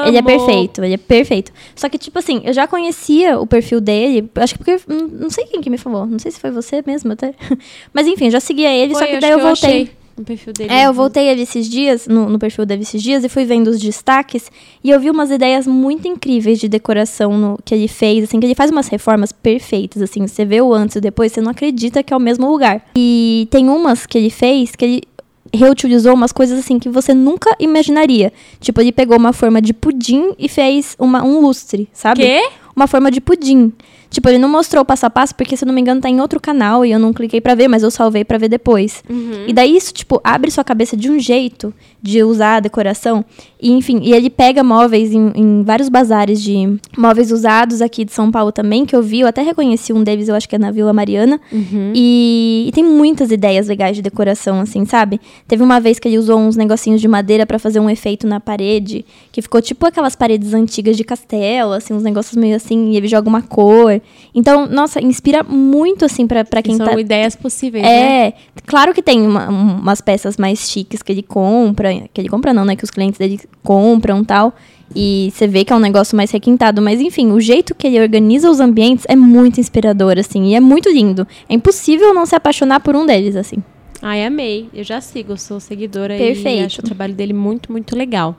Ele 0.06 0.16
é 0.16 0.20
Amo. 0.20 0.26
perfeito, 0.26 0.82
ele 0.82 0.94
é 0.94 0.96
perfeito. 0.96 1.52
Só 1.74 1.90
que, 1.90 1.98
tipo 1.98 2.18
assim, 2.18 2.40
eu 2.42 2.54
já 2.54 2.66
conhecia 2.66 3.38
o 3.38 3.46
perfil 3.46 3.82
dele, 3.82 4.26
acho 4.36 4.54
que 4.54 4.58
porque. 4.64 4.80
Não, 4.88 5.06
não 5.08 5.30
sei 5.30 5.44
quem 5.44 5.60
que 5.60 5.68
me 5.68 5.76
falou, 5.76 6.06
não 6.06 6.18
sei 6.18 6.30
se 6.30 6.40
foi 6.40 6.50
você 6.50 6.82
mesmo 6.86 7.12
até. 7.12 7.34
Mas 7.92 8.06
enfim, 8.06 8.30
já 8.30 8.40
seguia 8.40 8.72
ele, 8.74 8.94
Foi, 8.94 9.02
só 9.02 9.10
que 9.10 9.20
daí 9.20 9.30
eu 9.30 9.38
que 9.38 9.44
voltei. 9.44 9.70
achei 9.70 9.90
no 10.16 10.24
perfil 10.24 10.52
dele. 10.54 10.72
É, 10.72 10.86
eu 10.86 10.94
voltei 10.94 11.28
ele 11.28 11.42
esses 11.42 11.68
dias, 11.68 12.06
no, 12.06 12.30
no 12.30 12.38
perfil 12.38 12.64
dele 12.64 12.82
esses 12.82 13.02
dias, 13.02 13.22
e 13.22 13.28
fui 13.28 13.44
vendo 13.44 13.68
os 13.68 13.78
destaques, 13.78 14.50
e 14.82 14.90
eu 14.90 14.98
vi 14.98 15.10
umas 15.10 15.30
ideias 15.30 15.66
muito 15.66 16.08
incríveis 16.08 16.58
de 16.58 16.68
decoração 16.68 17.36
no, 17.36 17.58
que 17.62 17.74
ele 17.74 17.88
fez, 17.88 18.24
assim, 18.24 18.40
que 18.40 18.46
ele 18.46 18.54
faz 18.54 18.70
umas 18.70 18.88
reformas 18.88 19.32
perfeitas, 19.32 20.00
assim, 20.00 20.26
você 20.26 20.44
vê 20.46 20.62
o 20.62 20.72
antes 20.72 20.96
e 20.96 20.98
o 20.98 21.02
depois, 21.02 21.32
você 21.32 21.42
não 21.42 21.50
acredita 21.50 22.02
que 22.02 22.14
é 22.14 22.16
o 22.16 22.20
mesmo 22.20 22.50
lugar. 22.50 22.82
E 22.96 23.46
tem 23.50 23.68
umas 23.68 24.06
que 24.06 24.16
ele 24.16 24.30
fez 24.30 24.74
que 24.74 24.84
ele 24.84 25.02
reutilizou 25.52 26.14
umas 26.14 26.32
coisas 26.32 26.58
assim 26.58 26.78
que 26.78 26.88
você 26.88 27.14
nunca 27.14 27.54
imaginaria. 27.58 28.32
Tipo, 28.60 28.80
ele 28.80 28.92
pegou 28.92 29.16
uma 29.16 29.32
forma 29.32 29.60
de 29.60 29.72
pudim 29.72 30.32
e 30.38 30.48
fez 30.48 30.96
uma, 30.98 31.22
um 31.24 31.40
lustre, 31.40 31.88
sabe? 31.92 32.22
Quê? 32.22 32.48
Uma 32.74 32.86
forma 32.86 33.10
de 33.10 33.20
pudim. 33.20 33.72
Tipo, 34.16 34.30
ele 34.30 34.38
não 34.38 34.48
mostrou 34.48 34.82
o 34.82 34.84
passo 34.86 35.04
a 35.04 35.10
passo, 35.10 35.34
porque, 35.34 35.58
se 35.58 35.62
eu 35.62 35.66
não 35.66 35.74
me 35.74 35.80
engano, 35.82 36.00
tá 36.00 36.08
em 36.08 36.22
outro 36.22 36.40
canal 36.40 36.86
e 36.86 36.90
eu 36.90 36.98
não 36.98 37.12
cliquei 37.12 37.38
pra 37.38 37.54
ver, 37.54 37.68
mas 37.68 37.82
eu 37.82 37.90
salvei 37.90 38.24
pra 38.24 38.38
ver 38.38 38.48
depois. 38.48 39.04
Uhum. 39.10 39.44
E 39.46 39.52
daí 39.52 39.76
isso, 39.76 39.92
tipo, 39.92 40.18
abre 40.24 40.50
sua 40.50 40.64
cabeça 40.64 40.96
de 40.96 41.10
um 41.10 41.18
jeito 41.18 41.70
de 42.00 42.22
usar 42.22 42.56
a 42.56 42.60
decoração. 42.60 43.22
E, 43.60 43.70
enfim, 43.70 44.00
e 44.02 44.14
ele 44.14 44.30
pega 44.30 44.64
móveis 44.64 45.12
em, 45.12 45.32
em 45.34 45.62
vários 45.62 45.90
bazares 45.90 46.42
de 46.42 46.78
móveis 46.96 47.30
usados 47.30 47.82
aqui 47.82 48.06
de 48.06 48.12
São 48.12 48.30
Paulo 48.30 48.52
também, 48.52 48.86
que 48.86 48.96
eu 48.96 49.02
vi, 49.02 49.20
eu 49.20 49.26
até 49.26 49.42
reconheci 49.42 49.92
um 49.92 50.02
deles, 50.02 50.28
eu 50.28 50.34
acho 50.34 50.48
que 50.48 50.56
é 50.56 50.58
na 50.58 50.70
Vila 50.70 50.94
Mariana. 50.94 51.38
Uhum. 51.52 51.92
E, 51.94 52.64
e 52.68 52.72
tem 52.72 52.82
muitas 52.82 53.30
ideias 53.30 53.68
legais 53.68 53.96
de 53.96 54.00
decoração, 54.00 54.60
assim, 54.60 54.86
sabe? 54.86 55.20
Teve 55.46 55.62
uma 55.62 55.78
vez 55.78 55.98
que 55.98 56.08
ele 56.08 56.16
usou 56.16 56.38
uns 56.38 56.56
negocinhos 56.56 57.02
de 57.02 57.08
madeira 57.08 57.44
pra 57.44 57.58
fazer 57.58 57.80
um 57.80 57.90
efeito 57.90 58.26
na 58.26 58.40
parede, 58.40 59.04
que 59.30 59.42
ficou 59.42 59.60
tipo 59.60 59.84
aquelas 59.84 60.16
paredes 60.16 60.54
antigas 60.54 60.96
de 60.96 61.04
castelo, 61.04 61.72
assim, 61.72 61.92
uns 61.92 62.02
negócios 62.02 62.34
meio 62.34 62.56
assim, 62.56 62.92
e 62.92 62.96
ele 62.96 63.08
joga 63.08 63.28
uma 63.28 63.42
cor. 63.42 64.00
Então, 64.34 64.66
nossa, 64.66 65.02
inspira 65.02 65.42
muito, 65.42 66.04
assim, 66.04 66.26
pra, 66.26 66.44
pra 66.44 66.60
quem 66.62 66.76
São 66.76 66.86
tá. 66.86 67.00
ideias 67.00 67.34
possíveis, 67.34 67.82
né? 67.84 68.26
É, 68.28 68.32
claro 68.66 68.92
que 68.92 69.02
tem 69.02 69.26
uma- 69.26 69.50
um- 69.50 69.78
umas 69.78 70.00
peças 70.02 70.36
mais 70.36 70.68
chiques 70.70 71.02
que 71.02 71.10
ele 71.10 71.22
compra, 71.22 71.88
que 72.12 72.20
ele 72.20 72.28
compra 72.28 72.52
não, 72.52 72.64
né, 72.64 72.76
que 72.76 72.84
os 72.84 72.90
clientes 72.90 73.18
dele 73.18 73.40
compram 73.62 74.22
tal, 74.22 74.54
e 74.94 75.30
você 75.34 75.46
vê 75.46 75.64
que 75.64 75.72
é 75.72 75.76
um 75.76 75.80
negócio 75.80 76.14
mais 76.16 76.30
requintado, 76.30 76.82
mas 76.82 77.00
enfim, 77.00 77.32
o 77.32 77.40
jeito 77.40 77.74
que 77.74 77.86
ele 77.86 77.98
organiza 78.00 78.50
os 78.50 78.60
ambientes 78.60 79.04
é 79.08 79.16
muito 79.16 79.58
inspirador, 79.58 80.18
assim, 80.18 80.48
e 80.48 80.54
é 80.54 80.60
muito 80.60 80.88
lindo. 80.90 81.26
É 81.48 81.54
impossível 81.54 82.12
não 82.12 82.26
se 82.26 82.34
apaixonar 82.36 82.80
por 82.80 82.94
um 82.94 83.06
deles, 83.06 83.36
assim. 83.36 83.56
Ai, 84.02 84.24
amei. 84.26 84.68
Eu 84.74 84.84
já 84.84 85.00
sigo, 85.00 85.36
sou 85.38 85.58
seguidora 85.58 86.14
e 86.14 86.18
Perfeito. 86.18 86.66
acho 86.66 86.80
o 86.82 86.84
trabalho 86.84 87.14
dele 87.14 87.32
muito, 87.32 87.72
muito 87.72 87.96
legal. 87.96 88.36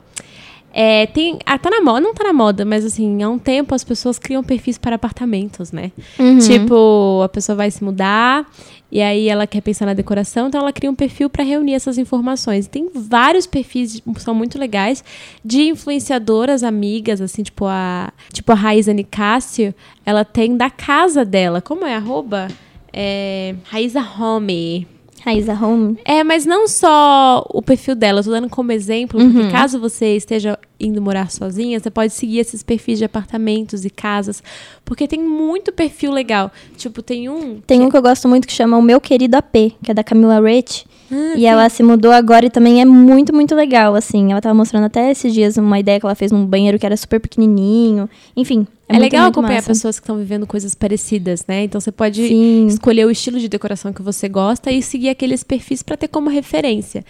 É, 0.79 1.07
tem, 1.07 1.39
ah, 1.43 1.57
tá 1.57 1.71
na 1.71 1.81
moda, 1.81 1.99
não 1.99 2.13
tá 2.13 2.23
na 2.23 2.31
moda, 2.31 2.63
mas 2.63 2.85
assim, 2.85 3.23
há 3.23 3.27
um 3.27 3.39
tempo 3.39 3.73
as 3.73 3.83
pessoas 3.83 4.19
criam 4.19 4.43
perfis 4.43 4.77
para 4.77 4.95
apartamentos, 4.95 5.71
né? 5.71 5.91
Uhum. 6.19 6.37
Tipo, 6.37 7.23
a 7.23 7.29
pessoa 7.29 7.55
vai 7.55 7.71
se 7.71 7.83
mudar 7.83 8.47
e 8.91 9.01
aí 9.01 9.27
ela 9.27 9.47
quer 9.47 9.61
pensar 9.61 9.87
na 9.87 9.95
decoração, 9.95 10.49
então 10.49 10.61
ela 10.61 10.71
cria 10.71 10.91
um 10.91 10.93
perfil 10.93 11.31
para 11.31 11.43
reunir 11.43 11.73
essas 11.73 11.97
informações. 11.97 12.67
Tem 12.67 12.91
vários 12.93 13.47
perfis, 13.47 14.03
são 14.19 14.35
muito 14.35 14.59
legais, 14.59 15.03
de 15.43 15.63
influenciadoras, 15.63 16.61
amigas, 16.61 17.21
assim, 17.21 17.41
tipo 17.41 17.65
a, 17.65 18.13
tipo 18.31 18.51
a 18.51 18.55
Raíza 18.55 18.93
Nicásio, 18.93 19.73
ela 20.05 20.23
tem 20.23 20.55
da 20.55 20.69
casa 20.69 21.25
dela. 21.25 21.59
Como 21.59 21.87
é? 21.87 21.95
Arroba? 21.95 22.49
É, 22.93 23.55
Raíza 23.63 23.99
Home. 23.99 24.85
Raíza 25.23 25.53
Home. 25.53 25.97
É, 26.05 26.23
mas 26.23 26.45
não 26.45 26.67
só 26.67 27.45
o 27.53 27.61
perfil 27.61 27.95
dela, 27.95 28.19
eu 28.19 28.23
tô 28.23 28.29
dando 28.31 28.49
como 28.49 28.71
exemplo, 28.71 29.19
Uhum. 29.19 29.31
porque 29.33 29.51
caso 29.51 29.79
você 29.79 30.15
esteja 30.15 30.57
indo 30.79 31.01
morar 31.01 31.31
sozinha, 31.31 31.79
você 31.79 31.89
pode 31.89 32.13
seguir 32.13 32.39
esses 32.39 32.61
perfis 32.63 32.97
de 32.99 33.05
apartamentos 33.05 33.83
e 33.83 33.89
casas, 33.89 34.41
porque 34.85 35.07
tem 35.07 35.19
muito 35.21 35.71
perfil 35.71 36.11
legal. 36.11 36.51
Tipo, 36.77 37.01
tem 37.01 37.27
um. 37.29 37.59
Tem 37.65 37.81
um 37.81 37.89
que 37.89 37.97
eu 37.97 38.01
gosto 38.01 38.27
muito 38.27 38.47
que 38.47 38.53
chama 38.53 38.77
O 38.77 38.81
Meu 38.81 39.01
Querido 39.01 39.35
AP, 39.37 39.73
que 39.83 39.91
é 39.91 39.93
da 39.93 40.03
Camila 40.03 40.39
Rich. 40.39 40.85
Ah, 41.11 41.33
e 41.37 41.45
ela 41.45 41.69
se 41.69 41.81
mudou 41.83 42.11
agora 42.11 42.45
e 42.45 42.49
também 42.49 42.81
é 42.81 42.85
muito, 42.85 43.33
muito 43.33 43.55
legal, 43.55 43.95
assim. 43.95 44.31
Ela 44.31 44.41
tava 44.41 44.53
mostrando 44.55 44.85
até 44.85 45.09
esses 45.11 45.33
dias 45.33 45.57
uma 45.57 45.79
ideia 45.79 45.99
que 45.99 46.05
ela 46.05 46.15
fez 46.15 46.31
num 46.31 46.45
banheiro 46.45 46.77
que 46.77 46.85
era 46.85 46.97
super 46.97 47.19
pequenininho. 47.19 48.09
Enfim, 48.35 48.67
É, 48.89 48.93
é, 48.95 48.99
muito, 48.99 49.03
legal 49.03 49.23
muito 49.23 49.39
acompanhar 49.39 49.57
massa. 49.57 49.67
pessoas 49.67 49.99
que 49.99 50.03
estão 50.03 50.17
vivendo 50.17 50.45
coisas 50.45 50.75
parecidas, 50.75 51.45
né? 51.47 51.63
Então 51.63 51.79
você 51.79 51.91
pode 51.91 52.27
Sim. 52.27 52.67
escolher 52.67 53.05
o 53.05 53.11
estilo 53.11 53.39
de 53.39 53.47
decoração 53.47 53.93
que 53.93 54.01
você 54.01 54.27
gosta 54.27 54.71
e 54.71 54.81
seguir 54.81 55.09
aqueles 55.09 55.43
perfis 55.43 55.81
para 55.81 55.95
ter 55.97 56.07
como 56.07 56.29
referência. 56.29 57.03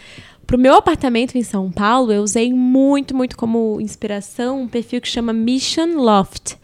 Pro 0.46 0.58
meu 0.58 0.76
apartamento 0.76 1.38
em 1.38 1.44
São 1.44 1.70
Paulo, 1.70 2.12
eu 2.14 2.22
usei 2.24 2.54
muito, 2.54 3.14
muito 3.16 3.36
como 3.36 3.82
inspiração 3.82 4.62
um 4.62 4.68
perfil 4.68 5.02
que 5.02 5.08
chama 5.10 5.34
Mission 5.34 5.96
Loft, 5.98 6.56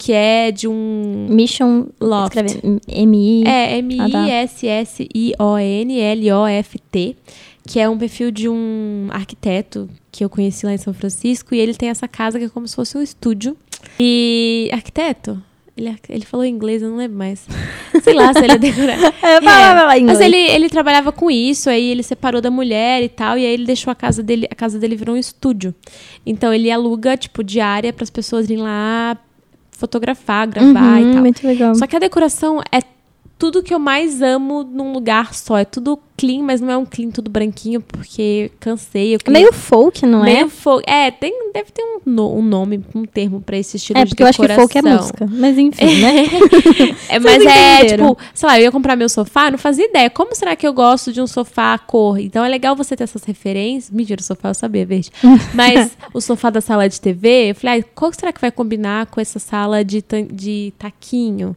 que 0.00 0.12
é 0.14 0.50
de 0.50 0.66
um 0.66 1.26
Mission 1.28 1.88
Loft. 2.00 2.34
M-I. 2.88 3.44
É. 3.46 3.76
M-I-S-S-I-O-N-L-O-F-T, 3.76 4.26
que 7.68 7.78
é 7.78 7.86
um 7.86 7.98
perfil 7.98 8.30
de 8.30 8.48
um 8.48 9.08
arquiteto 9.10 9.90
que 10.10 10.24
eu 10.24 10.30
conheci 10.30 10.64
lá 10.64 10.72
em 10.72 10.78
São 10.78 10.94
Francisco, 10.94 11.54
e 11.54 11.58
ele 11.58 11.74
tem 11.74 11.90
essa 11.90 12.08
casa 12.08 12.38
que 12.38 12.46
é 12.46 12.48
como 12.48 12.66
se 12.66 12.74
fosse 12.74 12.96
um 12.96 13.02
estúdio. 13.02 13.54
E 14.00 14.70
arquiteto? 14.72 15.38
Ele, 15.76 15.94
ele 16.08 16.24
falou 16.24 16.46
inglês, 16.46 16.80
eu 16.80 16.88
não 16.88 16.96
lembro 16.96 17.18
mais. 17.18 17.46
Sei 18.02 18.14
lá 18.14 18.32
se 18.32 18.42
ele 18.42 18.52
é 18.52 18.58
decorado. 18.58 19.04
É, 19.04 19.40
fala, 19.42 19.80
fala 19.80 19.98
inglês. 19.98 20.18
Mas 20.18 20.26
ele, 20.26 20.38
ele 20.38 20.70
trabalhava 20.70 21.12
com 21.12 21.30
isso, 21.30 21.68
aí 21.68 21.90
ele 21.90 22.02
separou 22.02 22.40
da 22.40 22.50
mulher 22.50 23.02
e 23.02 23.08
tal, 23.10 23.36
e 23.36 23.44
aí 23.44 23.52
ele 23.52 23.66
deixou 23.66 23.90
a 23.90 23.94
casa 23.94 24.22
dele, 24.22 24.46
a 24.50 24.54
casa 24.54 24.78
dele 24.78 24.96
virou 24.96 25.14
um 25.14 25.18
estúdio. 25.18 25.74
Então 26.24 26.54
ele 26.54 26.70
aluga, 26.70 27.18
tipo, 27.18 27.44
diária 27.44 27.92
para 27.92 28.04
as 28.04 28.10
pessoas 28.10 28.46
irem 28.46 28.62
lá 28.62 29.18
fotografar, 29.80 30.46
gravar 30.46 31.00
e 31.00 31.04
Uhum, 31.04 31.12
tal. 31.14 31.20
Muito 31.22 31.46
legal. 31.46 31.74
Só 31.74 31.86
que 31.86 31.96
a 31.96 31.98
decoração 31.98 32.60
é 32.70 32.80
tudo 33.40 33.62
que 33.62 33.72
eu 33.74 33.78
mais 33.78 34.20
amo 34.22 34.62
num 34.62 34.92
lugar 34.92 35.34
só. 35.34 35.56
É 35.58 35.64
tudo 35.64 35.98
clean, 36.16 36.42
mas 36.42 36.60
não 36.60 36.70
é 36.70 36.76
um 36.76 36.84
clean 36.84 37.08
tudo 37.10 37.30
branquinho, 37.30 37.80
porque 37.80 38.52
cansei. 38.60 39.14
É 39.14 39.18
queria- 39.18 39.32
meio 39.40 39.52
folk, 39.54 40.04
não 40.04 40.22
meio 40.22 40.44
é? 40.44 40.48
folk. 40.50 40.84
É, 40.86 41.10
tem, 41.10 41.50
deve 41.54 41.70
ter 41.72 41.82
um, 41.82 41.98
no- 42.04 42.36
um 42.36 42.42
nome, 42.42 42.84
um 42.94 43.06
termo 43.06 43.40
pra 43.40 43.56
esse 43.56 43.78
estilo 43.78 43.98
É, 43.98 44.04
de 44.04 44.10
porque 44.10 44.22
eu 44.22 44.26
acho 44.26 44.38
que 44.42 44.48
folk 44.54 44.76
é 44.78 44.82
decoração. 44.82 45.00
música. 45.06 45.26
Mas 45.32 45.56
enfim, 45.58 46.00
né? 46.00 46.26
É, 47.08 47.18
mas 47.18 47.44
é, 47.44 47.84
tipo, 47.86 48.16
sei 48.34 48.46
lá, 48.46 48.58
eu 48.60 48.64
ia 48.64 48.70
comprar 48.72 48.94
meu 48.96 49.08
sofá, 49.08 49.50
não 49.50 49.58
fazia 49.58 49.86
ideia. 49.86 50.10
Como 50.10 50.34
será 50.34 50.54
que 50.54 50.66
eu 50.68 50.72
gosto 50.74 51.10
de 51.12 51.20
um 51.22 51.26
sofá 51.26 51.76
cor? 51.78 52.18
Então 52.20 52.44
é 52.44 52.48
legal 52.48 52.76
você 52.76 52.94
ter 52.94 53.04
essas 53.04 53.24
referências. 53.24 53.90
Mentira, 53.90 54.20
o 54.20 54.24
sofá 54.24 54.50
eu 54.50 54.54
sabia, 54.54 54.84
verde. 54.84 55.10
Mas 55.54 55.96
o 56.12 56.20
sofá 56.20 56.50
da 56.50 56.60
sala 56.60 56.86
de 56.88 57.00
TV, 57.00 57.50
eu 57.50 57.54
falei, 57.54 57.80
ah, 57.80 57.84
qual 57.94 58.12
será 58.12 58.30
que 58.32 58.40
vai 58.40 58.50
combinar 58.52 59.06
com 59.06 59.20
essa 59.20 59.38
sala 59.38 59.82
de, 59.82 60.04
de 60.30 60.72
taquinho? 60.78 61.56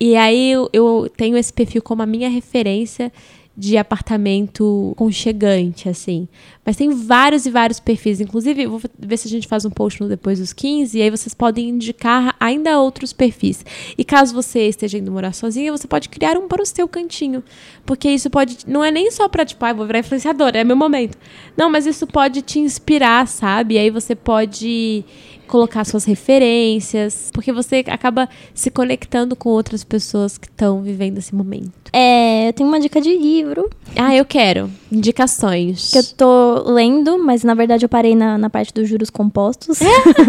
E 0.00 0.16
aí 0.16 0.52
eu, 0.72 1.10
tenho 1.14 1.36
esse 1.36 1.52
perfil 1.52 1.82
como 1.82 2.02
a 2.02 2.06
minha 2.06 2.28
referência 2.28 3.12
de 3.60 3.76
apartamento 3.76 4.94
conchegante, 4.96 5.86
assim. 5.86 6.26
Mas 6.64 6.76
tem 6.76 6.88
vários 6.88 7.44
e 7.44 7.50
vários 7.50 7.78
perfis. 7.78 8.18
Inclusive, 8.18 8.66
vou 8.66 8.80
ver 8.98 9.16
se 9.18 9.28
a 9.28 9.30
gente 9.30 9.46
faz 9.46 9.66
um 9.66 9.70
post 9.70 10.00
no 10.00 10.08
Depois 10.08 10.38
dos 10.38 10.54
15, 10.54 10.96
e 10.96 11.02
aí 11.02 11.10
vocês 11.10 11.34
podem 11.34 11.68
indicar 11.68 12.34
ainda 12.40 12.80
outros 12.80 13.12
perfis. 13.12 13.62
E 13.98 14.02
caso 14.02 14.34
você 14.34 14.60
esteja 14.68 14.96
indo 14.96 15.12
morar 15.12 15.34
sozinha, 15.34 15.70
você 15.70 15.86
pode 15.86 16.08
criar 16.08 16.38
um 16.38 16.48
para 16.48 16.62
o 16.62 16.66
seu 16.66 16.88
cantinho. 16.88 17.44
Porque 17.84 18.08
isso 18.08 18.30
pode. 18.30 18.58
Não 18.66 18.82
é 18.82 18.90
nem 18.90 19.10
só 19.10 19.28
pra, 19.28 19.44
tipo, 19.44 19.62
ah, 19.62 19.74
vou 19.74 19.84
virar 19.84 19.98
influenciadora, 19.98 20.58
é 20.58 20.64
meu 20.64 20.76
momento. 20.76 21.18
Não, 21.54 21.68
mas 21.68 21.84
isso 21.84 22.06
pode 22.06 22.40
te 22.40 22.58
inspirar, 22.58 23.28
sabe? 23.28 23.74
E 23.74 23.78
aí 23.78 23.90
você 23.90 24.14
pode 24.14 25.04
colocar 25.50 25.84
suas 25.84 26.04
referências, 26.04 27.30
porque 27.32 27.52
você 27.52 27.84
acaba 27.88 28.28
se 28.54 28.70
conectando 28.70 29.34
com 29.36 29.50
outras 29.50 29.84
pessoas 29.84 30.38
que 30.38 30.46
estão 30.46 30.80
vivendo 30.80 31.18
esse 31.18 31.34
momento. 31.34 31.72
É, 31.92 32.48
eu 32.48 32.52
tenho 32.52 32.68
uma 32.68 32.78
dica 32.78 33.00
de 33.00 33.16
livro 33.16 33.68
Ah, 33.96 34.14
eu 34.14 34.24
quero. 34.24 34.70
Indicações. 34.92 35.90
que 35.90 35.98
eu 35.98 36.04
tô 36.16 36.70
lendo, 36.72 37.18
mas 37.18 37.42
na 37.42 37.52
verdade 37.54 37.84
eu 37.84 37.88
parei 37.88 38.14
na, 38.14 38.38
na 38.38 38.48
parte 38.48 38.72
dos 38.72 38.88
juros 38.88 39.10
compostos, 39.10 39.80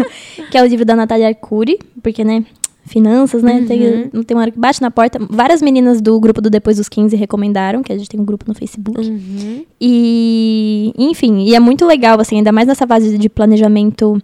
que 0.50 0.58
é 0.58 0.62
o 0.62 0.66
livro 0.66 0.84
da 0.84 0.96
Natália 0.96 1.28
Arcuri, 1.28 1.78
porque, 2.02 2.24
né, 2.24 2.44
finanças, 2.84 3.44
né, 3.44 3.60
Uhum. 3.60 3.66
tem, 3.66 4.24
tem 4.24 4.36
uma 4.36 4.42
hora 4.42 4.50
que 4.50 4.58
bate 4.58 4.82
na 4.82 4.90
porta. 4.90 5.18
Várias 5.30 5.62
meninas 5.62 6.00
do 6.00 6.18
grupo 6.18 6.40
do 6.40 6.50
Depois 6.50 6.78
dos 6.78 6.88
15 6.88 7.14
recomendaram, 7.16 7.80
que 7.82 7.92
a 7.92 7.96
gente 7.96 8.08
tem 8.08 8.18
um 8.20 8.24
grupo 8.24 8.44
no 8.48 8.54
Facebook. 8.54 9.00
Uhum. 9.00 9.64
E, 9.80 10.92
enfim, 10.98 11.44
e 11.44 11.54
é 11.54 11.60
muito 11.60 11.86
legal, 11.86 12.20
assim, 12.20 12.38
ainda 12.38 12.50
mais 12.50 12.66
nessa 12.66 12.86
fase 12.86 13.16
de 13.16 13.28
planejamento 13.28 14.20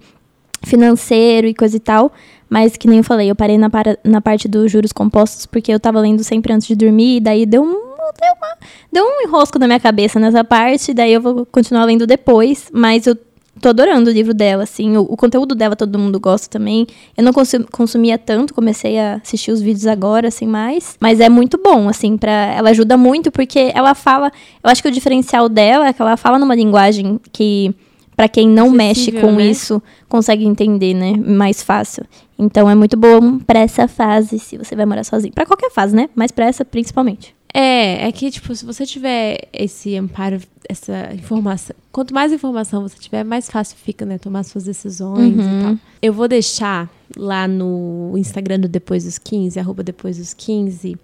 financeiro 0.65 1.47
e 1.47 1.55
coisa 1.55 1.77
e 1.77 1.81
tal. 1.81 2.13
Mas 2.49 2.77
que 2.77 2.89
nem 2.89 2.99
eu 2.99 3.05
falei, 3.05 3.31
eu 3.31 3.37
parei 3.37 3.59
na, 3.59 3.69
para- 3.69 3.99
na 4.03 4.21
parte 4.21 4.49
dos 4.49 4.71
juros 4.73 4.91
compostos, 4.93 5.45
porque 5.45 5.71
eu 5.73 5.79
tava 5.79 6.01
lendo 6.01 6.25
sempre 6.25 6.53
antes 6.53 6.67
de 6.67 6.75
dormir, 6.75 7.17
e 7.17 7.21
daí 7.21 7.45
deu 7.45 7.63
um, 7.63 7.73
deu, 7.73 8.33
uma- 8.37 8.57
deu 8.91 9.05
um 9.05 9.23
enrosco 9.29 9.59
na 9.59 9.67
minha 9.67 9.79
cabeça 9.81 10.19
nessa 10.19 10.43
parte, 10.43 10.95
daí 10.95 11.13
eu 11.13 11.21
vou 11.21 11.45
continuar 11.45 11.85
lendo 11.85 12.07
depois, 12.07 12.71
mas 12.73 13.07
eu 13.07 13.15
tô 13.61 13.69
adorando 13.71 14.09
o 14.09 14.13
livro 14.13 14.33
dela, 14.33 14.63
assim, 14.63 14.97
o, 14.97 15.03
o 15.03 15.15
conteúdo 15.17 15.55
dela 15.55 15.77
todo 15.77 15.99
mundo 15.99 16.19
gosta 16.19 16.49
também. 16.49 16.87
Eu 17.17 17.23
não 17.25 17.33
consu- 17.35 17.67
consumia 17.71 18.17
tanto, 18.17 18.55
comecei 18.55 18.99
a 18.99 19.17
assistir 19.17 19.51
os 19.51 19.61
vídeos 19.61 19.87
agora, 19.87 20.29
assim, 20.29 20.47
mais, 20.47 20.97
mas 21.01 21.21
é 21.21 21.29
muito 21.29 21.61
bom, 21.63 21.87
assim, 21.89 22.17
para 22.17 22.31
ela 22.55 22.71
ajuda 22.71 22.97
muito, 22.97 23.31
porque 23.31 23.71
ela 23.75 23.95
fala, 23.95 24.33
eu 24.65 24.71
acho 24.71 24.81
que 24.81 24.89
o 24.89 24.93
diferencial 24.93 25.51
dela 25.51 25.89
é 25.89 25.93
que 25.93 26.01
ela 26.01 26.17
fala 26.17 26.39
numa 26.39 26.55
linguagem 26.55 27.21
que 27.31 27.75
Pra 28.19 28.29
quem 28.29 28.49
não 28.49 28.69
mexe 28.69 29.13
com 29.13 29.31
né? 29.31 29.47
isso, 29.47 29.81
consegue 30.09 30.45
entender, 30.45 30.93
né? 30.93 31.13
Mais 31.17 31.63
fácil. 31.63 32.05
Então 32.37 32.69
é 32.69 32.75
muito 32.75 32.97
bom 32.97 33.39
pra 33.39 33.61
essa 33.61 33.87
fase, 33.87 34.41
se 34.41 34.59
você 34.59 34.75
vai 34.75 34.85
morar 34.85 35.05
sozinho. 35.05 35.33
Pra 35.33 35.47
qualquer 35.47 35.71
fase, 35.71 35.95
né? 35.95 36.11
Mas 36.17 36.33
pra 36.33 36.47
essa 36.47 36.65
principalmente. 36.65 37.33
É, 37.55 38.09
é 38.09 38.11
que, 38.11 38.29
tipo, 38.29 38.53
se 38.57 38.65
você 38.65 38.85
tiver 38.85 39.47
esse 39.53 39.95
amparo, 39.97 40.41
essa 40.69 41.15
informação. 41.15 41.77
Quanto 41.93 42.13
mais 42.13 42.33
informação 42.33 42.83
você 42.83 42.99
tiver, 42.99 43.23
mais 43.23 43.49
fácil 43.49 43.77
fica, 43.77 44.05
né? 44.05 44.19
Tomar 44.19 44.43
suas 44.43 44.65
decisões 44.65 45.37
e 45.37 45.63
tal. 45.63 45.77
Eu 46.03 46.13
vou 46.13 46.27
deixar 46.27 46.91
lá 47.17 47.47
no 47.47 48.15
Instagram 48.17 48.59
do 48.59 48.67
Depois 48.67 49.05
dos 49.05 49.17
15, 49.17 49.61
arroba 49.61 49.85
Depois 49.85 50.19
dos 50.19 50.35
15, 50.35 50.97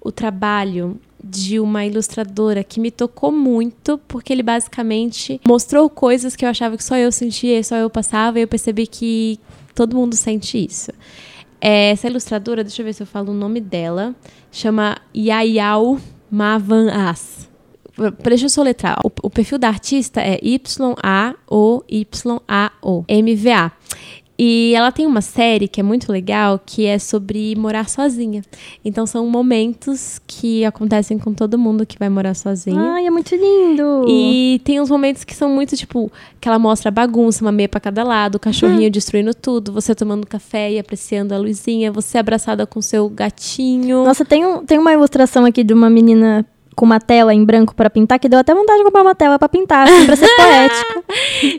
o 0.00 0.12
trabalho 0.12 0.96
de 1.22 1.60
uma 1.60 1.86
ilustradora 1.86 2.64
que 2.64 2.80
me 2.80 2.90
tocou 2.90 3.30
muito, 3.30 3.98
porque 4.08 4.32
ele 4.32 4.42
basicamente 4.42 5.40
mostrou 5.46 5.88
coisas 5.88 6.34
que 6.34 6.44
eu 6.44 6.48
achava 6.48 6.76
que 6.76 6.84
só 6.84 6.96
eu 6.96 7.12
sentia, 7.12 7.62
só 7.62 7.76
eu 7.76 7.88
passava, 7.88 8.38
e 8.38 8.42
eu 8.42 8.48
percebi 8.48 8.86
que 8.86 9.38
todo 9.74 9.96
mundo 9.96 10.16
sente 10.16 10.64
isso. 10.64 10.90
É, 11.60 11.90
essa 11.90 12.08
ilustradora, 12.08 12.64
deixa 12.64 12.82
eu 12.82 12.86
ver 12.86 12.92
se 12.92 13.02
eu 13.02 13.06
falo 13.06 13.30
o 13.30 13.34
nome 13.34 13.60
dela, 13.60 14.14
chama 14.50 14.96
Yayao 15.16 16.00
Mavan 16.30 16.90
As. 16.90 17.48
Deixa 18.24 18.46
eu 18.46 18.50
soletrar. 18.50 18.98
O 19.04 19.30
perfil 19.30 19.58
da 19.58 19.68
artista 19.68 20.20
é 20.20 20.40
Y-A-O-Y-A-O, 20.42 21.34
M-V-A. 23.06 23.72
E 24.44 24.74
ela 24.74 24.90
tem 24.90 25.06
uma 25.06 25.20
série 25.20 25.68
que 25.68 25.78
é 25.78 25.84
muito 25.84 26.10
legal, 26.10 26.60
que 26.66 26.84
é 26.84 26.98
sobre 26.98 27.54
morar 27.54 27.88
sozinha. 27.88 28.42
Então 28.84 29.06
são 29.06 29.24
momentos 29.28 30.20
que 30.26 30.64
acontecem 30.64 31.16
com 31.16 31.32
todo 31.32 31.56
mundo 31.56 31.86
que 31.86 31.96
vai 31.96 32.08
morar 32.08 32.34
sozinho. 32.34 32.76
Ai, 32.76 33.06
é 33.06 33.10
muito 33.10 33.36
lindo! 33.36 34.04
E 34.08 34.60
tem 34.64 34.80
uns 34.80 34.90
momentos 34.90 35.22
que 35.22 35.32
são 35.32 35.48
muito, 35.48 35.76
tipo, 35.76 36.10
que 36.40 36.48
ela 36.48 36.58
mostra 36.58 36.88
a 36.88 36.90
bagunça, 36.90 37.44
uma 37.44 37.52
meia 37.52 37.68
pra 37.68 37.78
cada 37.78 38.02
lado, 38.02 38.34
o 38.34 38.40
cachorrinho 38.40 38.90
destruindo 38.90 39.32
tudo, 39.32 39.72
você 39.72 39.94
tomando 39.94 40.26
café 40.26 40.72
e 40.72 40.78
apreciando 40.80 41.32
a 41.32 41.38
luzinha, 41.38 41.92
você 41.92 42.18
abraçada 42.18 42.66
com 42.66 42.82
seu 42.82 43.08
gatinho. 43.08 44.02
Nossa, 44.02 44.24
tem, 44.24 44.44
um, 44.44 44.66
tem 44.66 44.76
uma 44.76 44.92
ilustração 44.92 45.44
aqui 45.44 45.62
de 45.62 45.72
uma 45.72 45.88
menina 45.88 46.44
com 46.74 46.84
uma 46.84 47.00
tela 47.00 47.34
em 47.34 47.44
branco 47.44 47.74
pra 47.74 47.90
pintar, 47.90 48.18
que 48.18 48.28
deu 48.28 48.38
até 48.38 48.54
vontade 48.54 48.78
de 48.78 48.84
comprar 48.84 49.02
uma 49.02 49.14
tela 49.14 49.38
pra 49.38 49.48
pintar, 49.48 49.88
assim, 49.88 50.06
pra 50.06 50.16
ser 50.16 50.28
poética. 50.36 51.04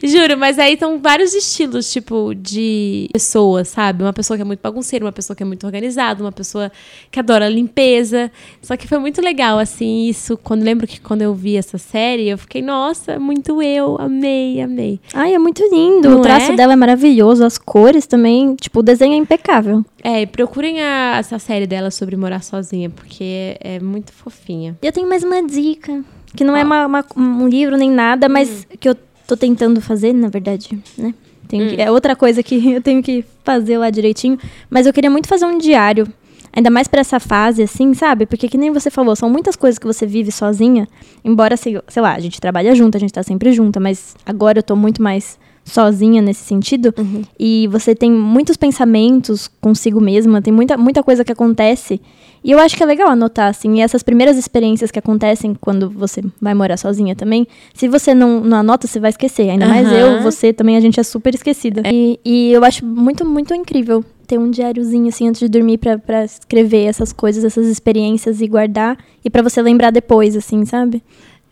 Juro, 0.03 0.37
mas 0.37 0.57
aí 0.57 0.77
são 0.77 0.99
vários 0.99 1.33
estilos, 1.33 1.91
tipo, 1.91 2.33
de 2.35 3.09
pessoas, 3.13 3.67
sabe? 3.69 4.03
Uma 4.03 4.13
pessoa 4.13 4.37
que 4.37 4.41
é 4.41 4.45
muito 4.45 4.61
bagunceira, 4.61 5.05
uma 5.05 5.11
pessoa 5.11 5.35
que 5.35 5.43
é 5.43 5.45
muito 5.45 5.65
organizada, 5.65 6.23
uma 6.23 6.31
pessoa 6.31 6.71
que 7.11 7.19
adora 7.19 7.47
limpeza. 7.47 8.31
Só 8.61 8.75
que 8.75 8.87
foi 8.87 8.97
muito 8.99 9.21
legal, 9.21 9.59
assim, 9.59 10.07
isso. 10.07 10.37
Quando 10.37 10.63
lembro 10.63 10.87
que 10.87 10.99
quando 10.99 11.21
eu 11.21 11.33
vi 11.33 11.57
essa 11.57 11.77
série, 11.77 12.29
eu 12.29 12.37
fiquei, 12.37 12.61
nossa, 12.61 13.19
muito 13.19 13.61
eu, 13.61 13.97
amei, 13.99 14.61
amei. 14.61 14.99
Ai, 15.13 15.33
é 15.33 15.39
muito 15.39 15.63
lindo. 15.71 16.09
Não 16.09 16.19
o 16.19 16.21
traço 16.21 16.51
é? 16.51 16.55
dela 16.55 16.73
é 16.73 16.75
maravilhoso, 16.75 17.45
as 17.45 17.57
cores 17.57 18.07
também. 18.07 18.55
Tipo, 18.55 18.79
o 18.79 18.83
desenho 18.83 19.13
é 19.13 19.17
impecável. 19.17 19.85
É, 20.03 20.25
procurem 20.25 20.81
a- 20.81 21.15
essa 21.17 21.39
série 21.39 21.65
dela 21.65 21.89
sobre 21.89 22.15
morar 22.17 22.43
sozinha, 22.43 22.89
porque 22.89 23.23
é, 23.61 23.75
é 23.75 23.79
muito 23.79 24.11
fofinha. 24.11 24.77
Eu 24.81 24.91
tenho 24.91 25.07
mais 25.07 25.23
uma 25.23 25.41
dica, 25.47 26.03
que 26.35 26.43
não 26.43 26.55
é 26.57 26.63
uma- 26.63 26.85
uma- 26.85 27.05
um 27.15 27.47
livro 27.47 27.77
nem 27.77 27.89
nada, 27.89 28.27
mas 28.27 28.67
que 28.79 28.89
eu 28.89 28.95
tô 29.25 29.37
tentando 29.37 29.79
fazer, 29.79 30.11
na 30.13 30.27
verdade, 30.27 30.77
né? 30.97 31.13
Tenho 31.47 31.69
que- 31.69 31.81
é 31.81 31.89
outra 31.89 32.15
coisa 32.15 32.43
que 32.43 32.55
eu 32.73 32.81
tenho 32.81 33.01
que 33.01 33.23
fazer 33.45 33.77
lá 33.77 33.89
direitinho. 33.89 34.37
Mas 34.69 34.85
eu 34.85 34.91
queria 34.93 35.09
muito 35.09 35.27
fazer 35.27 35.45
um 35.45 35.57
diário. 35.57 36.07
Ainda 36.55 36.69
mais 36.69 36.87
pra 36.87 37.01
essa 37.01 37.19
fase, 37.19 37.63
assim, 37.63 37.93
sabe? 37.95 38.25
Porque 38.27 38.47
que 38.47 38.57
nem 38.59 38.71
você 38.71 38.91
falou, 38.91 39.15
são 39.15 39.27
muitas 39.29 39.55
coisas 39.55 39.79
que 39.79 39.87
você 39.87 40.05
vive 40.05 40.31
sozinha. 40.31 40.87
Embora, 41.25 41.57
sei, 41.57 41.79
sei 41.87 42.01
lá, 42.01 42.13
a 42.13 42.19
gente 42.19 42.39
trabalha 42.39 42.75
junto, 42.75 42.95
a 42.95 42.99
gente 42.99 43.11
tá 43.13 43.23
sempre 43.23 43.51
junta, 43.53 43.79
mas 43.79 44.15
agora 44.25 44.59
eu 44.59 44.63
tô 44.63 44.75
muito 44.75 45.01
mais 45.01 45.39
sozinha 45.63 46.21
nesse 46.21 46.43
sentido. 46.43 46.93
E 47.39 47.67
você 47.71 47.95
tem 47.95 48.11
muitos 48.11 48.57
pensamentos 48.57 49.49
consigo 49.61 50.01
mesma, 50.01 50.41
tem 50.41 50.53
muita, 50.53 50.77
muita 50.77 51.03
coisa 51.03 51.23
que 51.23 51.31
acontece. 51.31 52.01
E 52.43 52.51
eu 52.51 52.59
acho 52.59 52.75
que 52.75 52.83
é 52.83 52.85
legal 52.85 53.07
anotar, 53.07 53.47
assim, 53.49 53.77
e 53.77 53.81
essas 53.81 54.03
primeiras 54.03 54.37
experiências 54.37 54.91
que 54.91 54.99
acontecem 54.99 55.55
quando 55.59 55.89
você 55.89 56.21
vai 56.41 56.53
morar 56.53 56.75
sozinha 56.75 57.15
também, 57.15 57.47
se 57.73 57.87
você 57.87 58.13
não, 58.13 58.41
não 58.41 58.57
anota, 58.57 58.85
você 58.85 58.99
vai 58.99 59.11
esquecer. 59.11 59.49
Ainda 59.49 59.65
mais 59.65 59.87
Aham. 59.87 59.97
eu, 59.97 60.21
você 60.21 60.51
também, 60.51 60.75
a 60.75 60.81
gente 60.81 60.99
é 60.99 61.03
super 61.03 61.33
esquecida. 61.33 61.81
E, 61.85 62.19
e 62.25 62.51
eu 62.51 62.65
acho 62.65 62.85
muito, 62.85 63.25
muito 63.25 63.53
incrível 63.55 64.03
ter 64.27 64.37
um 64.37 64.51
diáriozinho, 64.51 65.07
assim, 65.07 65.29
antes 65.29 65.39
de 65.39 65.47
dormir 65.47 65.77
pra, 65.77 65.97
pra 65.97 66.25
escrever 66.25 66.83
essas 66.83 67.13
coisas, 67.13 67.45
essas 67.45 67.67
experiências 67.67 68.41
e 68.41 68.47
guardar. 68.47 68.97
E 69.23 69.29
pra 69.29 69.41
você 69.41 69.61
lembrar 69.61 69.91
depois, 69.91 70.35
assim, 70.35 70.65
sabe? 70.65 71.01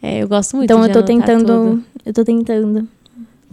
É, 0.03 0.22
eu 0.22 0.28
gosto 0.28 0.57
muito 0.57 0.66
então 0.66 0.82
de 0.82 0.89
eu 0.89 0.93
tô 0.93 1.03
tentando. 1.03 1.45
tudo. 1.45 1.84
Eu 2.05 2.14
tô 2.14 2.26
tentando. 2.26 2.88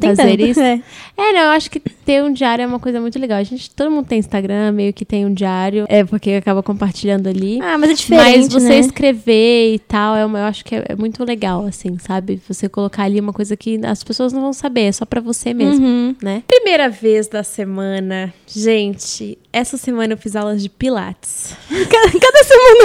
Fazer 0.01 0.17
Tentando, 0.37 0.47
isso? 0.49 0.61
é. 0.61 0.81
É, 1.17 1.33
não, 1.33 1.41
eu 1.41 1.49
acho 1.51 1.69
que 1.71 1.81
ter 1.81 2.23
um 2.23 2.33
diário 2.33 2.63
é 2.63 2.67
uma 2.67 2.79
coisa 2.79 3.01
muito 3.01 3.19
legal. 3.19 3.39
A 3.39 3.43
gente, 3.43 3.69
todo 3.71 3.91
mundo 3.91 4.07
tem 4.07 4.19
Instagram, 4.21 4.71
meio 4.73 4.93
que 4.93 5.05
tem 5.05 5.27
um 5.27 5.35
diário, 5.35 5.87
é 5.89 6.05
porque 6.05 6.31
acaba 6.33 6.63
compartilhando 6.63 7.27
ali. 7.29 7.59
Ah, 7.61 7.77
mas 7.77 7.91
é 7.91 7.95
diferente, 7.95 8.39
Mas 8.39 8.53
você 8.53 8.69
né? 8.69 8.79
escrever 8.79 9.75
e 9.75 9.79
tal, 9.81 10.15
é 10.15 10.25
uma- 10.25 10.39
eu 10.39 10.45
acho 10.45 10.65
que 10.65 10.77
é, 10.77 10.85
é 10.91 10.95
muito 10.97 11.25
legal, 11.25 11.67
assim, 11.67 11.99
sabe? 11.99 12.41
Você 12.49 12.69
colocar 12.69 13.03
ali 13.03 13.19
uma 13.21 13.33
coisa 13.33 13.57
que 13.57 13.81
as 13.85 14.05
pessoas 14.05 14.33
não 14.33 14.41
vão 14.41 14.53
saber, 14.53 14.83
é 14.83 14.93
só 14.93 15.05
pra 15.05 15.21
você 15.21 15.53
mesmo, 15.53 15.85
Uhum. 15.85 16.15
né? 16.23 16.43
Primeira 16.47 16.89
vez 16.89 17.27
da 17.27 17.43
semana, 17.43 18.33
gente, 18.47 19.37
essa 19.53 19.77
semana 19.77 20.13
eu 20.13 20.17
fiz 20.19 20.37
aulas 20.37 20.63
de 20.63 20.69
pilates. 20.69 21.57
Cada, 21.69 22.11
cada 22.21 22.45
semana 22.45 22.85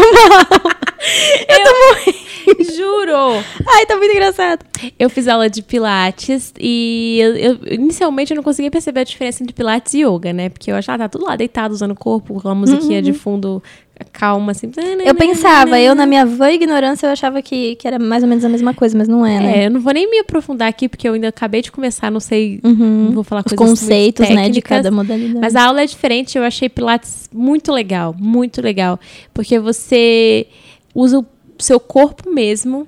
uma. 0.64 0.74
Juro! 2.76 3.44
Ai, 3.68 3.86
tá 3.86 3.96
muito 3.98 4.12
engraçado. 4.12 4.66
Eu 4.98 5.10
fiz 5.10 5.28
aula 5.28 5.50
de 5.50 5.62
pilates 5.62 6.54
e 6.60 7.03
eu, 7.20 7.36
eu- 7.36 7.60
inicialmente 7.72 8.32
eu 8.32 8.36
não 8.36 8.44
conseguia 8.44 8.70
perceber 8.72 9.02
a 9.02 9.04
diferença 9.04 9.42
entre 9.44 9.54
pilates 9.54 9.94
e 9.94 10.04
yoga, 10.06 10.32
né? 10.34 10.50
Porque 10.50 10.72
eu 10.72 10.76
achava, 10.76 11.04
ah, 11.04 11.10
tá 11.10 11.18
tudo 11.18 11.26
lá 11.26 11.36
deitado 11.36 11.72
usando 11.74 11.92
o 11.92 11.96
corpo, 11.96 12.42
com 12.42 12.50
a 12.50 12.56
musiquinha 12.56 13.02
de 13.02 13.14
fundo 13.14 13.62
calma, 14.12 14.52
assim. 14.52 14.70
Eu 15.06 15.16
pensava, 15.16 15.80
eu 15.80 15.96
na 15.96 16.06
minha 16.06 16.26
vã 16.26 16.52
ignorância, 16.52 17.08
eu 17.08 17.12
achava 17.12 17.42
que, 17.42 17.76
que 17.76 17.88
era 17.88 17.98
mais 18.00 18.22
ou 18.24 18.28
menos 18.28 18.44
a 18.44 18.50
mesma 18.50 18.74
coisa, 18.74 18.98
mas 18.98 19.08
não 19.08 19.26
é, 19.26 19.40
né? 19.40 19.58
É, 19.64 19.66
eu 19.68 19.72
não 19.72 19.80
vou 19.80 19.94
nem 19.94 20.10
me 20.10 20.20
aprofundar 20.20 20.68
aqui, 20.68 20.90
porque 20.90 21.08
eu 21.08 21.14
ainda 21.14 21.28
acabei 21.30 21.62
de 21.62 21.72
começar, 21.72 22.12
não 22.12 22.20
sei, 22.20 22.60
Uhum. 22.64 23.06
não 23.06 23.12
vou 23.12 23.24
falar 23.24 23.44
Os 23.46 23.54
coisas 23.54 23.80
conceitos, 23.80 24.28
né, 24.30 24.50
de 24.50 24.62
cada 24.62 24.92
modalidade. 24.92 25.40
Mas 25.40 25.56
a 25.56 25.64
aula 25.66 25.82
é 25.82 25.86
diferente, 25.86 26.38
eu 26.38 26.44
achei 26.44 26.68
Pilates 26.68 27.30
muito 27.34 27.72
legal, 27.72 28.16
muito 28.20 28.62
legal. 28.62 29.00
Porque 29.34 29.58
você 29.60 30.48
usa 30.94 31.20
o 31.20 31.26
seu 31.60 31.80
corpo 31.80 32.30
mesmo 32.32 32.88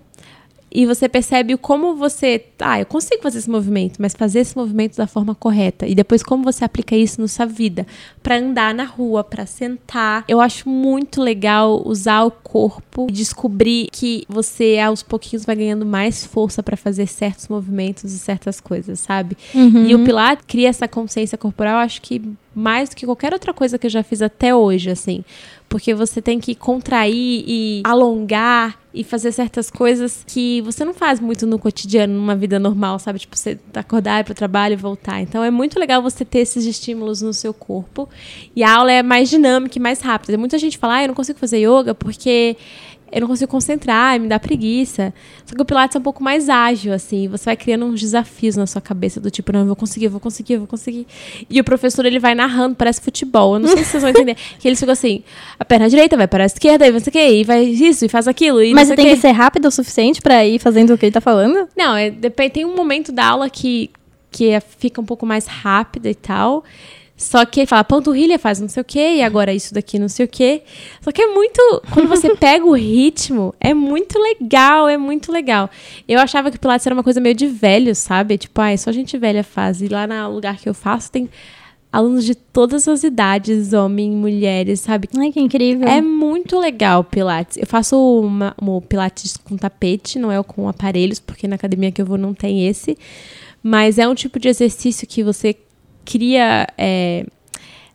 e 0.73 0.85
você 0.85 1.07
percebe 1.07 1.55
como 1.55 1.95
você. 1.95 2.43
Ah, 2.59 2.79
eu 2.79 2.85
consigo 2.85 3.21
fazer 3.21 3.39
esse 3.39 3.49
movimento, 3.49 4.01
mas 4.01 4.13
fazer 4.13 4.39
esse 4.39 4.55
movimento 4.55 4.95
da 4.95 5.07
forma 5.07 5.35
correta. 5.35 5.85
E 5.87 5.93
depois 5.93 6.23
como 6.23 6.43
você 6.43 6.63
aplica 6.63 6.95
isso 6.95 7.19
na 7.19 7.27
sua 7.27 7.45
vida. 7.45 7.85
Pra 8.23 8.37
andar 8.37 8.73
na 8.73 8.85
rua, 8.85 9.23
pra 9.23 9.45
sentar. 9.45 10.23
Eu 10.27 10.39
acho 10.39 10.69
muito 10.69 11.21
legal 11.21 11.81
usar 11.85 12.23
o 12.23 12.31
corpo 12.31 13.07
e 13.09 13.11
descobrir 13.13 13.87
que 13.91 14.25
você 14.29 14.79
aos 14.79 15.03
pouquinhos 15.03 15.45
vai 15.45 15.55
ganhando 15.55 15.85
mais 15.85 16.25
força 16.25 16.63
pra 16.63 16.77
fazer 16.77 17.07
certos 17.07 17.47
movimentos 17.47 18.13
e 18.13 18.19
certas 18.19 18.59
coisas, 18.59 18.99
sabe? 18.99 19.37
Uhum. 19.53 19.85
E 19.85 19.95
o 19.95 20.03
Pilates 20.03 20.45
cria 20.47 20.69
essa 20.69 20.87
consciência 20.87 21.37
corporal, 21.37 21.79
acho 21.79 22.01
que 22.01 22.21
mais 22.55 22.89
do 22.89 22.95
que 22.95 23.05
qualquer 23.05 23.33
outra 23.33 23.53
coisa 23.53 23.77
que 23.77 23.85
eu 23.85 23.91
já 23.91 24.01
fiz 24.01 24.21
até 24.21 24.55
hoje, 24.55 24.89
assim. 24.89 25.25
Porque 25.67 25.93
você 25.93 26.21
tem 26.21 26.39
que 26.39 26.55
contrair 26.55 27.43
e 27.45 27.81
alongar 27.83 28.79
e 28.93 29.03
fazer 29.03 29.31
certas 29.33 29.69
coisas 29.69 30.23
que 30.25 30.61
você 30.61 30.85
não 30.85 30.93
faz 30.93 31.19
muito 31.19 31.45
no 31.45 31.59
cotidiano, 31.59 32.13
numa 32.13 32.35
vida 32.35 32.44
normal, 32.47 32.99
sabe? 32.99 33.19
Tipo, 33.19 33.37
você 33.37 33.57
acordar, 33.73 34.21
ir 34.21 34.23
pro 34.23 34.33
trabalho 34.33 34.73
e 34.73 34.75
voltar. 34.75 35.21
Então 35.21 35.43
é 35.43 35.51
muito 35.51 35.79
legal 35.79 36.01
você 36.01 36.23
ter 36.23 36.39
esses 36.39 36.65
estímulos 36.65 37.21
no 37.21 37.33
seu 37.33 37.53
corpo. 37.53 38.07
E 38.55 38.63
a 38.63 38.73
aula 38.73 38.91
é 38.91 39.03
mais 39.03 39.29
dinâmica 39.29 39.77
e 39.77 39.81
mais 39.81 40.01
rápida. 40.01 40.37
Muita 40.37 40.57
gente 40.57 40.77
fala, 40.77 40.95
ah, 40.95 41.03
eu 41.03 41.07
não 41.07 41.15
consigo 41.15 41.39
fazer 41.39 41.59
yoga 41.59 41.93
porque 41.93 42.55
eu 43.15 43.21
não 43.21 43.29
consigo 43.29 43.49
concentrar, 43.49 44.19
me 44.19 44.27
dá 44.27 44.37
preguiça. 44.37 45.13
Só 45.45 45.55
que 45.55 45.61
o 45.61 45.63
Pilates 45.63 45.95
é 45.95 45.99
um 45.99 46.01
pouco 46.01 46.21
mais 46.21 46.49
ágil, 46.49 46.91
assim. 46.91 47.29
Você 47.29 47.45
vai 47.45 47.55
criando 47.55 47.85
uns 47.85 48.01
desafios 48.01 48.57
na 48.57 48.67
sua 48.67 48.81
cabeça, 48.81 49.21
do 49.21 49.31
tipo, 49.31 49.53
não, 49.53 49.61
eu 49.61 49.65
vou 49.67 49.75
conseguir, 49.75 50.07
eu 50.07 50.11
vou 50.11 50.19
conseguir, 50.19 50.55
eu 50.55 50.59
vou 50.59 50.67
conseguir. 50.67 51.07
E 51.49 51.57
o 51.61 51.63
professor, 51.63 52.05
ele 52.05 52.19
vai 52.19 52.35
narrando, 52.35 52.75
parece 52.75 52.99
futebol. 52.99 53.53
Eu 53.55 53.59
não 53.61 53.69
sei 53.69 53.85
se 53.85 53.91
vocês 53.91 54.03
vão 54.03 54.09
entender. 54.11 54.35
Que 54.59 54.67
ele 54.67 54.75
fica 54.75 54.91
assim, 54.91 55.23
a 55.57 55.63
perna 55.63 55.89
direita 55.89 56.17
vai 56.17 56.27
para 56.27 56.43
a 56.43 56.45
esquerda, 56.45 56.85
e 56.85 56.91
não 56.91 56.99
sei 56.99 57.09
o 57.09 57.13
quê, 57.13 57.39
e 57.39 57.43
vai 57.45 57.63
isso, 57.63 58.03
e 58.03 58.09
faz 58.09 58.27
aquilo, 58.27 58.61
e 58.61 58.73
Mas 58.73 58.89
você 58.89 58.97
tem 58.97 59.05
que 59.05 59.15
ser 59.15 59.31
rápido 59.31 59.69
o 59.69 59.71
suficiente 59.71 60.21
pra 60.21 60.45
ir 60.45 60.59
fazendo 60.59 60.93
o 60.93 60.97
que 60.97 61.05
ele 61.05 61.13
tá 61.13 61.21
falando? 61.21 61.69
Não, 61.73 61.95
é, 61.95 62.11
tem 62.51 62.65
um 62.65 62.75
momento 62.75 63.13
da 63.13 63.27
aula 63.27 63.49
que, 63.49 63.91
que 64.29 64.49
é- 64.49 64.59
fica 64.59 64.99
um 64.99 65.05
pouco 65.05 65.25
mais 65.25 65.45
rápida 65.47 66.09
e 66.09 66.15
tal. 66.15 66.65
Só 67.17 67.45
que 67.45 67.61
ele 67.61 67.67
fala, 67.67 67.83
panturrilha 67.83 68.37
faz 68.37 68.59
não 68.59 68.67
sei 68.67 68.81
o 68.81 68.83
quê, 68.83 69.15
e 69.17 69.23
agora 69.23 69.53
isso 69.53 69.73
daqui 69.73 69.97
não 69.97 70.09
sei 70.09 70.25
o 70.25 70.27
quê. 70.27 70.63
Só 70.99 71.11
que 71.11 71.21
é 71.21 71.27
muito. 71.27 71.61
Quando 71.93 72.09
você 72.09 72.35
pega 72.35 72.65
o 72.65 72.73
ritmo, 72.73 73.55
é 73.59 73.73
muito 73.73 74.19
legal, 74.19 74.89
é 74.89 74.97
muito 74.97 75.31
legal. 75.31 75.69
Eu 76.07 76.19
achava 76.19 76.51
que 76.51 76.59
Pilates 76.59 76.85
era 76.85 76.93
uma 76.93 77.03
coisa 77.03 77.21
meio 77.21 77.35
de 77.35 77.47
velho, 77.47 77.95
sabe? 77.95 78.37
Tipo, 78.37 78.61
ah, 78.61 78.75
só 78.77 78.91
gente 78.91 79.17
velha 79.17 79.43
faz. 79.43 79.81
E 79.81 79.87
lá 79.87 80.05
no 80.05 80.33
lugar 80.33 80.57
que 80.57 80.67
eu 80.67 80.73
faço 80.73 81.09
tem 81.09 81.29
alunos 81.95 82.25
de 82.25 82.35
todas 82.35 82.85
as 82.89 83.05
idades, 83.05 83.71
homens, 83.71 84.13
mulheres, 84.13 84.81
sabe? 84.81 85.07
Ai, 85.17 85.31
que 85.31 85.39
incrível. 85.39 85.87
É 85.87 86.01
muito 86.01 86.59
legal 86.59 86.99
o 86.99 87.03
Pilates. 87.05 87.55
Eu 87.55 87.65
faço 87.65 87.97
uma, 88.19 88.53
um 88.61 88.81
Pilates 88.81 89.37
com 89.37 89.55
tapete, 89.55 90.19
não 90.19 90.29
é 90.29 90.37
o 90.37 90.43
com 90.43 90.67
aparelhos, 90.67 91.21
porque 91.21 91.47
na 91.47 91.55
academia 91.55 91.93
que 91.93 92.01
eu 92.01 92.05
vou 92.05 92.17
não 92.17 92.33
tem 92.33 92.67
esse. 92.67 92.97
Mas 93.63 93.97
é 93.97 94.05
um 94.05 94.13
tipo 94.13 94.37
de 94.37 94.49
exercício 94.49 95.07
que 95.07 95.23
você 95.23 95.55
cria 96.05 96.67
é, 96.77 97.25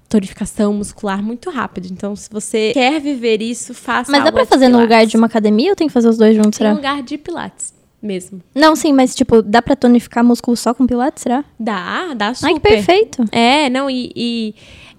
tonificação 0.08 0.72
muscular 0.74 1.22
muito 1.22 1.50
rápido. 1.50 1.88
Então, 1.90 2.14
se 2.16 2.28
você 2.30 2.72
quer 2.74 3.00
viver 3.00 3.40
isso, 3.40 3.72
faça 3.72 4.10
Mas 4.10 4.24
dá 4.24 4.32
pra 4.32 4.44
fazer 4.44 4.68
no 4.68 4.80
lugar 4.80 5.06
de 5.06 5.16
uma 5.16 5.26
academia 5.26 5.70
ou 5.70 5.76
tem 5.76 5.86
que 5.86 5.92
fazer 5.92 6.08
os 6.08 6.18
dois 6.18 6.34
juntos, 6.34 6.50
um 6.54 6.58
será? 6.58 6.72
lugar 6.72 7.02
de 7.02 7.16
Pilates 7.16 7.72
mesmo. 8.02 8.40
Não, 8.54 8.74
sim, 8.74 8.92
mas 8.92 9.14
tipo, 9.14 9.42
dá 9.42 9.60
pra 9.60 9.76
tonificar 9.76 10.24
músculo 10.24 10.56
só 10.56 10.72
com 10.72 10.86
pilates, 10.86 11.22
será? 11.22 11.44
Dá, 11.58 12.14
dá 12.14 12.32
super. 12.32 12.48
Ai, 12.48 12.54
que 12.54 12.60
perfeito. 12.60 13.24
É, 13.30 13.68
não, 13.68 13.90
e, 13.90 14.10
e 14.16 14.54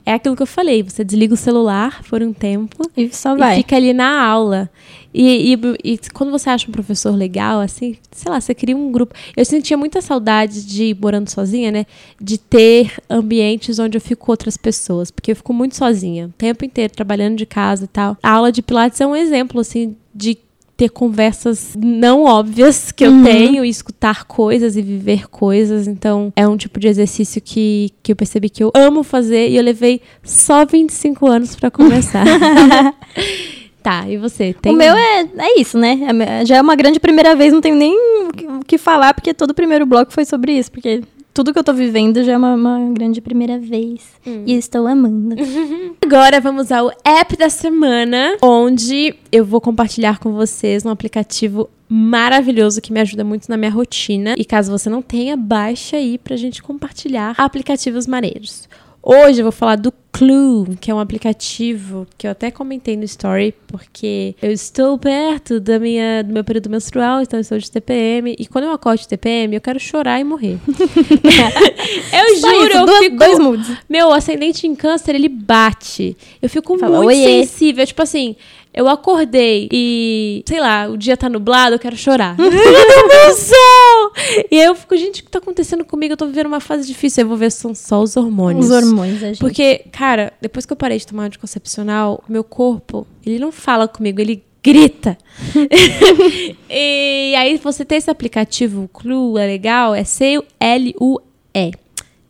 é 0.05 0.14
aquilo 0.14 0.36
que 0.36 0.43
eu 0.43 0.47
falei. 0.47 0.84
Você 0.84 1.03
desliga 1.03 1.34
o 1.34 1.38
celular 1.38 2.03
por 2.07 2.22
um 2.22 2.32
tempo 2.32 2.78
E 2.95 3.09
só 3.14 3.36
e 3.36 3.39
vai. 3.39 3.55
fica 3.57 3.76
ali 3.76 3.91
na 3.91 4.24
aula. 4.24 4.70
E, 5.14 5.53
e- 5.53 5.93
e 5.93 5.99
quando 6.14 6.32
você 6.32 6.49
acha 6.49 6.68
um 6.68 6.72
professor 6.72 7.12
legal, 7.12 7.59
assim, 7.59 7.97
sei 8.12 8.32
lá, 8.32 8.39
você 8.39 8.53
cria 8.55 8.76
um 8.78 8.91
grupo. 8.91 9.14
Eu 9.36 9.43
sentia 9.45 9.76
muita 9.78 10.01
saudade 10.01 10.66
de, 10.66 10.95
morando 11.01 11.30
sozinha, 11.30 11.72
né? 11.72 11.86
De 12.20 12.38
ter 12.38 12.91
ambientes 13.09 13.78
onde 13.80 13.97
eu 13.97 14.01
fico 14.01 14.26
com 14.26 14.32
outras 14.32 14.55
pessoas. 14.57 15.12
Porque 15.12 15.32
eu 15.32 15.36
fico 15.36 15.53
muito 15.53 15.76
sozinha, 15.76 16.28
o 16.28 16.34
tempo 16.38 16.64
inteiro, 16.64 16.93
trabalhando 16.93 17.36
de 17.36 17.45
casa 17.45 17.86
e 17.86 17.88
tal. 17.88 18.18
A 18.24 18.32
aula 18.32 18.51
de 18.51 18.62
Pilates 18.62 19.01
é 19.01 19.07
um 19.07 19.16
exemplo, 19.16 19.59
assim, 19.62 19.95
de 20.16 20.38
ter 20.78 20.89
conversas 20.89 21.76
não 21.78 22.24
óbvias 22.24 22.91
que 22.91 23.05
eu 23.05 23.12
Uhum. 23.12 23.24
tenho 23.24 23.64
e 23.64 23.70
escutar 23.70 24.24
coisas 24.26 24.76
e 24.76 24.82
viver 24.82 25.28
coisas. 25.30 25.88
Então, 25.88 26.34
é 26.36 26.47
um 26.47 26.57
tipo 26.57 26.80
de 26.80 26.88
exercício 26.88 27.39
que, 27.39 27.91
que 28.01 28.12
eu 28.12 28.16
percebi 28.16 28.49
que 28.49 28.64
eu 28.64 28.72
amo 28.74 29.03
fazer 29.03 29.49
e 29.49 29.57
eu 29.57 29.64
levei 29.64 30.01
só 30.24 30.66
25 30.66 31.28
anos 31.28 31.55
pra 31.55 31.70
começar. 31.70 32.26
tá, 33.82 34.08
e 34.10 34.18
você? 34.18 34.54
Tem 34.62 34.74
O 34.74 34.76
meu 34.76 34.96
é, 34.96 35.28
é 35.38 35.60
isso, 35.60 35.78
né? 35.78 36.00
É- 36.42 36.46
Já 36.46 36.58
é 36.58 36.62
uma 36.62 36.76
grande 36.76 37.00
primeira 37.00 37.36
vez, 37.36 37.52
não 37.54 37.62
tenho 37.62 37.76
nem 37.76 37.94
o 38.28 38.32
que- 38.32 38.48
o 38.48 38.60
que 38.66 38.78
falar, 38.78 39.14
porque 39.14 39.34
todo 39.34 39.52
o 39.52 39.56
primeiro 39.56 39.86
bloco 39.86 40.12
foi 40.14 40.26
sobre 40.26 40.54
isso. 40.58 40.72
Porque 40.72 41.02
tudo 41.34 41.54
que 41.54 41.60
eu 41.60 41.64
tô 41.64 41.74
vivendo 41.74 42.24
já 42.24 42.34
é 42.34 42.38
uma, 42.38 42.54
uma 42.56 42.94
grande 42.94 43.22
primeira 43.22 43.58
vez. 43.58 44.02
Hum. 44.28 44.44
E 44.46 44.54
estou 44.56 44.86
amando. 44.88 45.36
Agora 46.04 46.40
vamos 46.42 46.72
ao 46.72 46.92
app 47.06 47.38
da 47.38 47.50
semana, 47.50 48.36
onde 48.42 49.16
eu 49.32 49.46
vou 49.46 49.62
compartilhar 49.62 50.20
com 50.20 50.34
vocês 50.34 50.86
um 50.86 50.90
aplicativo 50.90 51.70
maravilhoso 51.88 52.82
que 52.82 52.92
me 52.94 53.00
ajuda 53.02 53.24
muito 53.24 53.48
na 53.50 53.58
minha 53.58 53.72
rotina. 53.72 54.34
E 54.38 54.46
caso 54.46 54.72
você 54.72 54.90
não 54.90 55.02
tenha, 55.02 55.36
baixa 55.38 55.98
aí 55.98 56.18
pra 56.18 56.36
gente 56.38 56.62
compartilhar 56.64 57.34
aplicativos 57.38 58.08
maneiros. 58.08 58.68
Hoje 59.04 59.39
eu 59.39 59.45
vou 59.45 59.52
falar 59.52 59.78
do 59.78 59.91
Clue, 60.12 60.76
que 60.80 60.91
é 60.91 60.93
um 60.93 60.99
aplicativo 60.99 62.06
que 62.18 62.28
eu 62.28 62.32
até 62.32 62.52
comentei 62.52 62.95
no 62.95 63.04
story, 63.06 63.52
porque 63.66 64.36
eu 64.41 64.52
estou 64.52 64.95
perto 64.99 65.60
da 65.60 65.80
minha, 65.80 66.22
do 66.24 66.32
meu 66.32 66.43
período 66.43 66.70
menstrual, 66.70 67.22
então 67.22 67.39
eu 67.39 67.41
estou 67.41 67.58
de 67.58 67.72
TPM, 67.72 68.36
e 68.38 68.45
quando 68.45 68.66
eu 68.66 68.72
acordo 68.74 68.99
de 68.99 69.08
TPM, 69.08 69.56
eu 69.56 69.62
quero 69.62 69.80
chorar 69.80 70.20
e 70.20 70.24
morrer. 70.24 70.60
eu 70.68 72.36
Só 72.38 72.49
juro, 72.52 72.68
isso, 72.68 72.78
eu 72.78 72.86
duas- 72.86 72.99
fico... 72.99 73.16
dois 73.18 73.39
moods. 73.39 73.78
Meu 73.89 74.14
ascendente 74.14 74.68
em 74.68 74.76
câncer, 74.76 75.16
ele 75.16 75.30
bate. 75.30 76.16
Eu 76.41 76.49
fico 76.49 76.78
Fala, 76.78 76.97
muito 76.97 77.08
"Oiê". 77.08 77.43
sensível. 77.45 77.88
Tipo 77.88 78.04
assim, 78.04 78.36
eu 78.74 78.88
acordei 78.88 79.67
e, 79.72 80.43
sei 80.47 80.59
lá, 80.59 80.88
o 80.89 80.97
dia 80.97 81.17
tá 81.17 81.28
nublado, 81.30 81.76
eu 81.76 81.80
quero 81.80 81.95
chorar. 81.97 82.36
Céu! 83.36 84.45
E 84.49 84.59
aí 84.59 84.65
eu 84.65 84.76
fico, 84.76 84.95
gente, 84.97 85.22
o 85.22 85.26
que 85.26 85.30
tá 85.32 85.39
acontecendo 85.39 85.84
comigo? 85.86 86.13
Eu 86.13 86.17
tô 86.17 86.26
vivendo 86.28 86.47
uma 86.47 86.59
fase 86.59 86.88
difícil. 86.88 87.24
Eu 87.24 87.28
vou 87.28 87.38
ver 87.38 87.51
se 87.51 87.59
são 87.59 87.74
só 87.76 88.01
os 88.01 88.15
hormônios. 88.17 88.65
Os 88.65 88.72
hormônios, 88.72 89.24
a 89.24 89.28
gente. 89.28 89.39
Porque, 89.39 89.86
cara, 89.91 90.32
depois 90.41 90.65
que 90.65 90.74
eu 90.74 90.78
parei 90.78 90.97
de 90.97 91.05
tomar 91.07 91.24
anticoncepcional, 91.26 92.24
meu 92.30 92.43
corpo, 92.43 93.05
ele 93.26 93.39
não 93.39 93.51
fala 93.51 93.88
comigo, 93.88 94.19
ele 94.22 94.43
grita. 94.63 95.17
e 96.69 97.34
aí 97.36 97.57
você 97.57 97.84
tem 97.86 97.97
esse 97.97 98.09
aplicativo, 98.09 98.84
o 98.84 98.88
Clue, 98.88 99.39
é 99.41 99.45
legal, 99.47 99.93
é 99.95 100.03
C-L-U-E. 100.03 101.72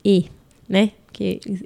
E, 0.03 0.25
né? 0.67 0.91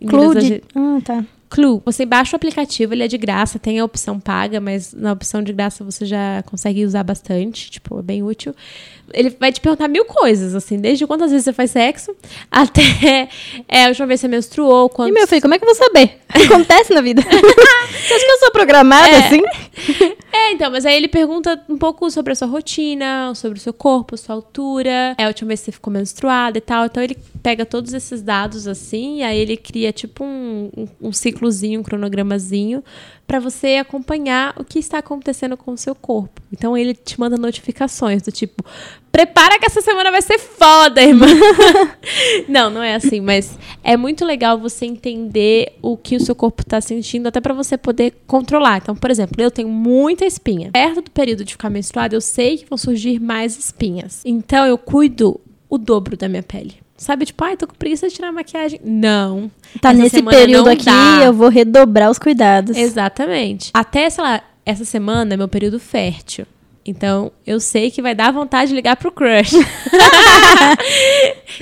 Clue 0.07 0.35
de... 0.35 0.41
gente- 0.41 0.63
Ah, 0.75 0.97
tá. 1.03 1.25
Clue. 1.49 1.81
Você 1.85 2.05
baixa 2.05 2.35
o 2.35 2.37
aplicativo, 2.37 2.93
ele 2.93 3.03
é 3.03 3.07
de 3.07 3.17
graça, 3.17 3.59
tem 3.59 3.79
a 3.79 3.85
opção 3.85 4.19
paga, 4.19 4.59
mas 4.59 4.93
na 4.93 5.11
opção 5.11 5.41
de 5.41 5.53
graça 5.53 5.83
você 5.83 6.05
já 6.05 6.43
consegue 6.43 6.85
usar 6.85 7.03
bastante, 7.03 7.69
tipo, 7.69 7.99
é 7.99 8.01
bem 8.01 8.23
útil. 8.23 8.53
Ele 9.13 9.35
vai 9.39 9.51
te 9.51 9.61
perguntar 9.61 9.87
mil 9.87 10.05
coisas, 10.05 10.55
assim, 10.55 10.77
desde 10.77 11.05
quantas 11.05 11.31
vezes 11.31 11.45
você 11.45 11.53
faz 11.53 11.71
sexo 11.71 12.15
até 12.51 12.81
é, 13.67 13.85
a 13.85 13.87
última 13.89 14.07
vez 14.07 14.19
que 14.19 14.27
você 14.27 14.27
menstruou, 14.27 14.87
E 14.87 14.89
quantos... 14.89 15.13
meu 15.13 15.27
filho, 15.27 15.41
como 15.41 15.53
é 15.53 15.57
que 15.59 15.63
eu 15.63 15.67
vou 15.67 15.75
saber? 15.75 16.17
O 16.29 16.39
que 16.39 16.45
acontece 16.45 16.93
na 16.93 17.01
vida? 17.01 17.21
Você 17.25 18.13
acha 18.13 18.25
que 18.25 18.31
eu 18.31 18.39
sou 18.39 18.51
programada 18.51 19.07
É. 19.07 19.17
assim? 19.27 19.41
É, 20.37 20.51
então, 20.51 20.69
mas 20.69 20.85
aí 20.85 20.95
ele 20.95 21.07
pergunta 21.07 21.63
um 21.69 21.77
pouco 21.77 22.11
sobre 22.11 22.33
a 22.33 22.35
sua 22.35 22.47
rotina, 22.47 23.33
sobre 23.35 23.57
o 23.57 23.61
seu 23.61 23.71
corpo, 23.71 24.17
sua 24.17 24.35
altura, 24.35 25.15
é 25.17 25.23
a 25.23 25.27
última 25.27 25.47
vez 25.47 25.61
que 25.61 25.65
você 25.67 25.71
ficou 25.71 25.91
menstruada 25.93 26.57
e 26.57 26.61
tal. 26.61 26.85
Então 26.85 27.01
ele 27.01 27.17
pega 27.41 27.65
todos 27.65 27.93
esses 27.93 28.21
dados 28.21 28.67
assim, 28.67 29.19
e 29.19 29.23
aí 29.23 29.39
ele 29.39 29.55
cria 29.55 29.93
tipo 29.93 30.25
um, 30.25 30.69
um, 30.75 30.87
um 31.03 31.13
ciclozinho, 31.13 31.79
um 31.79 31.83
cronogramazinho, 31.83 32.83
pra 33.27 33.39
você 33.39 33.77
acompanhar 33.77 34.53
o 34.57 34.63
que 34.63 34.79
está 34.79 34.99
acontecendo 34.99 35.57
com 35.57 35.71
o 35.71 35.77
seu 35.77 35.95
corpo. 35.95 36.41
Então 36.51 36.77
ele 36.77 36.93
te 36.93 37.19
manda 37.19 37.37
notificações 37.37 38.21
do 38.21 38.31
tipo, 38.31 38.63
prepara 39.11 39.57
que 39.57 39.65
essa 39.65 39.81
semana 39.81 40.11
vai 40.11 40.21
ser 40.21 40.37
foda, 40.37 41.01
irmã. 41.01 41.25
não, 42.47 42.69
não 42.69 42.83
é 42.83 42.95
assim, 42.95 43.21
mas 43.21 43.57
é 43.83 43.97
muito 43.97 44.23
legal 44.23 44.57
você 44.57 44.85
entender 44.85 45.73
o 45.81 45.97
que 45.97 46.15
o 46.15 46.19
seu 46.19 46.35
corpo 46.35 46.63
tá 46.63 46.79
sentindo, 46.79 47.27
até 47.27 47.41
pra 47.41 47.53
você 47.53 47.77
poder 47.77 48.13
controlar. 48.27 48.77
Então, 48.77 48.95
por 48.95 49.09
exemplo, 49.09 49.41
eu 49.41 49.49
tenho 49.49 49.69
muita 49.69 50.25
espinha. 50.25 50.71
Perto 50.71 51.01
do 51.01 51.11
período 51.11 51.43
de 51.43 51.53
ficar 51.53 51.69
menstruada, 51.69 52.15
eu 52.15 52.21
sei 52.21 52.57
que 52.57 52.65
vão 52.69 52.77
surgir 52.77 53.19
mais 53.19 53.57
espinhas. 53.57 54.21
Então, 54.25 54.65
eu 54.65 54.77
cuido 54.77 55.39
o 55.69 55.77
dobro 55.77 56.15
da 56.15 56.29
minha 56.29 56.43
pele. 56.43 56.84
Sabe, 56.97 57.25
tipo, 57.25 57.43
ai, 57.43 57.57
tô 57.57 57.67
com 57.67 57.75
preguiça 57.75 58.07
de 58.07 58.15
tirar 58.15 58.29
a 58.29 58.31
maquiagem. 58.31 58.79
Não. 58.83 59.51
Tá 59.81 59.89
Essa 59.89 59.99
nesse 60.01 60.23
período 60.23 60.69
aqui, 60.69 60.85
dá. 60.85 61.21
eu 61.25 61.33
vou 61.33 61.49
redobrar 61.49 62.09
os 62.09 62.17
cuidados. 62.17 62.75
Exatamente. 62.77 63.69
Até, 63.73 64.09
sei 64.09 64.23
lá, 64.23 64.41
essa 64.65 64.85
semana 64.85 65.33
é 65.33 65.37
meu 65.37 65.47
período 65.49 65.77
fértil. 65.79 66.45
Então, 66.85 67.31
eu 67.45 67.59
sei 67.59 67.89
que 67.91 68.01
vai 68.01 68.13
dar 68.15 68.31
vontade 68.31 68.69
de 68.69 68.75
ligar 68.75 68.95
pro 68.95 69.11
crush. 69.11 69.51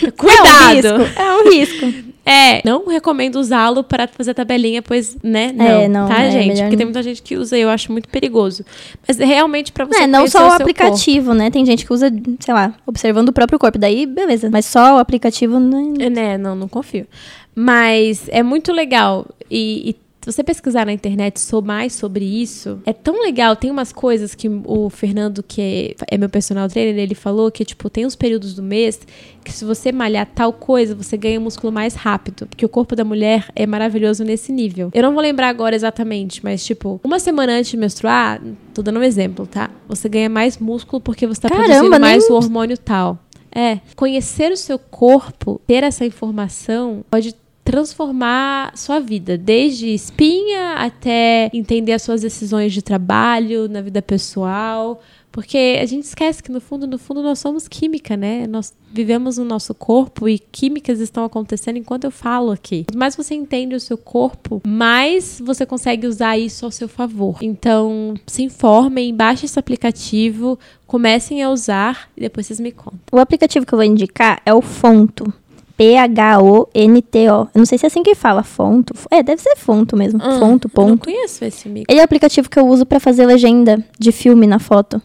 É 0.01 0.07
um 0.07 0.11
Cuidado! 0.11 0.97
risco. 1.03 1.21
É 1.21 1.33
um 1.35 1.49
risco. 1.49 2.12
É, 2.25 2.61
não 2.65 2.87
recomendo 2.87 3.35
usá-lo 3.35 3.83
para 3.83 4.07
fazer 4.07 4.33
tabelinha, 4.33 4.81
pois, 4.81 5.17
né? 5.21 5.51
Não, 5.53 5.65
É, 5.65 5.87
não, 5.89 6.07
tá, 6.07 6.23
é 6.23 6.31
gente? 6.31 6.61
Porque 6.61 6.77
tem 6.77 6.85
muita 6.85 7.03
gente 7.03 7.21
que 7.21 7.35
usa 7.35 7.57
e 7.57 7.61
eu 7.61 7.69
acho 7.69 7.91
muito 7.91 8.07
perigoso. 8.07 8.63
Mas 9.05 9.17
realmente 9.17 9.71
pra 9.71 9.85
você 9.85 10.03
É, 10.03 10.07
não 10.07 10.25
só 10.27 10.47
o 10.47 10.51
seu 10.51 10.61
aplicativo, 10.61 11.33
né? 11.33 11.51
Tem 11.51 11.65
gente 11.65 11.85
que 11.85 11.91
usa, 11.91 12.09
sei 12.39 12.53
lá, 12.53 12.73
observando 12.85 13.29
o 13.29 13.33
próprio 13.33 13.59
corpo. 13.59 13.77
Daí, 13.77 14.05
beleza. 14.05 14.49
Mas 14.49 14.65
só 14.65 14.95
o 14.95 14.99
aplicativo, 14.99 15.59
né? 15.59 15.83
corpo. 15.83 16.01
É, 16.01 16.09
Né, 16.09 16.37
não, 16.37 16.55
não 16.55 16.67
confio. 16.69 17.05
Mas 17.53 18.27
é 18.29 18.41
muito 18.41 18.71
legal. 18.71 19.27
E, 19.51 19.89
e 19.89 19.95
se 20.23 20.31
você 20.31 20.41
pesquisar 20.43 20.85
na 20.85 20.93
internet 20.93 21.37
so- 21.39 21.61
mais 21.61 21.91
sobre 21.93 22.23
isso, 22.23 22.79
é 22.85 22.93
tão 22.93 23.21
legal. 23.21 23.55
Tem 23.57 23.69
umas 23.69 23.91
coisas 23.91 24.33
que 24.33 24.47
o 24.65 24.89
Fernando, 24.89 25.43
que 25.43 25.95
é, 26.09 26.15
é 26.15 26.17
meu 26.17 26.29
personal 26.29 26.69
trainer, 26.69 26.97
ele 26.97 27.13
falou 27.13 27.51
que, 27.51 27.65
tipo, 27.65 27.89
tem 27.89 28.05
uns 28.05 28.15
períodos 28.15 28.53
do 28.53 28.63
mês 28.63 29.01
que 29.43 29.51
se 29.51 29.65
você 29.65 29.91
malhar 29.91 30.25
tal 30.33 30.53
coisa, 30.53 30.95
você 30.95 31.17
ganha 31.17 31.37
músculo 31.39 31.73
mais 31.73 31.93
rápido. 31.95 32.47
Porque 32.47 32.65
o 32.65 32.69
corpo 32.69 32.95
da 32.95 33.03
mulher 33.03 33.45
é 33.53 33.67
maravilhoso 33.67 34.23
nesse 34.23 34.53
nível. 34.53 34.89
Eu 34.93 35.03
não 35.03 35.11
vou 35.13 35.21
lembrar 35.21 35.49
agora 35.49 35.75
exatamente, 35.75 36.41
mas, 36.41 36.63
tipo, 36.65 37.01
uma 37.03 37.19
semana 37.19 37.51
antes 37.53 37.71
de 37.71 37.75
menstruar, 37.77 38.41
tô 38.73 38.81
dando 38.81 38.99
um 38.99 39.03
exemplo, 39.03 39.45
tá? 39.45 39.69
Você 39.89 40.07
ganha 40.07 40.29
mais 40.29 40.57
músculo 40.57 41.01
porque 41.01 41.27
você 41.27 41.41
tá 41.41 41.49
Caramba, 41.49 41.67
produzindo 41.67 41.99
mais 41.99 42.23
nem- 42.23 42.31
o 42.31 42.35
hormônio 42.35 42.77
tal. 42.77 43.19
É, 43.55 43.79
conhecer 43.95 44.51
o 44.51 44.57
seu 44.57 44.79
corpo, 44.79 45.61
ter 45.67 45.83
essa 45.83 46.03
informação, 46.05 47.03
pode 47.11 47.35
transformar 47.63 48.75
sua 48.75 48.99
vida, 48.99 49.37
desde 49.37 49.87
espinha 49.93 50.75
até 50.75 51.49
entender 51.53 51.93
as 51.93 52.01
suas 52.01 52.21
decisões 52.21 52.73
de 52.73 52.81
trabalho, 52.81 53.69
na 53.69 53.81
vida 53.81 54.01
pessoal, 54.01 55.01
porque 55.33 55.79
a 55.81 55.85
gente 55.87 56.03
esquece 56.03 56.43
que 56.43 56.51
no 56.51 56.61
fundo, 56.61 56.85
no 56.85 56.99
fundo 56.99 57.23
nós 57.23 57.39
somos 57.39 57.67
química, 57.67 58.15
né? 58.15 58.45
Nós 58.45 58.71
vivemos 58.91 59.39
no 59.39 59.43
nosso 59.43 59.73
corpo 59.73 60.29
e 60.29 60.37
químicas 60.37 60.99
estão 60.99 61.25
acontecendo 61.25 61.77
enquanto 61.77 62.03
eu 62.03 62.11
falo 62.11 62.51
aqui. 62.51 62.83
Quanto 62.83 62.99
mais 62.99 63.15
você 63.15 63.33
entende 63.33 63.73
o 63.73 63.79
seu 63.79 63.97
corpo, 63.97 64.61
mais 64.63 65.41
você 65.43 65.65
consegue 65.65 66.05
usar 66.05 66.37
isso 66.37 66.65
ao 66.65 66.71
seu 66.71 66.87
favor. 66.87 67.39
Então, 67.41 68.13
se 68.27 68.43
informem, 68.43 69.15
baixem 69.15 69.47
esse 69.47 69.57
aplicativo, 69.57 70.59
comecem 70.85 71.41
a 71.41 71.49
usar 71.49 72.09
e 72.15 72.21
depois 72.21 72.45
vocês 72.45 72.59
me 72.59 72.71
contam. 72.71 72.99
O 73.11 73.17
aplicativo 73.17 73.65
que 73.65 73.73
eu 73.73 73.77
vou 73.77 73.85
indicar 73.85 74.39
é 74.45 74.53
o 74.53 74.61
Fonto. 74.61 75.33
P-H-O-N-T-O. 75.77 77.29
Eu 77.53 77.59
não 77.59 77.65
sei 77.65 77.77
se 77.77 77.85
é 77.85 77.87
assim 77.87 78.03
que 78.03 78.15
fala, 78.15 78.43
Fonto. 78.43 78.93
É, 79.09 79.23
deve 79.23 79.41
ser 79.41 79.55
Fonto 79.55 79.95
mesmo. 79.97 80.19
Ah, 80.21 80.39
Fonto, 80.39 80.69
Eu 80.73 80.81
não 80.81 80.89
ponto. 80.97 81.05
conheço 81.05 81.43
esse 81.45 81.67
amigo. 81.67 81.85
Ele 81.89 81.99
é 81.99 82.01
o 82.01 82.05
aplicativo 82.05 82.49
que 82.49 82.59
eu 82.59 82.67
uso 82.67 82.85
pra 82.85 82.99
fazer 82.99 83.25
legenda 83.25 83.83
de 83.99 84.11
filme 84.11 84.45
na 84.47 84.59
foto. 84.59 85.01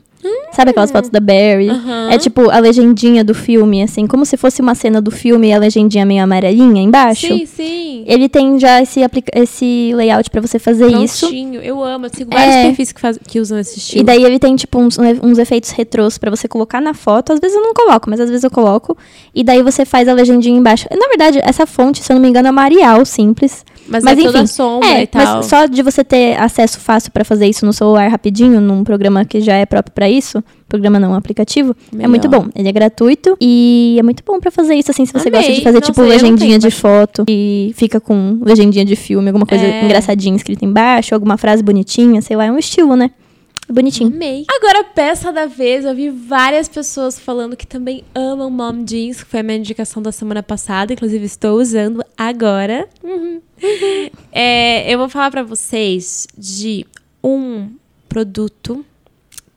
Sabe 0.52 0.70
aquelas 0.70 0.90
fotos 0.90 1.10
da 1.10 1.20
Barry? 1.20 1.68
Aham. 1.70 2.10
É 2.10 2.18
tipo 2.18 2.50
a 2.50 2.58
legendinha 2.58 3.22
do 3.22 3.34
filme, 3.34 3.82
assim, 3.82 4.06
como 4.06 4.26
se 4.26 4.36
fosse 4.36 4.60
uma 4.60 4.74
cena 4.74 5.00
do 5.00 5.10
filme 5.10 5.48
e 5.48 5.52
a 5.52 5.58
legendinha 5.58 6.04
meio 6.04 6.24
amarelinha 6.24 6.82
embaixo. 6.82 7.26
Sim, 7.28 7.46
sim. 7.46 8.04
Ele 8.06 8.28
tem 8.28 8.58
já 8.58 8.82
esse, 8.82 9.00
esse 9.34 9.92
layout 9.94 10.28
pra 10.30 10.40
você 10.40 10.58
fazer 10.58 10.88
isso. 10.88 11.26
Prontinho. 11.26 11.60
Eu 11.60 11.82
amo. 11.84 12.06
Eu 12.06 12.10
sigo 12.12 12.30
vários 12.32 12.54
É. 12.56 12.62
perfis 12.64 12.90
que, 12.92 13.00
faz- 13.00 13.18
que 13.28 13.38
usam 13.38 13.58
esse 13.58 13.78
estilo. 13.78 14.00
E 14.02 14.04
daí 14.04 14.24
ele 14.24 14.38
tem, 14.38 14.56
tipo, 14.56 14.78
uns, 14.78 14.98
uns 14.98 15.38
efeitos 15.38 15.70
retrôs 15.70 16.18
pra 16.18 16.30
você 16.30 16.48
colocar 16.48 16.80
na 16.80 16.94
foto. 16.94 17.32
Às 17.32 17.38
vezes 17.38 17.56
eu 17.56 17.62
não 17.62 17.72
coloco, 17.74 18.10
mas 18.10 18.18
às 18.18 18.28
vezes 18.28 18.42
eu 18.42 18.50
coloco. 18.50 18.96
E 19.34 19.44
daí 19.44 19.62
você 19.62 19.84
faz 19.84 20.08
a 20.08 20.12
legendinha 20.14 20.56
embaixo. 20.58 20.86
Na 20.90 21.06
verdade, 21.08 21.38
essa 21.44 21.66
fonte, 21.66 22.02
se 22.02 22.10
eu 22.10 22.14
não 22.14 22.22
me 22.22 22.28
engano, 22.28 22.48
é 22.48 22.50
uma 22.50 22.62
Arial 22.62 23.04
simples. 23.04 23.64
Mas, 23.88 24.04
mas 24.04 24.18
é 24.18 24.22
toda 24.22 24.38
enfim, 24.38 24.46
sombra 24.46 24.88
É, 24.88 25.02
e 25.02 25.06
tal. 25.06 25.36
mas 25.36 25.46
só 25.46 25.66
de 25.66 25.82
você 25.82 26.04
ter 26.04 26.36
acesso 26.38 26.78
fácil 26.80 27.10
pra 27.12 27.24
fazer 27.24 27.46
isso 27.48 27.64
no 27.66 27.72
celular 27.72 28.08
rapidinho, 28.08 28.60
num 28.60 28.84
programa 28.84 29.24
que 29.24 29.40
já 29.40 29.54
é 29.54 29.66
próprio 29.66 29.92
pra 29.94 30.08
isso, 30.08 30.42
programa 30.68 30.98
não, 31.00 31.12
um 31.12 31.14
aplicativo, 31.14 31.74
é 31.92 31.96
Melhor. 31.96 32.08
muito 32.10 32.28
bom. 32.28 32.46
Ele 32.54 32.68
é 32.68 32.72
gratuito 32.72 33.36
e 33.40 33.96
é 33.98 34.02
muito 34.02 34.22
bom 34.24 34.38
pra 34.38 34.50
fazer 34.50 34.74
isso, 34.74 34.90
assim, 34.90 35.06
se 35.06 35.12
você 35.12 35.28
Amei. 35.28 35.40
gosta 35.40 35.54
de 35.54 35.60
fazer, 35.62 35.80
Nossa, 35.80 35.92
tipo, 35.92 36.02
legendinha 36.02 36.58
de 36.58 36.70
foto 36.70 37.24
e 37.28 37.72
fica 37.76 37.98
com 38.00 38.38
legendinha 38.42 38.84
de 38.84 38.94
filme, 38.94 39.28
alguma 39.28 39.46
coisa 39.46 39.64
É. 39.64 39.84
engraçadinha 39.84 40.36
escrita 40.36 40.64
embaixo, 40.64 41.14
alguma 41.14 41.36
frase 41.36 41.62
bonitinha, 41.62 42.20
sei 42.20 42.36
lá, 42.36 42.44
é 42.46 42.52
um 42.52 42.58
estilo, 42.58 42.94
né? 42.96 43.10
É 43.68 43.72
bonitinho. 43.72 44.08
Amei. 44.08 44.46
Agora, 44.48 44.82
peça 44.82 45.30
da 45.30 45.46
vez, 45.46 45.84
eu 45.84 45.94
vi 45.94 46.08
várias 46.08 46.68
pessoas 46.68 47.18
falando 47.18 47.54
que 47.54 47.66
também 47.66 48.02
amam 48.14 48.50
Mom 48.50 48.82
Jeans, 48.84 49.22
que 49.22 49.28
foi 49.28 49.40
a 49.40 49.42
minha 49.42 49.58
indicação 49.58 50.02
da 50.02 50.10
semana 50.10 50.42
passada. 50.42 50.94
Inclusive, 50.94 51.26
estou 51.26 51.60
usando 51.60 52.02
agora. 52.16 52.88
Uhum. 53.02 53.40
É, 54.30 54.92
eu 54.92 54.98
vou 54.98 55.08
falar 55.08 55.32
pra 55.32 55.42
vocês 55.42 56.28
de 56.36 56.86
um 57.24 57.74
produto 58.08 58.84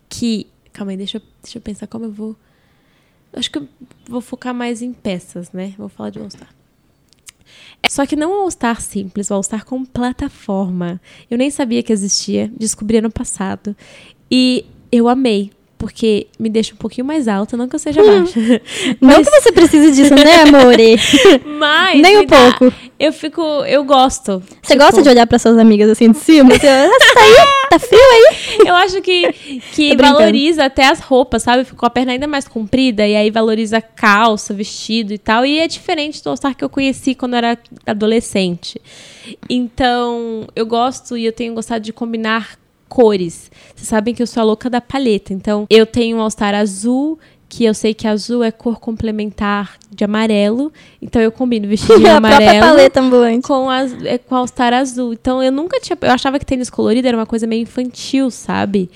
que. 0.09 0.47
Calma 0.73 0.91
aí, 0.91 0.97
deixa 0.97 1.17
eu, 1.17 1.21
deixa 1.43 1.59
eu 1.59 1.61
pensar 1.61 1.85
como 1.85 2.05
eu 2.05 2.11
vou. 2.11 2.35
Acho 3.33 3.51
que 3.51 3.59
eu 3.59 3.67
vou 4.07 4.21
focar 4.21 4.55
mais 4.55 4.81
em 4.81 4.91
peças, 4.91 5.51
né? 5.51 5.75
Vou 5.77 5.87
falar 5.87 6.09
de 6.09 6.19
All 6.19 6.29
Star. 6.31 6.49
Só 7.89 8.05
que 8.05 8.15
não 8.15 8.31
o 8.31 8.41
All 8.43 8.51
Star 8.51 8.79
simples, 8.81 9.29
o 9.29 9.33
All 9.33 9.43
Star 9.43 9.65
com 9.65 9.83
plataforma. 9.83 11.01
Eu 11.29 11.37
nem 11.37 11.49
sabia 11.49 11.83
que 11.83 11.91
existia, 11.91 12.51
descobri 12.57 12.97
ano 12.97 13.11
passado. 13.11 13.75
E 14.29 14.65
eu 14.91 15.07
amei, 15.09 15.51
porque 15.81 16.27
me 16.39 16.47
deixa 16.47 16.75
um 16.75 16.77
pouquinho 16.77 17.07
mais 17.07 17.27
alta, 17.27 17.57
não 17.57 17.67
que 17.67 17.73
eu 17.75 17.79
seja 17.79 18.03
baixa. 18.03 18.39
Não 19.01 19.09
Mas, 19.17 19.27
que 19.27 19.41
você 19.41 19.51
precise 19.51 19.91
disso, 19.93 20.13
né, 20.13 20.41
amore? 20.43 20.95
mas 21.57 21.99
Nem 21.99 22.19
um 22.19 22.25
dá- 22.27 22.51
pouco. 22.55 22.71
eu 22.99 23.11
fico, 23.11 23.41
eu 23.65 23.83
gosto. 23.83 24.43
Você 24.61 24.73
Tipo, 24.73 24.85
gosta 24.85 25.01
de 25.01 25.09
olhar 25.09 25.25
para 25.25 25.39
suas 25.39 25.57
amigas 25.57 25.89
assim 25.89 26.11
de 26.11 26.17
cima? 26.19 26.51
Você, 26.53 26.67
ah, 26.67 26.87
você 26.87 27.13
tá 27.15 27.19
aí? 27.21 27.35
Tá 27.71 27.79
frio 27.79 27.99
aí? 27.99 28.57
Eu 28.67 28.75
acho 28.75 29.01
que, 29.01 29.31
que 29.73 29.95
valoriza 29.95 30.65
até 30.65 30.85
as 30.87 30.99
roupas, 30.99 31.41
sabe? 31.41 31.63
Ficou 31.63 31.87
a 31.87 31.89
perna 31.89 32.11
ainda 32.11 32.27
mais 32.27 32.47
comprida 32.47 33.07
e 33.07 33.15
aí 33.15 33.31
valoriza 33.31 33.81
calça, 33.81 34.53
vestido 34.53 35.13
e 35.13 35.17
tal. 35.17 35.43
E 35.45 35.57
é 35.57 35.67
diferente 35.67 36.21
do 36.21 36.29
All-Star 36.29 36.55
que 36.55 36.63
eu 36.63 36.69
conheci 36.69 37.15
quando 37.15 37.33
eu 37.33 37.37
era 37.37 37.57
adolescente. 37.87 38.79
Então, 39.49 40.45
eu 40.55 40.65
gosto 40.65 41.17
e 41.17 41.25
eu 41.25 41.31
tenho 41.31 41.53
gostado 41.53 41.83
de 41.83 41.91
combinar 41.93 42.57
cores. 42.91 43.49
Vocês 43.73 43.87
sabem 43.87 44.13
que 44.13 44.21
eu 44.21 44.27
sou 44.27 44.41
a 44.41 44.43
louca 44.43 44.69
da 44.69 44.81
paleta. 44.81 45.31
Então, 45.31 45.65
eu 45.69 45.85
tenho 45.85 46.17
um 46.17 46.21
All-Star 46.21 46.53
azul, 46.53 47.17
que 47.47 47.63
eu 47.63 47.73
sei 47.73 47.93
que 47.93 48.05
azul 48.05 48.43
é 48.43 48.51
cor 48.51 48.81
complementar 48.81 49.77
de 49.89 50.03
amarelo. 50.03 50.73
Então, 51.01 51.21
eu 51.21 51.31
combino 51.31 51.69
vestidinho 51.69 52.07
a 52.11 52.17
amarelo 52.17 52.59
paleta 52.59 52.99
ambulante. 52.99 53.47
com, 53.47 53.69
as, 53.69 53.93
é, 54.03 54.17
com 54.17 54.35
All-Star 54.35 54.73
azul. 54.73 55.13
Então 55.13 55.41
eu 55.41 55.53
nunca 55.53 55.79
tinha. 55.79 55.97
Eu 56.01 56.11
achava 56.11 56.37
que 56.37 56.45
tênis 56.45 56.69
colorido 56.69 57.07
era 57.07 57.15
uma 57.15 57.25
coisa 57.25 57.47
meio 57.47 57.61
infantil, 57.61 58.29
sabe? 58.29 58.89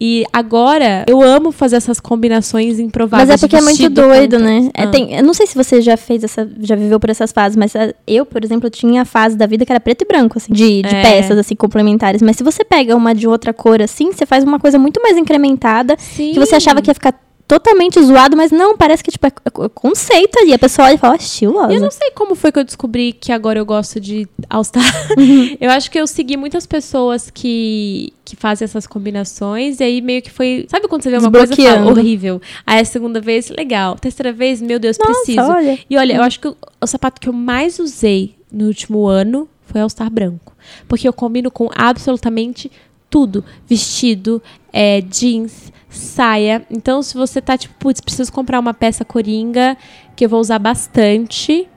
E 0.00 0.24
agora 0.32 1.04
eu 1.08 1.20
amo 1.20 1.50
fazer 1.50 1.76
essas 1.76 1.98
combinações 1.98 2.78
improváveis. 2.78 3.28
Mas 3.28 3.38
é 3.38 3.40
porque 3.40 3.56
é 3.56 3.60
muito 3.60 3.88
doido, 3.90 4.36
com- 4.36 4.42
né? 4.44 4.70
É, 4.74 4.84
Ah. 4.84 4.86
tem- 4.86 5.14
eu 5.16 5.22
não 5.24 5.34
sei 5.34 5.46
se 5.46 5.54
você 5.56 5.80
já 5.82 5.96
fez 5.96 6.22
essa, 6.22 6.48
já 6.60 6.76
viveu 6.76 7.00
por 7.00 7.10
essas 7.10 7.32
fases, 7.32 7.56
mas 7.56 7.74
ah, 7.74 7.92
eu, 8.06 8.24
por 8.24 8.44
exemplo, 8.44 8.70
tinha 8.70 9.02
a 9.02 9.04
fase 9.04 9.36
da 9.36 9.46
vida 9.46 9.66
que 9.66 9.72
era 9.72 9.80
preto 9.80 10.02
e 10.02 10.06
branco, 10.06 10.38
assim, 10.38 10.52
de, 10.52 10.82
de 10.82 10.94
É. 10.94 11.02
peças, 11.02 11.36
assim, 11.38 11.54
complementares. 11.56 12.22
Mas 12.22 12.36
se 12.36 12.44
você 12.44 12.64
pega 12.64 12.94
uma 12.94 13.14
de 13.14 13.26
outra 13.26 13.52
cor, 13.52 13.82
assim, 13.82 14.12
você 14.12 14.24
faz 14.24 14.44
uma 14.44 14.60
coisa 14.60 14.78
muito 14.78 15.00
mais 15.02 15.16
incrementada, 15.16 15.96
Sim. 15.98 16.32
que 16.32 16.38
você 16.38 16.54
achava 16.54 16.80
que 16.80 16.90
ia 16.90 16.94
ficar 16.94 17.14
totalmente 17.48 18.00
zoado, 18.02 18.36
mas 18.36 18.52
não, 18.52 18.76
parece 18.76 19.02
que, 19.02 19.10
tipo, 19.10 19.26
é 19.26 19.30
é 19.30 19.68
conceito 19.70 20.38
ali. 20.38 20.52
A 20.52 20.58
pessoa 20.58 20.86
olha 20.86 20.94
e 20.94 20.98
fala, 20.98 21.14
"Ah, 21.14 21.16
estilosa. 21.16 21.72
Eu 21.72 21.80
não 21.80 21.90
sei 21.90 22.10
como 22.10 22.34
foi 22.34 22.52
que 22.52 22.58
eu 22.58 22.64
descobri 22.64 23.14
que 23.14 23.32
agora 23.32 23.58
eu 23.58 23.64
gosto 23.64 23.98
de 23.98 24.28
All-Star. 24.50 24.84
Uhum. 25.16 25.56
eu 25.58 25.70
acho 25.70 25.90
que 25.90 25.98
eu 25.98 26.06
segui 26.06 26.36
muitas 26.36 26.66
pessoas 26.66 27.30
que, 27.30 28.12
que 28.22 28.36
fazem 28.36 28.66
essas 28.66 28.86
combinações. 28.86 29.80
E 29.80 29.84
aí 29.84 30.02
meio 30.02 30.20
que 30.20 30.30
foi. 30.30 30.66
Sabe 30.68 30.86
quando 30.86 31.02
você 31.02 31.10
vê 31.10 31.16
uma 31.16 31.32
coisa 31.32 31.56
fala, 31.56 31.90
horrível? 31.90 32.40
Aí 32.66 32.80
a 32.80 32.84
segunda 32.84 33.20
vez, 33.20 33.48
legal. 33.48 33.96
Terceira 33.96 34.30
vez, 34.30 34.60
meu 34.60 34.78
Deus, 34.78 34.98
Nossa, 34.98 35.12
preciso. 35.14 35.40
olha. 35.40 35.78
E 35.88 35.96
olha, 35.96 36.16
eu 36.16 36.22
acho 36.22 36.38
que 36.38 36.48
o, 36.48 36.56
o 36.80 36.86
sapato 36.86 37.18
que 37.18 37.28
eu 37.30 37.32
mais 37.32 37.78
usei 37.78 38.34
no 38.52 38.66
último 38.66 39.06
ano 39.06 39.48
foi 39.64 39.80
All-Star 39.80 40.10
branco. 40.10 40.54
Porque 40.86 41.08
eu 41.08 41.12
combino 41.14 41.50
com 41.50 41.70
absolutamente 41.74 42.70
tudo. 43.10 43.44
Vestido, 43.66 44.42
é, 44.72 45.00
jeans, 45.00 45.72
saia. 45.88 46.64
Então, 46.70 47.02
se 47.02 47.14
você 47.14 47.40
tá 47.40 47.56
tipo, 47.56 47.74
putz, 47.78 48.00
preciso 48.00 48.32
comprar 48.32 48.60
uma 48.60 48.74
peça 48.74 49.04
coringa 49.04 49.76
que 50.14 50.24
eu 50.24 50.28
vou 50.28 50.40
usar 50.40 50.58
bastante. 50.58 51.68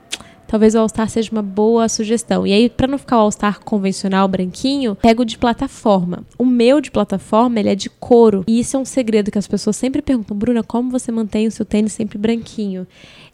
Talvez 0.46 0.74
o 0.74 0.80
All-Star 0.80 1.08
seja 1.08 1.32
uma 1.32 1.40
boa 1.40 1.88
sugestão. 1.88 2.46
E 2.46 2.52
aí, 2.52 2.68
pra 2.68 2.86
não 2.86 2.98
ficar 2.98 3.16
o 3.16 3.20
All-Star 3.20 3.60
convencional, 3.60 4.28
branquinho, 4.28 4.94
pego 4.94 5.24
de 5.24 5.38
plataforma. 5.38 6.26
O 6.38 6.44
meu 6.44 6.78
de 6.78 6.90
plataforma, 6.90 7.58
ele 7.58 7.70
é 7.70 7.74
de 7.74 7.88
couro. 7.88 8.44
E 8.46 8.60
isso 8.60 8.76
é 8.76 8.80
um 8.80 8.84
segredo 8.84 9.30
que 9.30 9.38
as 9.38 9.48
pessoas 9.48 9.76
sempre 9.76 10.02
perguntam. 10.02 10.36
Bruna, 10.36 10.62
como 10.62 10.90
você 10.90 11.10
mantém 11.10 11.46
o 11.46 11.50
seu 11.50 11.64
tênis 11.64 11.94
sempre 11.94 12.18
branquinho? 12.18 12.86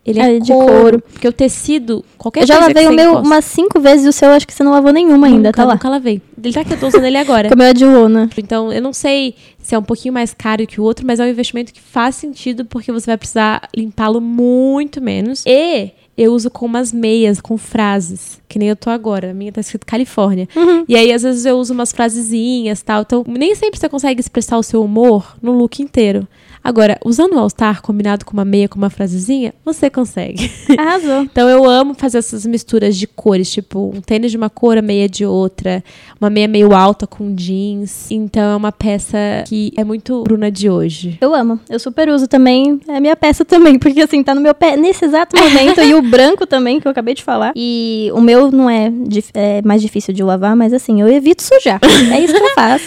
Ele 0.04 0.20
é, 0.20 0.36
É 0.36 0.40
de 0.40 0.52
couro, 0.52 0.72
couro. 0.72 1.02
Porque 1.12 1.28
o 1.28 1.32
tecido, 1.32 2.04
qualquer 2.16 2.42
Eu 2.42 2.46
já 2.46 2.56
coisa 2.58 2.72
que 2.72 2.80
lavei 2.80 2.88
o 2.88 2.96
meu 2.96 3.20
umas 3.20 3.44
cinco 3.44 3.78
vezes 3.78 4.06
e 4.06 4.08
o 4.08 4.12
seu 4.12 4.30
acho 4.30 4.46
que 4.46 4.54
você 4.54 4.64
não 4.64 4.72
lavou 4.72 4.92
nenhuma 4.92 5.26
ainda, 5.26 5.48
nunca, 5.48 5.52
tá 5.52 5.64
lá. 5.64 5.74
Nunca 5.74 5.88
lavei. 5.88 6.22
Ele 6.42 6.54
tá 6.54 6.64
que 6.64 6.72
eu 6.72 6.80
tô 6.80 6.86
usando 6.88 7.04
ele 7.04 7.18
agora. 7.18 7.48
Porque 7.48 7.54
o 7.54 7.58
meu 7.58 7.66
é 7.66 7.74
de 7.74 7.84
lona. 7.84 8.30
Então, 8.38 8.72
eu 8.72 8.80
não 8.80 8.92
sei 8.92 9.34
se 9.58 9.74
é 9.74 9.78
um 9.78 9.82
pouquinho 9.82 10.14
mais 10.14 10.32
caro 10.32 10.66
que 10.66 10.80
o 10.80 10.84
outro, 10.84 11.06
mas 11.06 11.20
é 11.20 11.24
um 11.24 11.28
investimento 11.28 11.72
que 11.72 11.80
faz 11.80 12.14
sentido 12.14 12.64
porque 12.64 12.90
você 12.90 13.06
vai 13.06 13.18
precisar 13.18 13.68
limpá-lo 13.76 14.20
muito 14.20 15.00
menos. 15.00 15.44
E 15.46 15.90
eu 16.16 16.32
uso 16.32 16.50
com 16.50 16.66
umas 16.66 16.92
meias, 16.92 17.40
com 17.40 17.56
frases, 17.56 18.40
que 18.48 18.58
nem 18.58 18.68
eu 18.68 18.76
tô 18.76 18.90
agora. 18.90 19.30
A 19.30 19.34
minha 19.34 19.52
tá 19.52 19.60
escrito 19.60 19.86
Califórnia. 19.86 20.48
E 20.88 20.96
aí, 20.96 21.12
às 21.12 21.22
vezes, 21.22 21.44
eu 21.44 21.56
uso 21.56 21.72
umas 21.72 21.92
frasezinhas 21.92 22.82
tal. 22.82 23.02
Então, 23.02 23.24
nem 23.28 23.54
sempre 23.54 23.78
você 23.78 23.88
consegue 23.88 24.20
expressar 24.20 24.58
o 24.58 24.62
seu 24.62 24.82
humor 24.82 25.36
no 25.42 25.52
look 25.52 25.80
inteiro. 25.80 26.26
Agora, 26.68 26.98
usando 27.02 27.32
o 27.32 27.38
All-Star 27.38 27.80
combinado 27.80 28.26
com 28.26 28.34
uma 28.34 28.44
meia, 28.44 28.68
com 28.68 28.76
uma 28.76 28.90
frasezinha, 28.90 29.54
você 29.64 29.88
consegue. 29.88 30.50
Arrasou. 30.76 31.22
Então 31.22 31.48
eu 31.48 31.64
amo 31.64 31.94
fazer 31.94 32.18
essas 32.18 32.44
misturas 32.44 32.94
de 32.94 33.06
cores, 33.06 33.50
tipo 33.50 33.90
um 33.94 34.02
tênis 34.02 34.30
de 34.30 34.36
uma 34.36 34.50
cor, 34.50 34.76
a 34.76 34.82
meia 34.82 35.08
de 35.08 35.24
outra, 35.24 35.82
uma 36.20 36.28
meia 36.28 36.46
meio 36.46 36.74
alta 36.74 37.06
com 37.06 37.34
jeans. 37.34 38.10
Então 38.10 38.52
é 38.52 38.54
uma 38.54 38.70
peça 38.70 39.16
que 39.46 39.72
é 39.78 39.82
muito 39.82 40.22
Bruna 40.24 40.50
de 40.50 40.68
hoje. 40.68 41.16
Eu 41.22 41.34
amo. 41.34 41.58
Eu 41.70 41.78
super 41.78 42.10
uso 42.10 42.28
também. 42.28 42.78
É 42.86 43.00
minha 43.00 43.16
peça 43.16 43.46
também, 43.46 43.78
porque 43.80 44.02
assim, 44.02 44.22
tá 44.22 44.34
no 44.34 44.40
meu 44.42 44.54
pé 44.54 44.76
nesse 44.76 45.06
exato 45.06 45.40
momento. 45.40 45.80
e 45.80 45.94
o 45.94 46.02
branco 46.02 46.46
também, 46.46 46.80
que 46.80 46.86
eu 46.86 46.92
acabei 46.92 47.14
de 47.14 47.24
falar. 47.24 47.54
E 47.56 48.10
o 48.12 48.20
meu 48.20 48.50
não 48.50 48.68
é, 48.68 48.92
é 49.32 49.62
mais 49.62 49.80
difícil 49.80 50.12
de 50.12 50.22
lavar, 50.22 50.54
mas 50.54 50.74
assim, 50.74 51.00
eu 51.00 51.08
evito 51.08 51.42
sujar. 51.42 51.80
É 52.12 52.20
isso 52.20 52.34
que 52.34 52.42
eu 52.42 52.54
faço. 52.54 52.84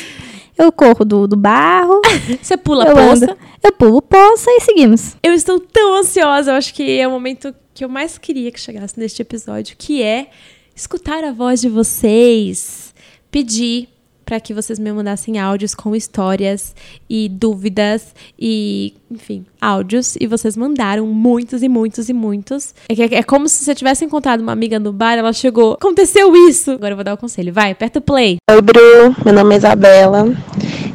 Eu 0.61 0.71
corro 0.71 1.03
do, 1.03 1.27
do 1.27 1.35
barro, 1.35 2.01
Você 2.41 2.55
pula 2.57 2.85
eu 2.85 2.91
a 2.91 3.07
poça. 3.09 3.25
ando, 3.25 3.37
eu 3.63 3.71
pulo 3.71 4.01
poça 4.01 4.49
e 4.51 4.61
seguimos. 4.61 5.15
Eu 5.23 5.33
estou 5.33 5.59
tão 5.59 5.95
ansiosa, 5.97 6.51
eu 6.51 6.55
acho 6.55 6.73
que 6.73 6.99
é 6.99 7.07
o 7.07 7.11
momento 7.11 7.53
que 7.73 7.83
eu 7.83 7.89
mais 7.89 8.17
queria 8.17 8.51
que 8.51 8.59
chegasse 8.59 8.99
neste 8.99 9.21
episódio, 9.21 9.75
que 9.77 10.03
é 10.03 10.29
escutar 10.75 11.23
a 11.23 11.31
voz 11.31 11.61
de 11.61 11.69
vocês, 11.69 12.93
pedir 13.31 13.89
para 14.31 14.39
que 14.39 14.53
vocês 14.53 14.79
me 14.79 14.89
mandassem 14.93 15.37
áudios 15.39 15.75
com 15.75 15.93
histórias 15.93 16.73
e 17.09 17.27
dúvidas 17.27 18.15
e, 18.39 18.93
enfim, 19.11 19.45
áudios. 19.59 20.15
E 20.21 20.25
vocês 20.25 20.55
mandaram 20.55 21.05
muitos 21.05 21.61
e 21.61 21.67
muitos 21.67 22.07
e 22.07 22.13
muitos. 22.13 22.73
É, 22.87 22.95
que- 22.95 23.13
é 23.15 23.23
como 23.23 23.49
se 23.49 23.61
você 23.61 23.75
tivesse 23.75 24.05
encontrado 24.05 24.39
uma 24.39 24.53
amiga 24.53 24.79
no 24.79 24.93
bar, 24.93 25.17
ela 25.17 25.33
chegou, 25.33 25.73
aconteceu 25.73 26.33
isso. 26.47 26.71
Agora 26.71 26.93
eu 26.93 26.95
vou 26.95 27.03
dar 27.03 27.13
o 27.13 27.17
conselho. 27.17 27.51
Vai, 27.51 27.71
aperta 27.71 27.99
o 27.99 28.01
play. 28.01 28.37
Oi, 28.49 28.61
Bru. 28.61 29.13
Meu 29.25 29.33
nome 29.33 29.53
é 29.53 29.57
Isabela. 29.57 30.25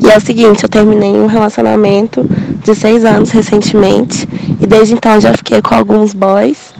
E 0.02 0.10
é 0.10 0.16
o 0.16 0.20
seguinte, 0.22 0.62
eu 0.62 0.68
terminei 0.70 1.10
um 1.12 1.26
relacionamento 1.26 2.24
de 2.64 2.74
seis 2.74 3.04
anos 3.04 3.28
recentemente. 3.32 4.26
E 4.58 4.66
desde 4.66 4.94
então 4.94 5.20
já 5.20 5.34
fiquei 5.34 5.60
com 5.60 5.74
alguns 5.74 6.14
boys. 6.14 6.72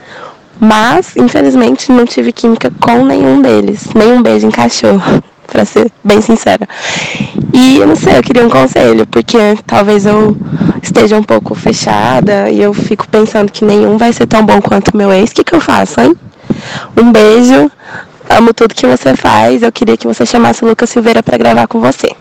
Mas, 0.59 1.15
infelizmente, 1.19 1.93
não 1.93 2.07
tive 2.07 2.33
química 2.33 2.73
com 2.81 3.05
nenhum 3.05 3.43
deles. 3.43 3.89
Nenhum 3.95 4.23
beijo 4.23 4.47
encaixou, 4.47 4.99
pra 5.47 5.65
ser 5.65 5.91
bem 6.03 6.21
sincera. 6.21 6.69
E 7.53 7.79
eu 7.79 7.87
não 7.87 7.97
sei, 7.97 8.19
eu 8.19 8.23
queria 8.23 8.45
um 8.45 8.51
conselho, 8.51 9.07
porque 9.07 9.39
talvez 9.67 10.07
eu 10.07 10.37
esteja 10.83 11.17
um 11.17 11.23
pouco 11.23 11.55
fechada 11.55 12.51
e 12.51 12.61
eu 12.61 12.75
fico 12.75 13.09
pensando 13.09 13.51
que 13.51 13.65
nenhum 13.65 13.97
vai 13.97 14.13
ser 14.13 14.27
tão 14.27 14.45
bom 14.45 14.61
quanto 14.61 14.89
o 14.89 14.97
meu 14.97 15.13
ex. 15.13 15.31
O 15.31 15.35
que, 15.35 15.45
que 15.45 15.55
eu 15.55 15.61
faço, 15.61 16.01
hein? 16.01 16.15
Um 16.97 17.13
beijo. 17.13 17.71
Amo 18.29 18.53
tudo 18.53 18.75
que 18.75 18.87
você 18.87 19.15
faz. 19.15 19.63
Eu 19.63 19.73
queria 19.73 19.97
que 19.97 20.07
você 20.07 20.27
chamasse 20.27 20.65
o 20.65 20.69
Lucas 20.69 20.91
Silveira 20.91 21.23
pra 21.23 21.39
gravar 21.39 21.67
com 21.67 21.81
você. 21.81 22.15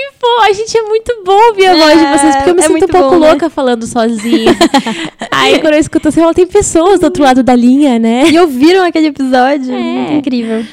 Que 0.00 0.10
bom, 0.18 0.42
a 0.42 0.52
gente 0.52 0.76
é 0.78 0.82
muito 0.82 1.22
bom 1.24 1.48
ouvir 1.48 1.66
a 1.66 1.74
voz 1.76 1.98
de 2.00 2.06
vocês, 2.06 2.36
porque 2.36 2.50
eu 2.50 2.54
me 2.54 2.60
É 2.62 2.66
sinto 2.66 2.84
um 2.84 2.88
pouco 2.88 3.10
bom, 3.10 3.18
né? 3.18 3.28
louca 3.30 3.50
falando 3.50 3.86
sozinha. 3.86 4.56
Aí 5.30 5.60
quando 5.60 5.74
eu 5.74 5.80
escuto 5.80 6.08
assim, 6.08 6.20
tem 6.32 6.46
pessoas 6.46 7.00
do 7.00 7.04
outro 7.04 7.22
lado 7.22 7.42
da 7.42 7.54
linha, 7.54 7.98
né? 7.98 8.26
E 8.28 8.38
ouviram 8.38 8.82
aquele 8.84 9.08
episódio? 9.08 9.74
É. 9.74 10.14
Incrível. 10.14 10.64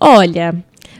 Olha, 0.00 0.54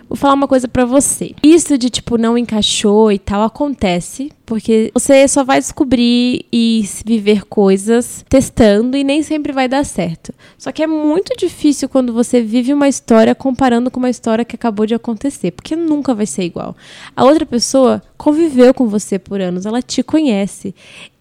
vou 0.08 0.16
falar 0.16 0.34
uma 0.34 0.46
coisa 0.46 0.68
pra 0.68 0.84
você. 0.84 1.34
Isso 1.42 1.76
de 1.76 1.90
tipo 1.90 2.16
não 2.16 2.38
encaixou 2.38 3.10
e 3.10 3.18
tal 3.18 3.42
acontece 3.42 4.30
porque 4.52 4.90
você 4.92 5.26
só 5.26 5.42
vai 5.42 5.60
descobrir 5.60 6.44
e 6.52 6.84
se 6.86 7.02
viver 7.06 7.46
coisas 7.46 8.22
testando 8.28 8.98
e 8.98 9.02
nem 9.02 9.22
sempre 9.22 9.50
vai 9.50 9.66
dar 9.66 9.82
certo. 9.82 10.30
Só 10.58 10.70
que 10.70 10.82
é 10.82 10.86
muito 10.86 11.34
difícil 11.38 11.88
quando 11.88 12.12
você 12.12 12.42
vive 12.42 12.74
uma 12.74 12.86
história 12.86 13.34
comparando 13.34 13.90
com 13.90 13.98
uma 13.98 14.10
história 14.10 14.44
que 14.44 14.54
acabou 14.54 14.84
de 14.84 14.94
acontecer, 14.94 15.52
porque 15.52 15.74
nunca 15.74 16.14
vai 16.14 16.26
ser 16.26 16.42
igual. 16.42 16.76
A 17.16 17.24
outra 17.24 17.46
pessoa 17.46 18.02
conviveu 18.18 18.74
com 18.74 18.86
você 18.88 19.18
por 19.18 19.40
anos, 19.40 19.64
ela 19.64 19.80
te 19.80 20.02
conhece. 20.02 20.74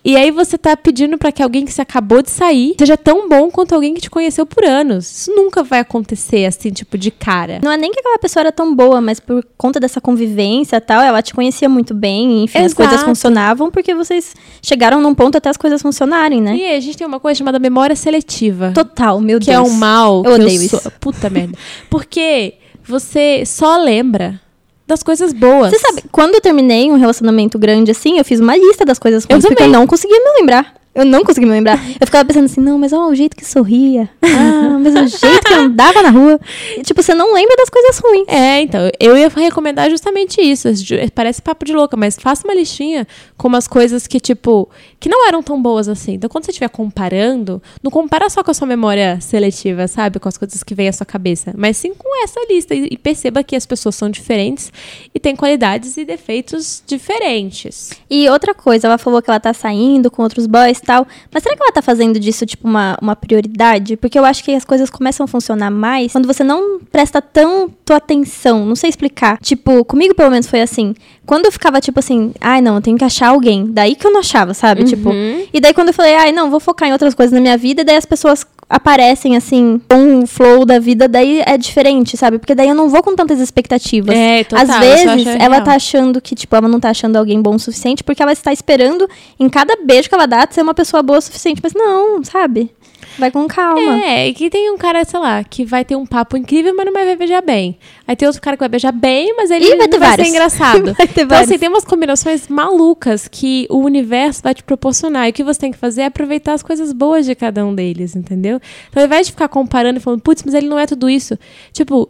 E 0.03 0.15
aí 0.15 0.31
você 0.31 0.57
tá 0.57 0.75
pedindo 0.75 1.17
pra 1.17 1.31
que 1.31 1.43
alguém 1.43 1.63
que 1.63 1.71
você 1.71 1.81
acabou 1.81 2.23
de 2.23 2.31
sair 2.31 2.75
seja 2.79 2.97
tão 2.97 3.29
bom 3.29 3.51
quanto 3.51 3.75
alguém 3.75 3.93
que 3.93 4.01
te 4.01 4.09
conheceu 4.09 4.47
por 4.47 4.65
anos. 4.65 5.05
Isso 5.05 5.31
nunca 5.31 5.63
vai 5.63 5.79
acontecer 5.79 6.45
assim, 6.45 6.71
tipo, 6.71 6.97
de 6.97 7.11
cara. 7.11 7.59
Não 7.63 7.71
é 7.71 7.77
nem 7.77 7.91
que 7.91 7.99
aquela 7.99 8.17
pessoa 8.17 8.41
era 8.41 8.51
tão 8.51 8.75
boa, 8.75 8.99
mas 8.99 9.19
por 9.19 9.45
conta 9.55 9.79
dessa 9.79 10.01
convivência 10.01 10.77
e 10.77 10.81
tal, 10.81 11.01
ela 11.01 11.21
te 11.21 11.33
conhecia 11.35 11.69
muito 11.69 11.93
bem, 11.93 12.43
enfim, 12.43 12.57
as 12.59 12.65
Exato. 12.65 12.75
coisas 12.77 13.03
funcionavam 13.25 13.69
porque 13.69 13.93
vocês 13.93 14.33
chegaram 14.61 14.99
num 14.99 15.13
ponto 15.13 15.37
até 15.37 15.49
as 15.49 15.57
coisas 15.57 15.81
funcionarem, 15.81 16.41
né? 16.41 16.55
E 16.55 16.75
a 16.75 16.79
gente 16.79 16.97
tem 16.97 17.05
uma 17.05 17.19
coisa 17.19 17.37
chamada 17.37 17.59
memória 17.59 17.95
seletiva. 17.95 18.71
Total, 18.73 19.19
meu 19.21 19.39
que 19.39 19.45
Deus. 19.47 19.57
é 19.57 19.61
um 19.61 19.69
mal. 19.77 20.17
Eu 20.25 20.35
que 20.35 20.41
odeio 20.41 20.69
sou- 20.69 20.79
isso. 20.79 20.91
Puta 20.99 21.29
merda. 21.29 21.57
Porque 21.89 22.55
você 22.83 23.43
só 23.45 23.77
lembra 23.77 24.41
das 24.87 25.03
coisas 25.03 25.31
boas. 25.33 25.69
Você 25.71 25.79
sabe, 25.79 26.03
quando 26.11 26.35
eu 26.35 26.41
terminei 26.41 26.91
um 26.91 26.97
relacionamento 26.97 27.57
grande 27.59 27.91
assim, 27.91 28.17
eu 28.17 28.25
fiz 28.25 28.39
uma 28.39 28.55
lista 28.57 28.83
das 28.83 28.97
coisas 28.99 29.23
ruins, 29.23 29.41
porque 29.41 29.53
eu 29.53 29.57
também. 29.57 29.71
não 29.71 29.85
conseguia 29.87 30.17
me 30.19 30.39
lembrar. 30.39 30.73
Eu 30.93 31.05
não 31.05 31.23
consegui 31.23 31.45
me 31.45 31.53
lembrar. 31.53 31.79
Eu 31.99 32.05
ficava 32.05 32.25
pensando 32.25 32.45
assim, 32.45 32.59
não, 32.59 32.77
mas 32.77 32.91
ó, 32.91 33.07
o 33.07 33.15
jeito 33.15 33.35
que 33.35 33.45
sorria. 33.45 34.09
Ah, 34.21 34.77
mas 34.77 34.93
o 34.93 35.17
jeito 35.17 35.47
que 35.47 35.53
andava 35.53 36.01
na 36.01 36.09
rua. 36.09 36.37
E, 36.77 36.81
tipo, 36.81 37.01
você 37.01 37.13
não 37.13 37.33
lembra 37.33 37.55
das 37.55 37.69
coisas 37.69 37.97
ruins. 37.99 38.27
É, 38.27 38.61
então, 38.61 38.81
eu 38.99 39.17
ia 39.17 39.29
recomendar 39.29 39.89
justamente 39.89 40.41
isso. 40.41 40.67
Parece 41.15 41.41
papo 41.41 41.63
de 41.63 41.71
louca, 41.71 41.95
mas 41.95 42.17
faça 42.17 42.45
uma 42.45 42.53
listinha 42.53 43.07
com 43.37 43.47
umas 43.47 43.69
coisas 43.69 44.05
que, 44.05 44.19
tipo, 44.19 44.69
que 44.99 45.07
não 45.07 45.25
eram 45.27 45.41
tão 45.41 45.61
boas 45.61 45.87
assim. 45.87 46.15
Então, 46.15 46.29
quando 46.29 46.43
você 46.43 46.51
estiver 46.51 46.69
comparando, 46.69 47.63
não 47.81 47.89
compara 47.89 48.29
só 48.29 48.43
com 48.43 48.51
a 48.51 48.53
sua 48.53 48.67
memória 48.67 49.17
seletiva, 49.21 49.87
sabe? 49.87 50.19
Com 50.19 50.27
as 50.27 50.37
coisas 50.37 50.61
que 50.61 50.75
vêm 50.75 50.89
à 50.89 50.93
sua 50.93 51.05
cabeça, 51.05 51.53
mas 51.55 51.77
sim 51.77 51.93
com 51.93 52.21
essa 52.21 52.39
lista. 52.49 52.75
E, 52.75 52.89
e 52.91 52.97
perceba 52.97 53.43
que 53.43 53.55
as 53.55 53.65
pessoas 53.65 53.95
são 53.95 54.09
diferentes 54.09 54.71
e 55.15 55.19
têm 55.21 55.37
qualidades 55.37 55.95
e 55.95 56.03
defeitos 56.03 56.83
diferentes. 56.85 57.91
E 58.09 58.27
outra 58.29 58.53
coisa, 58.53 58.87
ela 58.87 58.97
falou 58.97 59.21
que 59.21 59.29
ela 59.29 59.39
tá 59.39 59.53
saindo 59.53 60.11
com 60.11 60.21
outros 60.21 60.45
boys 60.47 60.80
e 60.81 60.85
tal. 60.85 61.07
Mas 61.31 61.43
será 61.43 61.55
que 61.55 61.63
ela 61.63 61.71
tá 61.71 61.81
fazendo 61.81 62.19
disso, 62.19 62.45
tipo, 62.45 62.67
uma, 62.67 62.97
uma 63.01 63.15
prioridade? 63.15 63.97
Porque 63.97 64.17
eu 64.17 64.25
acho 64.25 64.43
que 64.43 64.51
as 64.51 64.65
coisas 64.65 64.89
começam 64.89 65.23
a 65.23 65.27
funcionar 65.27 65.71
mais 65.71 66.11
quando 66.11 66.27
você 66.27 66.43
não 66.43 66.79
presta 66.91 67.21
tanto 67.21 67.93
atenção. 67.93 68.65
Não 68.65 68.75
sei 68.75 68.89
explicar. 68.89 69.37
Tipo, 69.39 69.83
comigo 69.85 70.15
pelo 70.15 70.31
menos 70.31 70.47
foi 70.47 70.61
assim. 70.61 70.93
Quando 71.25 71.45
eu 71.45 71.51
ficava, 71.51 71.79
tipo 71.79 71.99
assim, 71.99 72.33
ai 72.41 72.61
não, 72.61 72.75
eu 72.75 72.81
tenho 72.81 72.97
que 72.97 73.05
achar 73.05 73.29
alguém. 73.29 73.67
Daí 73.71 73.95
que 73.95 74.05
eu 74.05 74.11
não 74.11 74.19
achava, 74.19 74.53
sabe? 74.53 74.83
Tipo, 74.83 75.09
uhum. 75.09 75.39
Tipo. 75.41 75.49
E 75.53 75.59
daí 75.59 75.73
quando 75.73 75.89
eu 75.89 75.93
falei, 75.93 76.15
ai 76.15 76.31
não, 76.31 76.49
vou 76.49 76.59
focar 76.59 76.89
em 76.89 76.91
outras 76.91 77.13
coisas 77.13 77.33
na 77.33 77.39
minha 77.39 77.57
vida, 77.57 77.83
daí 77.83 77.95
as 77.95 78.05
pessoas 78.05 78.45
aparecem 78.71 79.35
assim, 79.35 79.81
com 79.89 80.19
o 80.19 80.25
flow 80.25 80.65
da 80.65 80.79
vida, 80.79 81.07
daí 81.07 81.43
é 81.45 81.57
diferente, 81.57 82.15
sabe? 82.15 82.39
Porque 82.39 82.55
daí 82.55 82.69
eu 82.69 82.75
não 82.75 82.87
vou 82.87 83.03
com 83.03 83.13
tantas 83.15 83.39
expectativas. 83.39 84.15
É, 84.15 84.45
total, 84.45 84.63
Às 84.63 84.79
vezes, 84.79 85.27
ela 85.27 85.55
real. 85.55 85.63
tá 85.63 85.75
achando 85.75 86.21
que, 86.21 86.33
tipo, 86.33 86.55
ela 86.55 86.69
não 86.69 86.79
tá 86.79 86.89
achando 86.89 87.17
alguém 87.17 87.41
bom 87.41 87.55
o 87.55 87.59
suficiente, 87.59 88.01
porque 88.01 88.23
ela 88.23 88.31
está 88.31 88.53
esperando 88.53 89.07
em 89.37 89.49
cada 89.49 89.75
beijo 89.83 90.07
que 90.07 90.15
ela 90.15 90.25
dá 90.25 90.47
ser 90.49 90.61
uma 90.61 90.73
pessoa 90.73 91.03
boa 91.03 91.19
o 91.19 91.21
suficiente. 91.21 91.59
Mas 91.61 91.73
não, 91.73 92.23
sabe? 92.23 92.71
Vai 93.17 93.31
com 93.31 93.47
calma. 93.47 94.03
É, 94.03 94.27
e 94.27 94.33
que 94.33 94.49
tem 94.49 94.71
um 94.71 94.77
cara, 94.77 95.03
sei 95.03 95.19
lá, 95.19 95.43
que 95.43 95.65
vai 95.65 95.83
ter 95.83 95.95
um 95.95 96.05
papo 96.05 96.37
incrível, 96.37 96.73
mas 96.75 96.85
não 96.85 96.93
vai 96.93 97.15
beijar 97.15 97.41
bem. 97.41 97.77
Aí 98.07 98.15
tem 98.15 98.27
outro 98.27 98.41
cara 98.41 98.55
que 98.55 98.61
vai 98.61 98.69
beijar 98.69 98.91
bem, 98.91 99.33
mas 99.35 99.51
ele 99.51 99.75
vai, 99.75 99.87
vai 99.87 100.15
ser 100.15 100.27
engraçado. 100.27 100.93
vai 100.97 101.07
ter 101.07 101.21
então, 101.21 101.27
vários. 101.27 101.49
assim, 101.49 101.59
tem 101.59 101.69
umas 101.69 101.85
combinações 101.85 102.47
malucas 102.47 103.27
que 103.27 103.67
o 103.69 103.77
universo 103.79 104.41
vai 104.43 104.53
te 104.53 104.63
proporcionar. 104.63 105.27
E 105.27 105.31
o 105.31 105.33
que 105.33 105.43
você 105.43 105.59
tem 105.59 105.71
que 105.71 105.77
fazer 105.77 106.01
é 106.01 106.05
aproveitar 106.05 106.53
as 106.53 106.63
coisas 106.63 106.93
boas 106.93 107.25
de 107.25 107.35
cada 107.35 107.65
um 107.65 107.73
deles, 107.73 108.15
entendeu? 108.15 108.59
Então, 108.89 109.01
ao 109.01 109.07
invés 109.07 109.27
de 109.27 109.33
ficar 109.33 109.47
comparando 109.47 109.99
e 109.99 110.01
falando, 110.01 110.21
putz, 110.21 110.43
mas 110.43 110.53
ele 110.53 110.67
não 110.67 110.79
é 110.79 110.85
tudo 110.85 111.09
isso. 111.09 111.37
Tipo, 111.71 112.09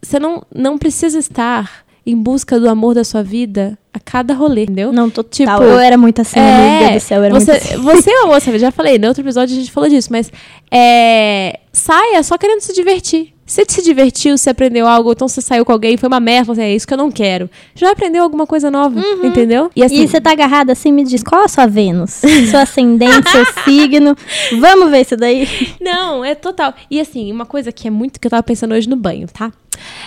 você 0.00 0.18
não, 0.18 0.44
não 0.54 0.78
precisa 0.78 1.18
estar 1.18 1.83
em 2.06 2.16
busca 2.16 2.60
do 2.60 2.68
amor 2.68 2.94
da 2.94 3.04
sua 3.04 3.22
vida 3.22 3.78
a 3.92 3.98
cada 3.98 4.34
rolê, 4.34 4.64
entendeu? 4.64 4.92
Não, 4.92 5.08
total. 5.08 5.30
Tipo, 5.30 5.62
eu 5.62 5.78
era 5.78 5.96
muito 5.96 6.20
assim, 6.20 6.38
é, 6.38 6.80
meu 6.80 6.88
Deus 6.88 7.02
do 7.02 7.06
céu, 7.06 7.18
eu 7.18 7.24
era 7.24 7.34
você, 7.34 7.52
muito 7.52 7.64
assim. 7.64 7.76
Você 7.82 8.10
é 8.10 8.20
uma 8.20 8.34
moça, 8.34 8.58
já 8.58 8.70
falei, 8.70 8.98
no 8.98 9.08
outro 9.08 9.22
episódio 9.22 9.56
a 9.56 9.58
gente 9.58 9.70
falou 9.70 9.88
disso, 9.88 10.08
mas 10.10 10.30
é, 10.70 11.60
saia 11.72 12.22
só 12.22 12.36
querendo 12.36 12.60
se 12.60 12.72
divertir. 12.72 13.33
Se 13.46 13.64
se 13.68 13.82
divertiu, 13.82 14.38
se 14.38 14.48
aprendeu 14.48 14.86
algo, 14.86 15.12
então 15.12 15.28
você 15.28 15.40
saiu 15.40 15.64
com 15.64 15.72
alguém, 15.72 15.96
foi 15.96 16.06
uma 16.06 16.20
merda, 16.20 16.54
você, 16.54 16.62
é 16.62 16.74
isso 16.74 16.86
que 16.86 16.94
eu 16.94 16.98
não 16.98 17.10
quero. 17.10 17.50
Já 17.74 17.90
aprendeu 17.90 18.22
alguma 18.22 18.46
coisa 18.46 18.70
nova, 18.70 18.98
uhum. 18.98 19.26
entendeu? 19.26 19.70
E, 19.76 19.82
assim, 19.82 20.02
e 20.02 20.08
você 20.08 20.20
tá 20.20 20.32
agarrada 20.32 20.72
assim, 20.72 20.90
me 20.90 21.04
diz, 21.04 21.22
qual 21.22 21.44
a 21.44 21.48
sua 21.48 21.66
Vênus? 21.66 22.22
Sua 22.50 22.62
ascendente, 22.62 23.28
seu 23.30 23.44
signo. 23.64 24.16
Vamos 24.58 24.90
ver 24.90 25.02
isso 25.02 25.16
daí? 25.16 25.46
Não, 25.80 26.24
é 26.24 26.34
total. 26.34 26.74
E 26.90 27.00
assim, 27.00 27.30
uma 27.30 27.44
coisa 27.44 27.70
que 27.70 27.86
é 27.86 27.90
muito 27.90 28.18
que 28.18 28.26
eu 28.26 28.30
tava 28.30 28.42
pensando 28.42 28.72
hoje 28.72 28.88
no 28.88 28.96
banho, 28.96 29.26
tá? 29.26 29.52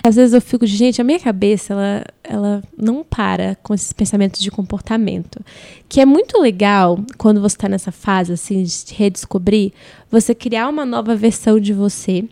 Às 0.03 0.15
vezes 0.15 0.33
eu 0.33 0.41
fico, 0.41 0.65
gente, 0.65 1.01
a 1.01 1.03
minha 1.03 1.19
cabeça, 1.19 1.73
ela, 1.73 2.03
ela 2.27 2.61
não 2.77 3.03
para 3.03 3.55
com 3.63 3.73
esses 3.73 3.93
pensamentos 3.93 4.41
de 4.41 4.51
comportamento. 4.51 5.39
Que 5.87 6.01
é 6.01 6.05
muito 6.05 6.39
legal 6.39 6.99
quando 7.17 7.41
você 7.41 7.55
está 7.55 7.69
nessa 7.69 7.91
fase, 7.91 8.33
assim, 8.33 8.61
de 8.61 8.93
redescobrir, 8.93 9.71
você 10.11 10.35
criar 10.35 10.67
uma 10.67 10.85
nova 10.85 11.15
versão 11.15 11.59
de 11.59 11.73
você. 11.73 12.25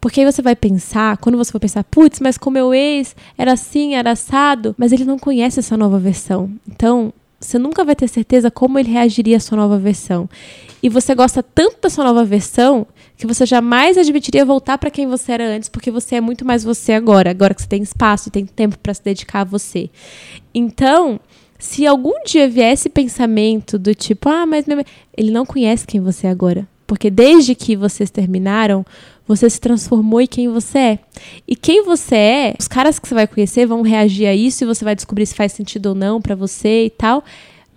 Porque 0.00 0.20
aí 0.20 0.30
você 0.30 0.42
vai 0.42 0.56
pensar, 0.56 1.16
quando 1.18 1.38
você 1.38 1.52
for 1.52 1.60
pensar, 1.60 1.84
putz, 1.84 2.20
mas 2.20 2.36
com 2.36 2.50
meu 2.50 2.74
ex 2.74 3.14
era 3.38 3.52
assim, 3.52 3.94
era 3.94 4.12
assado, 4.12 4.74
mas 4.76 4.92
ele 4.92 5.04
não 5.04 5.18
conhece 5.18 5.60
essa 5.60 5.76
nova 5.76 5.98
versão. 5.98 6.50
Então, 6.68 7.12
você 7.38 7.58
nunca 7.58 7.84
vai 7.84 7.94
ter 7.94 8.08
certeza 8.08 8.50
como 8.50 8.78
ele 8.78 8.90
reagiria 8.90 9.36
à 9.36 9.40
sua 9.40 9.56
nova 9.56 9.78
versão. 9.78 10.28
E 10.82 10.88
você 10.88 11.14
gosta 11.14 11.42
tanto 11.42 11.80
da 11.82 11.90
sua 11.90 12.04
nova 12.04 12.24
versão 12.24 12.86
que 13.16 13.26
você 13.26 13.44
jamais 13.44 13.98
admitiria 13.98 14.44
voltar 14.44 14.78
para 14.78 14.90
quem 14.90 15.06
você 15.06 15.32
era 15.32 15.44
antes, 15.44 15.68
porque 15.68 15.90
você 15.90 16.16
é 16.16 16.20
muito 16.20 16.44
mais 16.44 16.64
você 16.64 16.92
agora, 16.92 17.30
agora 17.30 17.54
que 17.54 17.62
você 17.62 17.68
tem 17.68 17.82
espaço 17.82 18.28
e 18.28 18.32
tem 18.32 18.46
tempo 18.46 18.78
para 18.78 18.94
se 18.94 19.02
dedicar 19.02 19.40
a 19.40 19.44
você. 19.44 19.90
Então, 20.54 21.20
se 21.58 21.86
algum 21.86 22.22
dia 22.24 22.48
vier 22.48 22.72
esse 22.72 22.88
pensamento 22.88 23.78
do 23.78 23.94
tipo, 23.94 24.28
ah, 24.28 24.46
mas 24.46 24.66
ele 25.16 25.30
não 25.30 25.46
conhece 25.46 25.86
quem 25.86 26.00
você 26.00 26.26
é 26.26 26.30
agora, 26.30 26.66
porque 26.86 27.10
desde 27.10 27.54
que 27.54 27.74
vocês 27.74 28.10
terminaram, 28.10 28.84
você 29.26 29.48
se 29.50 29.60
transformou 29.60 30.20
em 30.20 30.26
quem 30.26 30.48
você 30.48 30.78
é. 30.78 30.98
E 31.46 31.56
quem 31.56 31.84
você 31.84 32.14
é, 32.14 32.54
os 32.58 32.68
caras 32.68 32.98
que 32.98 33.08
você 33.08 33.14
vai 33.14 33.26
conhecer 33.26 33.66
vão 33.66 33.82
reagir 33.82 34.26
a 34.26 34.34
isso 34.34 34.64
e 34.64 34.66
você 34.66 34.84
vai 34.84 34.94
descobrir 34.94 35.26
se 35.26 35.34
faz 35.34 35.52
sentido 35.52 35.86
ou 35.86 35.94
não 35.94 36.20
para 36.20 36.34
você 36.34 36.86
e 36.86 36.90
tal 36.90 37.24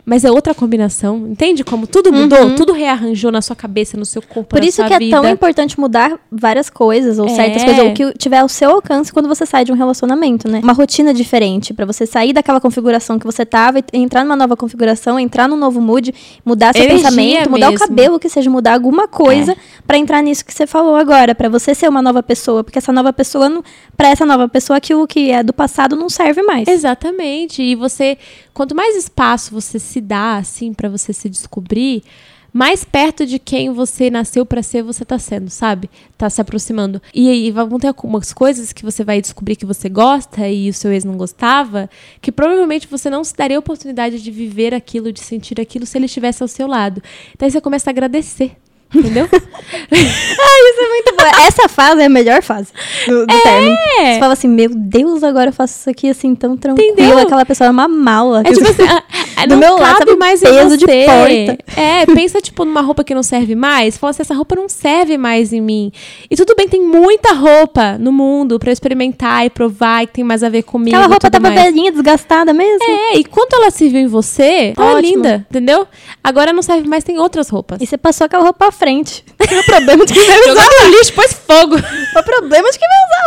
mas 0.09 0.25
é 0.25 0.31
outra 0.31 0.55
combinação. 0.55 1.27
Entende 1.27 1.63
como 1.63 1.85
tudo 1.85 2.11
mudou? 2.11 2.39
Uhum. 2.39 2.55
Tudo 2.55 2.73
rearranjou 2.73 3.31
na 3.31 3.43
sua 3.43 3.55
cabeça, 3.55 3.95
no 3.95 4.05
seu 4.05 4.23
corpo, 4.23 4.49
Por 4.49 4.63
isso 4.63 4.83
que 4.83 4.97
vida. 4.97 5.05
é 5.05 5.21
tão 5.21 5.29
importante 5.29 5.79
mudar 5.79 6.19
várias 6.31 6.67
coisas, 6.67 7.19
ou 7.19 7.27
é. 7.27 7.29
certas 7.29 7.63
coisas, 7.63 7.85
ou 7.85 7.93
que 7.93 8.11
tiver 8.17 8.39
ao 8.39 8.49
seu 8.49 8.71
alcance 8.71 9.13
quando 9.13 9.29
você 9.29 9.45
sai 9.45 9.63
de 9.63 9.71
um 9.71 9.75
relacionamento, 9.75 10.49
né? 10.49 10.61
Uma 10.63 10.73
rotina 10.73 11.13
diferente, 11.13 11.75
para 11.75 11.85
você 11.85 12.07
sair 12.07 12.33
daquela 12.33 12.59
configuração 12.59 13.19
que 13.19 13.25
você 13.25 13.45
tava 13.45 13.77
e 13.77 13.83
entrar 13.93 14.23
numa 14.23 14.35
nova 14.35 14.57
configuração, 14.57 15.19
entrar 15.19 15.47
num 15.47 15.55
novo 15.55 15.79
mood, 15.79 16.11
mudar 16.43 16.73
seu 16.73 16.85
Energia 16.85 17.03
pensamento, 17.03 17.51
mudar 17.51 17.69
mesmo. 17.69 17.85
o 17.85 17.87
cabelo, 17.87 18.19
que 18.19 18.29
seja 18.29 18.49
mudar 18.49 18.73
alguma 18.73 19.07
coisa 19.07 19.51
é. 19.51 19.55
para 19.85 19.99
entrar 19.99 20.23
nisso 20.23 20.43
que 20.43 20.51
você 20.51 20.65
falou 20.65 20.95
agora, 20.95 21.35
para 21.35 21.49
você 21.49 21.75
ser 21.75 21.87
uma 21.87 22.01
nova 22.01 22.23
pessoa, 22.23 22.63
porque 22.63 22.79
essa 22.79 22.91
nova 22.91 23.13
pessoa, 23.13 23.61
para 23.95 24.09
essa 24.09 24.25
nova 24.25 24.49
pessoa, 24.49 24.77
aquilo 24.77 25.05
que 25.05 25.29
é 25.29 25.43
do 25.43 25.53
passado 25.53 25.95
não 25.95 26.09
serve 26.09 26.41
mais. 26.41 26.67
Exatamente. 26.67 27.61
E 27.61 27.75
você, 27.75 28.17
quanto 28.53 28.75
mais 28.75 28.95
espaço 28.95 29.51
você 29.51 29.79
se 29.79 30.01
dá, 30.01 30.37
assim, 30.37 30.73
para 30.73 30.89
você 30.89 31.13
se 31.13 31.29
descobrir, 31.29 32.03
mais 32.51 32.83
perto 32.83 33.25
de 33.25 33.37
quem 33.37 33.71
você 33.71 34.09
nasceu 34.09 34.45
para 34.45 34.63
ser 34.63 34.81
você 34.81 35.05
tá 35.05 35.19
sendo, 35.19 35.49
sabe? 35.49 35.89
Tá 36.17 36.29
se 36.29 36.41
aproximando. 36.41 37.01
E 37.13 37.29
aí 37.29 37.51
vão 37.51 37.79
ter 37.79 37.87
algumas 37.87 38.33
coisas 38.33 38.73
que 38.73 38.83
você 38.83 39.03
vai 39.03 39.21
descobrir 39.21 39.55
que 39.55 39.65
você 39.65 39.87
gosta 39.87 40.47
e 40.47 40.69
o 40.69 40.73
seu 40.73 40.91
ex 40.91 41.03
não 41.03 41.17
gostava, 41.17 41.89
que 42.21 42.31
provavelmente 42.31 42.87
você 42.87 43.09
não 43.09 43.23
se 43.23 43.35
daria 43.35 43.57
a 43.57 43.59
oportunidade 43.59 44.21
de 44.21 44.31
viver 44.31 44.73
aquilo, 44.73 45.11
de 45.13 45.19
sentir 45.19 45.59
aquilo 45.61 45.85
se 45.85 45.97
ele 45.97 46.05
estivesse 46.05 46.41
ao 46.41 46.47
seu 46.47 46.67
lado. 46.67 47.01
Então 47.33 47.49
você 47.49 47.61
começa 47.61 47.89
a 47.89 47.91
agradecer 47.91 48.55
Entendeu? 48.93 49.29
ah, 49.31 49.95
isso 49.95 50.81
é 50.81 50.89
muito 50.89 51.15
bom. 51.15 51.45
Essa 51.45 51.69
fase 51.69 52.01
é 52.01 52.05
a 52.05 52.09
melhor 52.09 52.41
fase 52.41 52.71
do, 53.07 53.27
do 53.27 53.33
é. 53.33 53.41
término. 53.41 53.77
Você 53.97 54.19
fala 54.19 54.33
assim, 54.33 54.47
meu 54.47 54.69
Deus, 54.73 55.23
agora 55.23 55.49
eu 55.49 55.53
faço 55.53 55.79
isso 55.79 55.89
aqui 55.89 56.09
assim 56.09 56.33
tão 56.33 56.57
tranquilo. 56.57 56.93
Entendeu? 56.93 57.19
Aquela 57.19 57.45
pessoa 57.45 57.67
é 57.67 57.71
uma 57.71 57.87
mala. 57.87 58.41
É 58.41 58.51
tipo 58.51 58.65
assim, 58.67 58.83
a, 58.83 59.03
do 59.47 59.57
meu 59.57 59.77
lado, 59.77 59.99
sabe 59.99 60.15
mais 60.15 60.41
peso 60.41 60.77
de 60.77 60.85
porta. 60.85 61.57
É, 61.75 62.05
pensa 62.05 62.41
tipo 62.41 62.65
numa 62.65 62.81
roupa 62.81 63.03
que 63.03 63.13
não 63.13 63.23
serve 63.23 63.55
mais. 63.55 63.97
Fala 63.97 64.11
assim, 64.11 64.21
essa 64.21 64.33
roupa 64.33 64.55
não 64.55 64.67
serve 64.67 65.17
mais 65.17 65.53
em 65.53 65.61
mim. 65.61 65.91
E 66.29 66.35
tudo 66.35 66.55
bem, 66.55 66.67
tem 66.67 66.81
muita 66.81 67.33
roupa 67.33 67.97
no 67.97 68.11
mundo 68.11 68.59
para 68.59 68.71
experimentar 68.71 69.45
e 69.45 69.49
provar 69.49 70.03
e 70.03 70.07
que 70.07 70.13
tem 70.13 70.23
mais 70.23 70.43
a 70.43 70.49
ver 70.49 70.63
comigo. 70.63 70.95
Aquela 70.95 71.09
roupa 71.09 71.29
tava 71.29 71.49
mais. 71.49 71.61
velhinha, 71.61 71.91
desgastada 71.91 72.53
mesmo. 72.53 72.83
É, 72.83 73.17
e 73.17 73.23
quanto 73.23 73.55
ela 73.55 73.71
serviu 73.71 74.01
em 74.01 74.07
você, 74.07 74.73
tá 74.75 74.99
linda, 74.99 75.45
entendeu? 75.49 75.87
Agora 76.23 76.53
não 76.53 76.61
serve 76.61 76.87
mais, 76.87 77.03
tem 77.03 77.17
outras 77.17 77.49
roupas. 77.49 77.81
E 77.81 77.85
você 77.85 77.97
passou 77.97 78.25
aquela 78.25 78.43
roupa 78.43 78.71
frente. 78.71 79.23
o 79.39 79.65
problema 79.65 80.05
de 80.05 80.13
quem 80.13 80.25
vai 80.25 80.39
usar 80.39 80.53
lá. 80.53 80.85
no 80.85 80.89
lixo, 80.91 81.13
pôs 81.13 81.33
fogo. 81.33 81.75
o 81.75 82.23
problema 82.23 82.69
de 82.71 82.79
quem 82.79 82.87
vai 82.87 82.97
usar 82.97 83.19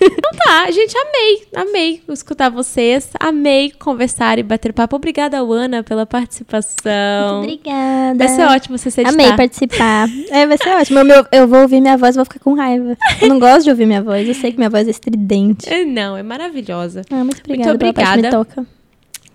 então 0.00 0.30
tá, 0.44 0.70
gente, 0.70 0.96
amei. 0.96 1.46
Amei 1.54 2.02
escutar 2.08 2.50
vocês. 2.50 3.10
Amei 3.18 3.70
conversar 3.70 4.38
e 4.38 4.42
bater 4.42 4.72
papo. 4.72 4.93
Obrigada, 4.94 5.38
Ana, 5.38 5.82
pela 5.82 6.06
participação. 6.06 7.38
Muito 7.38 7.60
obrigada. 7.60 8.18
Vai 8.18 8.28
ser 8.28 8.44
ótimo 8.44 8.78
você 8.78 8.88
editar. 8.88 9.08
Amei 9.08 9.36
participar. 9.36 10.08
É, 10.30 10.46
vai 10.46 10.56
ser 10.58 10.70
ótimo. 10.70 11.00
Eu, 11.00 11.26
eu 11.32 11.48
vou 11.48 11.62
ouvir 11.62 11.80
minha 11.80 11.96
voz 11.96 12.14
e 12.14 12.18
vou 12.18 12.24
ficar 12.24 12.40
com 12.40 12.54
raiva. 12.54 12.96
Eu 13.20 13.28
não 13.28 13.38
gosto 13.38 13.64
de 13.64 13.70
ouvir 13.70 13.86
minha 13.86 14.02
voz. 14.02 14.26
Eu 14.26 14.34
sei 14.34 14.52
que 14.52 14.58
minha 14.58 14.70
voz 14.70 14.86
é 14.86 14.90
estridente. 14.90 15.68
É, 15.68 15.84
não, 15.84 16.16
é 16.16 16.22
maravilhosa. 16.22 17.02
Ah, 17.10 17.24
muito 17.24 17.40
obrigada. 17.40 17.70
Muito 17.70 17.84
obrigada. 17.84 18.22
me 18.22 18.30
toca. 18.30 18.66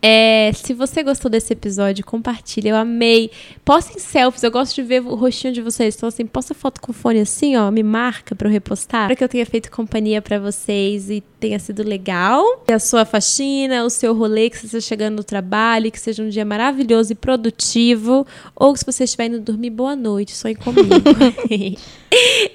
É, 0.01 0.51
se 0.53 0.73
você 0.73 1.03
gostou 1.03 1.30
desse 1.30 1.53
episódio, 1.53 2.05
compartilha. 2.05 2.69
Eu 2.69 2.76
amei. 2.76 3.31
Postem 3.65 3.99
selfies. 3.99 4.43
Eu 4.43 4.51
gosto 4.51 4.76
de 4.76 4.84
ver 4.84 5.01
o 5.01 5.15
rostinho 5.15 5.53
de 5.53 5.61
vocês. 5.61 5.95
Então, 5.95 6.07
assim, 6.07 6.26
posta 6.26 6.53
foto 6.53 6.80
com 6.80 6.93
fone 6.93 7.19
assim, 7.19 7.55
ó. 7.55 7.69
Me 7.69 7.84
marca 7.84 8.35
pra 8.35 8.47
eu 8.47 8.51
repostar. 8.51 9.07
Pra 9.07 9.15
que 9.15 9.23
eu 9.23 9.30
tenha 9.30 9.45
feito 9.45 9.69
companhia 9.69 10.21
para 10.21 10.39
vocês 10.39 11.09
e 11.09 11.21
tenha 11.39 11.59
sido 11.59 11.84
legal. 11.84 12.43
E 12.67 12.71
a 12.71 12.80
sua 12.80 13.05
faxina, 13.05 13.84
o 13.84 13.89
seu 13.89 14.13
rolê, 14.13 14.49
que 14.49 14.57
você 14.57 14.65
esteja 14.67 14.88
chegando 14.88 15.17
no 15.17 15.23
trabalho, 15.23 15.91
que 15.91 15.99
seja 15.99 16.23
um 16.23 16.30
dia 16.30 16.45
maravilhoso 16.45 17.11
e 17.11 17.15
produtivo. 17.15 18.26
Ou 18.55 18.76
se 18.76 18.85
você 18.85 19.03
estiver 19.03 19.26
indo 19.26 19.39
dormir, 19.39 19.69
boa 19.69 19.95
noite. 19.95 20.35
Sonhe 20.35 20.55
comigo. 20.55 20.89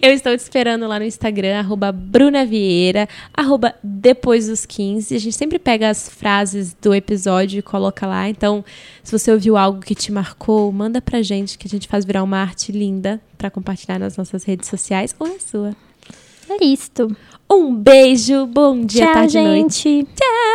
eu 0.02 0.12
estou 0.12 0.36
te 0.36 0.40
esperando 0.40 0.86
lá 0.86 0.98
no 0.98 1.05
Instagram, 1.05 1.59
arroba 1.59 1.93
Bruna 1.93 2.44
Vieira, 2.44 3.09
arroba 3.32 3.74
depois 3.82 4.48
dos 4.48 4.66
15. 4.66 5.14
A 5.14 5.18
gente 5.18 5.36
sempre 5.36 5.59
pega 5.59 5.89
as 5.89 6.09
frases 6.09 6.76
do 6.81 6.94
episódio 6.94 7.59
e 7.59 7.62
coloca 7.62 8.06
lá. 8.06 8.28
Então, 8.28 8.64
se 9.02 9.12
você 9.12 9.31
ouviu 9.31 9.56
algo 9.56 9.81
que 9.81 9.94
te 9.94 10.10
marcou, 10.10 10.70
manda 10.72 11.01
pra 11.01 11.22
gente 11.22 11.56
que 11.59 11.66
a 11.66 11.70
gente 11.70 11.89
faz 11.89 12.05
virar 12.05 12.22
uma 12.22 12.39
arte 12.39 12.72
linda 12.72 13.20
pra 13.39 13.51
compartilhar 13.51 13.98
nas 13.98 14.16
nossas 14.16 14.44
redes 14.44 14.68
sociais 14.68 15.14
ou 15.18 15.28
na 15.28 15.39
sua. 15.39 15.76
É 16.48 16.64
isto. 16.64 17.14
Um 17.51 17.74
beijo, 17.74 18.47
bom 18.47 18.85
dia, 18.85 19.05
Tchau, 19.06 19.14
tarde 19.14 19.39
e 19.39 19.43
noite. 19.43 19.82
gente. 19.82 20.09
Tchau! 20.14 20.53